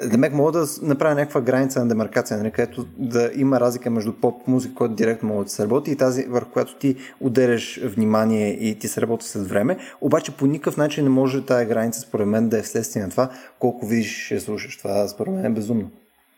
Демек 0.07 0.33
мога 0.33 0.51
да 0.51 0.65
направя 0.81 1.15
някаква 1.15 1.41
граница 1.41 1.79
на 1.79 1.87
демаркация, 1.87 2.37
нали, 2.37 2.51
където 2.51 2.85
да 2.97 3.31
има 3.35 3.59
разлика 3.59 3.89
между 3.89 4.13
поп 4.13 4.47
музика, 4.47 4.75
която 4.75 4.95
директно 4.95 5.29
може 5.29 5.45
да 5.45 5.51
се 5.51 5.63
работи 5.63 5.91
и 5.91 5.95
тази, 5.95 6.23
върху 6.23 6.51
която 6.51 6.77
ти 6.77 6.95
отделяш 7.19 7.79
внимание 7.83 8.49
и 8.49 8.79
ти 8.79 8.87
се 8.87 9.01
работи 9.01 9.27
след 9.27 9.47
време. 9.47 9.77
Обаче 10.01 10.37
по 10.37 10.45
никакъв 10.45 10.77
начин 10.77 11.03
не 11.03 11.09
може 11.09 11.45
тази 11.45 11.65
граница, 11.65 11.99
според 11.99 12.27
мен, 12.27 12.49
да 12.49 12.59
е 12.59 12.61
вследствие 12.61 13.03
на 13.03 13.09
това, 13.09 13.29
колко 13.59 13.85
видиш 13.85 14.31
и 14.31 14.39
слушаш. 14.39 14.77
Това 14.77 15.07
според 15.07 15.33
мен 15.33 15.45
е 15.45 15.49
безумно. 15.49 15.91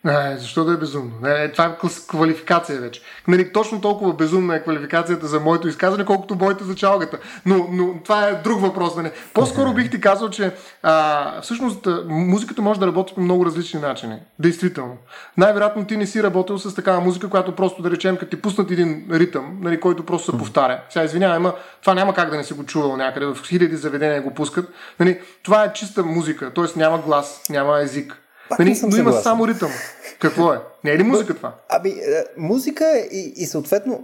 Не, 0.06 0.38
защо 0.38 0.66
да 0.66 0.74
е 0.74 0.78
безумно? 0.78 1.12
Не, 1.22 1.52
това 1.52 1.66
е 1.66 1.88
квалификация 2.08 2.82
вече. 2.82 3.02
Нали, 3.28 3.54
точно 3.54 3.82
толкова 3.82 4.14
безумна 4.14 4.56
е 4.56 4.64
квалификацията 4.64 5.28
за 5.28 5.40
моето 5.40 5.68
изказване, 5.68 6.06
колкото 6.06 6.36
боите 6.36 6.64
за 6.64 6.76
чалгата. 6.76 7.18
Но, 7.46 7.68
но 7.72 7.94
това 8.04 8.28
е 8.28 8.36
друг 8.36 8.62
въпрос. 8.62 8.96
Нали. 8.96 9.12
По-скоро 9.34 9.74
бих 9.74 9.92
ти 9.92 10.02
казал, 10.02 10.30
че 10.30 10.52
а, 10.84 11.42
всъщност 11.42 11.88
музиката 12.08 12.62
може 12.62 12.80
да 12.80 12.88
работи 12.88 13.14
по 13.16 13.22
много 13.22 13.46
различни 13.46 13.80
начини. 13.80 14.20
Действително. 14.40 14.98
Най-вероятно 15.38 15.86
ти 15.86 15.98
не 15.98 16.06
си 16.06 16.24
работил 16.24 16.60
с 16.60 16.76
такава 16.76 17.02
музика, 17.02 17.30
която 17.30 17.56
просто 17.56 17.82
да 17.82 17.92
речем, 17.92 18.18
като 18.18 18.30
ти 18.30 18.42
пуснат 18.42 18.72
един 18.72 19.08
ритъм, 19.12 19.58
нали, 19.62 19.80
който 19.80 20.06
просто 20.06 20.32
се 20.32 20.38
повтаря. 20.38 20.80
Сега 20.90 21.06
извинявай, 21.06 21.38
ама 21.38 21.54
това 21.82 21.94
няма 21.94 22.14
как 22.14 22.30
да 22.30 22.38
не 22.38 22.44
си 22.44 22.54
го 22.54 22.66
чувал 22.66 22.98
някъде. 22.98 23.26
В 23.26 23.38
хиляди 23.48 23.76
заведения 23.76 24.22
го 24.22 24.34
пускат. 24.34 24.70
Нали, 25.00 25.22
това 25.44 25.64
е 25.64 25.74
чиста 25.74 26.04
музика, 26.04 26.54
т.е. 26.54 26.80
няма 26.80 26.98
глас, 26.98 27.42
няма 27.50 27.82
език 27.82 28.23
пак 28.58 28.60
нали, 28.60 28.80
но 28.84 28.98
има 28.98 29.14
само 29.14 29.48
ритъм. 29.48 29.72
Какво 30.20 30.54
е? 30.54 30.60
Не 30.84 30.92
е 30.92 30.98
ли 30.98 31.04
музика 31.04 31.34
това? 31.34 31.56
Аби, 31.70 31.90
е, 31.90 32.24
музика 32.38 32.86
и, 33.12 33.34
и 33.36 33.46
съответно 33.46 34.04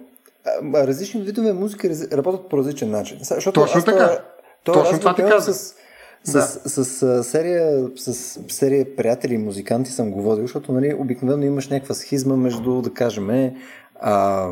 различни 0.75 1.21
видове 1.21 1.53
музика 1.53 1.89
работят 2.13 2.49
по 2.49 2.57
различен 2.57 2.91
начин. 2.91 3.17
Защото 3.21 3.61
Точно 3.61 3.83
така. 3.83 4.19
Това, 4.63 4.83
Точно 4.83 4.99
това 4.99 5.15
ти 5.15 5.21
казах. 5.21 5.55
С, 5.55 5.75
с, 6.23 6.33
да. 6.33 6.41
с, 6.41 6.85
с, 6.85 7.23
серия, 7.23 7.87
с 7.95 8.13
серия 8.47 8.95
приятели 8.95 9.33
и 9.33 9.37
музиканти 9.37 9.91
съм 9.91 10.11
го 10.11 10.21
водил, 10.21 10.43
защото 10.43 10.71
нали, 10.71 10.93
обикновено 10.93 11.45
имаш 11.45 11.67
някаква 11.67 11.95
схизма 11.95 12.35
между, 12.35 12.81
да 12.81 12.93
кажем, 12.93 13.51
а, 13.99 14.47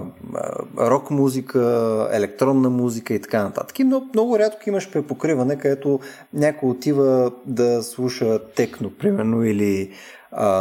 рок 0.77 1.11
музика, 1.11 2.09
електронна 2.11 2.69
музика 2.69 3.13
и 3.13 3.21
така 3.21 3.43
нататък. 3.43 3.79
И 3.79 3.83
много, 3.83 4.07
много 4.13 4.39
рядко 4.39 4.69
имаш 4.69 4.91
препокриване, 4.91 5.57
където 5.57 5.99
някой 6.33 6.69
отива 6.69 7.31
да 7.45 7.83
слуша 7.83 8.39
техно, 8.55 8.91
примерно, 8.99 9.43
или 9.43 9.91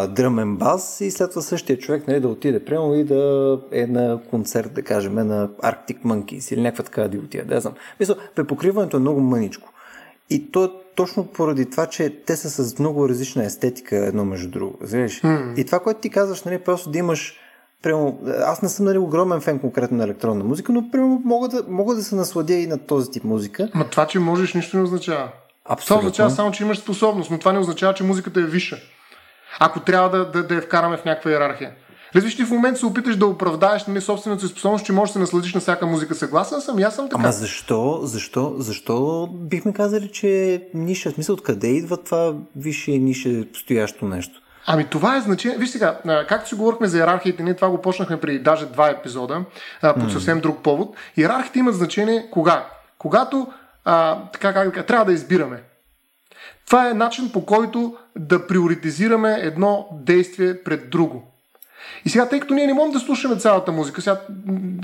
дръмен 0.08 0.56
бас 0.56 1.00
и 1.00 1.10
след 1.10 1.30
това 1.30 1.42
същия 1.42 1.78
човек 1.78 2.08
нали, 2.08 2.20
да 2.20 2.28
отиде 2.28 2.64
примерно 2.64 2.94
и 2.94 3.04
да 3.04 3.58
е 3.72 3.86
на 3.86 4.20
концерт, 4.30 4.74
да 4.74 4.82
кажем, 4.82 5.14
на 5.14 5.48
Arctic 5.48 6.02
Monkeys 6.04 6.54
или 6.54 6.60
някаква 6.60 6.84
така 6.84 7.08
да 7.08 7.18
отиде. 7.18 7.44
Да 7.44 7.60
знам. 7.60 7.74
Мисля, 8.00 8.16
препокриването 8.34 8.96
е 8.96 9.00
много 9.00 9.20
мъничко. 9.20 9.72
И 10.30 10.50
то 10.52 10.64
е 10.64 10.68
точно 10.94 11.26
поради 11.26 11.70
това, 11.70 11.86
че 11.86 12.22
те 12.26 12.36
са 12.36 12.50
с 12.50 12.78
много 12.78 13.08
различна 13.08 13.44
естетика 13.44 13.96
едно 13.96 14.24
между 14.24 14.50
друго. 14.50 14.78
Mm. 14.82 15.56
И 15.56 15.64
това, 15.64 15.80
което 15.80 16.00
ти 16.00 16.10
казваш, 16.10 16.42
нали, 16.42 16.58
просто 16.58 16.90
да 16.90 16.98
имаш 16.98 17.34
Прямо, 17.82 18.18
аз 18.26 18.62
не 18.62 18.68
съм 18.68 18.84
нали, 18.84 18.98
огромен 18.98 19.40
фен 19.40 19.58
конкретно 19.58 19.96
на 19.96 20.04
електронна 20.04 20.44
музика, 20.44 20.72
но 20.72 20.90
прямо 20.90 21.20
мога 21.24 21.48
да, 21.48 21.62
мога 21.68 21.94
да 21.94 22.02
се 22.02 22.14
насладя 22.14 22.54
и 22.54 22.66
на 22.66 22.78
този 22.78 23.10
тип 23.10 23.24
музика. 23.24 23.68
Ма 23.74 23.84
това, 23.84 24.06
че 24.06 24.18
можеш, 24.18 24.54
нищо 24.54 24.76
не 24.76 24.82
означава. 24.82 25.28
Абсолютно. 25.64 25.96
Това 25.96 25.98
означава 25.98 26.30
само, 26.30 26.52
че 26.52 26.64
имаш 26.64 26.78
способност, 26.78 27.30
но 27.30 27.38
това 27.38 27.52
не 27.52 27.58
означава, 27.58 27.94
че 27.94 28.04
музиката 28.04 28.40
е 28.40 28.42
висша. 28.42 28.78
Ако 29.60 29.80
трябва 29.80 30.10
да, 30.10 30.30
да, 30.30 30.46
да 30.46 30.54
я 30.54 30.62
вкараме 30.62 30.96
в 30.96 31.04
някаква 31.04 31.30
иерархия. 31.30 31.72
Разбираш, 32.14 32.36
ти 32.36 32.44
в 32.44 32.50
момента 32.50 32.78
се 32.78 32.86
опиташ 32.86 33.16
да 33.16 33.26
оправдаеш 33.26 33.86
нали, 33.86 34.00
собствената 34.00 34.46
си 34.46 34.52
способност, 34.52 34.84
че 34.84 34.92
можеш 34.92 35.10
да 35.10 35.12
се 35.12 35.18
насладиш 35.18 35.54
на 35.54 35.60
всяка 35.60 35.86
музика. 35.86 36.14
Съгласен 36.14 36.60
съм, 36.60 36.78
аз 36.78 36.94
съм 36.94 37.08
така. 37.08 37.22
Ама 37.22 37.32
защо, 37.32 38.00
защо, 38.02 38.54
защо 38.58 39.28
бихме 39.32 39.72
казали, 39.72 40.10
че 40.12 40.54
е 40.54 40.60
ниша? 40.74 41.10
В 41.10 41.14
смисъл, 41.14 41.32
откъде 41.32 41.68
идва 41.68 41.96
това 41.96 42.34
висше 42.56 42.90
нише 42.90 43.48
стоящо 43.54 44.04
нещо? 44.04 44.40
Ами 44.66 44.84
това 44.84 45.16
е 45.16 45.20
значение. 45.20 45.58
Виж 45.58 45.70
сега, 45.70 45.98
както 46.28 46.48
си 46.48 46.54
говорихме 46.54 46.86
за 46.86 46.98
иерархиите, 46.98 47.42
ние 47.42 47.54
това 47.54 47.68
го 47.68 47.82
почнахме 47.82 48.20
преди 48.20 48.38
даже 48.38 48.66
два 48.66 48.88
епизода, 48.88 49.44
по 49.80 49.86
mm. 49.86 50.08
съвсем 50.08 50.40
друг 50.40 50.62
повод. 50.62 50.96
Иерархиите 51.16 51.58
имат 51.58 51.74
значение 51.74 52.28
кога? 52.30 52.66
Когато 52.98 53.46
а, 53.84 54.18
така, 54.32 54.70
как 54.72 54.86
трябва 54.86 55.04
да 55.04 55.12
избираме. 55.12 55.62
Това 56.66 56.90
е 56.90 56.94
начин 56.94 57.32
по 57.32 57.46
който 57.46 57.96
да 58.16 58.46
приоритизираме 58.46 59.38
едно 59.40 59.88
действие 59.92 60.62
пред 60.62 60.90
друго. 60.90 61.32
И 62.04 62.08
сега, 62.08 62.28
тъй 62.28 62.40
като 62.40 62.54
ние 62.54 62.66
не 62.66 62.74
можем 62.74 62.92
да 62.92 63.00
слушаме 63.00 63.36
цялата 63.36 63.72
музика, 63.72 64.02
сега, 64.02 64.20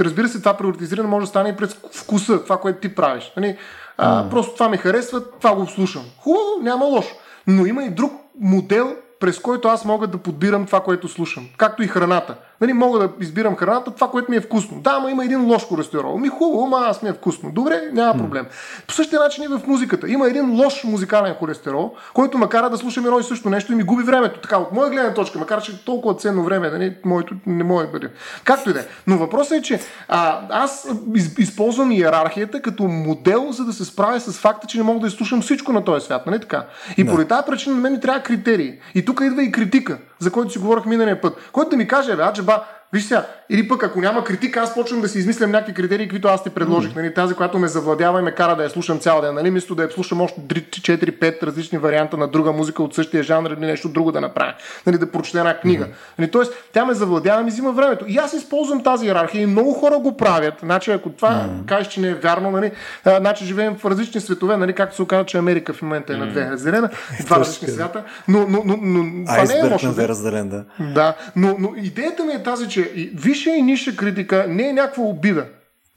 разбира 0.00 0.28
се, 0.28 0.38
това 0.38 0.56
приоритизиране 0.56 1.08
може 1.08 1.24
да 1.24 1.28
стане 1.28 1.48
и 1.48 1.56
пред 1.56 1.78
вкуса, 1.92 2.42
това, 2.42 2.60
което 2.60 2.80
ти 2.80 2.94
правиш. 2.94 3.32
Нали? 3.36 3.56
А, 3.96 4.24
mm. 4.24 4.30
Просто 4.30 4.54
това 4.54 4.68
ми 4.68 4.76
харесва, 4.76 5.30
това 5.30 5.54
го 5.54 5.66
слушам. 5.66 6.04
Хубаво, 6.18 6.62
няма 6.62 6.84
лошо. 6.84 7.14
Но 7.46 7.66
има 7.66 7.84
и 7.84 7.90
друг 7.90 8.12
модел 8.40 8.96
през 9.22 9.38
който 9.38 9.68
аз 9.68 9.84
мога 9.84 10.06
да 10.06 10.18
подбирам 10.18 10.66
това, 10.66 10.80
което 10.80 11.08
слушам. 11.08 11.48
Както 11.56 11.82
и 11.82 11.86
храната. 11.86 12.36
Нали, 12.62 12.72
мога 12.72 12.98
да 12.98 13.08
избирам 13.20 13.56
храната, 13.56 13.90
това, 13.90 14.10
което 14.10 14.30
ми 14.30 14.36
е 14.36 14.40
вкусно. 14.40 14.80
Да, 14.80 14.90
ама 14.90 15.10
има 15.10 15.24
един 15.24 15.44
лош 15.44 15.62
холестерол. 15.62 16.18
Ми 16.18 16.28
хубаво, 16.28 16.64
ама 16.64 16.86
аз 16.86 17.02
ми 17.02 17.08
е 17.08 17.12
вкусно. 17.12 17.50
Добре, 17.52 17.80
няма 17.92 18.18
проблем. 18.18 18.46
По 18.86 18.94
същия 18.94 19.20
начин 19.20 19.44
и 19.44 19.46
в 19.46 19.60
музиката. 19.66 20.10
Има 20.10 20.28
един 20.28 20.50
лош 20.50 20.84
музикален 20.84 21.34
холестерол, 21.34 21.94
който 22.14 22.38
ме 22.38 22.48
кара 22.48 22.70
да 22.70 22.78
слушам 22.78 23.04
едно 23.06 23.18
и 23.18 23.22
също 23.22 23.50
нещо 23.50 23.72
и 23.72 23.74
ми 23.74 23.82
губи 23.82 24.02
времето. 24.02 24.40
Така, 24.40 24.58
от 24.58 24.72
моя 24.72 24.90
гледна 24.90 25.14
точка, 25.14 25.38
макар 25.38 25.62
че 25.62 25.84
толкова 25.84 26.14
ценно 26.14 26.44
време, 26.44 26.70
нали, 26.70 26.96
моето 27.04 27.34
не 27.46 27.64
може 27.64 27.86
да 27.86 27.92
бъде. 27.92 28.08
Както 28.44 28.70
и 28.70 28.72
да 28.72 28.80
е. 28.80 28.84
Но 29.06 29.18
въпросът 29.18 29.58
е, 29.58 29.62
че 29.62 29.80
а, 30.08 30.40
аз 30.50 30.88
из, 31.14 31.38
използвам 31.38 31.92
иерархията 31.92 32.62
като 32.62 32.82
модел, 32.82 33.52
за 33.52 33.64
да 33.64 33.72
се 33.72 33.84
справя 33.84 34.20
с 34.20 34.38
факта, 34.38 34.66
че 34.66 34.78
не 34.78 34.84
мога 34.84 35.00
да 35.00 35.06
изслушам 35.06 35.42
всичко 35.42 35.72
на 35.72 35.84
този 35.84 36.04
свят. 36.04 36.26
Нали 36.26 36.40
така? 36.40 36.66
И 36.96 37.04
да. 37.04 37.10
поради 37.10 37.28
тази 37.28 37.46
причина 37.46 37.74
на 37.74 37.80
мен 37.80 37.92
ми 37.92 38.00
трябва 38.00 38.20
критерии. 38.20 38.74
И 38.94 39.04
тук 39.04 39.20
идва 39.24 39.42
и 39.42 39.52
критика 39.52 39.98
за 40.22 40.32
който 40.32 40.52
си 40.52 40.58
говорих 40.58 40.84
миналия 40.84 41.20
път, 41.20 41.50
който 41.52 41.70
да 41.70 41.76
ми 41.76 41.88
каже, 41.88 42.16
бе, 42.16 42.22
аджеба, 42.22 42.64
Виж 42.92 43.04
сега, 43.04 43.26
или 43.50 43.68
пък 43.68 43.82
ако 43.82 44.00
няма 44.00 44.24
критика, 44.24 44.60
аз 44.60 44.74
почвам 44.74 45.00
да 45.00 45.08
си 45.08 45.18
измислям 45.18 45.50
някакви 45.50 45.74
критерии, 45.74 46.08
които 46.08 46.28
аз 46.28 46.42
ти 46.42 46.50
предложих. 46.50 46.92
Mm. 46.92 46.96
Нали, 46.96 47.14
тази, 47.14 47.34
която 47.34 47.58
ме 47.58 47.68
завладява 47.68 48.20
и 48.20 48.22
ме 48.22 48.32
кара 48.32 48.56
да 48.56 48.62
я 48.62 48.70
слушам 48.70 48.98
цял 48.98 49.20
ден. 49.20 49.34
Нали, 49.34 49.50
мисля 49.50 49.74
да 49.74 49.82
я 49.82 49.90
слушам 49.90 50.20
още 50.20 50.40
3-4-5 50.40 51.42
различни 51.42 51.78
варианта 51.78 52.16
на 52.16 52.28
друга 52.28 52.52
музика 52.52 52.82
от 52.82 52.94
същия 52.94 53.22
жанр 53.22 53.50
или 53.50 53.66
нещо 53.66 53.88
друго 53.88 54.12
да 54.12 54.20
направя. 54.20 54.54
Нали, 54.86 54.98
да 54.98 55.10
прочета 55.10 55.38
една 55.38 55.58
книга. 55.58 55.84
Mm. 55.84 55.88
Нали, 56.18 56.30
тоест, 56.30 56.52
тя 56.72 56.84
ме 56.84 56.94
завладява 56.94 57.40
и 57.40 57.44
ми 57.44 57.50
взима 57.50 57.72
времето. 57.72 58.04
И 58.08 58.16
аз 58.16 58.32
използвам 58.32 58.82
тази 58.82 59.06
иерархия 59.06 59.42
и 59.42 59.46
много 59.46 59.72
хора 59.72 59.98
го 59.98 60.16
правят. 60.16 60.54
Значи, 60.60 60.90
ако 60.90 61.10
това 61.10 61.30
mm. 61.30 61.68
кажеш, 61.68 61.92
че 61.92 62.00
не 62.00 62.08
е 62.08 62.14
вярно, 62.14 62.50
нали, 62.50 62.70
а, 63.04 63.18
значи 63.18 63.44
живеем 63.44 63.76
в 63.78 63.84
различни 63.84 64.20
светове, 64.20 64.56
нали, 64.56 64.72
както 64.72 64.96
се 64.96 65.02
оказа, 65.02 65.24
че 65.24 65.38
Америка 65.38 65.72
в 65.72 65.82
момента 65.82 66.12
е 66.12 66.16
на 66.16 66.30
две 66.30 66.50
разделена, 66.50 66.90
два 67.26 67.38
различни 67.38 67.68
свята. 67.68 68.02
Но, 68.28 68.46
но, 68.48 68.62
но, 68.64 68.76
но 68.82 69.24
това 69.24 69.44
не 69.44 69.68
е 69.68 69.72
лошо. 69.72 69.94
разделен, 69.98 70.48
да. 70.48 70.64
Да, 70.80 71.14
но, 71.36 71.56
но 71.58 71.72
идеята 71.76 72.24
ми 72.24 72.32
е 72.32 72.42
тази, 72.42 72.68
че 72.68 72.81
висша 73.14 73.50
и 73.50 73.62
ниша 73.62 73.96
критика 73.96 74.46
не 74.48 74.68
е 74.68 74.72
някаква 74.72 75.02
обида, 75.02 75.46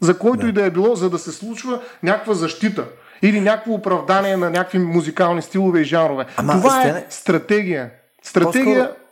за 0.02 0.18
който 0.18 0.42
да. 0.42 0.50
и 0.50 0.52
да 0.52 0.66
е 0.66 0.70
било, 0.70 0.96
за 0.96 1.10
да 1.10 1.20
се 1.20 1.32
случва 1.32 1.82
някаква 2.04 2.34
защита 2.34 2.86
или 3.22 3.42
някакво 3.42 3.74
оправдание 3.74 4.38
на 4.38 4.50
някакви 4.50 4.80
музикални 4.80 5.42
стилове 5.42 5.80
и 5.80 5.84
жанрове. 5.84 6.26
Ама, 6.38 6.54
това 6.54 6.84
е 6.84 7.06
стратегия. 7.10 7.92
Стратегия 8.24 8.88
По-скоро... 8.88 9.06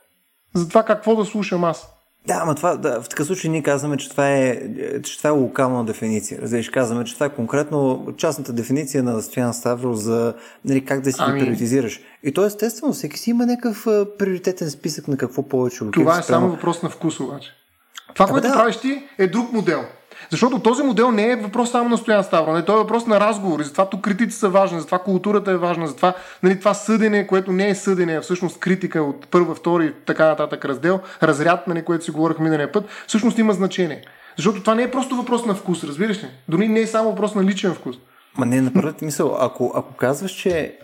за 0.53 0.69
това 0.69 0.83
какво 0.83 1.15
да 1.15 1.25
слушам 1.25 1.63
аз. 1.63 1.87
Да, 2.27 2.39
ама 2.41 2.55
това, 2.55 2.75
да, 2.75 3.01
в 3.01 3.09
такъв 3.09 3.27
случай 3.27 3.51
ние 3.51 3.63
казваме, 3.63 3.97
че 3.97 4.09
това 4.09 4.29
е, 4.29 4.61
че 5.03 5.17
това 5.17 5.29
е 5.29 5.33
локална 5.33 5.85
дефиниция. 5.85 6.41
Разбираш, 6.41 6.69
казваме, 6.69 7.03
че 7.03 7.13
това 7.13 7.25
е 7.25 7.29
конкретно 7.29 8.07
частната 8.17 8.53
дефиниция 8.53 9.03
на 9.03 9.21
Стоян 9.21 9.53
Ставро 9.53 9.93
за 9.93 10.33
нали, 10.65 10.85
как 10.85 11.01
да 11.01 11.11
си 11.11 11.17
ами... 11.19 11.39
приоритизираш. 11.39 12.01
И 12.23 12.33
то 12.33 12.45
естествено, 12.45 12.93
всеки 12.93 13.19
си 13.19 13.29
има 13.29 13.45
някакъв 13.45 13.83
приоритетен 14.19 14.69
списък 14.69 15.07
на 15.07 15.17
какво 15.17 15.43
повече 15.43 15.79
Това 15.91 16.19
е 16.19 16.23
само 16.23 16.49
въпрос 16.49 16.83
на 16.83 16.89
вкус 16.89 17.19
обаче. 17.19 17.49
Това, 18.13 18.27
което 18.27 18.47
да. 18.47 18.53
правиш 18.53 18.77
ти, 18.77 19.03
е 19.17 19.27
друг 19.27 19.53
модел. 19.53 19.85
Защото 20.29 20.59
този 20.59 20.83
модел 20.83 21.11
не 21.11 21.31
е 21.31 21.35
въпрос 21.35 21.71
само 21.71 21.89
на 21.89 21.97
Стоян 21.97 22.23
Ставро, 22.23 22.53
не, 22.53 22.65
той 22.65 22.75
е 22.75 22.77
въпрос 22.77 23.05
на 23.05 23.19
разговори, 23.19 23.63
затова 23.63 23.89
тук 23.89 24.01
критици 24.01 24.37
са 24.37 24.49
важни, 24.49 24.79
затова 24.79 24.99
културата 24.99 25.51
е 25.51 25.57
важна, 25.57 25.87
затова 25.87 26.13
нали, 26.43 26.59
това 26.59 26.73
съдене, 26.73 27.27
което 27.27 27.51
не 27.51 27.69
е 27.69 27.75
съдене, 27.75 28.17
а 28.17 28.21
всъщност 28.21 28.59
критика 28.59 29.03
от 29.03 29.27
първа, 29.27 29.55
втори 29.55 29.93
така 30.05 30.25
нататък 30.25 30.65
раздел, 30.65 30.99
разряд, 31.23 31.67
нали, 31.67 31.85
което 31.85 32.05
си 32.05 32.11
говорих 32.11 32.39
миналия 32.39 32.71
път, 32.71 32.85
всъщност 33.07 33.37
има 33.37 33.53
значение. 33.53 34.01
Защото 34.37 34.59
това 34.59 34.75
не 34.75 34.83
е 34.83 34.91
просто 34.91 35.15
въпрос 35.15 35.45
на 35.45 35.55
вкус, 35.55 35.83
разбираш 35.83 36.23
ли? 36.23 36.27
Дори 36.49 36.67
не 36.67 36.79
е 36.79 36.87
само 36.87 37.09
въпрос 37.09 37.35
на 37.35 37.43
личен 37.43 37.73
вкус. 37.73 37.95
Ма 38.37 38.45
не, 38.45 38.61
направят 38.61 39.01
мисъл, 39.01 39.37
ако, 39.39 39.71
ако 39.75 39.93
казваш, 39.93 40.31
че 40.31 40.77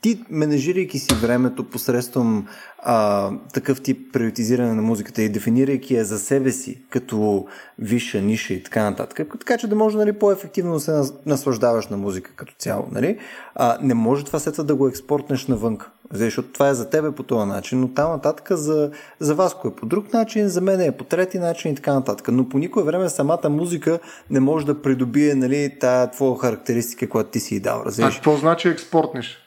ти, 0.00 0.24
менежирайки 0.30 0.98
си 0.98 1.14
времето 1.14 1.64
посредством 1.64 2.46
а, 2.78 3.30
такъв 3.52 3.82
тип 3.82 4.12
приоритизиране 4.12 4.74
на 4.74 4.82
музиката 4.82 5.22
и 5.22 5.28
дефинирайки 5.28 5.94
я 5.94 6.04
за 6.04 6.18
себе 6.18 6.52
си 6.52 6.82
като 6.90 7.46
висша 7.78 8.20
ниша 8.20 8.54
и 8.54 8.62
така 8.62 8.90
нататък, 8.90 9.28
така 9.38 9.58
че 9.58 9.66
да 9.66 9.76
може 9.76 9.96
нали, 9.96 10.12
по-ефективно 10.12 10.72
да 10.74 10.80
се 10.80 11.12
наслаждаваш 11.26 11.88
на 11.88 11.96
музика 11.96 12.30
като 12.36 12.54
цяло. 12.58 12.86
Нали? 12.92 13.18
А, 13.54 13.78
не 13.82 13.94
може 13.94 14.24
това 14.24 14.38
след 14.38 14.66
да 14.66 14.74
го 14.74 14.88
експортнеш 14.88 15.46
навън. 15.46 15.78
Защото 16.12 16.52
това 16.52 16.68
е 16.68 16.74
за 16.74 16.90
тебе 16.90 17.12
по 17.12 17.22
този 17.22 17.48
начин, 17.48 17.80
но 17.80 17.88
там 17.88 18.10
нататък 18.10 18.52
за, 18.52 18.90
за 19.20 19.34
вас 19.34 19.54
кое 19.54 19.70
е 19.70 19.74
по 19.74 19.86
друг 19.86 20.12
начин, 20.12 20.48
за 20.48 20.60
мен 20.60 20.80
е 20.80 20.92
по 20.92 21.04
трети 21.04 21.38
начин 21.38 21.72
и 21.72 21.74
така 21.74 21.94
нататък. 21.94 22.28
Но 22.32 22.48
по 22.48 22.58
никое 22.58 22.84
време 22.84 23.08
самата 23.08 23.48
музика 23.50 23.98
не 24.30 24.40
може 24.40 24.66
да 24.66 24.82
придобие 24.82 25.34
нали, 25.34 25.76
тая 25.80 26.10
твоя 26.10 26.38
характеристика, 26.38 27.08
която 27.08 27.30
ти 27.30 27.40
си 27.40 27.60
дал. 27.60 27.84
А 28.00 28.10
какво 28.10 28.36
значи 28.36 28.68
експортнеш? 28.68 29.41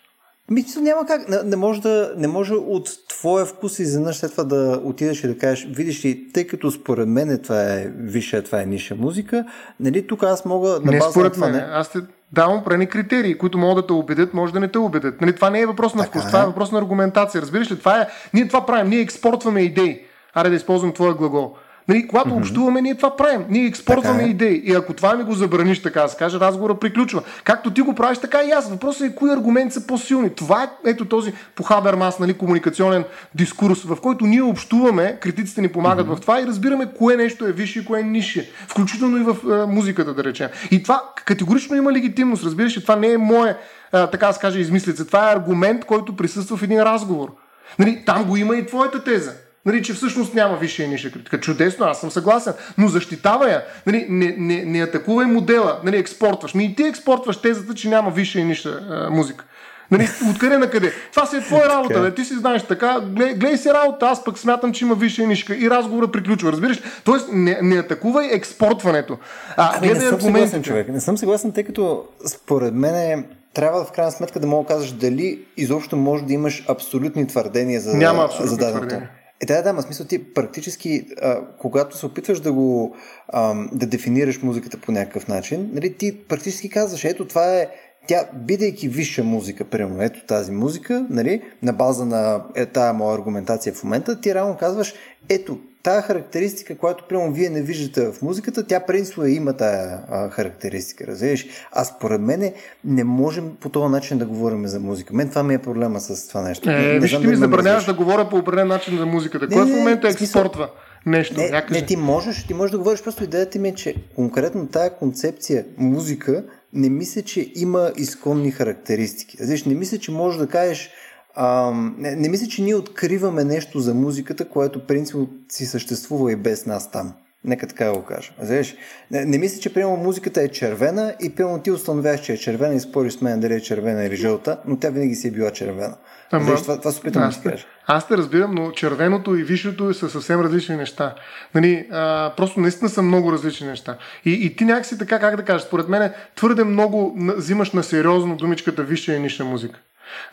Мисля, 0.49 0.81
няма 0.81 1.05
как. 1.05 1.29
Не, 1.29 1.43
не, 1.43 1.55
може 1.55 1.81
да, 1.81 2.13
не 2.17 2.27
може 2.27 2.53
от 2.53 2.89
твоя 3.09 3.45
вкус 3.45 3.79
изведнъж 3.79 4.15
след 4.15 4.31
това 4.31 4.43
да 4.43 4.79
отидеш 4.83 5.23
и 5.23 5.27
да 5.27 5.37
кажеш, 5.37 5.67
видиш 5.69 6.05
ли, 6.05 6.31
тъй 6.33 6.47
като 6.47 6.71
според 6.71 7.07
мен 7.07 7.39
това 7.43 7.63
е 7.63 7.91
висша, 7.97 8.43
това 8.43 8.61
е 8.61 8.65
ниша 8.65 8.95
музика, 8.95 9.45
нали, 9.79 10.07
тук 10.07 10.23
аз 10.23 10.45
мога 10.45 10.69
база 10.69 10.91
не 10.91 11.01
според 11.01 11.37
мен. 11.37 11.51
Не... 11.51 11.65
Аз 11.71 11.91
те 11.91 11.99
давам 12.31 12.63
прени 12.63 12.87
критерии, 12.87 13.37
които 13.37 13.57
могат 13.57 13.83
да 13.83 13.87
те 13.87 13.93
убедят, 13.93 14.33
може 14.33 14.53
да 14.53 14.59
не 14.59 14.67
те 14.67 14.77
убедят. 14.77 15.21
Нали, 15.21 15.35
това 15.35 15.49
не 15.49 15.61
е 15.61 15.65
въпрос 15.65 15.95
на 15.95 16.03
вкус, 16.03 16.21
така, 16.21 16.27
това 16.27 16.43
е 16.43 16.45
въпрос 16.45 16.71
на 16.71 16.79
аргументация. 16.79 17.41
Разбираш 17.41 17.71
ли, 17.71 17.79
това 17.79 18.01
е, 18.01 18.07
ние 18.33 18.47
това 18.47 18.65
правим, 18.65 18.89
ние 18.89 18.99
експортваме 18.99 19.61
идеи. 19.61 20.01
Аре 20.33 20.49
да 20.49 20.55
използвам 20.55 20.93
твоя 20.93 21.13
глагол. 21.13 21.55
Нали, 21.87 22.07
когато 22.07 22.29
mm-hmm. 22.29 22.37
общуваме, 22.37 22.81
ние 22.81 22.95
това 22.95 23.15
правим. 23.15 23.45
Ние 23.49 23.65
експортваме 23.65 24.23
е. 24.23 24.27
идеи. 24.27 24.61
И 24.65 24.73
ако 24.73 24.93
това 24.93 25.15
ми 25.15 25.23
го 25.23 25.33
забраниш, 25.33 25.81
така 25.81 26.01
да 26.01 26.09
се 26.09 26.17
каже, 26.17 26.39
разговора 26.39 26.79
приключва. 26.79 27.23
Както 27.43 27.73
ти 27.73 27.81
го 27.81 27.95
правиш, 27.95 28.17
така 28.17 28.43
и 28.43 28.51
аз. 28.51 28.69
Въпросът 28.69 29.07
е 29.07 29.15
кои 29.15 29.31
аргументи 29.31 29.73
са 29.73 29.87
по-силни. 29.87 30.29
Това 30.29 30.63
е 30.63 30.89
ето 30.89 31.05
този 31.05 31.33
по 31.55 31.63
Хабермас, 31.63 32.19
нали, 32.19 32.33
комуникационен 32.33 33.03
дискурс, 33.35 33.83
в 33.83 33.97
който 34.01 34.25
ние 34.25 34.41
общуваме, 34.41 35.17
критиците 35.21 35.61
ни 35.61 35.67
помагат 35.67 36.07
mm-hmm. 36.07 36.15
в 36.15 36.21
това 36.21 36.41
и 36.41 36.47
разбираме 36.47 36.91
кое 36.97 37.15
нещо 37.15 37.45
е 37.45 37.51
висше 37.51 37.79
и 37.79 37.85
кое 37.85 37.99
е 37.99 38.03
нише. 38.03 38.49
Включително 38.67 39.17
и 39.17 39.23
в 39.23 39.63
е, 39.63 39.71
музиката, 39.71 40.13
да 40.13 40.23
речем. 40.23 40.49
И 40.71 40.83
това 40.83 41.03
категорично 41.25 41.75
има 41.75 41.91
легитимност. 41.91 42.43
Разбираш, 42.43 42.81
това 42.81 42.95
не 42.95 43.11
е 43.11 43.17
мое, 43.17 43.49
е, 43.49 43.55
така 43.91 44.27
да 44.27 44.33
се 44.33 44.39
каже, 44.39 44.59
измислица. 44.59 45.07
Това 45.07 45.29
е 45.29 45.35
аргумент, 45.35 45.85
който 45.85 46.15
присъства 46.15 46.57
в 46.57 46.63
един 46.63 46.81
разговор. 46.81 47.35
Нали, 47.79 48.03
там 48.05 48.23
го 48.23 48.37
има 48.37 48.55
и 48.55 48.65
твоята 48.65 49.03
теза. 49.03 49.33
Нали, 49.65 49.83
че 49.83 49.93
всъщност 49.93 50.33
няма 50.33 50.57
висша 50.57 50.83
и 50.83 50.87
ниша 50.87 51.11
критика. 51.11 51.39
Чудесно, 51.39 51.85
аз 51.85 51.99
съм 51.99 52.11
съгласен. 52.11 52.53
Но 52.77 52.87
защитава 52.87 53.49
я. 53.49 53.63
Нали, 53.85 54.05
не, 54.09 54.35
не, 54.37 54.65
не 54.65 54.83
атакувай 54.83 55.25
модела. 55.25 55.79
Нали, 55.83 55.97
експортваш. 55.97 56.53
Ми 56.53 56.65
и 56.65 56.75
ти 56.75 56.83
експортваш 56.83 57.37
тезата, 57.37 57.73
че 57.73 57.89
няма 57.89 58.11
висша 58.11 58.39
и 58.39 58.43
ниша 58.43 58.79
а, 58.89 59.09
музика. 59.09 59.45
Нали, 59.91 60.09
откъде 60.31 60.57
на 60.57 60.69
къде? 60.69 60.91
Това 61.11 61.25
си 61.25 61.37
е 61.37 61.41
твоя 61.41 61.69
работа, 61.69 62.01
бе. 62.01 62.13
Ти 62.13 62.25
си 62.25 62.33
знаеш 62.33 62.63
така, 62.63 62.99
гледай, 62.99 63.33
гледай 63.33 63.57
си 63.57 63.69
работа, 63.69 64.05
аз 64.05 64.23
пък 64.23 64.37
смятам, 64.37 64.73
че 64.73 64.85
има 64.85 64.95
висша 64.95 65.23
и 65.23 65.27
нишка 65.27 65.55
и 65.55 65.69
разговора 65.69 66.11
приключва, 66.11 66.51
разбираш? 66.51 66.81
Тоест, 67.03 67.27
не, 67.31 67.59
не 67.61 67.79
атакувай 67.79 68.27
експортването. 68.31 69.17
А, 69.57 69.71
ами, 69.77 69.87
не 69.87 69.99
съм 69.99 70.21
съгласен, 70.21 70.63
човек. 70.63 70.87
Не 70.87 71.01
съм 71.01 71.17
съгласен, 71.17 71.51
тъй 71.51 71.63
като 71.63 72.05
според 72.27 72.73
мен 72.73 72.95
е 72.95 73.25
трябва 73.53 73.85
в 73.85 73.91
крайна 73.91 74.11
сметка 74.11 74.39
да 74.39 74.47
мога 74.47 74.67
да 74.67 74.75
кажеш 74.75 74.91
дали 74.91 75.39
изобщо 75.57 75.95
може 75.95 76.23
да 76.23 76.33
имаш 76.33 76.65
абсолютни 76.67 77.27
твърдения 77.27 77.81
за, 77.81 77.97
Няма 77.97 78.23
абсолютни 78.23 78.49
за 78.49 78.57
даденото. 78.57 78.95
Е, 79.41 79.45
да, 79.45 79.61
да, 79.61 79.73
ма 79.73 79.81
смисъл 79.81 80.05
ти 80.05 80.33
практически, 80.33 81.07
а, 81.21 81.41
когато 81.57 81.97
се 81.97 82.05
опитваш 82.05 82.39
да 82.39 82.53
го 82.53 82.95
а, 83.27 83.67
да 83.71 83.87
дефинираш 83.87 84.41
музиката 84.41 84.77
по 84.77 84.91
някакъв 84.91 85.27
начин, 85.27 85.69
нали, 85.73 85.93
ти 85.93 86.17
практически 86.27 86.69
казваш, 86.69 87.05
ето 87.05 87.27
това 87.27 87.55
е 87.55 87.67
тя, 88.07 88.29
бидейки 88.33 88.87
висша 88.87 89.23
музика, 89.23 89.63
примерно, 89.63 90.01
ето 90.01 90.25
тази 90.27 90.51
музика, 90.51 91.05
нали, 91.09 91.41
на 91.63 91.73
база 91.73 92.05
на 92.05 92.43
е, 92.55 92.65
тая 92.65 92.93
моя 92.93 93.15
аргументация 93.15 93.73
в 93.73 93.83
момента, 93.83 94.21
ти 94.21 94.33
реално 94.33 94.57
казваш, 94.57 94.93
ето, 95.29 95.59
тая 95.85 96.01
характеристика, 96.01 96.77
която 96.77 97.03
прямо 97.09 97.31
вие 97.31 97.49
не 97.49 97.61
виждате 97.61 98.11
в 98.11 98.21
музиката, 98.21 98.67
тя 98.67 98.79
принципно 98.79 99.25
има 99.25 99.53
тая 99.53 99.99
а, 100.09 100.29
характеристика, 100.29 101.07
разбираш? 101.07 101.45
А 101.71 101.83
според 101.83 102.21
мен 102.21 102.51
не 102.85 103.03
можем 103.03 103.51
по 103.59 103.69
този 103.69 103.91
начин 103.91 104.17
да 104.17 104.25
говорим 104.25 104.67
за 104.67 104.79
музика. 104.79 105.13
Мен 105.13 105.29
това 105.29 105.43
ми 105.43 105.53
е 105.53 105.57
проблема 105.57 105.99
с 105.99 106.27
това 106.27 106.41
нещо. 106.41 106.69
Е, 106.69 106.99
виж, 106.99 107.11
ти 107.11 107.27
ми 107.27 107.35
забраняваш 107.35 107.85
да 107.85 107.93
говоря 107.93 108.29
по 108.29 108.37
определен 108.37 108.67
начин 108.67 108.97
за 108.97 109.05
музиката. 109.05 109.47
Кой 109.47 109.65
в 109.65 109.77
момента 109.77 110.07
експортва? 110.07 110.69
Нещо. 111.05 111.41
Не, 111.41 111.65
не, 111.71 111.85
ти 111.85 111.97
можеш, 111.97 112.43
ти 112.47 112.53
можеш 112.53 112.71
да 112.71 112.77
говориш, 112.77 113.03
просто 113.03 113.23
идеята 113.23 113.59
ми 113.59 113.69
е, 113.69 113.75
че 113.75 113.95
конкретно 114.15 114.67
тая 114.67 114.97
концепция 114.97 115.65
музика 115.77 116.43
не 116.73 116.89
мисля, 116.89 117.21
че 117.21 117.51
има 117.55 117.91
изконни 117.97 118.51
характеристики. 118.51 119.37
Знаеш, 119.39 119.65
не 119.65 119.75
мисля, 119.75 119.97
че 119.97 120.11
можеш 120.11 120.39
да 120.39 120.47
кажеш 120.47 120.91
а, 121.35 121.71
не, 121.97 122.15
не 122.15 122.29
мисля, 122.29 122.47
че 122.47 122.61
ние 122.61 122.75
откриваме 122.75 123.43
нещо 123.43 123.79
за 123.79 123.93
музиката, 123.93 124.49
което 124.49 124.87
принципно 124.87 125.29
си 125.49 125.65
съществува 125.65 126.31
и 126.31 126.35
без 126.35 126.65
нас 126.65 126.91
там. 126.91 127.13
Нека 127.43 127.67
така 127.67 127.93
го 127.93 128.03
кажа. 128.03 128.33
Знаеш, 128.41 128.75
не, 129.11 129.25
не 129.25 129.37
мисля, 129.37 129.59
че 129.59 129.73
приема 129.73 129.95
музиката 129.95 130.41
е 130.41 130.47
червена 130.47 131.15
и 131.21 131.29
приема 131.29 131.61
ти 131.61 131.71
установяваш, 131.71 132.21
че 132.21 132.33
е 132.33 132.37
червена 132.37 132.75
и 132.75 132.79
спориш 132.79 133.13
с 133.13 133.21
мен 133.21 133.39
дали 133.39 133.53
е 133.53 133.59
червена 133.59 134.05
или 134.05 134.15
жълта, 134.15 134.61
но 134.65 134.79
тя 134.79 134.89
винаги 134.89 135.15
си 135.15 135.27
е 135.27 135.31
била 135.31 135.51
червена. 135.51 135.95
Ама, 136.31 136.45
Знаеш, 136.45 136.61
това, 136.61 136.79
това 136.79 136.91
се 136.91 136.99
опитам 136.99 137.29
да 137.29 137.49
кажа. 137.49 137.65
Аз 137.87 138.07
те 138.07 138.17
разбирам, 138.17 138.55
но 138.55 138.71
червеното 138.71 139.35
и 139.35 139.43
висшето 139.43 139.93
са 139.93 140.09
съвсем 140.09 140.41
различни 140.41 140.75
неща. 140.75 141.15
Нали, 141.55 141.87
а, 141.91 142.33
просто 142.37 142.59
наистина 142.59 142.89
са 142.89 143.01
много 143.01 143.31
различни 143.31 143.67
неща. 143.67 143.97
И, 144.25 144.31
и 144.31 144.55
ти 144.55 144.65
някакси 144.65 144.97
така, 144.97 145.19
как 145.19 145.35
да 145.35 145.43
кажеш, 145.43 145.67
според 145.67 145.89
мен 145.89 146.11
твърде 146.35 146.63
много 146.63 147.17
взимаш 147.17 147.71
на 147.71 147.83
сериозно 147.83 148.35
думичката 148.35 148.83
висша 148.83 149.13
и 149.13 149.19
ниша 149.19 149.45
музика. 149.45 149.79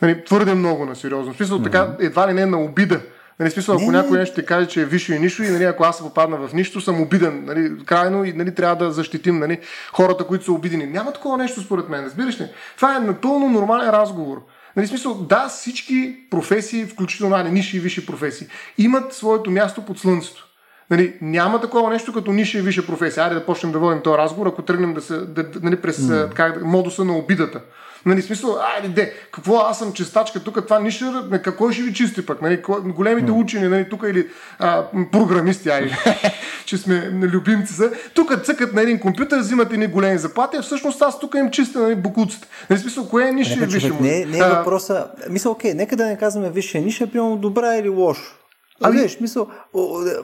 Нали, 0.03 0.25
твърде 0.25 0.55
много 0.55 0.85
на 0.85 0.97
сериозно. 0.97 1.33
В 1.33 1.37
смисъл, 1.37 1.59
mm-hmm. 1.59 1.65
така, 1.65 1.97
едва 2.01 2.29
ли 2.29 2.33
не 2.33 2.47
на 2.47 2.63
обида. 2.63 3.01
Нали, 3.41 3.51
смисъл, 3.51 3.75
ако 3.75 3.85
не, 3.85 3.99
някой 3.99 4.19
нещо 4.19 4.33
ще 4.33 4.45
каже, 4.45 4.67
че 4.67 4.81
е 4.81 4.85
висше 4.85 5.15
и 5.15 5.19
нищо, 5.19 5.43
и 5.43 5.49
нали, 5.49 5.65
ако 5.65 5.85
аз 5.85 5.97
се 5.97 6.03
попадна 6.03 6.37
в 6.37 6.53
нищо, 6.53 6.81
съм 6.81 7.01
обиден. 7.01 7.45
Нали, 7.45 7.85
крайно 7.85 8.25
и 8.25 8.33
нали, 8.33 8.55
трябва 8.55 8.77
да 8.77 8.93
защитим 8.93 9.39
нали, 9.39 9.59
хората, 9.93 10.25
които 10.25 10.45
са 10.45 10.53
обидени. 10.53 10.87
Няма 10.87 11.13
такова 11.13 11.39
нещо 11.39 11.61
според 11.61 11.89
мен, 11.89 12.05
разбираш 12.05 12.41
ли? 12.41 12.49
Това 12.77 12.97
е 12.97 13.01
напълно 13.01 13.49
нормален 13.49 13.91
разговор. 13.91 14.43
Нали, 14.77 14.87
смисъл, 14.87 15.15
да, 15.15 15.49
всички 15.49 16.17
професии, 16.31 16.87
включително 16.87 17.37
нали, 17.37 17.51
ниши 17.51 17.77
и 17.77 17.81
висши 17.81 18.07
професии, 18.07 18.47
имат 18.79 19.13
своето 19.13 19.51
място 19.51 19.85
под 19.85 19.99
слънцето. 19.99 20.49
Нали, 20.91 21.15
няма 21.21 21.61
такова 21.61 21.91
нещо 21.91 22.13
като 22.13 22.33
ниша 22.33 22.59
и 22.59 22.63
висша 22.63 22.87
професия. 22.87 23.25
Айде 23.25 23.35
да 23.35 23.47
почнем 23.47 23.73
да 23.73 23.79
водим 23.79 24.03
този 24.03 24.19
разговор, 24.19 24.47
ако 24.47 24.63
тръгнем 24.63 24.95
да 24.95 25.01
се, 25.01 25.17
да, 25.17 25.47
нали, 25.63 25.77
през 25.77 25.99
mm. 25.99 26.33
как, 26.33 26.65
модуса 26.65 27.05
на 27.05 27.17
обидата. 27.17 27.61
Нали, 28.07 28.23
смисъл, 28.23 28.57
айде, 28.61 28.89
де, 28.89 29.13
какво, 29.33 29.57
аз 29.57 29.79
съм 29.79 29.93
чистачка, 29.93 30.41
тук 30.41 30.67
това 30.67 30.79
ниша, 30.79 31.25
какво 31.45 31.73
ще 31.73 31.83
ви 31.83 31.95
чисти 31.95 32.27
пък, 32.27 32.43
нали, 32.43 32.63
големите 32.85 33.33
учени, 33.33 33.69
нали, 33.69 33.89
тук 33.89 34.05
или 34.11 34.29
а, 34.59 34.85
програмисти, 35.13 35.69
айде, 35.69 35.97
че 36.65 36.79
сме 36.79 37.11
любимци 37.11 37.75
са, 37.75 37.91
тук 38.15 38.45
цъкат 38.45 38.73
на 38.73 38.83
един 38.83 39.01
компютър, 39.01 39.39
взимат 39.39 39.73
едни 39.73 39.87
големи 39.87 40.19
заплати, 40.19 40.57
а 40.57 40.63
всъщност 40.63 41.03
аз 41.03 41.21
тук 41.21 41.35
им 41.35 41.51
чиста, 41.51 41.79
нали, 41.79 41.95
букуците. 41.95 42.49
Нали, 42.71 42.81
смисъл, 42.81 43.09
кое 43.09 43.29
е 43.29 43.33
ниша 43.33 43.55
и 43.55 43.67
висше? 43.67 43.93
Не, 44.01 44.25
не 44.25 44.39
е 44.39 44.43
въпроса, 44.43 45.07
мисъл, 45.31 45.53
окей, 45.53 45.75
нека 45.75 45.97
да 45.97 46.07
не 46.07 46.19
казваме 46.19 46.51
висше 46.51 46.81
ниша, 46.81 47.07
примерно 47.07 47.37
добра 47.37 47.77
или 47.77 47.89
лошо. 47.89 48.42
Ами, 48.83 49.03
виж, 49.03 49.13
смисъл, 49.17 49.49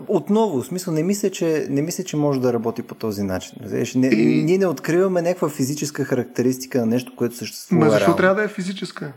отново, 0.08 0.62
смисъл, 0.62 0.94
не 0.94 1.02
мисля, 1.02 1.30
че, 1.30 1.66
не 1.70 1.82
мисля, 1.82 2.04
че 2.04 2.16
може 2.16 2.40
да 2.40 2.52
работи 2.52 2.82
по 2.82 2.94
този 2.94 3.22
начин. 3.22 3.52
Виж, 3.60 3.94
не, 3.94 4.06
и... 4.06 4.44
Ние 4.44 4.58
не 4.58 4.66
откриваме 4.66 5.22
някаква 5.22 5.48
физическа 5.48 6.04
характеристика 6.04 6.78
на 6.78 6.86
нещо, 6.86 7.12
което 7.16 7.36
съществува. 7.36 7.84
Ма 7.84 7.90
защо 7.90 8.16
трябва 8.16 8.34
да 8.34 8.44
е 8.44 8.48
физическа? 8.48 9.12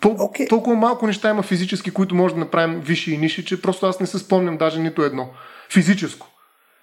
Тол- 0.00 0.16
okay. 0.16 0.48
Толкова 0.48 0.76
малко 0.76 1.06
неща 1.06 1.30
има 1.30 1.42
физически, 1.42 1.90
които 1.90 2.14
може 2.14 2.34
да 2.34 2.40
направим 2.40 2.80
висши 2.80 3.12
и 3.12 3.18
ниши, 3.18 3.44
че 3.44 3.62
просто 3.62 3.86
аз 3.86 4.00
не 4.00 4.06
се 4.06 4.18
спомням 4.18 4.58
даже 4.58 4.80
нито 4.80 5.02
едно. 5.02 5.28
Физическо. 5.72 6.26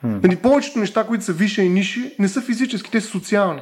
Hmm. 0.06 0.24
Нали, 0.24 0.36
повечето 0.36 0.80
неща, 0.80 1.04
които 1.04 1.24
са 1.24 1.34
висши 1.34 1.62
и 1.62 1.70
ниши, 1.70 2.16
не 2.20 2.28
са 2.28 2.42
физически, 2.42 2.92
те 2.92 3.02
са 3.02 3.08
социални. 3.08 3.62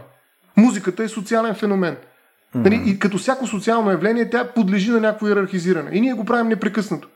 Музиката 0.57 1.03
е 1.03 1.07
социален 1.07 1.55
феномен. 1.55 1.95
Hmm. 1.95 2.63
Нали, 2.63 2.83
и 2.85 2.99
като 2.99 3.17
всяко 3.17 3.47
социално 3.47 3.91
явление, 3.91 4.29
тя 4.29 4.51
подлежи 4.55 4.91
на 4.91 4.99
някакво 4.99 5.27
иерархизиране. 5.27 5.89
И 5.93 6.01
ние 6.01 6.13
го 6.13 6.25
правим 6.25 6.47
непрекъснато. 6.47 7.07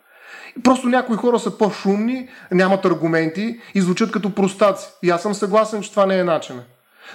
Просто 0.63 0.87
някои 0.87 1.17
хора 1.17 1.39
са 1.39 1.57
по-шумни, 1.57 2.29
нямат 2.51 2.85
аргументи 2.85 3.59
и 3.75 3.81
звучат 3.81 4.11
като 4.11 4.35
простаци. 4.35 4.87
И 5.03 5.09
аз 5.09 5.21
съм 5.21 5.33
съгласен, 5.33 5.81
че 5.81 5.91
това 5.91 6.05
не 6.05 6.19
е 6.19 6.23
начина. 6.23 6.61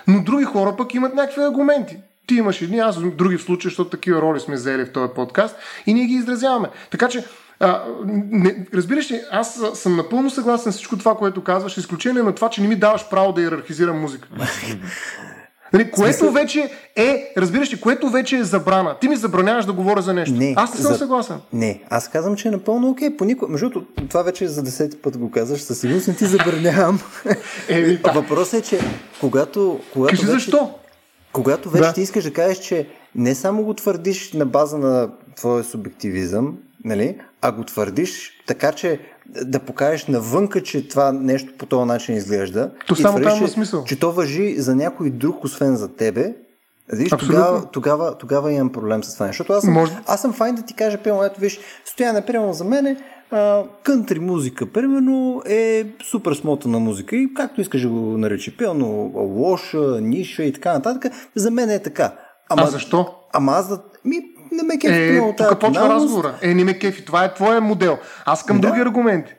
Но 0.07 0.23
други 0.23 0.45
хора 0.45 0.77
пък 0.77 0.95
имат 0.95 1.15
някакви 1.15 1.43
аргументи. 1.43 1.97
Ти 2.27 2.35
имаш 2.35 2.63
едни, 2.63 2.79
аз 2.79 3.01
други 3.03 3.37
в 3.37 3.43
случай, 3.43 3.69
защото 3.69 3.91
такива 3.91 4.23
роли 4.23 4.41
сме 4.41 4.55
взели 4.55 4.85
в 4.85 4.93
този 4.93 5.13
подкаст 5.15 5.57
и 5.87 5.95
ние 5.95 6.07
ги 6.07 6.15
изразяваме. 6.15 6.69
Така 6.91 7.09
че 7.09 7.25
а, 7.61 7.85
не, 8.07 8.67
разбираш 8.75 9.11
ли, 9.11 9.21
аз 9.31 9.63
съм 9.75 9.97
напълно 9.97 10.31
съгласен 10.31 10.73
с 10.73 10.75
всичко 10.75 10.99
това, 10.99 11.15
което 11.15 11.45
казваш, 11.45 11.77
изключение 11.77 12.23
на 12.23 12.35
това, 12.35 12.51
че 12.51 12.61
не 12.63 12.69
ми 12.69 12.77
даваш 12.77 13.09
право 13.09 13.33
да 13.33 13.43
иерархизирам 13.43 14.01
музика. 14.01 14.29
Нали, 15.73 15.91
което 15.91 16.33
вече 16.33 16.71
е, 16.97 17.33
разбираш 17.37 17.73
ли, 17.73 17.81
което 17.81 18.11
вече 18.11 18.37
е 18.37 18.45
забрана. 18.45 18.97
Ти 19.01 19.09
ми 19.09 19.17
забраняваш 19.17 19.65
да 19.65 19.73
говоря 19.73 20.03
за 20.03 20.15
нещо. 20.15 20.35
Не, 20.35 20.55
аз 20.57 20.75
не 20.75 20.81
съм 20.81 20.93
за... 20.93 20.99
съгласен. 20.99 21.37
Не, 21.53 21.83
аз 21.91 22.09
казвам, 22.09 22.37
че 22.37 22.49
е 22.49 22.51
напълно 22.51 22.91
окей. 22.91 23.17
По 23.17 23.25
никой... 23.25 23.49
Между 23.49 23.71
това 24.09 24.23
вече 24.23 24.49
за 24.49 24.63
десети 24.63 25.03
път 25.03 25.19
го 25.19 25.31
казваш, 25.31 25.61
със 25.61 25.81
сигурност 25.81 26.09
не 26.09 26.15
ти 26.15 26.27
забранявам. 26.27 27.01
е, 27.69 27.97
Въпросът 28.15 28.61
е, 28.61 28.63
че 28.63 28.81
когато. 29.21 29.81
когато 29.93 30.11
Кажи 30.11 30.27
вече... 30.27 30.33
защо? 30.33 30.71
Когато 31.33 31.71
вече 31.71 31.87
да. 31.87 31.93
ти 31.93 32.01
искаш 32.01 32.25
да 32.25 32.33
кажеш, 32.33 32.59
че 32.59 32.89
не 33.15 33.35
само 33.35 33.63
го 33.63 33.75
твърдиш 33.75 34.33
на 34.33 34.47
база 34.47 34.79
на 34.79 35.11
твоя 35.37 35.65
субективизъм, 35.65 36.59
нали, 36.85 37.19
а 37.43 37.53
го 37.53 37.65
твърдиш 37.65 38.31
така, 38.47 38.73
че 38.73 39.01
да 39.45 39.61
покажеш 39.61 40.07
навънка, 40.07 40.63
че 40.63 40.89
това 40.89 41.13
нещо 41.13 41.53
по 41.59 41.67
този 41.67 41.87
начин 41.87 42.17
изглежда. 42.17 42.71
То 42.87 42.97
само 42.97 43.21
там 43.21 43.39
има 43.39 43.49
смисъл. 43.49 43.85
Че 43.85 43.99
то 43.99 44.13
въжи 44.13 44.55
за 44.61 44.75
някой 44.75 45.11
друг, 45.11 45.45
освен 45.45 45.77
за 45.77 45.89
тебе. 45.97 46.35
Виж, 46.93 47.11
тогава, 47.19 47.67
тогава, 47.67 48.19
тогава 48.19 48.53
имам 48.53 48.73
проблем 48.73 49.05
с 49.05 49.15
това. 49.15 49.27
Защото 49.27 49.53
аз 49.53 49.65
съм, 49.65 49.73
Може... 49.73 49.99
аз 50.07 50.21
съм 50.21 50.33
файн 50.33 50.55
да 50.55 50.63
ти 50.63 50.75
кажа, 50.75 50.99
пълно, 51.05 51.25
ето 51.25 51.41
виж, 51.41 51.61
стоя 51.85 52.27
примерно 52.27 52.53
за 52.53 52.65
мене, 52.65 52.97
кънтри 53.83 54.19
музика, 54.19 54.67
примерно, 54.67 55.43
е 55.47 55.87
супер 56.11 56.35
смотана 56.35 56.79
музика 56.79 57.17
и 57.17 57.35
както 57.35 57.61
искаш 57.61 57.83
да 57.83 57.89
го 57.89 58.19
наречи, 58.19 58.57
пълно 58.57 59.13
лоша, 59.15 60.01
ниша 60.01 60.43
и 60.43 60.53
така 60.53 60.73
нататък, 60.73 61.13
за 61.35 61.51
мен 61.51 61.71
е 61.71 61.79
така. 61.79 62.13
Ама, 62.49 62.63
а 62.63 62.67
защо? 62.67 63.15
Ама 63.33 63.53
аз 63.53 63.69
да... 63.69 63.83
Ми, 64.05 64.21
не 64.53 64.63
ме 64.63 64.79
кефи. 64.79 65.17
Е, 65.17 65.35
тук 65.37 65.61
почва 65.61 65.89
разговора. 65.89 66.35
Е, 66.43 66.55
не 66.55 66.65
ме 66.65 66.79
кефи. 66.79 67.05
Това 67.05 67.25
е 67.25 67.35
твоя 67.35 67.61
модел. 67.61 67.99
Аз 68.25 68.45
към 68.45 68.61
да. 68.61 68.69
други 68.69 68.81
аргументи. 68.81 69.35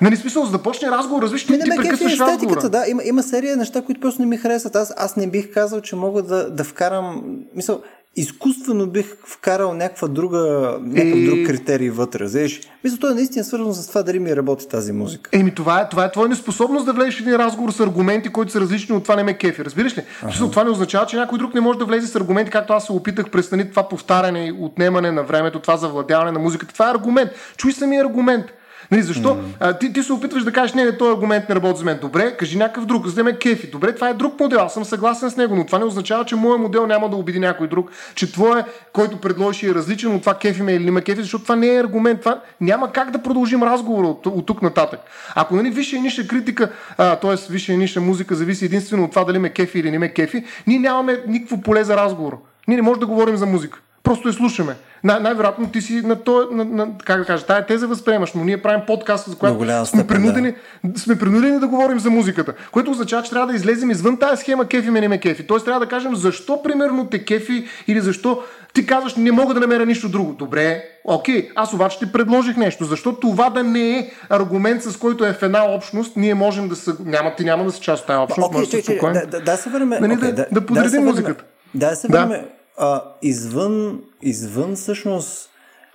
Нали, 0.00 0.16
смисъл, 0.16 0.44
за 0.44 0.52
да 0.52 0.62
почне 0.62 0.90
разговор, 0.90 1.22
различно 1.22 1.56
не, 1.56 1.64
не 1.64 1.76
ме 1.76 1.82
кефи 1.82 2.04
естетиката, 2.04 2.68
да. 2.68 2.84
Има, 2.88 3.02
има 3.04 3.22
серия 3.22 3.56
неща, 3.56 3.82
които 3.82 4.00
просто 4.00 4.22
не 4.22 4.26
ми 4.26 4.36
харесват. 4.36 4.76
Аз, 4.76 4.94
аз 4.96 5.16
не 5.16 5.26
бих 5.26 5.54
казал, 5.54 5.80
че 5.80 5.96
мога 5.96 6.22
да, 6.22 6.50
да 6.50 6.64
вкарам... 6.64 7.22
Мисъл, 7.54 7.82
изкуствено 8.16 8.86
бих 8.86 9.06
вкарал 9.26 9.74
някаква 9.74 10.08
друга, 10.08 10.38
някакъв 10.82 11.18
и... 11.18 11.26
друг 11.26 11.46
критерий 11.46 11.90
вътре. 11.90 12.26
Знаеш? 12.26 12.60
Мисля, 12.84 12.96
това 12.96 13.10
е 13.10 13.14
наистина 13.14 13.44
свързано 13.44 13.72
с 13.72 13.88
това 13.88 14.02
дали 14.02 14.18
ми 14.18 14.36
работи 14.36 14.68
тази 14.68 14.92
музика. 14.92 15.30
Еми, 15.32 15.54
това 15.54 15.80
е, 15.80 15.88
това 15.88 16.04
е 16.04 16.12
твоя 16.12 16.28
неспособност 16.28 16.86
да 16.86 16.92
влезеш 16.92 17.16
в 17.16 17.20
един 17.20 17.36
разговор 17.36 17.70
с 17.70 17.80
аргументи, 17.80 18.28
които 18.28 18.52
са 18.52 18.60
различни 18.60 18.96
от 18.96 19.02
това 19.02 19.16
не 19.16 19.22
ме 19.22 19.38
кефи. 19.38 19.64
Разбираш 19.64 19.98
ли? 19.98 20.02
Ага. 20.22 20.50
Това 20.50 20.64
не 20.64 20.70
означава, 20.70 21.06
че 21.06 21.16
някой 21.16 21.38
друг 21.38 21.54
не 21.54 21.60
може 21.60 21.78
да 21.78 21.84
влезе 21.84 22.06
с 22.06 22.16
аргументи, 22.16 22.50
както 22.50 22.72
аз 22.72 22.86
се 22.86 22.92
опитах 22.92 23.30
престани 23.30 23.70
това 23.70 23.88
повтаряне 23.88 24.46
и 24.46 24.52
отнемане 24.52 25.12
на 25.12 25.22
времето, 25.22 25.60
това 25.60 25.76
завладяване 25.76 26.32
на 26.32 26.38
музиката. 26.38 26.72
Това 26.72 26.88
е 26.88 26.90
аргумент. 26.90 27.30
Чуй 27.56 27.72
самия 27.72 28.04
аргумент. 28.04 28.46
Нали, 28.90 29.02
защо? 29.02 29.28
Mm. 29.28 29.42
А, 29.60 29.72
ти, 29.78 29.92
ти 29.92 30.02
се 30.02 30.12
опитваш 30.12 30.44
да 30.44 30.52
кажеш, 30.52 30.74
не, 30.74 30.84
не, 30.84 30.96
този 30.96 31.10
аргумент 31.10 31.48
не 31.48 31.54
работи 31.54 31.78
за 31.78 31.84
мен. 31.84 31.98
Добре, 32.00 32.36
кажи 32.36 32.58
някакъв 32.58 32.86
друг, 32.86 33.06
за 33.06 33.14
да 33.14 33.24
ме 33.24 33.36
кефи. 33.36 33.70
Добре, 33.70 33.94
това 33.94 34.08
е 34.08 34.14
друг 34.14 34.40
модел, 34.40 34.60
аз 34.60 34.74
съм 34.74 34.84
съгласен 34.84 35.30
с 35.30 35.36
него, 35.36 35.56
но 35.56 35.66
това 35.66 35.78
не 35.78 35.84
означава, 35.84 36.24
че 36.24 36.36
моят 36.36 36.60
модел 36.60 36.86
няма 36.86 37.10
да 37.10 37.16
убеди 37.16 37.38
някой 37.38 37.68
друг, 37.68 37.90
че 38.14 38.32
твой, 38.32 38.62
който 38.92 39.20
предложиш 39.20 39.62
е 39.62 39.74
различен 39.74 40.14
от 40.14 40.20
това 40.20 40.34
кефи 40.34 40.62
ме 40.62 40.72
или 40.72 40.84
не 40.84 40.90
ме 40.90 41.00
кефи, 41.00 41.22
защото 41.22 41.42
това 41.44 41.56
не 41.56 41.74
е 41.74 41.80
аргумент. 41.80 42.20
Това 42.20 42.40
няма 42.60 42.92
как 42.92 43.10
да 43.10 43.22
продължим 43.22 43.62
разговора 43.62 44.06
от, 44.06 44.26
от 44.26 44.46
тук 44.46 44.62
нататък. 44.62 45.00
Ако 45.34 45.56
нали, 45.56 45.70
висша 45.70 45.96
и 45.96 46.00
ниша 46.00 46.26
критика, 46.26 46.70
т.е. 46.96 47.52
висша 47.52 47.72
и 47.72 47.76
ниша 47.76 48.00
музика 48.00 48.34
зависи 48.34 48.64
единствено 48.64 49.04
от 49.04 49.10
това 49.10 49.24
дали 49.24 49.38
ме 49.38 49.50
кефи 49.50 49.78
или 49.78 49.90
не 49.90 49.98
ме 49.98 50.08
кефи, 50.08 50.44
ние 50.66 50.78
нямаме 50.78 51.22
никакво 51.26 51.60
поле 51.60 51.84
за 51.84 51.96
разговор. 51.96 52.38
Ние 52.68 52.76
не 52.76 52.82
можем 52.82 53.00
да 53.00 53.06
говорим 53.06 53.36
за 53.36 53.46
музика. 53.46 53.80
Просто 54.08 54.28
я 54.28 54.34
слушаме. 54.34 54.76
Най- 55.04 55.20
най-вероятно 55.20 55.70
ти 55.70 55.80
си 55.80 56.02
на, 56.04 56.16
то, 56.16 56.48
на, 56.52 56.64
на, 56.64 56.88
как 57.04 57.18
да 57.18 57.24
кажа, 57.24 57.46
тая 57.46 57.66
теза 57.66 57.86
възприемаш, 57.86 58.32
но 58.34 58.44
ние 58.44 58.62
правим 58.62 58.80
подкаст, 58.86 59.30
за 59.30 59.36
която 59.36 59.86
сме, 59.86 60.06
принудени, 60.06 60.54
да. 60.84 61.00
сме 61.00 61.18
принудени 61.18 61.60
да 61.60 61.68
говорим 61.68 62.00
за 62.00 62.10
музиката, 62.10 62.54
което 62.72 62.90
означава, 62.90 63.22
че 63.22 63.30
трябва 63.30 63.46
да 63.46 63.54
излезем 63.54 63.90
извън 63.90 64.16
тази 64.16 64.42
схема 64.42 64.66
кефи 64.66 64.90
ме 64.90 65.00
не 65.00 65.08
ме 65.08 65.20
кефи. 65.20 65.46
Тоест 65.46 65.64
трябва 65.64 65.80
да 65.80 65.86
кажем 65.86 66.16
защо 66.16 66.62
примерно 66.62 67.06
те 67.06 67.24
кефи 67.24 67.66
или 67.86 68.00
защо 68.00 68.42
ти 68.72 68.86
казваш 68.86 69.14
не 69.16 69.32
мога 69.32 69.54
да 69.54 69.60
намеря 69.60 69.86
нищо 69.86 70.08
друго. 70.08 70.32
Добре, 70.32 70.84
окей, 71.04 71.50
аз 71.54 71.72
обаче 71.72 71.98
ти 71.98 72.12
предложих 72.12 72.56
нещо. 72.56 72.84
Защо 72.84 73.12
това 73.12 73.50
да 73.50 73.64
не 73.64 73.98
е 73.98 74.10
аргумент, 74.30 74.82
с 74.82 74.96
който 74.96 75.24
е 75.24 75.32
в 75.32 75.42
една 75.42 75.64
общност, 75.64 76.16
ние 76.16 76.34
можем 76.34 76.68
да 76.68 76.76
се... 76.76 76.90
Няма, 77.04 77.34
ти 77.34 77.44
няма 77.44 77.64
да 77.64 77.72
си 77.72 77.80
част 77.80 78.00
от 78.00 78.06
тази 78.06 78.18
общност, 78.18 78.50
okay, 78.50 78.52
може 78.52 78.70
да 78.70 78.82
се 78.82 79.26
Да, 79.26 79.26
да, 79.26 79.40
да 79.40 79.56
се 79.56 79.70
върнем. 79.70 79.88
Нали, 79.88 80.12
okay, 80.12 80.20
да, 80.20 80.32
да, 80.32 80.46
да 80.52 80.66
подредим 80.66 81.00
да 81.00 81.10
музиката. 81.10 81.44
Да, 81.74 81.94
се 81.94 82.08
върнем. 82.08 82.28
Да 82.28 82.57
а, 82.78 83.02
извън, 83.22 84.02
извън 84.22 84.74
всъщност 84.74 85.50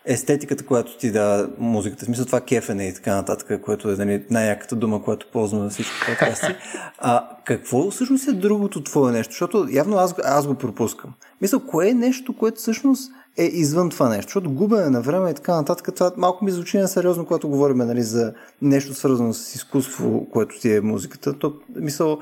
естетиката, 0.05 0.65
която 0.65 0.97
ти 0.97 1.11
да 1.11 1.49
музиката, 1.57 2.03
в 2.03 2.05
смисъл 2.05 2.26
това 2.26 2.41
кефене 2.41 2.88
и 2.88 2.93
така 2.93 3.15
нататък, 3.15 3.61
което 3.61 3.91
е 3.91 3.95
нали, 3.95 4.26
най-яката 4.30 4.76
дума, 4.76 5.03
която 5.03 5.27
ползваме 5.31 5.64
на 5.64 5.69
всички 5.69 5.93
подкасти. 6.07 6.55
А 6.97 7.30
какво 7.45 7.91
всъщност 7.91 8.27
е 8.27 8.31
другото 8.31 8.84
твое 8.84 9.11
нещо? 9.11 9.31
Защото 9.31 9.68
явно 9.72 9.97
аз, 9.97 10.15
аз 10.23 10.47
го 10.47 10.55
пропускам. 10.55 11.14
Мисля, 11.41 11.60
кое 11.68 11.89
е 11.89 11.93
нещо, 11.93 12.38
което 12.38 12.57
всъщност 12.57 13.11
е 13.38 13.43
извън 13.43 13.89
това 13.89 14.10
нещо? 14.10 14.30
Защото 14.30 14.51
губене 14.51 14.89
на 14.89 15.01
време 15.01 15.30
и 15.30 15.34
така 15.34 15.55
нататък, 15.55 15.95
това 15.95 16.11
малко 16.18 16.45
ми 16.45 16.51
звучи 16.51 16.77
на 16.77 16.88
сериозно, 16.88 17.26
когато 17.26 17.49
говорим 17.49 17.77
нали, 17.77 18.03
за 18.03 18.34
нещо 18.61 18.93
свързано 18.93 19.34
с 19.34 19.55
изкуство, 19.55 20.27
което 20.31 20.60
ти 20.60 20.76
е 20.76 20.81
музиката. 20.81 21.34
То, 21.34 21.53
мисъл, 21.76 22.19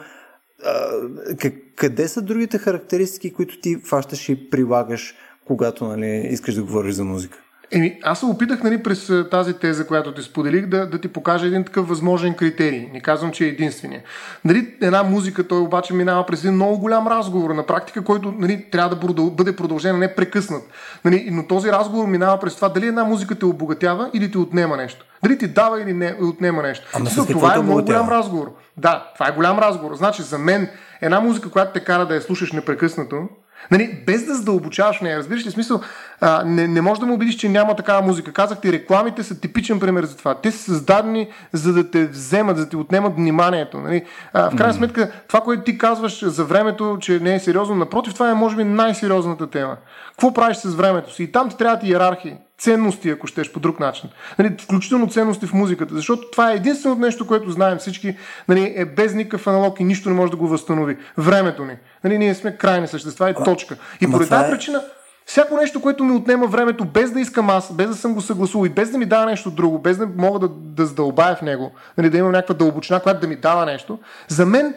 къде 1.76 2.08
са 2.08 2.22
другите 2.22 2.58
характеристики, 2.58 3.34
които 3.34 3.60
ти 3.60 3.78
фащаш 3.86 4.30
и 4.30 4.50
прилагаш, 4.50 5.16
когато 5.46 5.88
нали, 5.88 6.28
искаш 6.32 6.56
да 6.56 6.64
говориш 6.64 6.94
за 6.94 7.04
музика? 7.04 7.38
Еми, 7.74 8.00
аз 8.04 8.20
се 8.20 8.26
опитах 8.26 8.64
нали, 8.64 8.84
през 8.84 9.12
тази 9.32 9.54
теза, 9.54 9.88
която 9.88 10.14
ти 10.14 10.22
споделих, 10.22 10.66
да, 10.66 10.90
да 10.90 11.02
ти 11.02 11.08
покажа 11.08 11.48
един 11.48 11.64
такъв 11.64 11.88
възможен 11.88 12.34
критерий. 12.34 12.90
Не 12.94 13.02
казвам, 13.02 13.32
че 13.32 13.46
е 13.46 13.48
единствения. 13.48 14.02
Нали, 14.46 14.74
една 14.82 15.04
музика, 15.04 15.48
той 15.48 15.60
обаче 15.60 15.94
минава 15.94 16.26
през 16.26 16.40
един 16.40 16.54
много 16.54 16.78
голям 16.78 17.08
разговор 17.08 17.50
на 17.50 17.66
практика, 17.66 18.04
който 18.04 18.34
нали, 18.38 18.66
трябва 18.72 18.96
да 18.96 19.14
бъде 19.32 19.56
продължен, 19.56 20.00
не 20.00 20.16
прекъснат. 20.16 20.64
Нали, 21.06 21.30
но 21.32 21.48
този 21.48 21.72
разговор 21.72 22.08
минава 22.08 22.40
през 22.40 22.56
това 22.56 22.70
дали 22.70 22.88
една 22.88 23.04
музика 23.04 23.36
те 23.36 23.46
обогатява 23.46 24.10
или 24.14 24.32
ти 24.32 24.38
отнема 24.38 24.78
нещо. 24.78 25.06
Дали 25.24 25.38
ти 25.38 25.48
дава 25.48 25.82
или 25.82 25.94
не 25.94 26.16
отнема 26.22 26.62
нещо. 26.62 26.88
Ама 26.94 27.10
с 27.10 27.26
това 27.26 27.56
е 27.56 27.62
много 27.62 27.84
голям 27.84 28.10
разговор. 28.10 28.52
Да, 28.78 29.12
това 29.14 29.28
е 29.28 29.32
голям 29.32 29.60
разговор. 29.60 29.96
Значи 29.96 30.22
за 30.22 30.38
мен 30.38 30.70
една 31.02 31.20
музика, 31.20 31.50
която 31.50 31.74
те 31.74 31.80
кара 31.80 32.06
да 32.06 32.16
я 32.16 32.22
слушаш 32.22 32.52
непрекъснато, 32.52 33.30
Нали, 33.72 34.04
без 34.06 34.26
да 34.26 34.36
задълбочаваш 34.36 35.02
нея, 35.02 35.18
разбираш 35.18 35.46
ли 35.46 35.52
смисъл, 35.52 35.82
а, 36.22 36.44
не, 36.46 36.68
не 36.68 36.82
можеш 36.82 37.00
да 37.00 37.06
му 37.06 37.14
убедиш, 37.14 37.36
че 37.36 37.50
няма 37.50 37.76
такава 37.76 38.02
музика. 38.02 38.34
Казах 38.34 38.62
ти, 38.62 38.72
рекламите 38.72 39.24
са 39.24 39.40
типичен 39.40 39.80
пример 39.80 40.06
за 40.06 40.18
това. 40.18 40.36
Те 40.36 40.52
са 40.52 40.58
създадени 40.58 41.28
за 41.54 41.74
да 41.74 41.92
те 41.92 42.08
вземат, 42.08 42.58
за 42.58 42.64
да 42.64 42.70
ти 42.70 42.76
отнемат 42.76 43.16
вниманието. 43.16 43.80
Нали? 43.80 44.06
А, 44.34 44.50
в 44.50 44.56
крайна 44.56 44.74
сметка, 44.74 45.12
това, 45.28 45.42
което 45.42 45.64
ти 45.64 45.78
казваш 45.78 46.26
за 46.26 46.46
времето, 46.46 46.98
че 47.02 47.20
не 47.20 47.36
е 47.36 47.40
сериозно, 47.40 47.76
напротив, 47.76 48.14
това 48.14 48.30
е 48.30 48.34
може 48.34 48.56
би 48.56 48.64
най-сериозната 48.64 49.50
тема. 49.50 49.78
Какво 50.12 50.34
правиш 50.34 50.58
с 50.58 50.76
времето 50.76 51.14
си? 51.14 51.24
И 51.24 51.32
там 51.32 51.50
ти 51.50 51.58
трябва 51.58 51.78
да 51.78 51.88
иерархии. 51.88 52.36
Ценности, 52.62 53.10
ако 53.10 53.28
щеш 53.28 53.52
по 53.52 53.60
друг 53.60 53.80
начин. 53.80 54.10
Нали, 54.40 54.56
включително 54.62 55.10
ценности 55.10 55.48
в 55.48 55.54
музиката, 55.54 55.96
защото 55.96 56.32
това 56.32 56.52
е 56.52 56.56
единственото 56.56 57.02
нещо, 57.02 57.28
което 57.28 57.52
знаем 57.52 57.78
всички, 57.78 58.18
нали, 58.50 58.74
е 58.76 58.86
без 58.86 59.14
никакъв 59.14 59.48
аналог 59.48 59.80
и 59.80 59.84
нищо 59.84 60.10
не 60.10 60.16
може 60.16 60.32
да 60.32 60.38
го 60.38 60.48
възстанови. 60.48 60.98
Времето 61.18 61.66
ни. 61.66 61.78
Нали, 62.04 62.18
ние 62.18 62.36
сме 62.36 62.58
крайни 62.58 62.88
същества 62.88 63.30
и 63.30 63.34
точка. 63.46 63.76
И 64.02 64.12
поради 64.12 64.30
тази 64.30 64.48
е... 64.48 64.52
причина 64.52 64.82
Всяко 65.26 65.58
нещо, 65.58 65.82
което 65.82 66.04
ми 66.04 66.16
отнема 66.16 66.48
времето, 66.48 66.86
без 66.86 67.12
да 67.12 67.20
искам 67.20 67.50
аз, 67.50 67.74
без 67.74 67.88
да 67.88 67.96
съм 67.96 68.14
го 68.14 68.22
съгласувал 68.22 68.66
и 68.66 68.70
без 68.70 68.92
да 68.92 68.98
ми 68.98 69.06
дава 69.06 69.26
нещо 69.26 69.52
друго, 69.52 69.80
без 69.80 69.98
да 69.98 70.08
мога 70.18 70.40
да, 70.40 70.48
да 70.50 70.86
задълбая 70.86 71.36
в 71.36 71.42
него, 71.42 71.72
нали, 71.98 72.10
да 72.10 72.18
имам 72.18 72.32
някаква 72.32 72.56
дълбочина, 72.56 73.00
която 73.00 73.22
да 73.22 73.28
ми 73.28 73.36
дава 73.36 73.66
нещо, 73.66 74.00
за 74.28 74.46
мен 74.46 74.76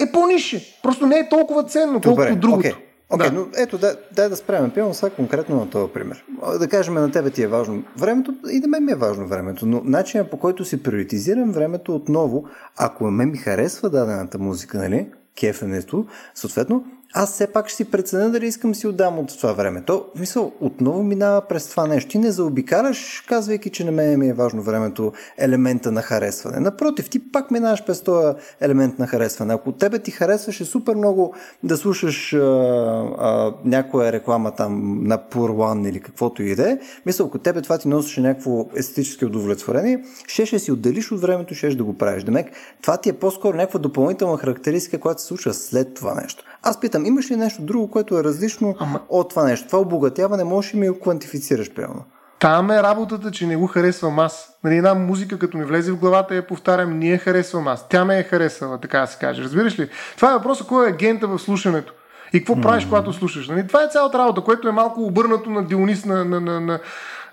е 0.00 0.12
по-нише. 0.12 0.78
Просто 0.82 1.06
не 1.06 1.18
е 1.18 1.28
толкова 1.28 1.64
ценно, 1.64 2.00
колкото 2.00 2.36
другото. 2.36 2.68
Okay. 2.68 2.91
Окей, 3.12 3.26
okay, 3.26 3.30
да. 3.30 3.40
но 3.40 3.46
ето, 3.56 3.78
дай, 3.78 3.94
дай 4.12 4.28
да 4.28 4.36
спрем. 4.36 4.70
Пивам 4.70 4.94
сега 4.94 5.10
конкретно 5.10 5.56
на 5.56 5.70
този 5.70 5.92
пример. 5.92 6.24
Да 6.58 6.68
кажем, 6.68 6.94
на 6.94 7.10
тебе 7.10 7.30
ти 7.30 7.42
е 7.42 7.48
важно 7.48 7.82
времето 7.98 8.34
и 8.50 8.60
да 8.60 8.68
мен 8.68 8.84
ми 8.84 8.92
е 8.92 8.96
важно 8.96 9.26
времето, 9.26 9.66
но 9.66 9.82
начинът 9.84 10.30
по 10.30 10.38
който 10.38 10.64
си 10.64 10.82
приоритизирам 10.82 11.52
времето 11.52 11.94
отново, 11.94 12.44
ако 12.76 13.10
мен 13.10 13.30
ми 13.30 13.36
харесва 13.36 13.90
дадената 13.90 14.38
музика, 14.38 14.78
нали, 14.78 15.08
кефенето, 15.40 16.06
съответно, 16.34 16.84
аз 17.14 17.32
все 17.32 17.46
пак 17.46 17.68
ще 17.68 17.76
си 17.76 17.84
преценя 17.84 18.30
дали 18.30 18.46
искам 18.46 18.74
си 18.74 18.86
отдам 18.86 19.18
от 19.18 19.38
това 19.38 19.52
време. 19.52 19.82
То, 19.82 20.06
мисъл, 20.18 20.52
отново 20.60 21.02
минава 21.02 21.40
през 21.40 21.68
това 21.68 21.86
нещо. 21.86 22.10
Ти 22.10 22.18
не 22.18 22.30
заобикаляш, 22.30 23.24
казвайки, 23.28 23.70
че 23.70 23.84
на 23.84 23.92
мен 23.92 24.18
ми 24.18 24.28
е 24.28 24.32
важно 24.32 24.62
времето, 24.62 25.12
елемента 25.38 25.92
на 25.92 26.02
харесване. 26.02 26.60
Напротив, 26.60 27.10
ти 27.10 27.32
пак 27.32 27.50
минаваш 27.50 27.84
през 27.84 28.02
този 28.02 28.36
елемент 28.60 28.98
на 28.98 29.06
харесване. 29.06 29.54
Ако 29.54 29.72
тебе 29.72 29.98
ти 29.98 30.10
харесваше 30.10 30.64
супер 30.64 30.94
много 30.94 31.34
да 31.62 31.76
слушаш 31.76 32.34
а, 32.34 32.38
а, 32.38 33.54
някоя 33.64 34.12
реклама 34.12 34.50
там 34.50 35.04
на 35.04 35.18
Pur 35.18 35.88
или 35.88 36.00
каквото 36.00 36.42
и 36.42 36.54
да 36.54 36.70
е, 36.70 36.78
мисля, 37.06 37.24
ако 37.24 37.38
тебе 37.38 37.62
това 37.62 37.78
ти 37.78 37.88
носеше 37.88 38.20
някакво 38.20 38.66
естетически 38.76 39.24
удовлетворение, 39.24 40.04
ще, 40.26 40.46
ще 40.46 40.58
си 40.58 40.72
отделиш 40.72 41.12
от 41.12 41.20
времето, 41.20 41.54
ще 41.54 41.74
да 41.74 41.84
го 41.84 41.98
правиш. 41.98 42.24
Демек, 42.24 42.46
това 42.82 42.96
ти 42.96 43.08
е 43.08 43.12
по-скоро 43.12 43.56
някаква 43.56 43.80
допълнителна 43.80 44.38
характеристика, 44.38 44.98
която 44.98 45.20
се 45.20 45.26
случва 45.26 45.54
след 45.54 45.94
това 45.94 46.14
нещо. 46.14 46.44
Аз 46.62 46.80
питам, 46.80 47.01
имаш 47.06 47.30
ли 47.30 47.36
нещо 47.36 47.62
друго, 47.62 47.90
което 47.90 48.18
е 48.18 48.24
различно 48.24 48.76
Ама... 48.78 49.00
от 49.08 49.30
това 49.30 49.44
нещо? 49.44 49.66
Това 49.66 49.78
обогатяване 49.78 50.44
можеш 50.44 50.74
ли 50.74 50.78
ми 50.78 50.88
го 50.88 51.00
квантифицираш, 51.00 51.74
примерно? 51.74 52.04
Там 52.38 52.70
е 52.70 52.82
работата, 52.82 53.30
че 53.30 53.46
не 53.46 53.56
го 53.56 53.66
харесвам 53.66 54.18
аз. 54.18 54.58
Нали, 54.64 54.76
една 54.76 54.94
музика, 54.94 55.38
като 55.38 55.58
ми 55.58 55.64
влезе 55.64 55.92
в 55.92 55.96
главата, 55.96 56.34
я 56.34 56.46
повтарям, 56.46 56.98
ние 56.98 57.18
харесвам 57.18 57.68
аз. 57.68 57.88
Тя 57.88 58.04
ме 58.04 58.18
е 58.18 58.22
харесала, 58.22 58.78
така 58.78 59.00
да 59.00 59.06
се 59.06 59.18
каже. 59.18 59.42
Разбираш 59.42 59.78
ли? 59.78 59.88
Това 60.16 60.30
е 60.30 60.34
въпросът, 60.34 60.66
кой 60.66 60.86
е 60.86 60.90
агента 60.90 61.26
в 61.26 61.38
слушането. 61.38 61.92
И 62.32 62.38
какво 62.38 62.54
mm-hmm. 62.54 62.62
правиш, 62.62 62.84
когато 62.84 63.12
слушаш? 63.12 63.48
Нали? 63.48 63.66
Това 63.66 63.82
е 63.82 63.88
цялата 63.92 64.18
работа, 64.18 64.40
което 64.40 64.68
е 64.68 64.72
малко 64.72 65.02
обърнато 65.02 65.50
на 65.50 65.64
Дионис 65.64 66.04
на, 66.04 66.24
на, 66.24 66.40
на, 66.40 66.60
на, 66.60 66.78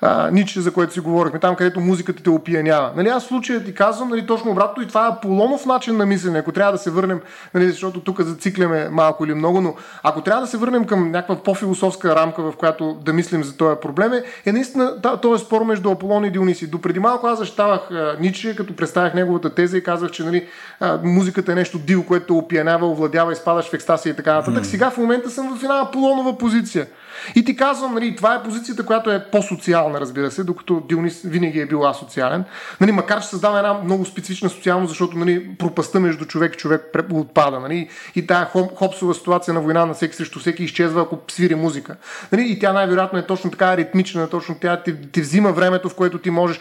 а, 0.02 0.32
Ниче, 0.32 0.62
за 0.62 0.74
което 0.74 0.94
си 0.94 1.00
говорихме, 1.00 1.40
там 1.40 1.56
където 1.56 1.80
музиката 1.80 2.24
те 2.24 2.30
опиянява. 2.30 2.92
Нали, 2.96 3.08
аз 3.08 3.24
в 3.24 3.28
случая 3.28 3.64
ти 3.64 3.74
казвам 3.74 4.10
нали, 4.10 4.26
точно 4.26 4.52
обратно 4.52 4.84
и 4.84 4.88
това 4.88 5.08
е 5.08 5.22
Полонов 5.22 5.66
начин 5.66 5.98
на 5.98 6.06
мислене. 6.06 6.40
Ако 6.40 6.52
трябва 6.52 6.72
да 6.72 6.78
се 6.78 6.92
върнем, 6.92 7.22
нали, 7.54 7.70
защото 7.70 8.00
тук 8.00 8.22
зацикляме 8.22 8.90
малко 8.90 9.26
или 9.26 9.34
много, 9.34 9.62
но 9.62 9.76
ако 10.04 10.22
трябва 10.22 10.42
да 10.42 10.48
се 10.48 10.58
върнем 10.58 10.86
към 10.86 11.12
някаква 11.12 11.44
по-философска 11.44 12.16
рамка, 12.16 12.42
в 12.42 12.54
която 12.58 12.98
да 13.06 13.14
мислим 13.14 13.44
за 13.44 13.58
този 13.58 13.80
проблем, 13.82 14.14
е, 14.14 14.24
е 14.46 14.52
наистина 14.52 15.02
този 15.22 15.46
спор 15.46 15.64
между 15.64 15.92
Аполон 15.92 16.26
и 16.26 16.32
Диониси. 16.32 16.68
До 16.68 16.82
преди 16.82 17.00
малко 17.00 17.28
аз 17.28 17.40
защитавах 17.40 17.90
Ниче, 18.20 18.56
като 18.56 18.76
представях 18.76 19.14
неговата 19.14 19.56
теза 19.56 19.78
и 19.78 19.84
казах, 19.84 20.12
че 20.12 20.24
нали, 20.24 20.48
а, 20.80 21.00
музиката 21.04 21.52
е 21.52 21.56
нещо 21.56 21.80
дил, 21.80 22.04
което 22.04 22.38
опиянява, 22.38 22.88
овладява, 22.88 23.32
изпадаш 23.32 23.70
в 23.70 23.74
екстасия 23.74 24.12
и 24.12 24.16
така 24.16 24.34
нататък. 24.34 24.64
Mm. 24.64 24.68
Сега 24.68 24.90
в 24.90 24.98
момента 24.98 25.30
съм 25.30 25.58
в 25.58 25.64
една 25.64 25.82
Аполонова 25.82 26.38
позиция. 26.38 26.88
И 27.36 27.46
ти 27.46 27.56
казвам, 27.56 27.94
нали, 27.94 28.16
това 28.16 28.36
е 28.36 28.44
позицията, 28.44 28.86
която 28.86 29.12
е 29.12 29.26
по-социална, 29.32 30.00
разбира 30.00 30.32
се, 30.32 30.44
докато 30.44 30.80
Дионис 30.80 31.22
винаги 31.24 31.60
е 31.60 31.66
бил 31.66 31.88
асоциален. 31.88 32.44
Нали, 32.82 32.92
макар 32.92 33.22
че 33.22 33.28
създава 33.28 33.58
една 33.58 33.74
много 33.74 34.06
специфична 34.06 34.50
социалност, 34.50 34.90
защото 34.90 35.18
нали, 35.18 35.56
пропаста 35.58 36.00
между 36.00 36.26
човек 36.26 36.54
и 36.54 36.58
човек 36.58 36.82
отпада. 37.12 37.60
Нали, 37.60 37.90
и 38.16 38.28
тая 38.28 38.46
хопсова 38.76 39.14
ситуация 39.14 39.54
на 39.54 39.62
война 39.62 39.86
на 39.86 39.94
всеки 39.94 40.16
срещу 40.16 40.40
всеки 40.40 40.64
изчезва, 40.64 41.02
ако 41.02 41.20
свири 41.28 41.56
музика. 41.56 41.96
Нали, 42.32 42.52
и 42.52 42.60
тя 42.60 42.74
най-вероятно 42.74 43.20
е 43.20 43.26
точно 43.26 43.52
така 43.52 43.78
ритмична, 43.78 44.30
точно 44.30 44.56
тя 44.62 44.84
ти, 44.84 45.12
ти 45.12 45.22
взима 45.22 45.52
времето, 45.52 45.90
в 45.90 45.96
което 45.96 46.18
ти 46.18 46.30
можеш 46.30 46.60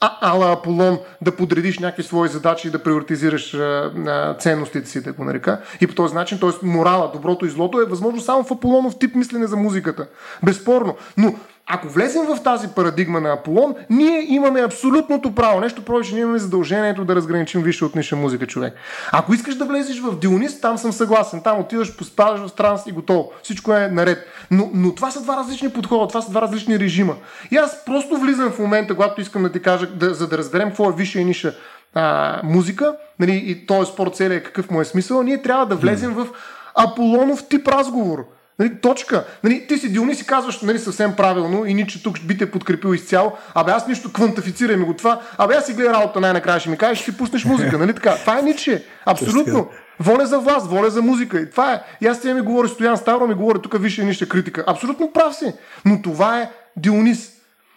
а, 0.00 0.32
ала 0.32 0.52
Аполон 0.52 0.98
да 1.22 1.36
подредиш 1.36 1.78
някакви 1.78 2.02
свои 2.02 2.28
задачи 2.28 2.68
и 2.68 2.70
да 2.70 2.82
приоритизираш 2.82 3.56
ценностите 4.38 4.88
си, 4.88 5.02
да 5.02 5.12
го 5.12 5.24
нарека. 5.24 5.60
И 5.80 5.86
по 5.86 5.94
този 5.94 6.14
начин, 6.14 6.38
т.е. 6.38 6.66
морала, 6.66 7.10
доброто 7.12 7.46
и 7.46 7.50
злото 7.50 7.80
е 7.80 7.84
възможно 7.84 8.20
само 8.20 8.44
в 8.44 8.50
Аполонов 8.50 8.98
тип 8.98 9.14
мислене 9.14 9.46
за 9.46 9.56
музиката. 9.56 10.06
Безспорно. 10.42 10.96
Но 11.16 11.34
ако 11.72 11.88
влезем 11.88 12.22
в 12.26 12.42
тази 12.42 12.68
парадигма 12.68 13.20
на 13.20 13.32
Аполон, 13.32 13.74
ние 13.90 14.24
имаме 14.28 14.60
абсолютното 14.60 15.34
право. 15.34 15.60
Нещо 15.60 15.84
повече, 15.84 16.14
ние 16.14 16.22
имаме 16.22 16.38
задължението 16.38 17.04
да 17.04 17.14
разграничим 17.14 17.62
висше 17.62 17.84
от 17.84 17.94
ниша 17.94 18.16
музика, 18.16 18.46
човек. 18.46 18.74
Ако 19.12 19.34
искаш 19.34 19.54
да 19.54 19.64
влезеш 19.64 20.00
в 20.00 20.18
Дионис, 20.18 20.60
там 20.60 20.78
съм 20.78 20.92
съгласен. 20.92 21.42
Там 21.42 21.60
отиваш, 21.60 21.96
поспадаш 21.96 22.40
в 22.40 22.54
транс 22.54 22.86
и 22.86 22.92
готово. 22.92 23.32
Всичко 23.42 23.72
е 23.72 23.88
наред. 23.88 24.26
Но, 24.50 24.70
но 24.74 24.94
това 24.94 25.10
са 25.10 25.22
два 25.22 25.36
различни 25.36 25.70
подхода, 25.70 26.08
това 26.08 26.22
са 26.22 26.30
два 26.30 26.42
различни 26.42 26.78
режима. 26.78 27.14
И 27.50 27.56
аз 27.56 27.84
просто 27.84 28.16
влизам 28.16 28.50
в 28.50 28.58
момента, 28.58 28.94
когато 28.94 29.20
искам 29.20 29.42
да 29.42 29.52
ти 29.52 29.62
кажа, 29.62 29.86
да, 29.86 30.14
за 30.14 30.28
да 30.28 30.38
разберем 30.38 30.68
какво 30.68 30.90
е 30.90 30.94
висша 30.96 31.18
и 31.20 31.24
ниша 31.24 31.54
а, 31.94 32.40
музика, 32.44 32.96
нали, 33.20 33.42
и 33.46 33.66
този 33.66 33.92
спорт 33.92 34.16
целият 34.16 34.44
какъв 34.44 34.70
му 34.70 34.80
е 34.80 34.84
смисъл, 34.84 35.22
ние 35.22 35.42
трябва 35.42 35.66
да 35.66 35.76
влезем 35.76 36.14
в 36.14 36.26
Аполонов 36.74 37.48
тип 37.48 37.68
разговор. 37.68 38.24
Нали, 38.60 38.80
точка. 38.80 39.24
Нали, 39.44 39.66
ти 39.66 39.78
си 39.78 39.92
Дионис 39.92 40.20
и 40.20 40.26
казваш 40.26 40.60
нали, 40.60 40.78
съвсем 40.78 41.16
правилно 41.16 41.66
и 41.66 41.74
ниче 41.74 42.02
тук 42.02 42.20
би 42.24 42.38
те 42.38 42.50
подкрепил 42.50 42.94
изцяло. 42.94 43.32
Абе 43.54 43.72
аз 43.72 43.88
нищо 43.88 44.12
квантифицирай 44.12 44.76
ми 44.76 44.84
го 44.84 44.94
това. 44.94 45.20
Абе 45.38 45.54
аз 45.54 45.66
си 45.66 45.72
гледа 45.72 45.92
работа 45.92 46.20
най-накрая 46.20 46.60
ще 46.60 46.70
ми 46.70 46.78
кажеш, 46.78 46.98
ще 46.98 47.10
си 47.10 47.16
пуснеш 47.16 47.44
музика. 47.44 47.78
Нали 47.78 47.94
така? 47.94 48.16
Това 48.16 48.38
е 48.38 48.42
ниче. 48.42 48.84
Абсолютно. 49.06 49.68
Воля 50.00 50.26
за 50.26 50.38
власт, 50.38 50.66
воля 50.66 50.90
за 50.90 51.02
музика. 51.02 51.40
И 51.40 51.50
това 51.50 51.72
е. 51.72 51.82
И 52.00 52.06
аз 52.06 52.20
сега 52.20 52.34
ми 52.34 52.40
говори 52.40 52.68
Стоян 52.68 52.96
Ставро, 52.96 53.26
ми 53.26 53.34
говори 53.34 53.62
тук 53.62 53.82
висше 53.82 54.04
нищо 54.04 54.28
критика. 54.28 54.64
Абсолютно 54.66 55.12
прав 55.12 55.36
си. 55.36 55.52
Но 55.84 56.02
това 56.02 56.40
е 56.40 56.50
Дионис. 56.76 57.32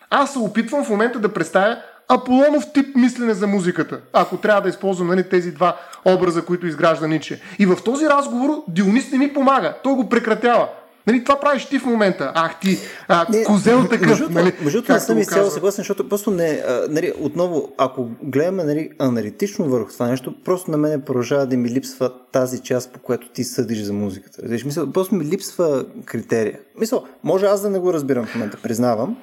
Аз 0.10 0.34
се 0.34 0.40
опитвам 0.40 0.86
в 0.86 0.90
момента 0.90 1.20
да 1.20 1.34
представя 1.34 1.78
Аполонов 2.08 2.72
тип 2.74 2.96
мислене 2.96 3.34
за 3.34 3.48
музиката, 3.48 4.00
ако 4.14 4.38
трябва 4.38 4.62
да 4.62 4.70
използвам 4.70 5.08
нали, 5.08 5.30
тези 5.30 5.52
два 5.52 5.78
образа, 6.06 6.46
които 6.46 6.68
изгражда 6.68 7.08
Ниче. 7.08 7.42
И 7.60 7.66
в 7.66 7.78
този 7.86 8.06
разговор 8.06 8.64
Дионис 8.68 9.12
не 9.12 9.18
ми 9.18 9.34
помага. 9.34 9.74
Той 9.84 9.94
го 9.94 10.10
прекратява. 10.10 10.68
Нали, 11.08 11.24
това 11.24 11.40
правиш 11.40 11.66
ти 11.66 11.80
в 11.80 11.86
момента. 11.86 12.32
Ах 12.36 12.60
ти, 12.60 12.78
а, 13.08 13.26
не, 13.30 13.44
козел 13.44 13.88
такъв. 13.90 14.08
Между 14.08 14.30
нали, 14.30 14.54
между 14.64 14.84
не 14.90 15.00
съм 15.00 15.20
изцяло 15.20 15.50
съгласен, 15.50 15.82
защото 15.82 16.10
просто 16.10 16.32
не, 16.32 16.64
а, 16.68 16.88
нали, 16.90 17.14
отново, 17.20 17.74
ако 17.78 18.10
гледаме 18.24 18.64
нали, 18.64 18.90
аналитично 19.00 19.66
върху 19.66 19.92
това 19.92 20.08
нещо, 20.08 20.34
просто 20.46 20.72
на 20.72 20.78
мене 20.78 21.02
продължава 21.02 21.46
да 21.46 21.58
ми 21.58 21.70
липсва 21.70 22.12
тази 22.32 22.60
част, 22.60 22.94
по 22.94 23.00
която 23.00 23.30
ти 23.30 23.44
съдиш 23.44 23.82
за 23.82 23.94
музиката. 23.94 24.42
Виж, 24.44 24.66
мисъл, 24.66 24.92
просто 24.92 25.16
ми 25.16 25.26
липсва 25.26 25.86
критерия. 26.06 26.60
Мисъл, 26.80 27.04
може 27.24 27.46
аз 27.46 27.62
да 27.62 27.70
не 27.70 27.80
го 27.80 27.94
разбирам 27.94 28.26
в 28.26 28.36
момента, 28.36 28.58
признавам, 28.64 29.18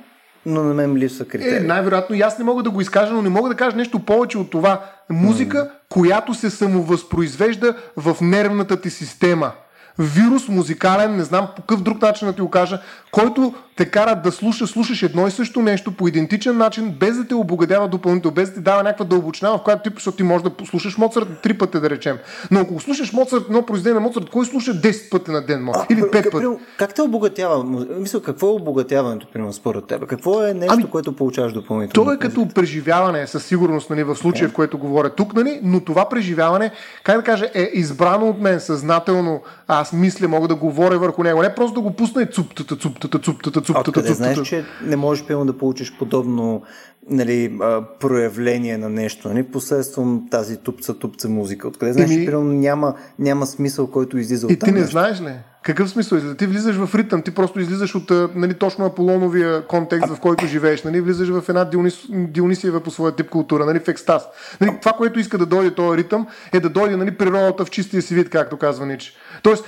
но 0.47 0.63
на 0.63 0.75
мен 0.75 0.97
липсва 0.97 1.25
критерия. 1.25 1.57
Е, 1.57 1.61
най-вероятно 1.61 2.17
и 2.17 2.21
аз 2.21 2.39
не 2.39 2.45
мога 2.45 2.63
да 2.63 2.71
го 2.71 2.81
изкажа, 2.81 3.13
но 3.13 3.23
не 3.23 3.29
мога 3.29 3.49
да 3.49 3.55
кажа 3.55 3.77
нещо 3.77 3.99
повече 3.99 4.39
от 4.39 4.51
това. 4.51 4.85
Музика, 5.11 5.59
mm. 5.59 5.71
която 5.89 6.35
се 6.35 6.51
самовъзпроизвежда 6.51 7.75
в 7.97 8.17
нервната 8.21 8.81
ти 8.81 8.91
система 8.91 9.53
вирус 10.01 10.49
музикален, 10.49 11.17
не 11.17 11.25
знам 11.25 11.49
по 11.57 11.63
какъв 11.63 11.83
друг 11.83 12.03
начин 12.03 12.29
да 12.29 12.35
ти 12.35 12.41
го 12.41 12.51
кажа, 12.51 12.81
който 13.11 13.55
те 13.77 13.91
кара 13.91 14.21
да 14.25 14.33
слушаш, 14.33 14.71
слушаш 14.71 15.03
едно 15.03 15.27
и 15.27 15.31
също 15.31 15.63
нещо 15.63 15.93
по 15.93 16.09
идентичен 16.09 16.57
начин, 16.57 16.91
без 17.01 17.17
да 17.17 17.29
те 17.29 17.35
обогадява 17.35 17.89
допълнително, 17.89 18.35
без 18.35 18.49
да 18.49 18.55
ти 18.55 18.61
дава 18.61 18.83
някаква 18.83 19.05
дълбочина, 19.05 19.51
в 19.51 19.63
която 19.63 19.91
ти, 19.91 19.95
защото 19.95 20.17
ти 20.17 20.23
можеш 20.23 20.43
да 20.43 20.67
слушаш 20.67 20.99
Моцарт 20.99 21.27
три 21.43 21.59
пъти, 21.59 21.81
да 21.81 21.91
речем. 21.91 22.19
Но 22.51 22.61
ако 22.61 22.81
слушаш 22.81 23.13
Моцарт, 23.13 23.45
едно 23.47 23.67
произведение 23.67 23.95
на 23.95 24.01
Моцарт, 24.01 24.31
кой 24.31 24.47
слуша 24.47 24.75
10 24.75 25.11
пъти 25.11 25.31
на 25.31 25.47
ден? 25.47 25.63
Може? 25.63 25.79
Или 25.91 26.03
5 26.03 26.31
пъти? 26.31 26.47
Как 26.79 26.95
те 26.95 27.03
обогатява? 27.03 27.65
Мисля, 27.99 28.23
какво 28.23 28.47
е 28.47 28.51
обогатяването, 28.51 29.27
примерно, 29.33 29.53
според 29.53 29.87
теб? 29.87 30.07
Какво 30.07 30.45
е 30.45 30.55
нещо, 30.55 30.75
ами, 30.75 30.91
което 30.91 31.17
получаваш 31.17 31.53
допълнително? 31.53 32.07
То 32.07 32.13
е 32.13 32.19
като 32.19 32.49
преживяване, 32.55 33.27
със 33.27 33.45
сигурност, 33.45 33.91
нали, 33.91 34.03
в 34.03 34.17
случая, 34.17 34.49
в 34.49 34.53
който 34.53 34.79
говоря 34.79 35.11
тук, 35.11 35.35
нали, 35.35 35.61
но 35.63 35.81
това 35.81 36.09
преживяване, 36.09 36.71
как 37.05 37.17
да 37.17 37.23
кажа, 37.23 37.51
е 37.55 37.71
избрано 37.73 38.29
от 38.29 38.41
мен 38.41 38.61
съзнателно. 38.61 39.43
Аз 39.69 39.90
мисля, 39.93 40.29
мога 40.29 40.49
да 40.49 40.55
говоря 40.55 40.99
върху 40.99 41.23
него. 41.23 41.43
Не 41.43 41.55
просто 41.55 41.75
да 41.75 41.81
го 41.81 41.91
пусна 41.91 42.23
и 42.23 42.27
цуптата, 42.27 42.77
цуптата, 42.77 43.19
цуптата, 43.19 43.61
цуптата, 43.61 43.85
цуптата. 43.85 44.15
знаеш, 44.15 44.43
че 44.43 44.65
не 44.83 44.97
можеш 44.97 45.27
пълно 45.27 45.47
да 45.47 45.59
получиш 45.59 45.95
подобно 45.99 46.63
нали, 47.11 47.59
проявление 48.01 48.79
на 48.79 48.89
нещо, 48.89 49.29
нали, 49.29 49.43
посредством 49.43 50.29
тази 50.31 50.57
тупца-тупца 50.57 51.29
музика. 51.29 51.69
Откъде 51.69 51.93
знаеш, 51.93 52.11
Ими... 52.11 52.27
че 52.27 52.33
няма, 52.33 52.95
няма 53.19 53.47
смисъл, 53.47 53.87
който 53.87 54.19
излиза 54.19 54.47
от 54.47 54.53
И 54.53 54.59
ти 54.59 54.73
не 54.73 54.81
нещо. 54.81 54.91
знаеш 54.91 55.21
ли? 55.21 55.33
Какъв 55.63 55.91
смисъл 55.91 56.17
излиза? 56.17 56.37
Ти 56.37 56.47
влизаш 56.47 56.77
в 56.77 56.95
ритъм, 56.95 57.23
ти 57.23 57.31
просто 57.31 57.61
излизаш 57.61 57.95
от 57.95 58.13
нали, 58.35 58.55
точно 58.55 58.87
Аполоновия 58.87 59.67
контекст, 59.67 60.15
в 60.15 60.21
който 60.21 60.47
живееш. 60.47 60.85
Нали, 60.85 61.01
влизаш 61.01 61.29
в 61.29 61.49
една 61.49 61.65
Дионис, 61.65 62.07
Дионисиева 62.11 62.81
по 62.81 62.91
своя 62.91 63.17
тип 63.17 63.31
култура, 63.31 63.67
нали, 63.67 63.81
в 63.81 63.89
екстаз. 63.89 64.23
Нали, 64.61 64.79
това, 64.81 64.93
което 64.93 65.19
иска 65.19 65.39
да 65.39 65.47
дойде 65.47 65.75
този 65.75 65.99
ритъм, 65.99 66.27
е 66.53 66.61
да 66.61 66.69
дойде 66.69 66.97
нали, 66.97 67.11
природата 67.11 67.65
в 67.65 67.71
чистия 67.71 68.03
си 68.03 68.15
вид, 68.15 68.31
както 68.31 68.57
казва 68.57 68.87
Нич. 68.87 69.13
Тоест, 69.43 69.65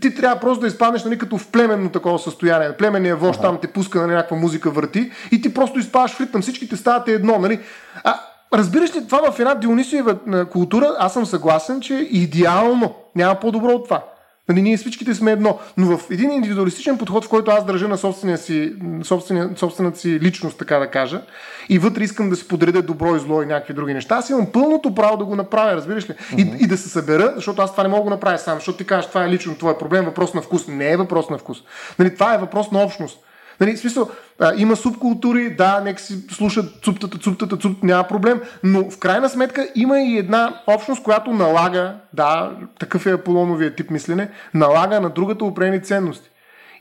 ти 0.00 0.14
трябва 0.14 0.40
просто 0.40 0.60
да 0.60 0.66
изпаднеш 0.66 1.04
нали, 1.04 1.18
като 1.18 1.38
в 1.38 1.48
племенно 1.48 1.90
такова 1.90 2.18
състояние. 2.18 2.76
Племенния 2.76 3.16
вожд 3.16 3.38
ага. 3.38 3.48
там 3.48 3.58
те 3.62 3.66
пуска 3.66 4.00
нали, 4.00 4.12
някаква 4.12 4.36
музика 4.36 4.70
върти 4.70 5.10
и 5.32 5.42
ти 5.42 5.54
просто 5.54 5.78
изпадаш 5.78 6.12
в 6.12 6.20
ритъм. 6.20 6.42
Всичките 6.42 6.76
стават 6.76 7.08
едно. 7.08 7.38
Нали. 7.38 7.60
А, 8.04 8.14
разбираш 8.52 8.96
ли, 8.96 9.06
това 9.06 9.32
в 9.32 9.40
една 9.40 9.54
Дионисиева 9.54 10.46
култура, 10.46 10.96
аз 10.98 11.12
съм 11.12 11.26
съгласен, 11.26 11.80
че 11.80 11.94
идеално 11.94 12.94
няма 13.16 13.34
по-добро 13.34 13.68
от 13.68 13.84
това. 13.84 14.02
Нали, 14.50 14.62
ние 14.62 14.76
всичките 14.76 15.14
сме 15.14 15.32
едно. 15.32 15.58
Но 15.76 15.96
в 15.96 16.10
един 16.10 16.30
индивидуалистичен 16.30 16.98
подход, 16.98 17.24
в 17.24 17.28
който 17.28 17.50
аз 17.50 17.64
държа 17.64 17.88
на 17.88 17.98
собствения 17.98 18.38
си, 18.38 18.72
собствения, 19.02 19.50
собствената 19.56 19.98
си 19.98 20.20
личност, 20.20 20.58
така 20.58 20.78
да 20.78 20.86
кажа, 20.86 21.22
и 21.68 21.78
вътре 21.78 22.04
искам 22.04 22.30
да 22.30 22.36
си 22.36 22.48
подредя 22.48 22.82
добро 22.82 23.16
и 23.16 23.18
зло 23.18 23.42
и 23.42 23.46
някакви 23.46 23.74
други 23.74 23.94
неща, 23.94 24.16
аз 24.16 24.30
имам 24.30 24.52
пълното 24.52 24.94
право 24.94 25.16
да 25.16 25.24
го 25.24 25.36
направя, 25.36 25.76
разбираш 25.76 26.10
ли? 26.10 26.14
Mm-hmm. 26.14 26.58
И, 26.58 26.64
и 26.64 26.66
да 26.66 26.76
се 26.76 26.88
събера, 26.88 27.32
защото 27.36 27.62
аз 27.62 27.72
това 27.72 27.82
не 27.82 27.88
мога 27.88 28.00
да 28.00 28.04
го 28.04 28.10
направя 28.10 28.38
сам, 28.38 28.54
защото 28.54 28.78
ти 28.78 28.86
кажеш, 28.86 29.08
това 29.08 29.24
е 29.24 29.28
лично 29.28 29.54
твой 29.54 29.78
проблем, 29.78 30.04
въпрос 30.04 30.34
на 30.34 30.42
вкус. 30.42 30.68
Не 30.68 30.92
е 30.92 30.96
въпрос 30.96 31.30
на 31.30 31.38
вкус. 31.38 31.58
Нали, 31.98 32.14
това 32.14 32.34
е 32.34 32.38
въпрос 32.38 32.70
на 32.70 32.82
общност. 32.82 33.18
Нали, 33.60 33.76
в 33.76 33.78
смисъл, 33.78 34.10
а, 34.38 34.52
има 34.56 34.76
субкултури, 34.76 35.54
да, 35.54 35.80
нека 35.84 36.02
си 36.02 36.18
слушат 36.30 36.82
цуптата, 36.82 37.18
цуптата, 37.18 37.56
цуп, 37.56 37.82
няма 37.82 38.04
проблем, 38.04 38.40
но 38.62 38.90
в 38.90 38.98
крайна 38.98 39.28
сметка 39.28 39.68
има 39.74 40.00
и 40.00 40.18
една 40.18 40.62
общност, 40.66 41.02
която 41.02 41.30
налага, 41.30 41.94
да, 42.12 42.52
такъв 42.78 43.06
е 43.06 43.12
Аполоновия 43.12 43.74
тип 43.74 43.90
мислене, 43.90 44.30
налага 44.54 45.00
на 45.00 45.10
другата 45.10 45.44
определени 45.44 45.82
ценности. 45.82 46.30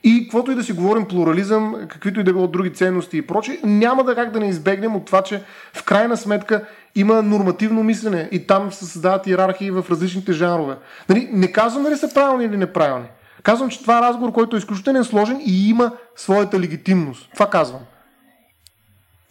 И 0.04 0.24
каквото 0.24 0.52
и 0.52 0.56
да 0.56 0.64
си 0.64 0.74
говорим 0.74 1.08
плурализъм, 1.08 1.76
каквито 1.90 2.20
и 2.20 2.24
да 2.24 2.34
било 2.34 2.48
други 2.48 2.74
ценности 2.74 3.18
и 3.18 3.22
проче, 3.22 3.60
няма 3.64 4.04
да 4.04 4.16
как 4.16 4.32
да 4.32 4.40
не 4.40 4.50
избегнем 4.50 4.96
от 4.96 5.06
това, 5.06 5.22
че 5.22 5.42
в 5.74 5.84
крайна 5.84 6.18
сметка 6.18 6.64
има 6.96 7.22
нормативно 7.22 7.84
мислене 7.84 8.30
и 8.32 8.48
там 8.48 8.72
се 8.72 8.86
създават 8.86 9.28
иерархии 9.28 9.72
в 9.72 9.86
различните 9.92 10.32
жанрове. 10.32 10.76
Нали, 11.10 11.30
не 11.32 11.52
казвам 11.52 11.84
дали 11.84 11.98
са 11.98 12.14
правилни 12.14 12.46
или 12.46 12.58
неправилни. 12.58 13.06
Казвам, 13.44 13.70
че 13.70 13.82
това 13.82 13.98
е 13.98 14.02
разговор, 14.02 14.32
който 14.32 14.56
е 14.56 14.60
изключително 14.60 15.04
сложен 15.04 15.42
и 15.46 15.70
има 15.70 15.92
своята 16.16 16.60
легитимност. 16.60 17.30
Това 17.34 17.50
казвам. 17.50 17.82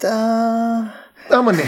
Да. 0.01 0.93
Ама 1.30 1.52
не. 1.52 1.64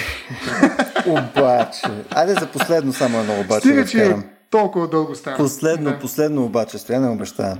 обаче. 1.06 1.86
Айде 2.10 2.34
за 2.34 2.46
последно 2.46 2.92
само 2.92 3.20
едно 3.20 3.40
обаче. 3.40 3.60
Стига, 3.60 3.82
да 3.82 3.88
че 3.88 4.16
толкова 4.50 4.88
дълго 4.88 5.14
става. 5.14 5.36
Последно, 5.36 5.90
да. 5.90 5.98
последно 5.98 6.44
обаче, 6.44 6.78
стоя 6.78 7.00
не 7.00 7.08
обещавам. 7.08 7.58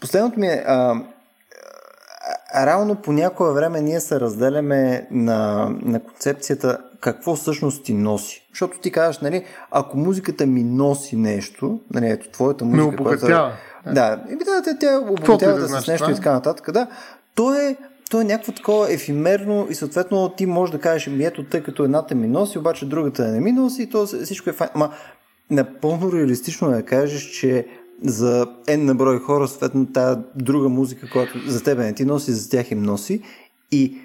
Последното 0.00 0.40
ми 0.40 0.46
е, 0.46 0.64
а, 0.66 0.94
реално 2.56 2.94
по 2.94 3.12
някое 3.12 3.52
време 3.52 3.80
ние 3.80 4.00
се 4.00 4.20
разделяме 4.20 5.06
на, 5.10 5.70
на 5.82 6.00
концепцията 6.00 6.78
какво 7.00 7.36
всъщност 7.36 7.84
ти 7.84 7.94
носи. 7.94 8.46
Защото 8.50 8.78
ти 8.78 8.90
кажеш, 8.90 9.20
нали, 9.20 9.44
ако 9.70 9.98
музиката 9.98 10.46
ми 10.46 10.64
носи 10.64 11.16
нещо, 11.16 11.80
нали, 11.94 12.10
ето 12.10 12.30
твоята 12.30 12.64
музика, 12.64 12.86
ме 12.86 12.94
обогатява. 12.94 13.26
Която, 13.26 13.56
да, 13.86 14.24
и 14.30 14.36
да, 14.36 14.62
те, 14.64 14.78
те 14.78 14.94
обогатяват 14.94 15.60
да 15.60 15.68
с 15.68 15.86
нещо 15.86 16.10
и 16.10 16.14
така 16.14 16.32
нататък. 16.32 16.72
Да, 16.72 16.86
то 17.34 17.54
е, 17.54 17.76
то 18.10 18.20
е 18.20 18.24
някакво 18.24 18.52
такова 18.52 18.92
ефимерно 18.92 19.66
и 19.70 19.74
съответно 19.74 20.28
ти 20.28 20.46
можеш 20.46 20.72
да 20.72 20.80
кажеш, 20.80 21.06
ми 21.06 21.24
ето, 21.24 21.44
тъй 21.44 21.62
като 21.62 21.84
едната 21.84 22.14
ми 22.14 22.28
носи, 22.28 22.58
обаче 22.58 22.86
другата 22.86 23.28
не 23.28 23.40
ми 23.40 23.52
носи 23.52 23.82
и 23.82 23.90
то 23.90 24.06
всичко 24.06 24.50
е 24.50 24.52
файн. 24.52 24.70
Ма 24.74 24.90
напълно 25.50 26.12
реалистично 26.12 26.70
е 26.70 26.74
да 26.74 26.82
кажеш, 26.82 27.22
че 27.22 27.66
за 28.04 28.46
N 28.66 28.76
на 28.76 28.94
брой 28.94 29.18
хора, 29.18 29.48
съответно 29.48 29.86
тази 29.86 30.20
друга 30.34 30.68
музика, 30.68 31.10
която 31.12 31.38
за 31.46 31.62
тебе 31.62 31.84
не 31.84 31.92
ти 31.92 32.04
носи, 32.04 32.32
за 32.32 32.50
тях 32.50 32.70
им 32.70 32.82
носи. 32.82 33.22
И 33.70 33.98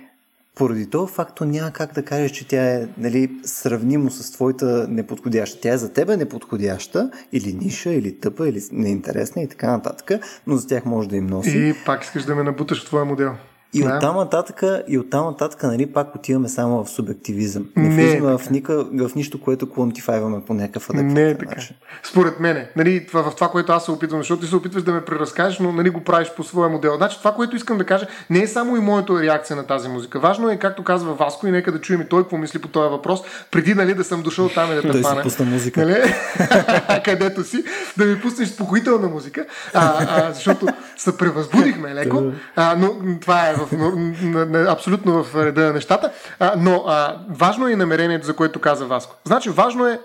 поради 0.57 0.89
това 0.89 1.07
факто 1.07 1.45
няма 1.45 1.71
как 1.71 1.93
да 1.93 2.05
кажеш, 2.05 2.31
че 2.31 2.47
тя 2.47 2.75
е 2.75 2.87
нали, 2.97 3.31
сравнимо 3.43 4.11
с 4.11 4.31
твоята 4.31 4.87
неподходяща. 4.89 5.61
Тя 5.61 5.73
е 5.73 5.77
за 5.77 5.93
тебе 5.93 6.17
неподходяща, 6.17 7.11
или 7.31 7.53
ниша, 7.53 7.93
или 7.93 8.19
тъпа, 8.19 8.49
или 8.49 8.61
неинтересна 8.71 9.41
и 9.41 9.47
така 9.47 9.71
нататък, 9.71 10.11
но 10.47 10.55
за 10.55 10.67
тях 10.67 10.85
може 10.85 11.09
да 11.09 11.15
им 11.15 11.27
носи. 11.27 11.57
И 11.57 11.73
пак 11.85 12.03
искаш 12.03 12.23
да 12.23 12.35
ме 12.35 12.43
набуташ 12.43 12.83
в 12.83 12.85
твоя 12.85 13.05
модел. 13.05 13.33
И 13.73 13.83
да. 13.83 13.95
оттам 13.95 14.15
нататък, 14.15 14.63
и 14.87 14.97
оттам 14.97 15.25
нататък, 15.25 15.63
нали, 15.63 15.85
пак 15.85 16.15
отиваме 16.15 16.49
само 16.49 16.83
в 16.83 16.89
субективизъм. 16.89 17.65
Не, 17.75 17.89
не 17.89 17.95
влизаме 17.95 18.33
е 18.33 18.37
в, 18.37 18.49
ника, 18.49 18.85
в 18.93 19.15
нищо, 19.15 19.41
което 19.41 19.69
квантифайваме 19.69 20.41
по 20.45 20.53
някакъв 20.53 20.89
адекватен 20.89 21.13
Не 21.13 21.29
е 21.29 21.37
така. 21.37 21.55
Начин. 21.55 21.75
Според 22.03 22.39
мене, 22.39 22.69
нали, 22.75 23.07
това, 23.07 23.31
в 23.31 23.35
това, 23.35 23.47
което 23.47 23.71
аз 23.71 23.85
се 23.85 23.91
опитвам, 23.91 24.19
защото 24.19 24.41
ти 24.41 24.47
се 24.47 24.55
опитваш 24.55 24.83
да 24.83 24.93
ме 24.93 25.05
преразкажеш, 25.05 25.59
но 25.59 25.71
нали, 25.71 25.89
го 25.89 26.03
правиш 26.03 26.31
по 26.35 26.43
своя 26.43 26.69
модел. 26.69 26.95
Значи 26.97 27.17
това, 27.17 27.31
което 27.33 27.55
искам 27.55 27.77
да 27.77 27.85
кажа, 27.85 28.07
не 28.29 28.39
е 28.39 28.47
само 28.47 28.77
и 28.77 28.79
моята 28.79 29.21
реакция 29.21 29.55
на 29.55 29.63
тази 29.63 29.89
музика. 29.89 30.19
Важно 30.19 30.49
е, 30.49 30.57
както 30.57 30.83
казва 30.83 31.13
Васко, 31.13 31.47
и 31.47 31.51
нека 31.51 31.71
да 31.71 31.81
чуем 31.81 32.01
и 32.01 32.05
той 32.05 32.21
какво 32.21 32.37
мисли 32.37 32.59
по 32.59 32.67
този 32.67 32.89
въпрос, 32.89 33.21
преди 33.51 33.73
нали, 33.73 33.93
да 33.93 34.03
съм 34.03 34.21
дошъл 34.21 34.49
там 34.49 34.71
и 34.71 34.75
да 34.75 34.81
те 34.81 35.01
пане. 35.01 35.21
пусна 35.21 35.45
музика. 35.45 35.81
Нали? 35.81 36.13
Където 37.05 37.43
си, 37.43 37.63
да 37.97 38.05
ми 38.05 38.21
пуснеш 38.21 38.47
спокойителна 38.49 39.07
музика, 39.07 39.45
а, 39.73 40.05
а, 40.09 40.33
защото 40.33 40.67
се 40.97 41.17
превъзбудихме 41.17 41.95
леко, 41.95 42.23
а, 42.55 42.75
но 42.75 43.19
това 43.21 43.49
е 43.49 43.56
в, 43.57 44.67
абсолютно 44.69 45.23
в 45.23 45.45
реда 45.45 45.61
на 45.61 45.73
нещата. 45.73 46.11
А, 46.39 46.53
но 46.57 46.83
а, 46.87 47.17
важно 47.29 47.67
е 47.67 47.71
и 47.71 47.75
намерението, 47.75 48.25
за 48.25 48.35
което 48.35 48.59
каза 48.59 48.85
Васко. 48.85 49.15
Значи, 49.23 49.49
важно 49.49 49.87
е 49.87 49.99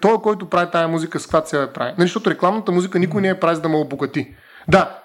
той, 0.00 0.18
който 0.22 0.48
прави 0.48 0.70
тази 0.70 0.90
музика, 0.90 1.20
с 1.20 1.22
каква 1.22 1.40
цел 1.40 1.58
я 1.58 1.72
прави. 1.72 1.94
Нали, 1.98 2.08
защото 2.08 2.30
рекламната 2.30 2.72
музика 2.72 2.98
никой 2.98 3.22
не 3.22 3.28
е 3.28 3.40
прави 3.40 3.54
за 3.54 3.62
да 3.62 3.68
ме 3.68 3.76
обогати. 3.76 4.34
Да, 4.68 4.98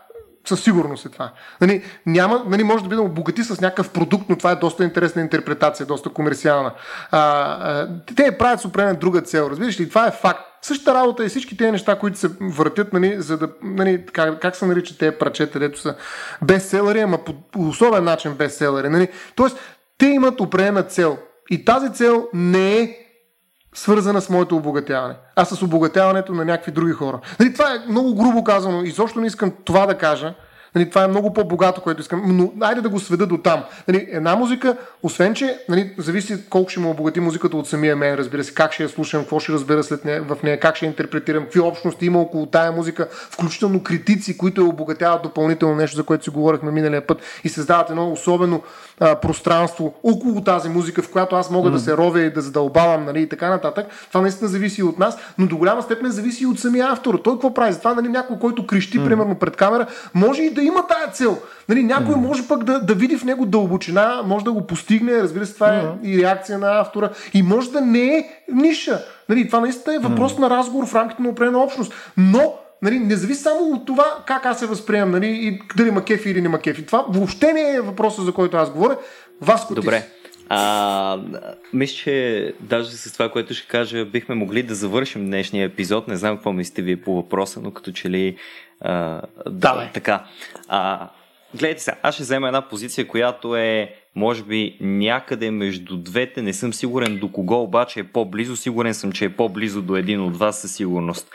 със 0.46 0.64
сигурност 0.64 1.06
е 1.06 1.10
това. 1.10 1.32
Нали, 1.62 1.84
няма, 2.06 2.44
нали, 2.48 2.64
може 2.64 2.84
да 2.84 2.90
би 2.90 2.96
да 2.96 3.02
обогати 3.02 3.44
с 3.44 3.62
някакъв 3.62 3.90
продукт, 3.90 4.26
но 4.30 4.36
това 4.36 4.52
е 4.52 4.56
доста 4.56 4.84
интересна 4.84 5.22
интерпретация, 5.22 5.86
доста 5.86 6.10
комерциална. 6.10 6.72
А, 7.12 7.20
а, 7.20 7.88
те 8.16 8.24
я 8.24 8.38
правят 8.38 8.62
с 8.62 8.66
определена 8.66 8.96
друга 8.96 9.22
цел, 9.22 9.48
разбираш 9.52 9.80
ли? 9.80 9.90
Това 9.90 10.08
е 10.08 10.12
факт. 10.12 10.51
Същата 10.62 10.94
работа 10.94 11.26
и 11.26 11.30
всички 11.30 11.58
тези 11.58 11.72
неща, 11.72 12.00
които 12.00 12.18
се 12.20 12.30
въртят, 12.42 12.94
нали, 12.94 13.16
за 13.22 13.38
да, 13.38 13.50
нали, 13.64 14.06
как, 14.14 14.42
как 14.42 14.56
се 14.56 14.66
наричат 14.66 14.98
тези 14.98 15.16
прачета, 15.20 15.60
дето 15.60 15.80
са 15.80 15.96
бестселери, 16.42 17.00
ама 17.00 17.18
по, 17.18 17.34
особен 17.58 18.04
начин 18.04 18.34
бестселери. 18.34 18.90
Нали? 18.90 19.08
Тоест, 19.36 19.58
те 19.98 20.06
имат 20.06 20.42
определена 20.42 20.84
цел. 20.84 21.18
И 21.50 21.66
тази 21.66 21.94
цел 21.94 22.28
не 22.34 22.80
е 22.80 22.98
свързана 23.74 24.22
с 24.22 24.30
моето 24.30 24.56
обогатяване, 24.56 25.16
а 25.36 25.46
с 25.46 25.62
обогатяването 25.62 26.34
на 26.34 26.46
някакви 26.46 26.72
други 26.72 26.92
хора. 26.92 27.20
Нали, 27.40 27.54
това 27.54 27.76
е 27.76 27.90
много 27.90 28.16
грубо 28.16 28.44
казано 28.44 28.82
и 28.84 28.92
защо 28.92 29.20
не 29.20 29.28
искам 29.28 29.52
това 29.66 29.86
да 29.86 29.98
кажа, 29.98 30.34
Нали, 30.76 30.90
това 30.90 31.04
е 31.04 31.08
много 31.08 31.34
по-богато, 31.34 31.82
което 31.82 32.02
искам. 32.02 32.24
Но 32.26 32.52
айде 32.62 32.82
да 32.82 32.90
го 32.90 33.00
сведа 33.00 33.26
до 33.26 33.38
там. 33.38 33.64
Нали, 33.88 34.08
една 34.12 34.36
музика, 34.36 34.78
освен 35.04 35.34
че 35.34 35.58
нали, 35.70 35.94
зависи 35.98 36.50
колко 36.50 36.70
ще 36.70 36.80
му 36.80 36.90
обогати 36.90 37.20
музиката 37.20 37.58
от 37.58 37.68
самия 37.68 37.96
мен, 37.96 38.16
разбира 38.16 38.44
се, 38.44 38.54
как 38.54 38.74
ще 38.74 38.84
я 38.84 38.90
слушам, 38.90 39.22
какво 39.22 39.40
ще 39.40 39.52
разбера 39.52 39.84
след 39.84 40.06
нея, 40.06 40.24
в 40.24 40.44
нея, 40.44 40.60
как 40.60 40.76
ще 40.76 40.86
интерпретирам, 40.86 41.44
какви 41.44 41.60
общности 41.60 42.06
има 42.06 42.20
около 42.20 42.46
тая 42.46 42.72
музика, 42.72 43.08
включително 43.12 43.84
критици, 43.84 44.38
които 44.38 44.62
я 44.62 44.68
обогатяват 44.68 45.24
допълнително 45.24 45.76
нещо, 45.76 45.98
за 45.98 46.04
което 46.04 46.24
си 46.24 46.30
говорихме 46.30 46.72
миналия 46.72 47.08
път 47.08 47.22
и 47.44 47.50
създават 47.50 47.90
едно 47.90 48.12
особено 48.12 48.62
а, 49.00 49.16
пространство 49.16 49.94
около 50.04 50.42
тази 50.42 50.70
музика, 50.70 51.02
в 51.02 51.12
която 51.12 51.36
аз 51.36 51.52
мога 51.52 51.70
mm. 51.70 51.74
да 51.74 51.80
се 51.80 51.98
ровя 51.98 52.22
и 52.22 52.34
да 52.34 52.42
задълбавам 52.42 53.06
нали, 53.06 53.22
и 53.22 53.30
така 53.30 53.50
нататък. 53.50 53.86
Това 54.08 54.22
наистина 54.22 54.50
зависи 54.50 54.84
от 54.84 55.00
нас, 55.00 55.18
но 55.38 55.48
до 55.48 55.58
голяма 55.58 55.82
степен 55.82 56.12
зависи 56.12 56.44
и 56.44 56.48
от 56.48 56.60
самия 56.60 56.88
автор. 56.88 57.20
Той 57.24 57.34
какво 57.34 57.54
прави? 57.54 57.74
Затова 57.74 57.94
нали, 57.94 58.08
някой, 58.08 58.40
който 58.40 58.68
крещи, 58.68 59.00
mm. 59.00 59.06
примерно, 59.06 59.36
пред 59.36 59.56
камера, 59.56 59.88
може 60.14 60.42
и 60.42 60.54
да 60.54 60.61
има 60.64 60.88
тая 60.88 61.08
цел. 61.08 61.38
Нали, 61.70 61.84
някой 61.84 62.16
mm. 62.16 62.28
може 62.28 62.48
пък 62.48 62.64
да, 62.64 62.80
да 62.80 62.94
види 62.94 63.18
в 63.18 63.24
него 63.24 63.46
дълбочина, 63.46 64.22
може 64.26 64.46
да 64.46 64.52
го 64.52 64.68
постигне, 64.68 65.14
разбира 65.14 65.46
се, 65.46 65.54
това 65.54 65.68
mm. 65.68 66.06
е 66.06 66.08
и 66.08 66.22
реакция 66.22 66.60
на 66.60 66.80
автора, 66.80 67.10
и 67.34 67.44
може 67.44 67.72
да 67.72 67.82
не 67.82 68.18
е 68.18 68.30
ниша. 68.52 69.06
Нали, 69.30 69.48
това 69.48 69.60
наистина 69.60 69.96
е 69.96 70.00
въпрос 70.00 70.36
mm. 70.36 70.40
на 70.40 70.50
разговор 70.50 70.88
в 70.88 70.96
рамките 70.96 71.22
на 71.22 71.30
определена 71.30 71.60
общност. 71.60 71.94
Но 72.18 72.54
нали, 72.82 73.00
не 73.00 73.16
зависи 73.16 73.42
само 73.42 73.60
от 73.60 73.86
това 73.86 74.06
как 74.26 74.46
аз 74.46 74.60
се 74.60 74.66
възприемам 74.66 75.12
нали, 75.12 75.28
и 75.28 75.62
дали 75.78 75.92
ма 75.92 76.06
кефи 76.06 76.30
или 76.30 76.42
не 76.42 76.50
ма 76.50 76.60
кефи. 76.60 76.86
Това 76.86 77.06
въобще 77.10 77.54
не 77.54 77.76
е 77.76 77.82
въпроса, 77.82 78.22
за 78.22 78.32
който 78.32 78.58
аз 78.58 78.72
говоря. 78.72 78.98
Вас 79.42 79.74
Добре. 79.74 80.08
А, 80.54 81.20
мисля, 81.74 81.96
че 81.96 82.54
даже 82.60 82.92
с 82.92 83.14
това, 83.14 83.30
което 83.30 83.54
ще 83.54 83.68
кажа, 83.68 84.06
бихме 84.06 84.36
могли 84.36 84.64
да 84.64 84.76
завършим 84.76 85.26
днешния 85.26 85.66
епизод. 85.66 86.08
Не 86.08 86.16
знам 86.16 86.36
какво 86.36 86.54
мислите 86.54 86.82
вие 86.82 87.02
по 87.02 87.16
въпроса, 87.16 87.60
но 87.64 87.72
като 87.72 87.92
че 87.92 88.10
ли... 88.10 88.38
А, 88.82 89.22
да, 89.46 89.76
да 89.76 89.90
така. 89.94 90.26
А, 90.68 91.10
гледайте 91.56 91.84
сега, 91.84 91.98
аз 92.02 92.16
ще 92.16 92.24
взема 92.24 92.48
една 92.48 92.68
позиция, 92.68 93.08
която 93.08 93.56
е 93.56 93.96
може 94.16 94.44
би 94.44 94.78
някъде 94.82 95.52
между 95.52 95.98
двете, 95.98 96.42
не 96.42 96.54
съм 96.54 96.74
сигурен 96.74 97.20
до 97.20 97.32
кого 97.32 97.64
обаче 97.64 98.00
е 98.00 98.04
по-близо, 98.04 98.56
сигурен 98.56 98.94
съм, 98.94 99.12
че 99.12 99.26
е 99.26 99.36
по-близо 99.36 99.82
до 99.82 99.96
един 99.96 100.22
от 100.22 100.38
вас 100.38 100.62
със 100.62 100.76
сигурност. 100.76 101.32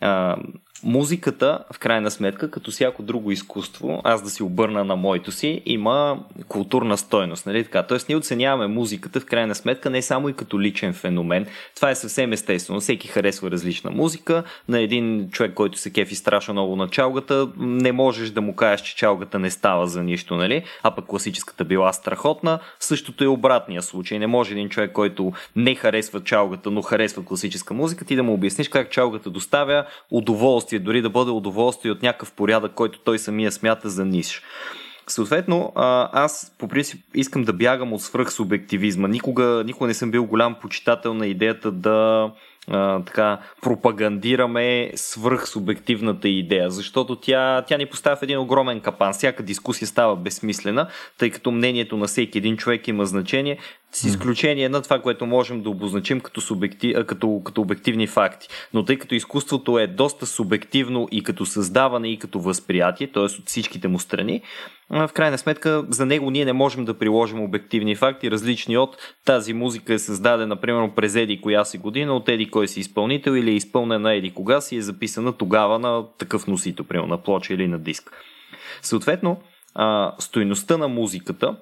А, 0.00 0.36
музиката, 0.84 1.58
в 1.72 1.78
крайна 1.78 2.10
сметка, 2.10 2.50
като 2.50 2.70
всяко 2.70 3.02
друго 3.02 3.30
изкуство, 3.30 4.00
аз 4.04 4.22
да 4.22 4.30
си 4.30 4.42
обърна 4.42 4.84
на 4.84 4.96
моето 4.96 5.32
си, 5.32 5.62
има 5.66 6.18
културна 6.48 6.98
стойност. 6.98 7.46
Нали? 7.46 7.64
Така? 7.64 7.82
Тоест, 7.82 8.08
ние 8.08 8.16
оценяваме 8.16 8.66
музиката, 8.66 9.20
в 9.20 9.26
крайна 9.26 9.54
сметка, 9.54 9.90
не 9.90 10.02
само 10.02 10.28
и 10.28 10.32
като 10.32 10.60
личен 10.60 10.92
феномен. 10.92 11.46
Това 11.76 11.90
е 11.90 11.94
съвсем 11.94 12.32
естествено. 12.32 12.80
Всеки 12.80 13.08
харесва 13.08 13.50
различна 13.50 13.90
музика. 13.90 14.42
На 14.68 14.80
един 14.80 15.30
човек, 15.30 15.54
който 15.54 15.78
се 15.78 15.92
кефи 15.92 16.14
страшно 16.14 16.54
много 16.54 16.76
на 16.76 16.88
чалгата, 16.88 17.48
не 17.58 17.92
можеш 17.92 18.30
да 18.30 18.40
му 18.40 18.56
кажеш, 18.56 18.86
че 18.86 18.96
чалгата 18.96 19.38
не 19.38 19.50
става 19.50 19.86
за 19.86 20.02
нищо, 20.02 20.36
нали? 20.36 20.64
а 20.82 20.90
пък 20.90 21.06
класическата 21.06 21.64
била 21.64 21.92
страхотна. 21.92 22.58
Същото 22.80 23.24
е 23.24 23.26
обратния 23.26 23.82
случай. 23.82 24.18
Не 24.18 24.26
може 24.26 24.52
един 24.52 24.68
човек, 24.68 24.92
който 24.92 25.32
не 25.56 25.74
харесва 25.74 26.24
чалгата, 26.24 26.70
но 26.70 26.82
харесва 26.82 27.24
класическа 27.24 27.74
музика, 27.74 28.04
ти 28.04 28.16
да 28.16 28.22
му 28.22 28.32
обясниш 28.32 28.68
как 28.68 28.90
чалгата 28.90 29.30
доставя 29.30 29.84
удоволствие, 30.10 30.71
дори 30.78 31.02
да 31.02 31.10
бъде 31.10 31.30
удоволствие 31.30 31.92
от 31.92 32.02
някакъв 32.02 32.32
порядък, 32.32 32.72
който 32.72 32.98
той 32.98 33.18
самия 33.18 33.52
смята 33.52 33.88
за 33.88 34.04
ниш. 34.04 34.42
Съответно, 35.06 35.72
аз 36.12 36.54
по 36.58 36.68
принцип 36.68 37.04
искам 37.14 37.44
да 37.44 37.52
бягам 37.52 37.92
от 37.92 38.02
свръхсубективизма. 38.02 39.08
Никога, 39.08 39.62
никога 39.66 39.86
не 39.86 39.94
съм 39.94 40.10
бил 40.10 40.24
голям 40.24 40.54
почитател 40.54 41.14
на 41.14 41.26
идеята 41.26 41.70
да 41.70 42.30
така 43.06 43.38
пропагандираме 43.62 44.92
свръхсубективната 44.94 46.28
идея, 46.28 46.70
защото 46.70 47.16
тя, 47.16 47.64
тя 47.66 47.76
ни 47.76 47.86
поставя 47.86 48.16
в 48.16 48.22
един 48.22 48.38
огромен 48.38 48.80
капан. 48.80 49.12
Всяка 49.12 49.42
дискусия 49.42 49.88
става 49.88 50.16
безсмислена, 50.16 50.86
тъй 51.18 51.30
като 51.30 51.50
мнението 51.50 51.96
на 51.96 52.06
всеки 52.06 52.38
един 52.38 52.56
човек 52.56 52.88
има 52.88 53.06
значение, 53.06 53.58
с 53.94 54.04
изключение 54.04 54.68
на 54.68 54.82
това, 54.82 55.02
което 55.02 55.26
можем 55.26 55.62
да 55.62 55.70
обозначим 55.70 56.20
като, 56.20 56.40
субектив, 56.40 56.96
като, 57.06 57.42
като 57.44 57.60
обективни 57.60 58.06
факти. 58.06 58.48
Но 58.74 58.84
тъй 58.84 58.98
като 58.98 59.14
изкуството 59.14 59.78
е 59.78 59.86
доста 59.86 60.26
субективно 60.26 61.08
и 61.10 61.22
като 61.22 61.46
създаване, 61.46 62.08
и 62.08 62.18
като 62.18 62.40
възприятие, 62.40 63.12
т.е. 63.12 63.22
от 63.22 63.46
всичките 63.46 63.88
му 63.88 63.98
страни, 63.98 64.42
в 64.90 65.10
крайна 65.14 65.38
сметка 65.38 65.84
за 65.88 66.06
него 66.06 66.30
ние 66.30 66.44
не 66.44 66.52
можем 66.52 66.84
да 66.84 66.98
приложим 66.98 67.42
обективни 67.42 67.96
факти, 67.96 68.30
различни 68.30 68.76
от 68.76 68.96
тази 69.24 69.52
музика 69.52 69.94
е 69.94 69.98
създадена, 69.98 70.56
примерно 70.56 70.94
през 70.94 71.14
еди 71.14 71.40
коя 71.40 71.64
си 71.64 71.78
година, 71.78 72.16
от 72.16 72.28
еди 72.28 72.50
кой 72.50 72.68
си 72.68 72.80
изпълнител 72.80 73.30
или 73.30 73.50
е 73.50 73.54
изпълнена 73.54 74.14
еди 74.14 74.34
кога 74.34 74.60
си 74.60 74.76
е 74.76 74.82
записана 74.82 75.32
тогава 75.32 75.78
на 75.78 76.04
такъв 76.18 76.46
носител, 76.46 76.84
примерно 76.84 77.08
на 77.08 77.18
плоча 77.18 77.54
или 77.54 77.68
на 77.68 77.78
диск. 77.78 78.10
Съответно, 78.82 79.40
стоеността 80.18 80.76
на 80.76 80.88
музиката 80.88 81.56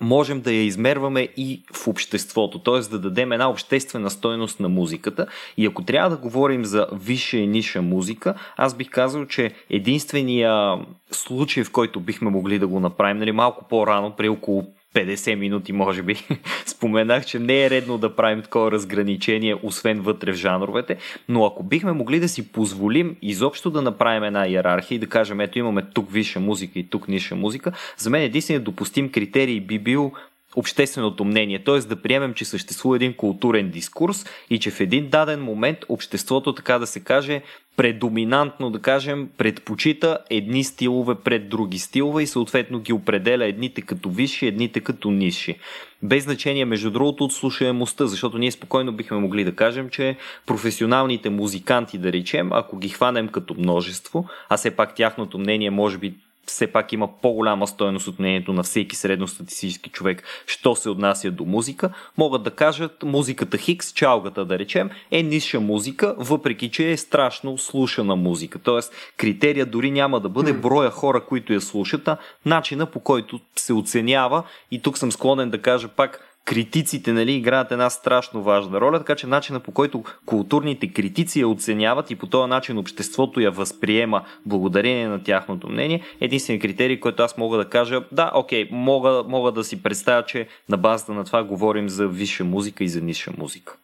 можем 0.00 0.40
да 0.40 0.52
я 0.52 0.62
измерваме 0.62 1.28
и 1.36 1.62
в 1.74 1.88
обществото, 1.88 2.58
т.е. 2.58 2.80
да 2.80 2.98
дадем 2.98 3.32
една 3.32 3.50
обществена 3.50 4.10
стойност 4.10 4.60
на 4.60 4.68
музиката. 4.68 5.26
И 5.56 5.66
ако 5.66 5.84
трябва 5.84 6.10
да 6.10 6.16
говорим 6.16 6.64
за 6.64 6.86
висша 6.92 7.36
и 7.36 7.46
ниша 7.46 7.82
музика, 7.82 8.34
аз 8.56 8.76
бих 8.76 8.90
казал, 8.90 9.26
че 9.26 9.52
единствения 9.70 10.78
случай, 11.10 11.64
в 11.64 11.72
който 11.72 12.00
бихме 12.00 12.30
могли 12.30 12.58
да 12.58 12.66
го 12.66 12.80
направим, 12.80 13.18
нали, 13.18 13.32
малко 13.32 13.64
по-рано, 13.68 14.14
при 14.16 14.28
около 14.28 14.66
50 14.94 15.34
минути, 15.34 15.72
може 15.72 16.02
би, 16.02 16.16
споменах, 16.66 17.26
че 17.26 17.38
не 17.38 17.64
е 17.64 17.70
редно 17.70 17.98
да 17.98 18.16
правим 18.16 18.42
такова 18.42 18.72
разграничение, 18.72 19.56
освен 19.62 20.00
вътре 20.00 20.32
в 20.32 20.36
жанровете, 20.36 20.96
но 21.28 21.44
ако 21.44 21.62
бихме 21.62 21.92
могли 21.92 22.20
да 22.20 22.28
си 22.28 22.52
позволим 22.52 23.16
изобщо 23.22 23.70
да 23.70 23.82
направим 23.82 24.24
една 24.24 24.48
иерархия 24.48 24.96
и 24.96 24.98
да 24.98 25.06
кажем, 25.06 25.40
ето 25.40 25.58
имаме 25.58 25.82
тук 25.94 26.12
висша 26.12 26.40
музика 26.40 26.78
и 26.78 26.88
тук 26.88 27.08
ниша 27.08 27.36
музика, 27.36 27.72
за 27.98 28.10
мен 28.10 28.22
единственият 28.22 28.64
допустим 28.64 29.12
критерий 29.12 29.60
би 29.60 29.78
бил 29.78 30.12
общественото 30.56 31.24
мнение, 31.24 31.64
т.е. 31.64 31.78
да 31.78 32.02
приемем, 32.02 32.34
че 32.34 32.44
съществува 32.44 32.96
един 32.96 33.14
културен 33.14 33.70
дискурс 33.70 34.24
и 34.50 34.58
че 34.58 34.70
в 34.70 34.80
един 34.80 35.08
даден 35.08 35.42
момент 35.42 35.78
обществото, 35.88 36.54
така 36.54 36.78
да 36.78 36.86
се 36.86 37.00
каже, 37.00 37.42
предоминантно, 37.76 38.70
да 38.70 38.78
кажем, 38.78 39.28
предпочита 39.38 40.18
едни 40.30 40.64
стилове 40.64 41.14
пред 41.14 41.48
други 41.48 41.78
стилове 41.78 42.22
и 42.22 42.26
съответно 42.26 42.80
ги 42.80 42.92
определя 42.92 43.46
едните 43.46 43.82
като 43.82 44.10
висши, 44.10 44.46
едните 44.46 44.80
като 44.80 45.10
ниши. 45.10 45.58
Без 46.02 46.24
значение, 46.24 46.64
между 46.64 46.90
другото, 46.90 47.24
от 47.24 47.32
слушаемостта, 47.32 48.06
защото 48.06 48.38
ние 48.38 48.50
спокойно 48.50 48.92
бихме 48.92 49.18
могли 49.18 49.44
да 49.44 49.56
кажем, 49.56 49.88
че 49.88 50.16
професионалните 50.46 51.30
музиканти, 51.30 51.98
да 51.98 52.12
речем, 52.12 52.52
ако 52.52 52.78
ги 52.78 52.88
хванем 52.88 53.28
като 53.28 53.54
множество, 53.54 54.26
а 54.48 54.56
все 54.56 54.70
пак 54.70 54.94
тяхното 54.94 55.38
мнение 55.38 55.70
може 55.70 55.98
би 55.98 56.14
все 56.50 56.66
пак 56.66 56.92
има 56.92 57.08
по-голяма 57.22 57.66
стоеност 57.66 58.08
от 58.08 58.18
мнението 58.18 58.52
на 58.52 58.62
всеки 58.62 58.96
средностатистически 58.96 59.90
човек, 59.90 60.22
що 60.46 60.74
се 60.74 60.90
отнася 60.90 61.30
до 61.30 61.44
музика, 61.44 61.90
могат 62.18 62.42
да 62.42 62.50
кажат 62.50 63.02
музиката 63.02 63.58
Хикс, 63.58 63.92
чалгата 63.92 64.44
да 64.44 64.58
речем, 64.58 64.90
е 65.10 65.22
ниша 65.22 65.60
музика, 65.60 66.14
въпреки 66.18 66.70
че 66.70 66.90
е 66.90 66.96
страшно 66.96 67.58
слушана 67.58 68.16
музика. 68.16 68.58
Тоест, 68.58 68.94
критерия 69.16 69.66
дори 69.66 69.90
няма 69.90 70.20
да 70.20 70.28
бъде 70.28 70.52
броя 70.52 70.90
хора, 70.90 71.24
които 71.24 71.52
я 71.52 71.60
слушат, 71.60 72.08
а 72.08 72.16
начина 72.46 72.86
по 72.86 73.00
който 73.00 73.40
се 73.56 73.72
оценява. 73.72 74.42
И 74.70 74.82
тук 74.82 74.98
съм 74.98 75.12
склонен 75.12 75.50
да 75.50 75.62
кажа 75.62 75.88
пак 75.88 76.29
критиците 76.44 77.12
нали, 77.12 77.32
играят 77.32 77.72
една 77.72 77.90
страшно 77.90 78.42
важна 78.42 78.80
роля, 78.80 78.98
така 78.98 79.14
че 79.14 79.26
начина 79.26 79.60
по 79.60 79.72
който 79.72 80.04
културните 80.26 80.92
критици 80.92 81.40
я 81.40 81.48
оценяват 81.48 82.10
и 82.10 82.16
по 82.16 82.26
този 82.26 82.48
начин 82.48 82.78
обществото 82.78 83.40
я 83.40 83.50
възприема 83.50 84.24
благодарение 84.46 85.08
на 85.08 85.22
тяхното 85.22 85.68
мнение, 85.68 86.02
единствен 86.20 86.60
критерий, 86.60 87.00
който 87.00 87.22
аз 87.22 87.36
мога 87.36 87.58
да 87.58 87.68
кажа, 87.68 88.02
да, 88.12 88.30
окей, 88.34 88.68
мога, 88.70 89.24
мога 89.28 89.52
да 89.52 89.64
си 89.64 89.82
представя, 89.82 90.24
че 90.24 90.48
на 90.68 90.76
базата 90.76 91.12
на 91.12 91.24
това 91.24 91.44
говорим 91.44 91.88
за 91.88 92.08
висша 92.08 92.44
музика 92.44 92.84
и 92.84 92.88
за 92.88 93.00
ниша 93.00 93.32
музика. 93.38 93.76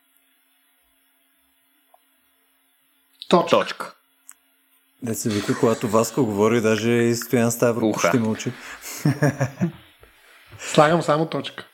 Точка. 3.28 3.50
Точка. 3.50 3.94
Да 5.02 5.14
се 5.14 5.30
вика, 5.30 5.58
когато 5.60 5.88
Васко 5.88 6.24
говори, 6.24 6.60
даже 6.60 6.90
и 6.90 7.14
Стоян 7.14 7.50
Ставро 7.50 7.92
ще 8.08 8.18
мълчи. 8.18 8.52
Слагам 10.58 11.02
само 11.02 11.26
точка. 11.26 11.66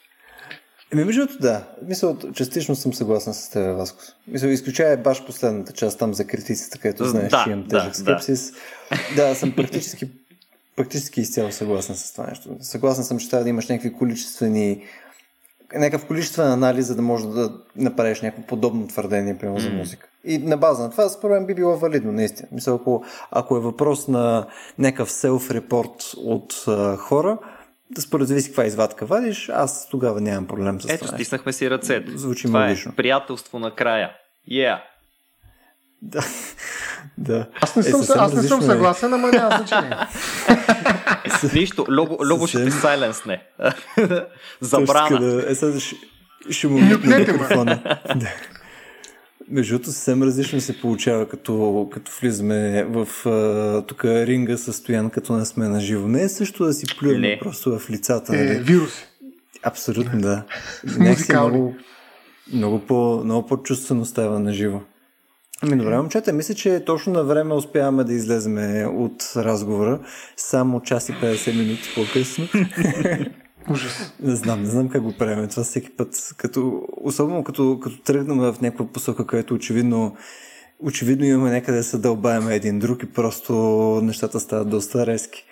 Еми, 0.93 1.05
между 1.05 1.27
да. 1.40 1.64
Мисля, 1.89 2.16
частично 2.35 2.77
съм 2.77 2.94
съгласен 2.94 3.35
с 3.35 3.48
теб, 3.48 3.77
Васко. 3.77 3.98
Мисля, 4.28 4.48
изключая 4.48 4.97
баш 4.97 5.27
последната 5.27 5.73
част 5.73 5.98
там 5.98 6.14
за 6.14 6.27
критиците, 6.27 6.78
където 6.78 7.05
знаеш, 7.05 7.31
да, 7.31 7.43
че 7.44 7.51
имам 7.51 7.69
тежък 7.69 7.89
да, 7.89 7.94
скепсис. 7.94 8.52
Да. 9.16 9.28
да, 9.28 9.35
съм 9.35 9.52
практически, 9.56 10.10
практически 10.77 11.20
изцяло 11.20 11.52
съгласен 11.52 11.97
с 11.97 12.12
това 12.12 12.27
нещо. 12.27 12.48
Съгласен 12.60 13.05
съм, 13.05 13.19
че 13.19 13.31
трябва 13.31 13.44
да 13.44 13.51
имаш 13.51 13.69
някакви 13.69 13.93
количествени 13.93 14.85
някакъв 15.74 16.06
количествен 16.06 16.47
анализ, 16.47 16.86
за 16.86 16.94
да 16.94 17.02
можеш 17.02 17.27
да 17.27 17.52
направиш 17.77 18.20
някакво 18.20 18.47
подобно 18.47 18.89
твърдение, 18.89 19.39
примерно, 19.39 19.60
mm. 19.60 19.70
за 19.70 19.70
музика. 19.70 20.09
И 20.24 20.39
на 20.39 20.56
база 20.56 20.82
на 20.82 20.90
това, 20.90 21.09
според 21.09 21.35
мен 21.35 21.47
би 21.47 21.55
било 21.55 21.77
валидно, 21.77 22.12
наистина. 22.12 22.48
Мисля, 22.52 22.74
ако, 22.74 23.05
ако 23.31 23.56
е 23.56 23.60
въпрос 23.60 24.09
на 24.09 24.47
някакъв 24.78 25.10
селф-репорт 25.10 26.14
от 26.16 26.64
а, 26.69 26.97
хора, 26.97 27.39
да 27.94 28.02
според 28.02 28.28
зависи 28.28 28.48
каква 28.48 28.64
извадка 28.64 29.06
вадиш, 29.06 29.48
аз 29.48 29.89
тогава 29.89 30.20
нямам 30.20 30.47
проблем 30.47 30.81
с 30.81 30.85
Ето, 30.85 30.98
това. 30.98 31.09
Ето, 31.09 31.14
стиснахме 31.14 31.52
си 31.52 31.70
ръцете. 31.70 32.19
Звучи 32.19 32.47
това 32.47 32.70
е 32.70 32.77
приятелство 32.97 33.59
на 33.59 33.74
края. 33.74 34.10
Yeah. 34.51 34.81
Да. 36.02 36.24
да. 37.19 37.47
Аз 37.60 37.77
не 37.77 37.82
съм, 37.82 38.01
е, 38.01 38.05
аз 38.16 38.35
не 38.35 38.43
съм 38.43 38.60
е. 38.60 38.62
съгласен, 38.62 39.14
ама 39.14 39.28
няма 39.28 39.56
значение. 39.56 39.97
Нищо, 41.55 41.86
Любо, 41.89 42.16
Любо 42.24 42.47
ще 42.47 42.64
те 42.64 42.70
сайленс 42.70 43.24
не. 43.24 43.43
Забрана. 44.60 45.44
Е, 45.48 45.55
сега 45.55 45.81
ще, 45.81 45.97
ще 46.51 46.69
му 46.69 46.78
микрофона. 46.78 47.98
Между 49.52 49.74
другото, 49.74 49.92
съвсем 49.92 50.22
различно 50.22 50.60
се 50.60 50.80
получава, 50.80 51.28
като, 51.28 51.88
като 51.92 52.12
влизаме 52.20 52.84
в 52.84 53.08
тук 53.86 54.04
ринга 54.04 54.56
състоян, 54.56 55.10
като 55.10 55.36
не 55.36 55.44
сме 55.44 55.68
на 55.68 55.80
живо. 55.80 56.08
Не 56.08 56.22
е 56.22 56.28
също 56.28 56.64
да 56.64 56.72
си 56.72 56.86
плюем 56.98 57.38
просто 57.40 57.78
в 57.78 57.90
лицата. 57.90 58.36
Е, 58.36 58.44
нали? 58.44 58.58
вируси. 58.58 59.06
Абсолютно, 59.62 60.20
да. 60.20 60.44
Някакси 60.98 61.32
много, 61.32 61.74
много, 62.52 62.78
по, 62.78 63.20
много 63.24 63.46
по-чувствено 63.46 64.04
става 64.04 64.40
на 64.40 64.52
живо. 64.52 64.80
Ами 65.62 65.76
добре, 65.76 65.96
момчета, 65.96 66.32
мисля, 66.32 66.54
че 66.54 66.84
точно 66.84 67.12
на 67.12 67.24
време 67.24 67.54
успяваме 67.54 68.04
да 68.04 68.12
излеземе 68.12 68.86
от 68.86 69.32
разговора. 69.36 70.00
Само 70.36 70.80
час 70.80 71.08
и 71.08 71.12
50 71.12 71.58
минути 71.58 71.92
по-късно. 71.94 72.48
Ужас. 73.70 74.12
Не 74.20 74.36
знам, 74.36 74.62
не 74.62 74.68
знам 74.68 74.89
как 74.89 75.02
го 75.02 75.12
правим. 75.12 75.48
Това 75.48 75.64
всеки 75.64 75.90
път, 75.97 76.34
като, 76.36 76.82
особено 77.01 77.44
като, 77.44 77.80
като 77.82 78.02
тръгнем 78.02 78.39
в 78.39 78.56
някаква 78.62 78.86
посока, 78.86 79.26
където 79.26 79.55
очевидно, 79.55 80.16
очевидно 80.80 81.24
имаме 81.24 81.51
някъде 81.51 81.78
да 81.78 81.84
се 81.84 81.98
дълбаем 81.98 82.51
един 82.51 82.78
друг 82.78 83.02
и 83.02 83.12
просто 83.12 83.52
нещата 84.02 84.40
стават 84.40 84.70
доста 84.70 85.06
резки. 85.06 85.44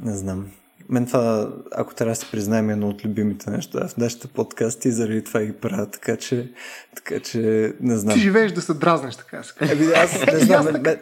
Не 0.00 0.16
знам. 0.16 0.46
Мен 0.88 1.06
това, 1.06 1.48
ако 1.72 1.94
трябва 1.94 2.12
да 2.12 2.16
се 2.16 2.30
признаем, 2.30 2.70
е 2.70 2.72
едно 2.72 2.88
от 2.88 3.04
любимите 3.04 3.50
неща 3.50 3.88
в 3.88 3.96
нашите 3.96 4.28
подкасти, 4.28 4.90
заради 4.90 5.24
това 5.24 5.42
ги 5.42 5.52
правя, 5.52 5.90
така 5.90 6.16
че, 6.16 6.52
така 6.96 7.20
че 7.20 7.72
не 7.80 7.96
знам. 7.96 8.14
Ти 8.14 8.20
живееш 8.20 8.52
да 8.52 8.62
се 8.62 8.74
дразнеш, 8.74 9.16
така 9.16 9.42
се 9.42 9.54
Еби, 9.60 9.84
аз 9.96 10.26
не 10.32 10.38
знам, 10.46 10.64
мен, 10.64 10.82
мен, 10.82 10.98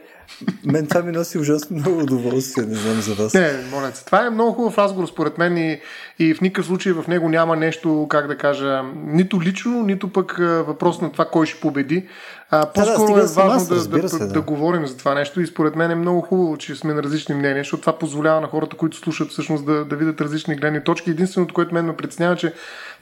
Мен 0.64 0.86
това 0.86 1.02
ми 1.02 1.12
носи 1.12 1.38
ужасно 1.38 1.76
много 1.76 1.98
удоволствие, 1.98 2.64
не 2.66 2.74
знам 2.74 3.00
за 3.00 3.14
вас. 3.14 3.34
Не, 3.34 3.52
моля 3.70 3.90
се. 3.94 4.04
Това 4.04 4.26
е 4.26 4.30
много 4.30 4.52
хубав 4.52 4.78
разговор, 4.78 5.08
според 5.08 5.38
мен, 5.38 5.56
и, 5.56 5.80
и 6.18 6.34
в 6.34 6.40
никакъв 6.40 6.66
случай 6.66 6.92
в 6.92 7.04
него 7.08 7.28
няма 7.28 7.56
нещо, 7.56 8.06
как 8.10 8.26
да 8.26 8.38
кажа, 8.38 8.82
нито 9.06 9.42
лично, 9.42 9.82
нито 9.82 10.08
пък 10.08 10.36
въпрос 10.38 11.00
на 11.00 11.12
това 11.12 11.24
кой 11.24 11.46
ще 11.46 11.60
победи. 11.60 12.08
А, 12.54 12.66
по-скоро 12.66 13.14
да, 13.14 13.20
да, 13.20 13.24
е 13.24 13.34
важно 13.34 13.68
да, 13.68 14.00
да, 14.00 14.08
се, 14.08 14.18
да. 14.18 14.26
да 14.32 14.40
говорим 14.40 14.86
за 14.86 14.96
това 14.96 15.14
нещо 15.14 15.40
и 15.40 15.46
според 15.46 15.76
мен 15.76 15.90
е 15.90 15.94
много 15.94 16.20
хубаво, 16.20 16.56
че 16.56 16.74
сме 16.74 16.94
на 16.94 17.02
различни 17.02 17.34
мнения, 17.34 17.60
защото 17.60 17.80
това 17.80 17.98
позволява 17.98 18.40
на 18.40 18.46
хората, 18.46 18.76
които 18.76 18.96
слушат 18.96 19.30
всъщност 19.30 19.66
да, 19.66 19.84
да 19.84 19.96
видят 19.96 20.20
различни 20.20 20.56
гледни 20.56 20.84
точки. 20.84 21.10
Единственото, 21.10 21.54
което 21.54 21.74
мен 21.74 21.84
ме 21.84 21.96
притеснява, 21.96 22.36
че 22.36 22.52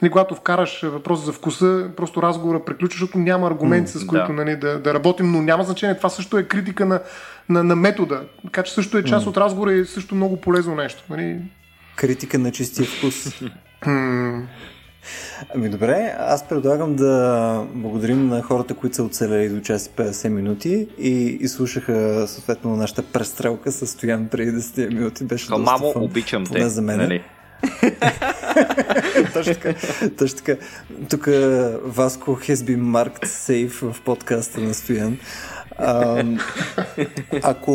нали, 0.01 0.11
когато 0.11 0.35
вкараш 0.35 0.81
въпрос 0.83 1.25
за 1.25 1.31
вкуса, 1.31 1.89
просто 1.95 2.21
разговора 2.21 2.65
приключва, 2.65 2.95
защото 2.95 3.17
няма 3.17 3.47
аргументи, 3.47 3.91
с 3.91 4.05
които 4.05 4.27
да. 4.27 4.33
Нали, 4.33 4.55
да, 4.55 4.79
да 4.79 4.93
работим, 4.93 5.31
но 5.31 5.41
няма 5.41 5.63
значение. 5.63 5.97
Това 5.97 6.09
също 6.09 6.37
е 6.37 6.43
критика 6.43 6.85
на, 6.85 6.99
на, 7.49 7.63
на 7.63 7.75
метода. 7.75 8.21
Така 8.43 8.63
че 8.63 8.73
също 8.73 8.97
е 8.97 9.03
част 9.03 9.27
от 9.27 9.37
разговора 9.37 9.73
и 9.73 9.85
също 9.85 10.15
много 10.15 10.41
полезно 10.41 10.75
нещо. 10.75 11.03
Нали? 11.09 11.37
Критика 11.95 12.39
на 12.39 12.51
чистия 12.51 12.87
вкус. 12.87 13.41
Ами 15.55 15.69
добре, 15.69 16.15
аз 16.19 16.47
предлагам 16.47 16.95
да 16.95 17.63
благодарим 17.73 18.27
на 18.27 18.41
хората, 18.41 18.73
които 18.73 18.95
са 18.95 19.03
оцелели 19.03 19.49
до 19.49 19.61
час 19.61 19.85
и 19.85 19.89
50 19.89 20.27
минути 20.27 20.87
и, 20.99 21.37
и 21.41 21.47
слушаха 21.47 22.27
съответно 22.27 22.75
нашата 22.75 23.03
престрелка 23.03 23.71
с 23.71 23.87
Стоян 23.87 24.27
преди 24.27 24.51
10 24.51 24.93
минути. 24.93 25.23
Беше 25.23 25.47
Ха, 25.47 25.57
мамо, 25.57 25.93
фан, 25.93 26.03
обичам 26.03 26.43
те. 26.45 26.69
За 26.69 26.81
мен. 26.81 26.97
Нали? 26.97 27.23
точно 29.33 29.53
така. 29.53 29.73
Точно 30.17 30.37
така. 30.37 30.55
Тук 31.09 31.25
Васко 31.83 32.31
has 32.31 32.55
been 32.55 32.81
marked 32.81 33.25
safe 33.25 33.91
в 33.91 34.01
подкаста 34.01 34.61
на 34.61 34.73
Стоян. 34.73 35.17
А, 35.81 36.23
ако 37.43 37.73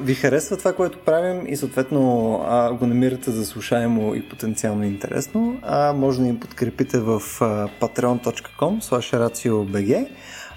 ви 0.00 0.14
харесва 0.14 0.56
това, 0.56 0.72
което 0.72 0.98
правим 0.98 1.46
и 1.46 1.56
съответно 1.56 2.34
а, 2.46 2.72
го 2.72 2.86
намирате 2.86 3.30
за 3.30 3.46
слушаемо 3.46 4.14
и 4.14 4.28
потенциално 4.28 4.84
интересно, 4.84 5.58
а, 5.62 5.92
може 5.92 6.18
да 6.18 6.24
ни 6.24 6.38
подкрепите 6.38 6.98
в 6.98 7.20
patreon.com 7.80 8.82
slash 8.82 10.06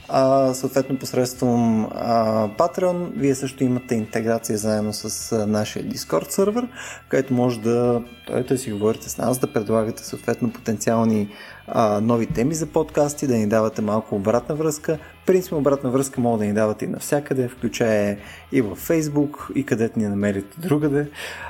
а, 0.10 0.54
съответно 0.54 0.98
посредством 0.98 1.86
а, 1.86 2.48
Patreon 2.48 3.10
вие 3.16 3.36
също 3.36 3.64
имате 3.64 3.96
интеграция 3.96 4.58
заедно 4.58 4.94
с 4.94 5.32
а, 5.32 5.48
нашия 5.48 5.86
Discord 5.86 6.30
сервер, 6.30 6.68
където 7.10 7.34
може 7.34 7.60
да, 7.60 8.02
да 8.50 8.58
си 8.58 8.72
говорите 8.72 9.10
с 9.10 9.18
нас, 9.18 9.40
да 9.40 9.54
предлагате 9.54 10.04
съответно 10.04 10.52
потенциални 10.52 11.30
а, 11.68 12.02
нови 12.02 12.26
теми 12.26 12.54
за 12.54 12.66
подкасти, 12.66 13.28
да 13.28 13.36
ни 13.36 13.48
давате 13.48 13.82
малко 13.82 14.16
обратна 14.16 14.56
връзка. 14.56 14.98
Принципно 15.26 15.58
обратна 15.58 15.90
връзка 15.90 16.22
може 16.22 16.40
да 16.40 16.46
ни 16.46 16.54
давате 16.54 16.86
и 16.86 16.88
навсякъде, 16.88 17.48
включая 17.48 18.18
и 18.52 18.62
във 18.62 18.88
Facebook, 18.88 19.54
и 19.54 19.66
където 19.66 20.00
ни 20.00 20.08
намерите 20.08 20.62
другаде. 20.62 21.08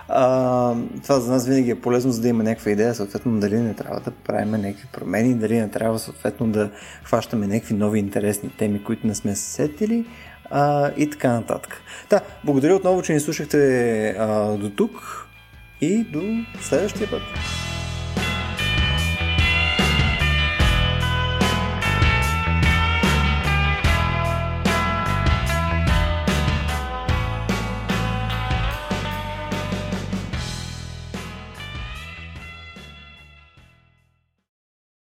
А, 0.08 0.76
това 1.04 1.20
за 1.20 1.32
нас 1.32 1.48
винаги 1.48 1.72
е 1.72 1.82
полезно, 1.82 2.12
за 2.12 2.22
да 2.22 2.28
има 2.28 2.44
някаква 2.44 2.72
идея, 2.72 2.96
съответно 2.96 3.40
дали 3.40 3.60
не 3.60 3.74
трябва 3.74 4.00
да 4.00 4.12
правим 4.12 4.52
някакви 4.52 4.88
промени, 4.94 5.34
дали 5.34 5.60
не 5.60 5.70
трябва 5.70 6.00
съответно 6.00 6.48
да 6.48 6.70
хващаме 7.04 7.48
някакви 7.48 7.74
нови 7.74 8.00
интересни 8.00 8.50
теми, 8.50 8.84
които 8.84 9.08
не 9.08 9.16
сме 9.16 9.36
се 9.36 9.52
сетили 9.52 10.06
а, 10.50 10.92
и 10.98 11.10
така 11.10 11.34
нататък. 11.34 11.82
Да, 12.10 12.22
благодаря 12.44 12.76
отново, 12.76 13.02
че 13.02 13.14
ни 13.14 13.20
слушахте 13.20 14.10
а, 14.10 14.58
до 14.58 14.70
тук 14.70 15.28
и 15.82 16.04
до 16.04 16.22
следващия 16.62 17.10
път. 17.10 17.22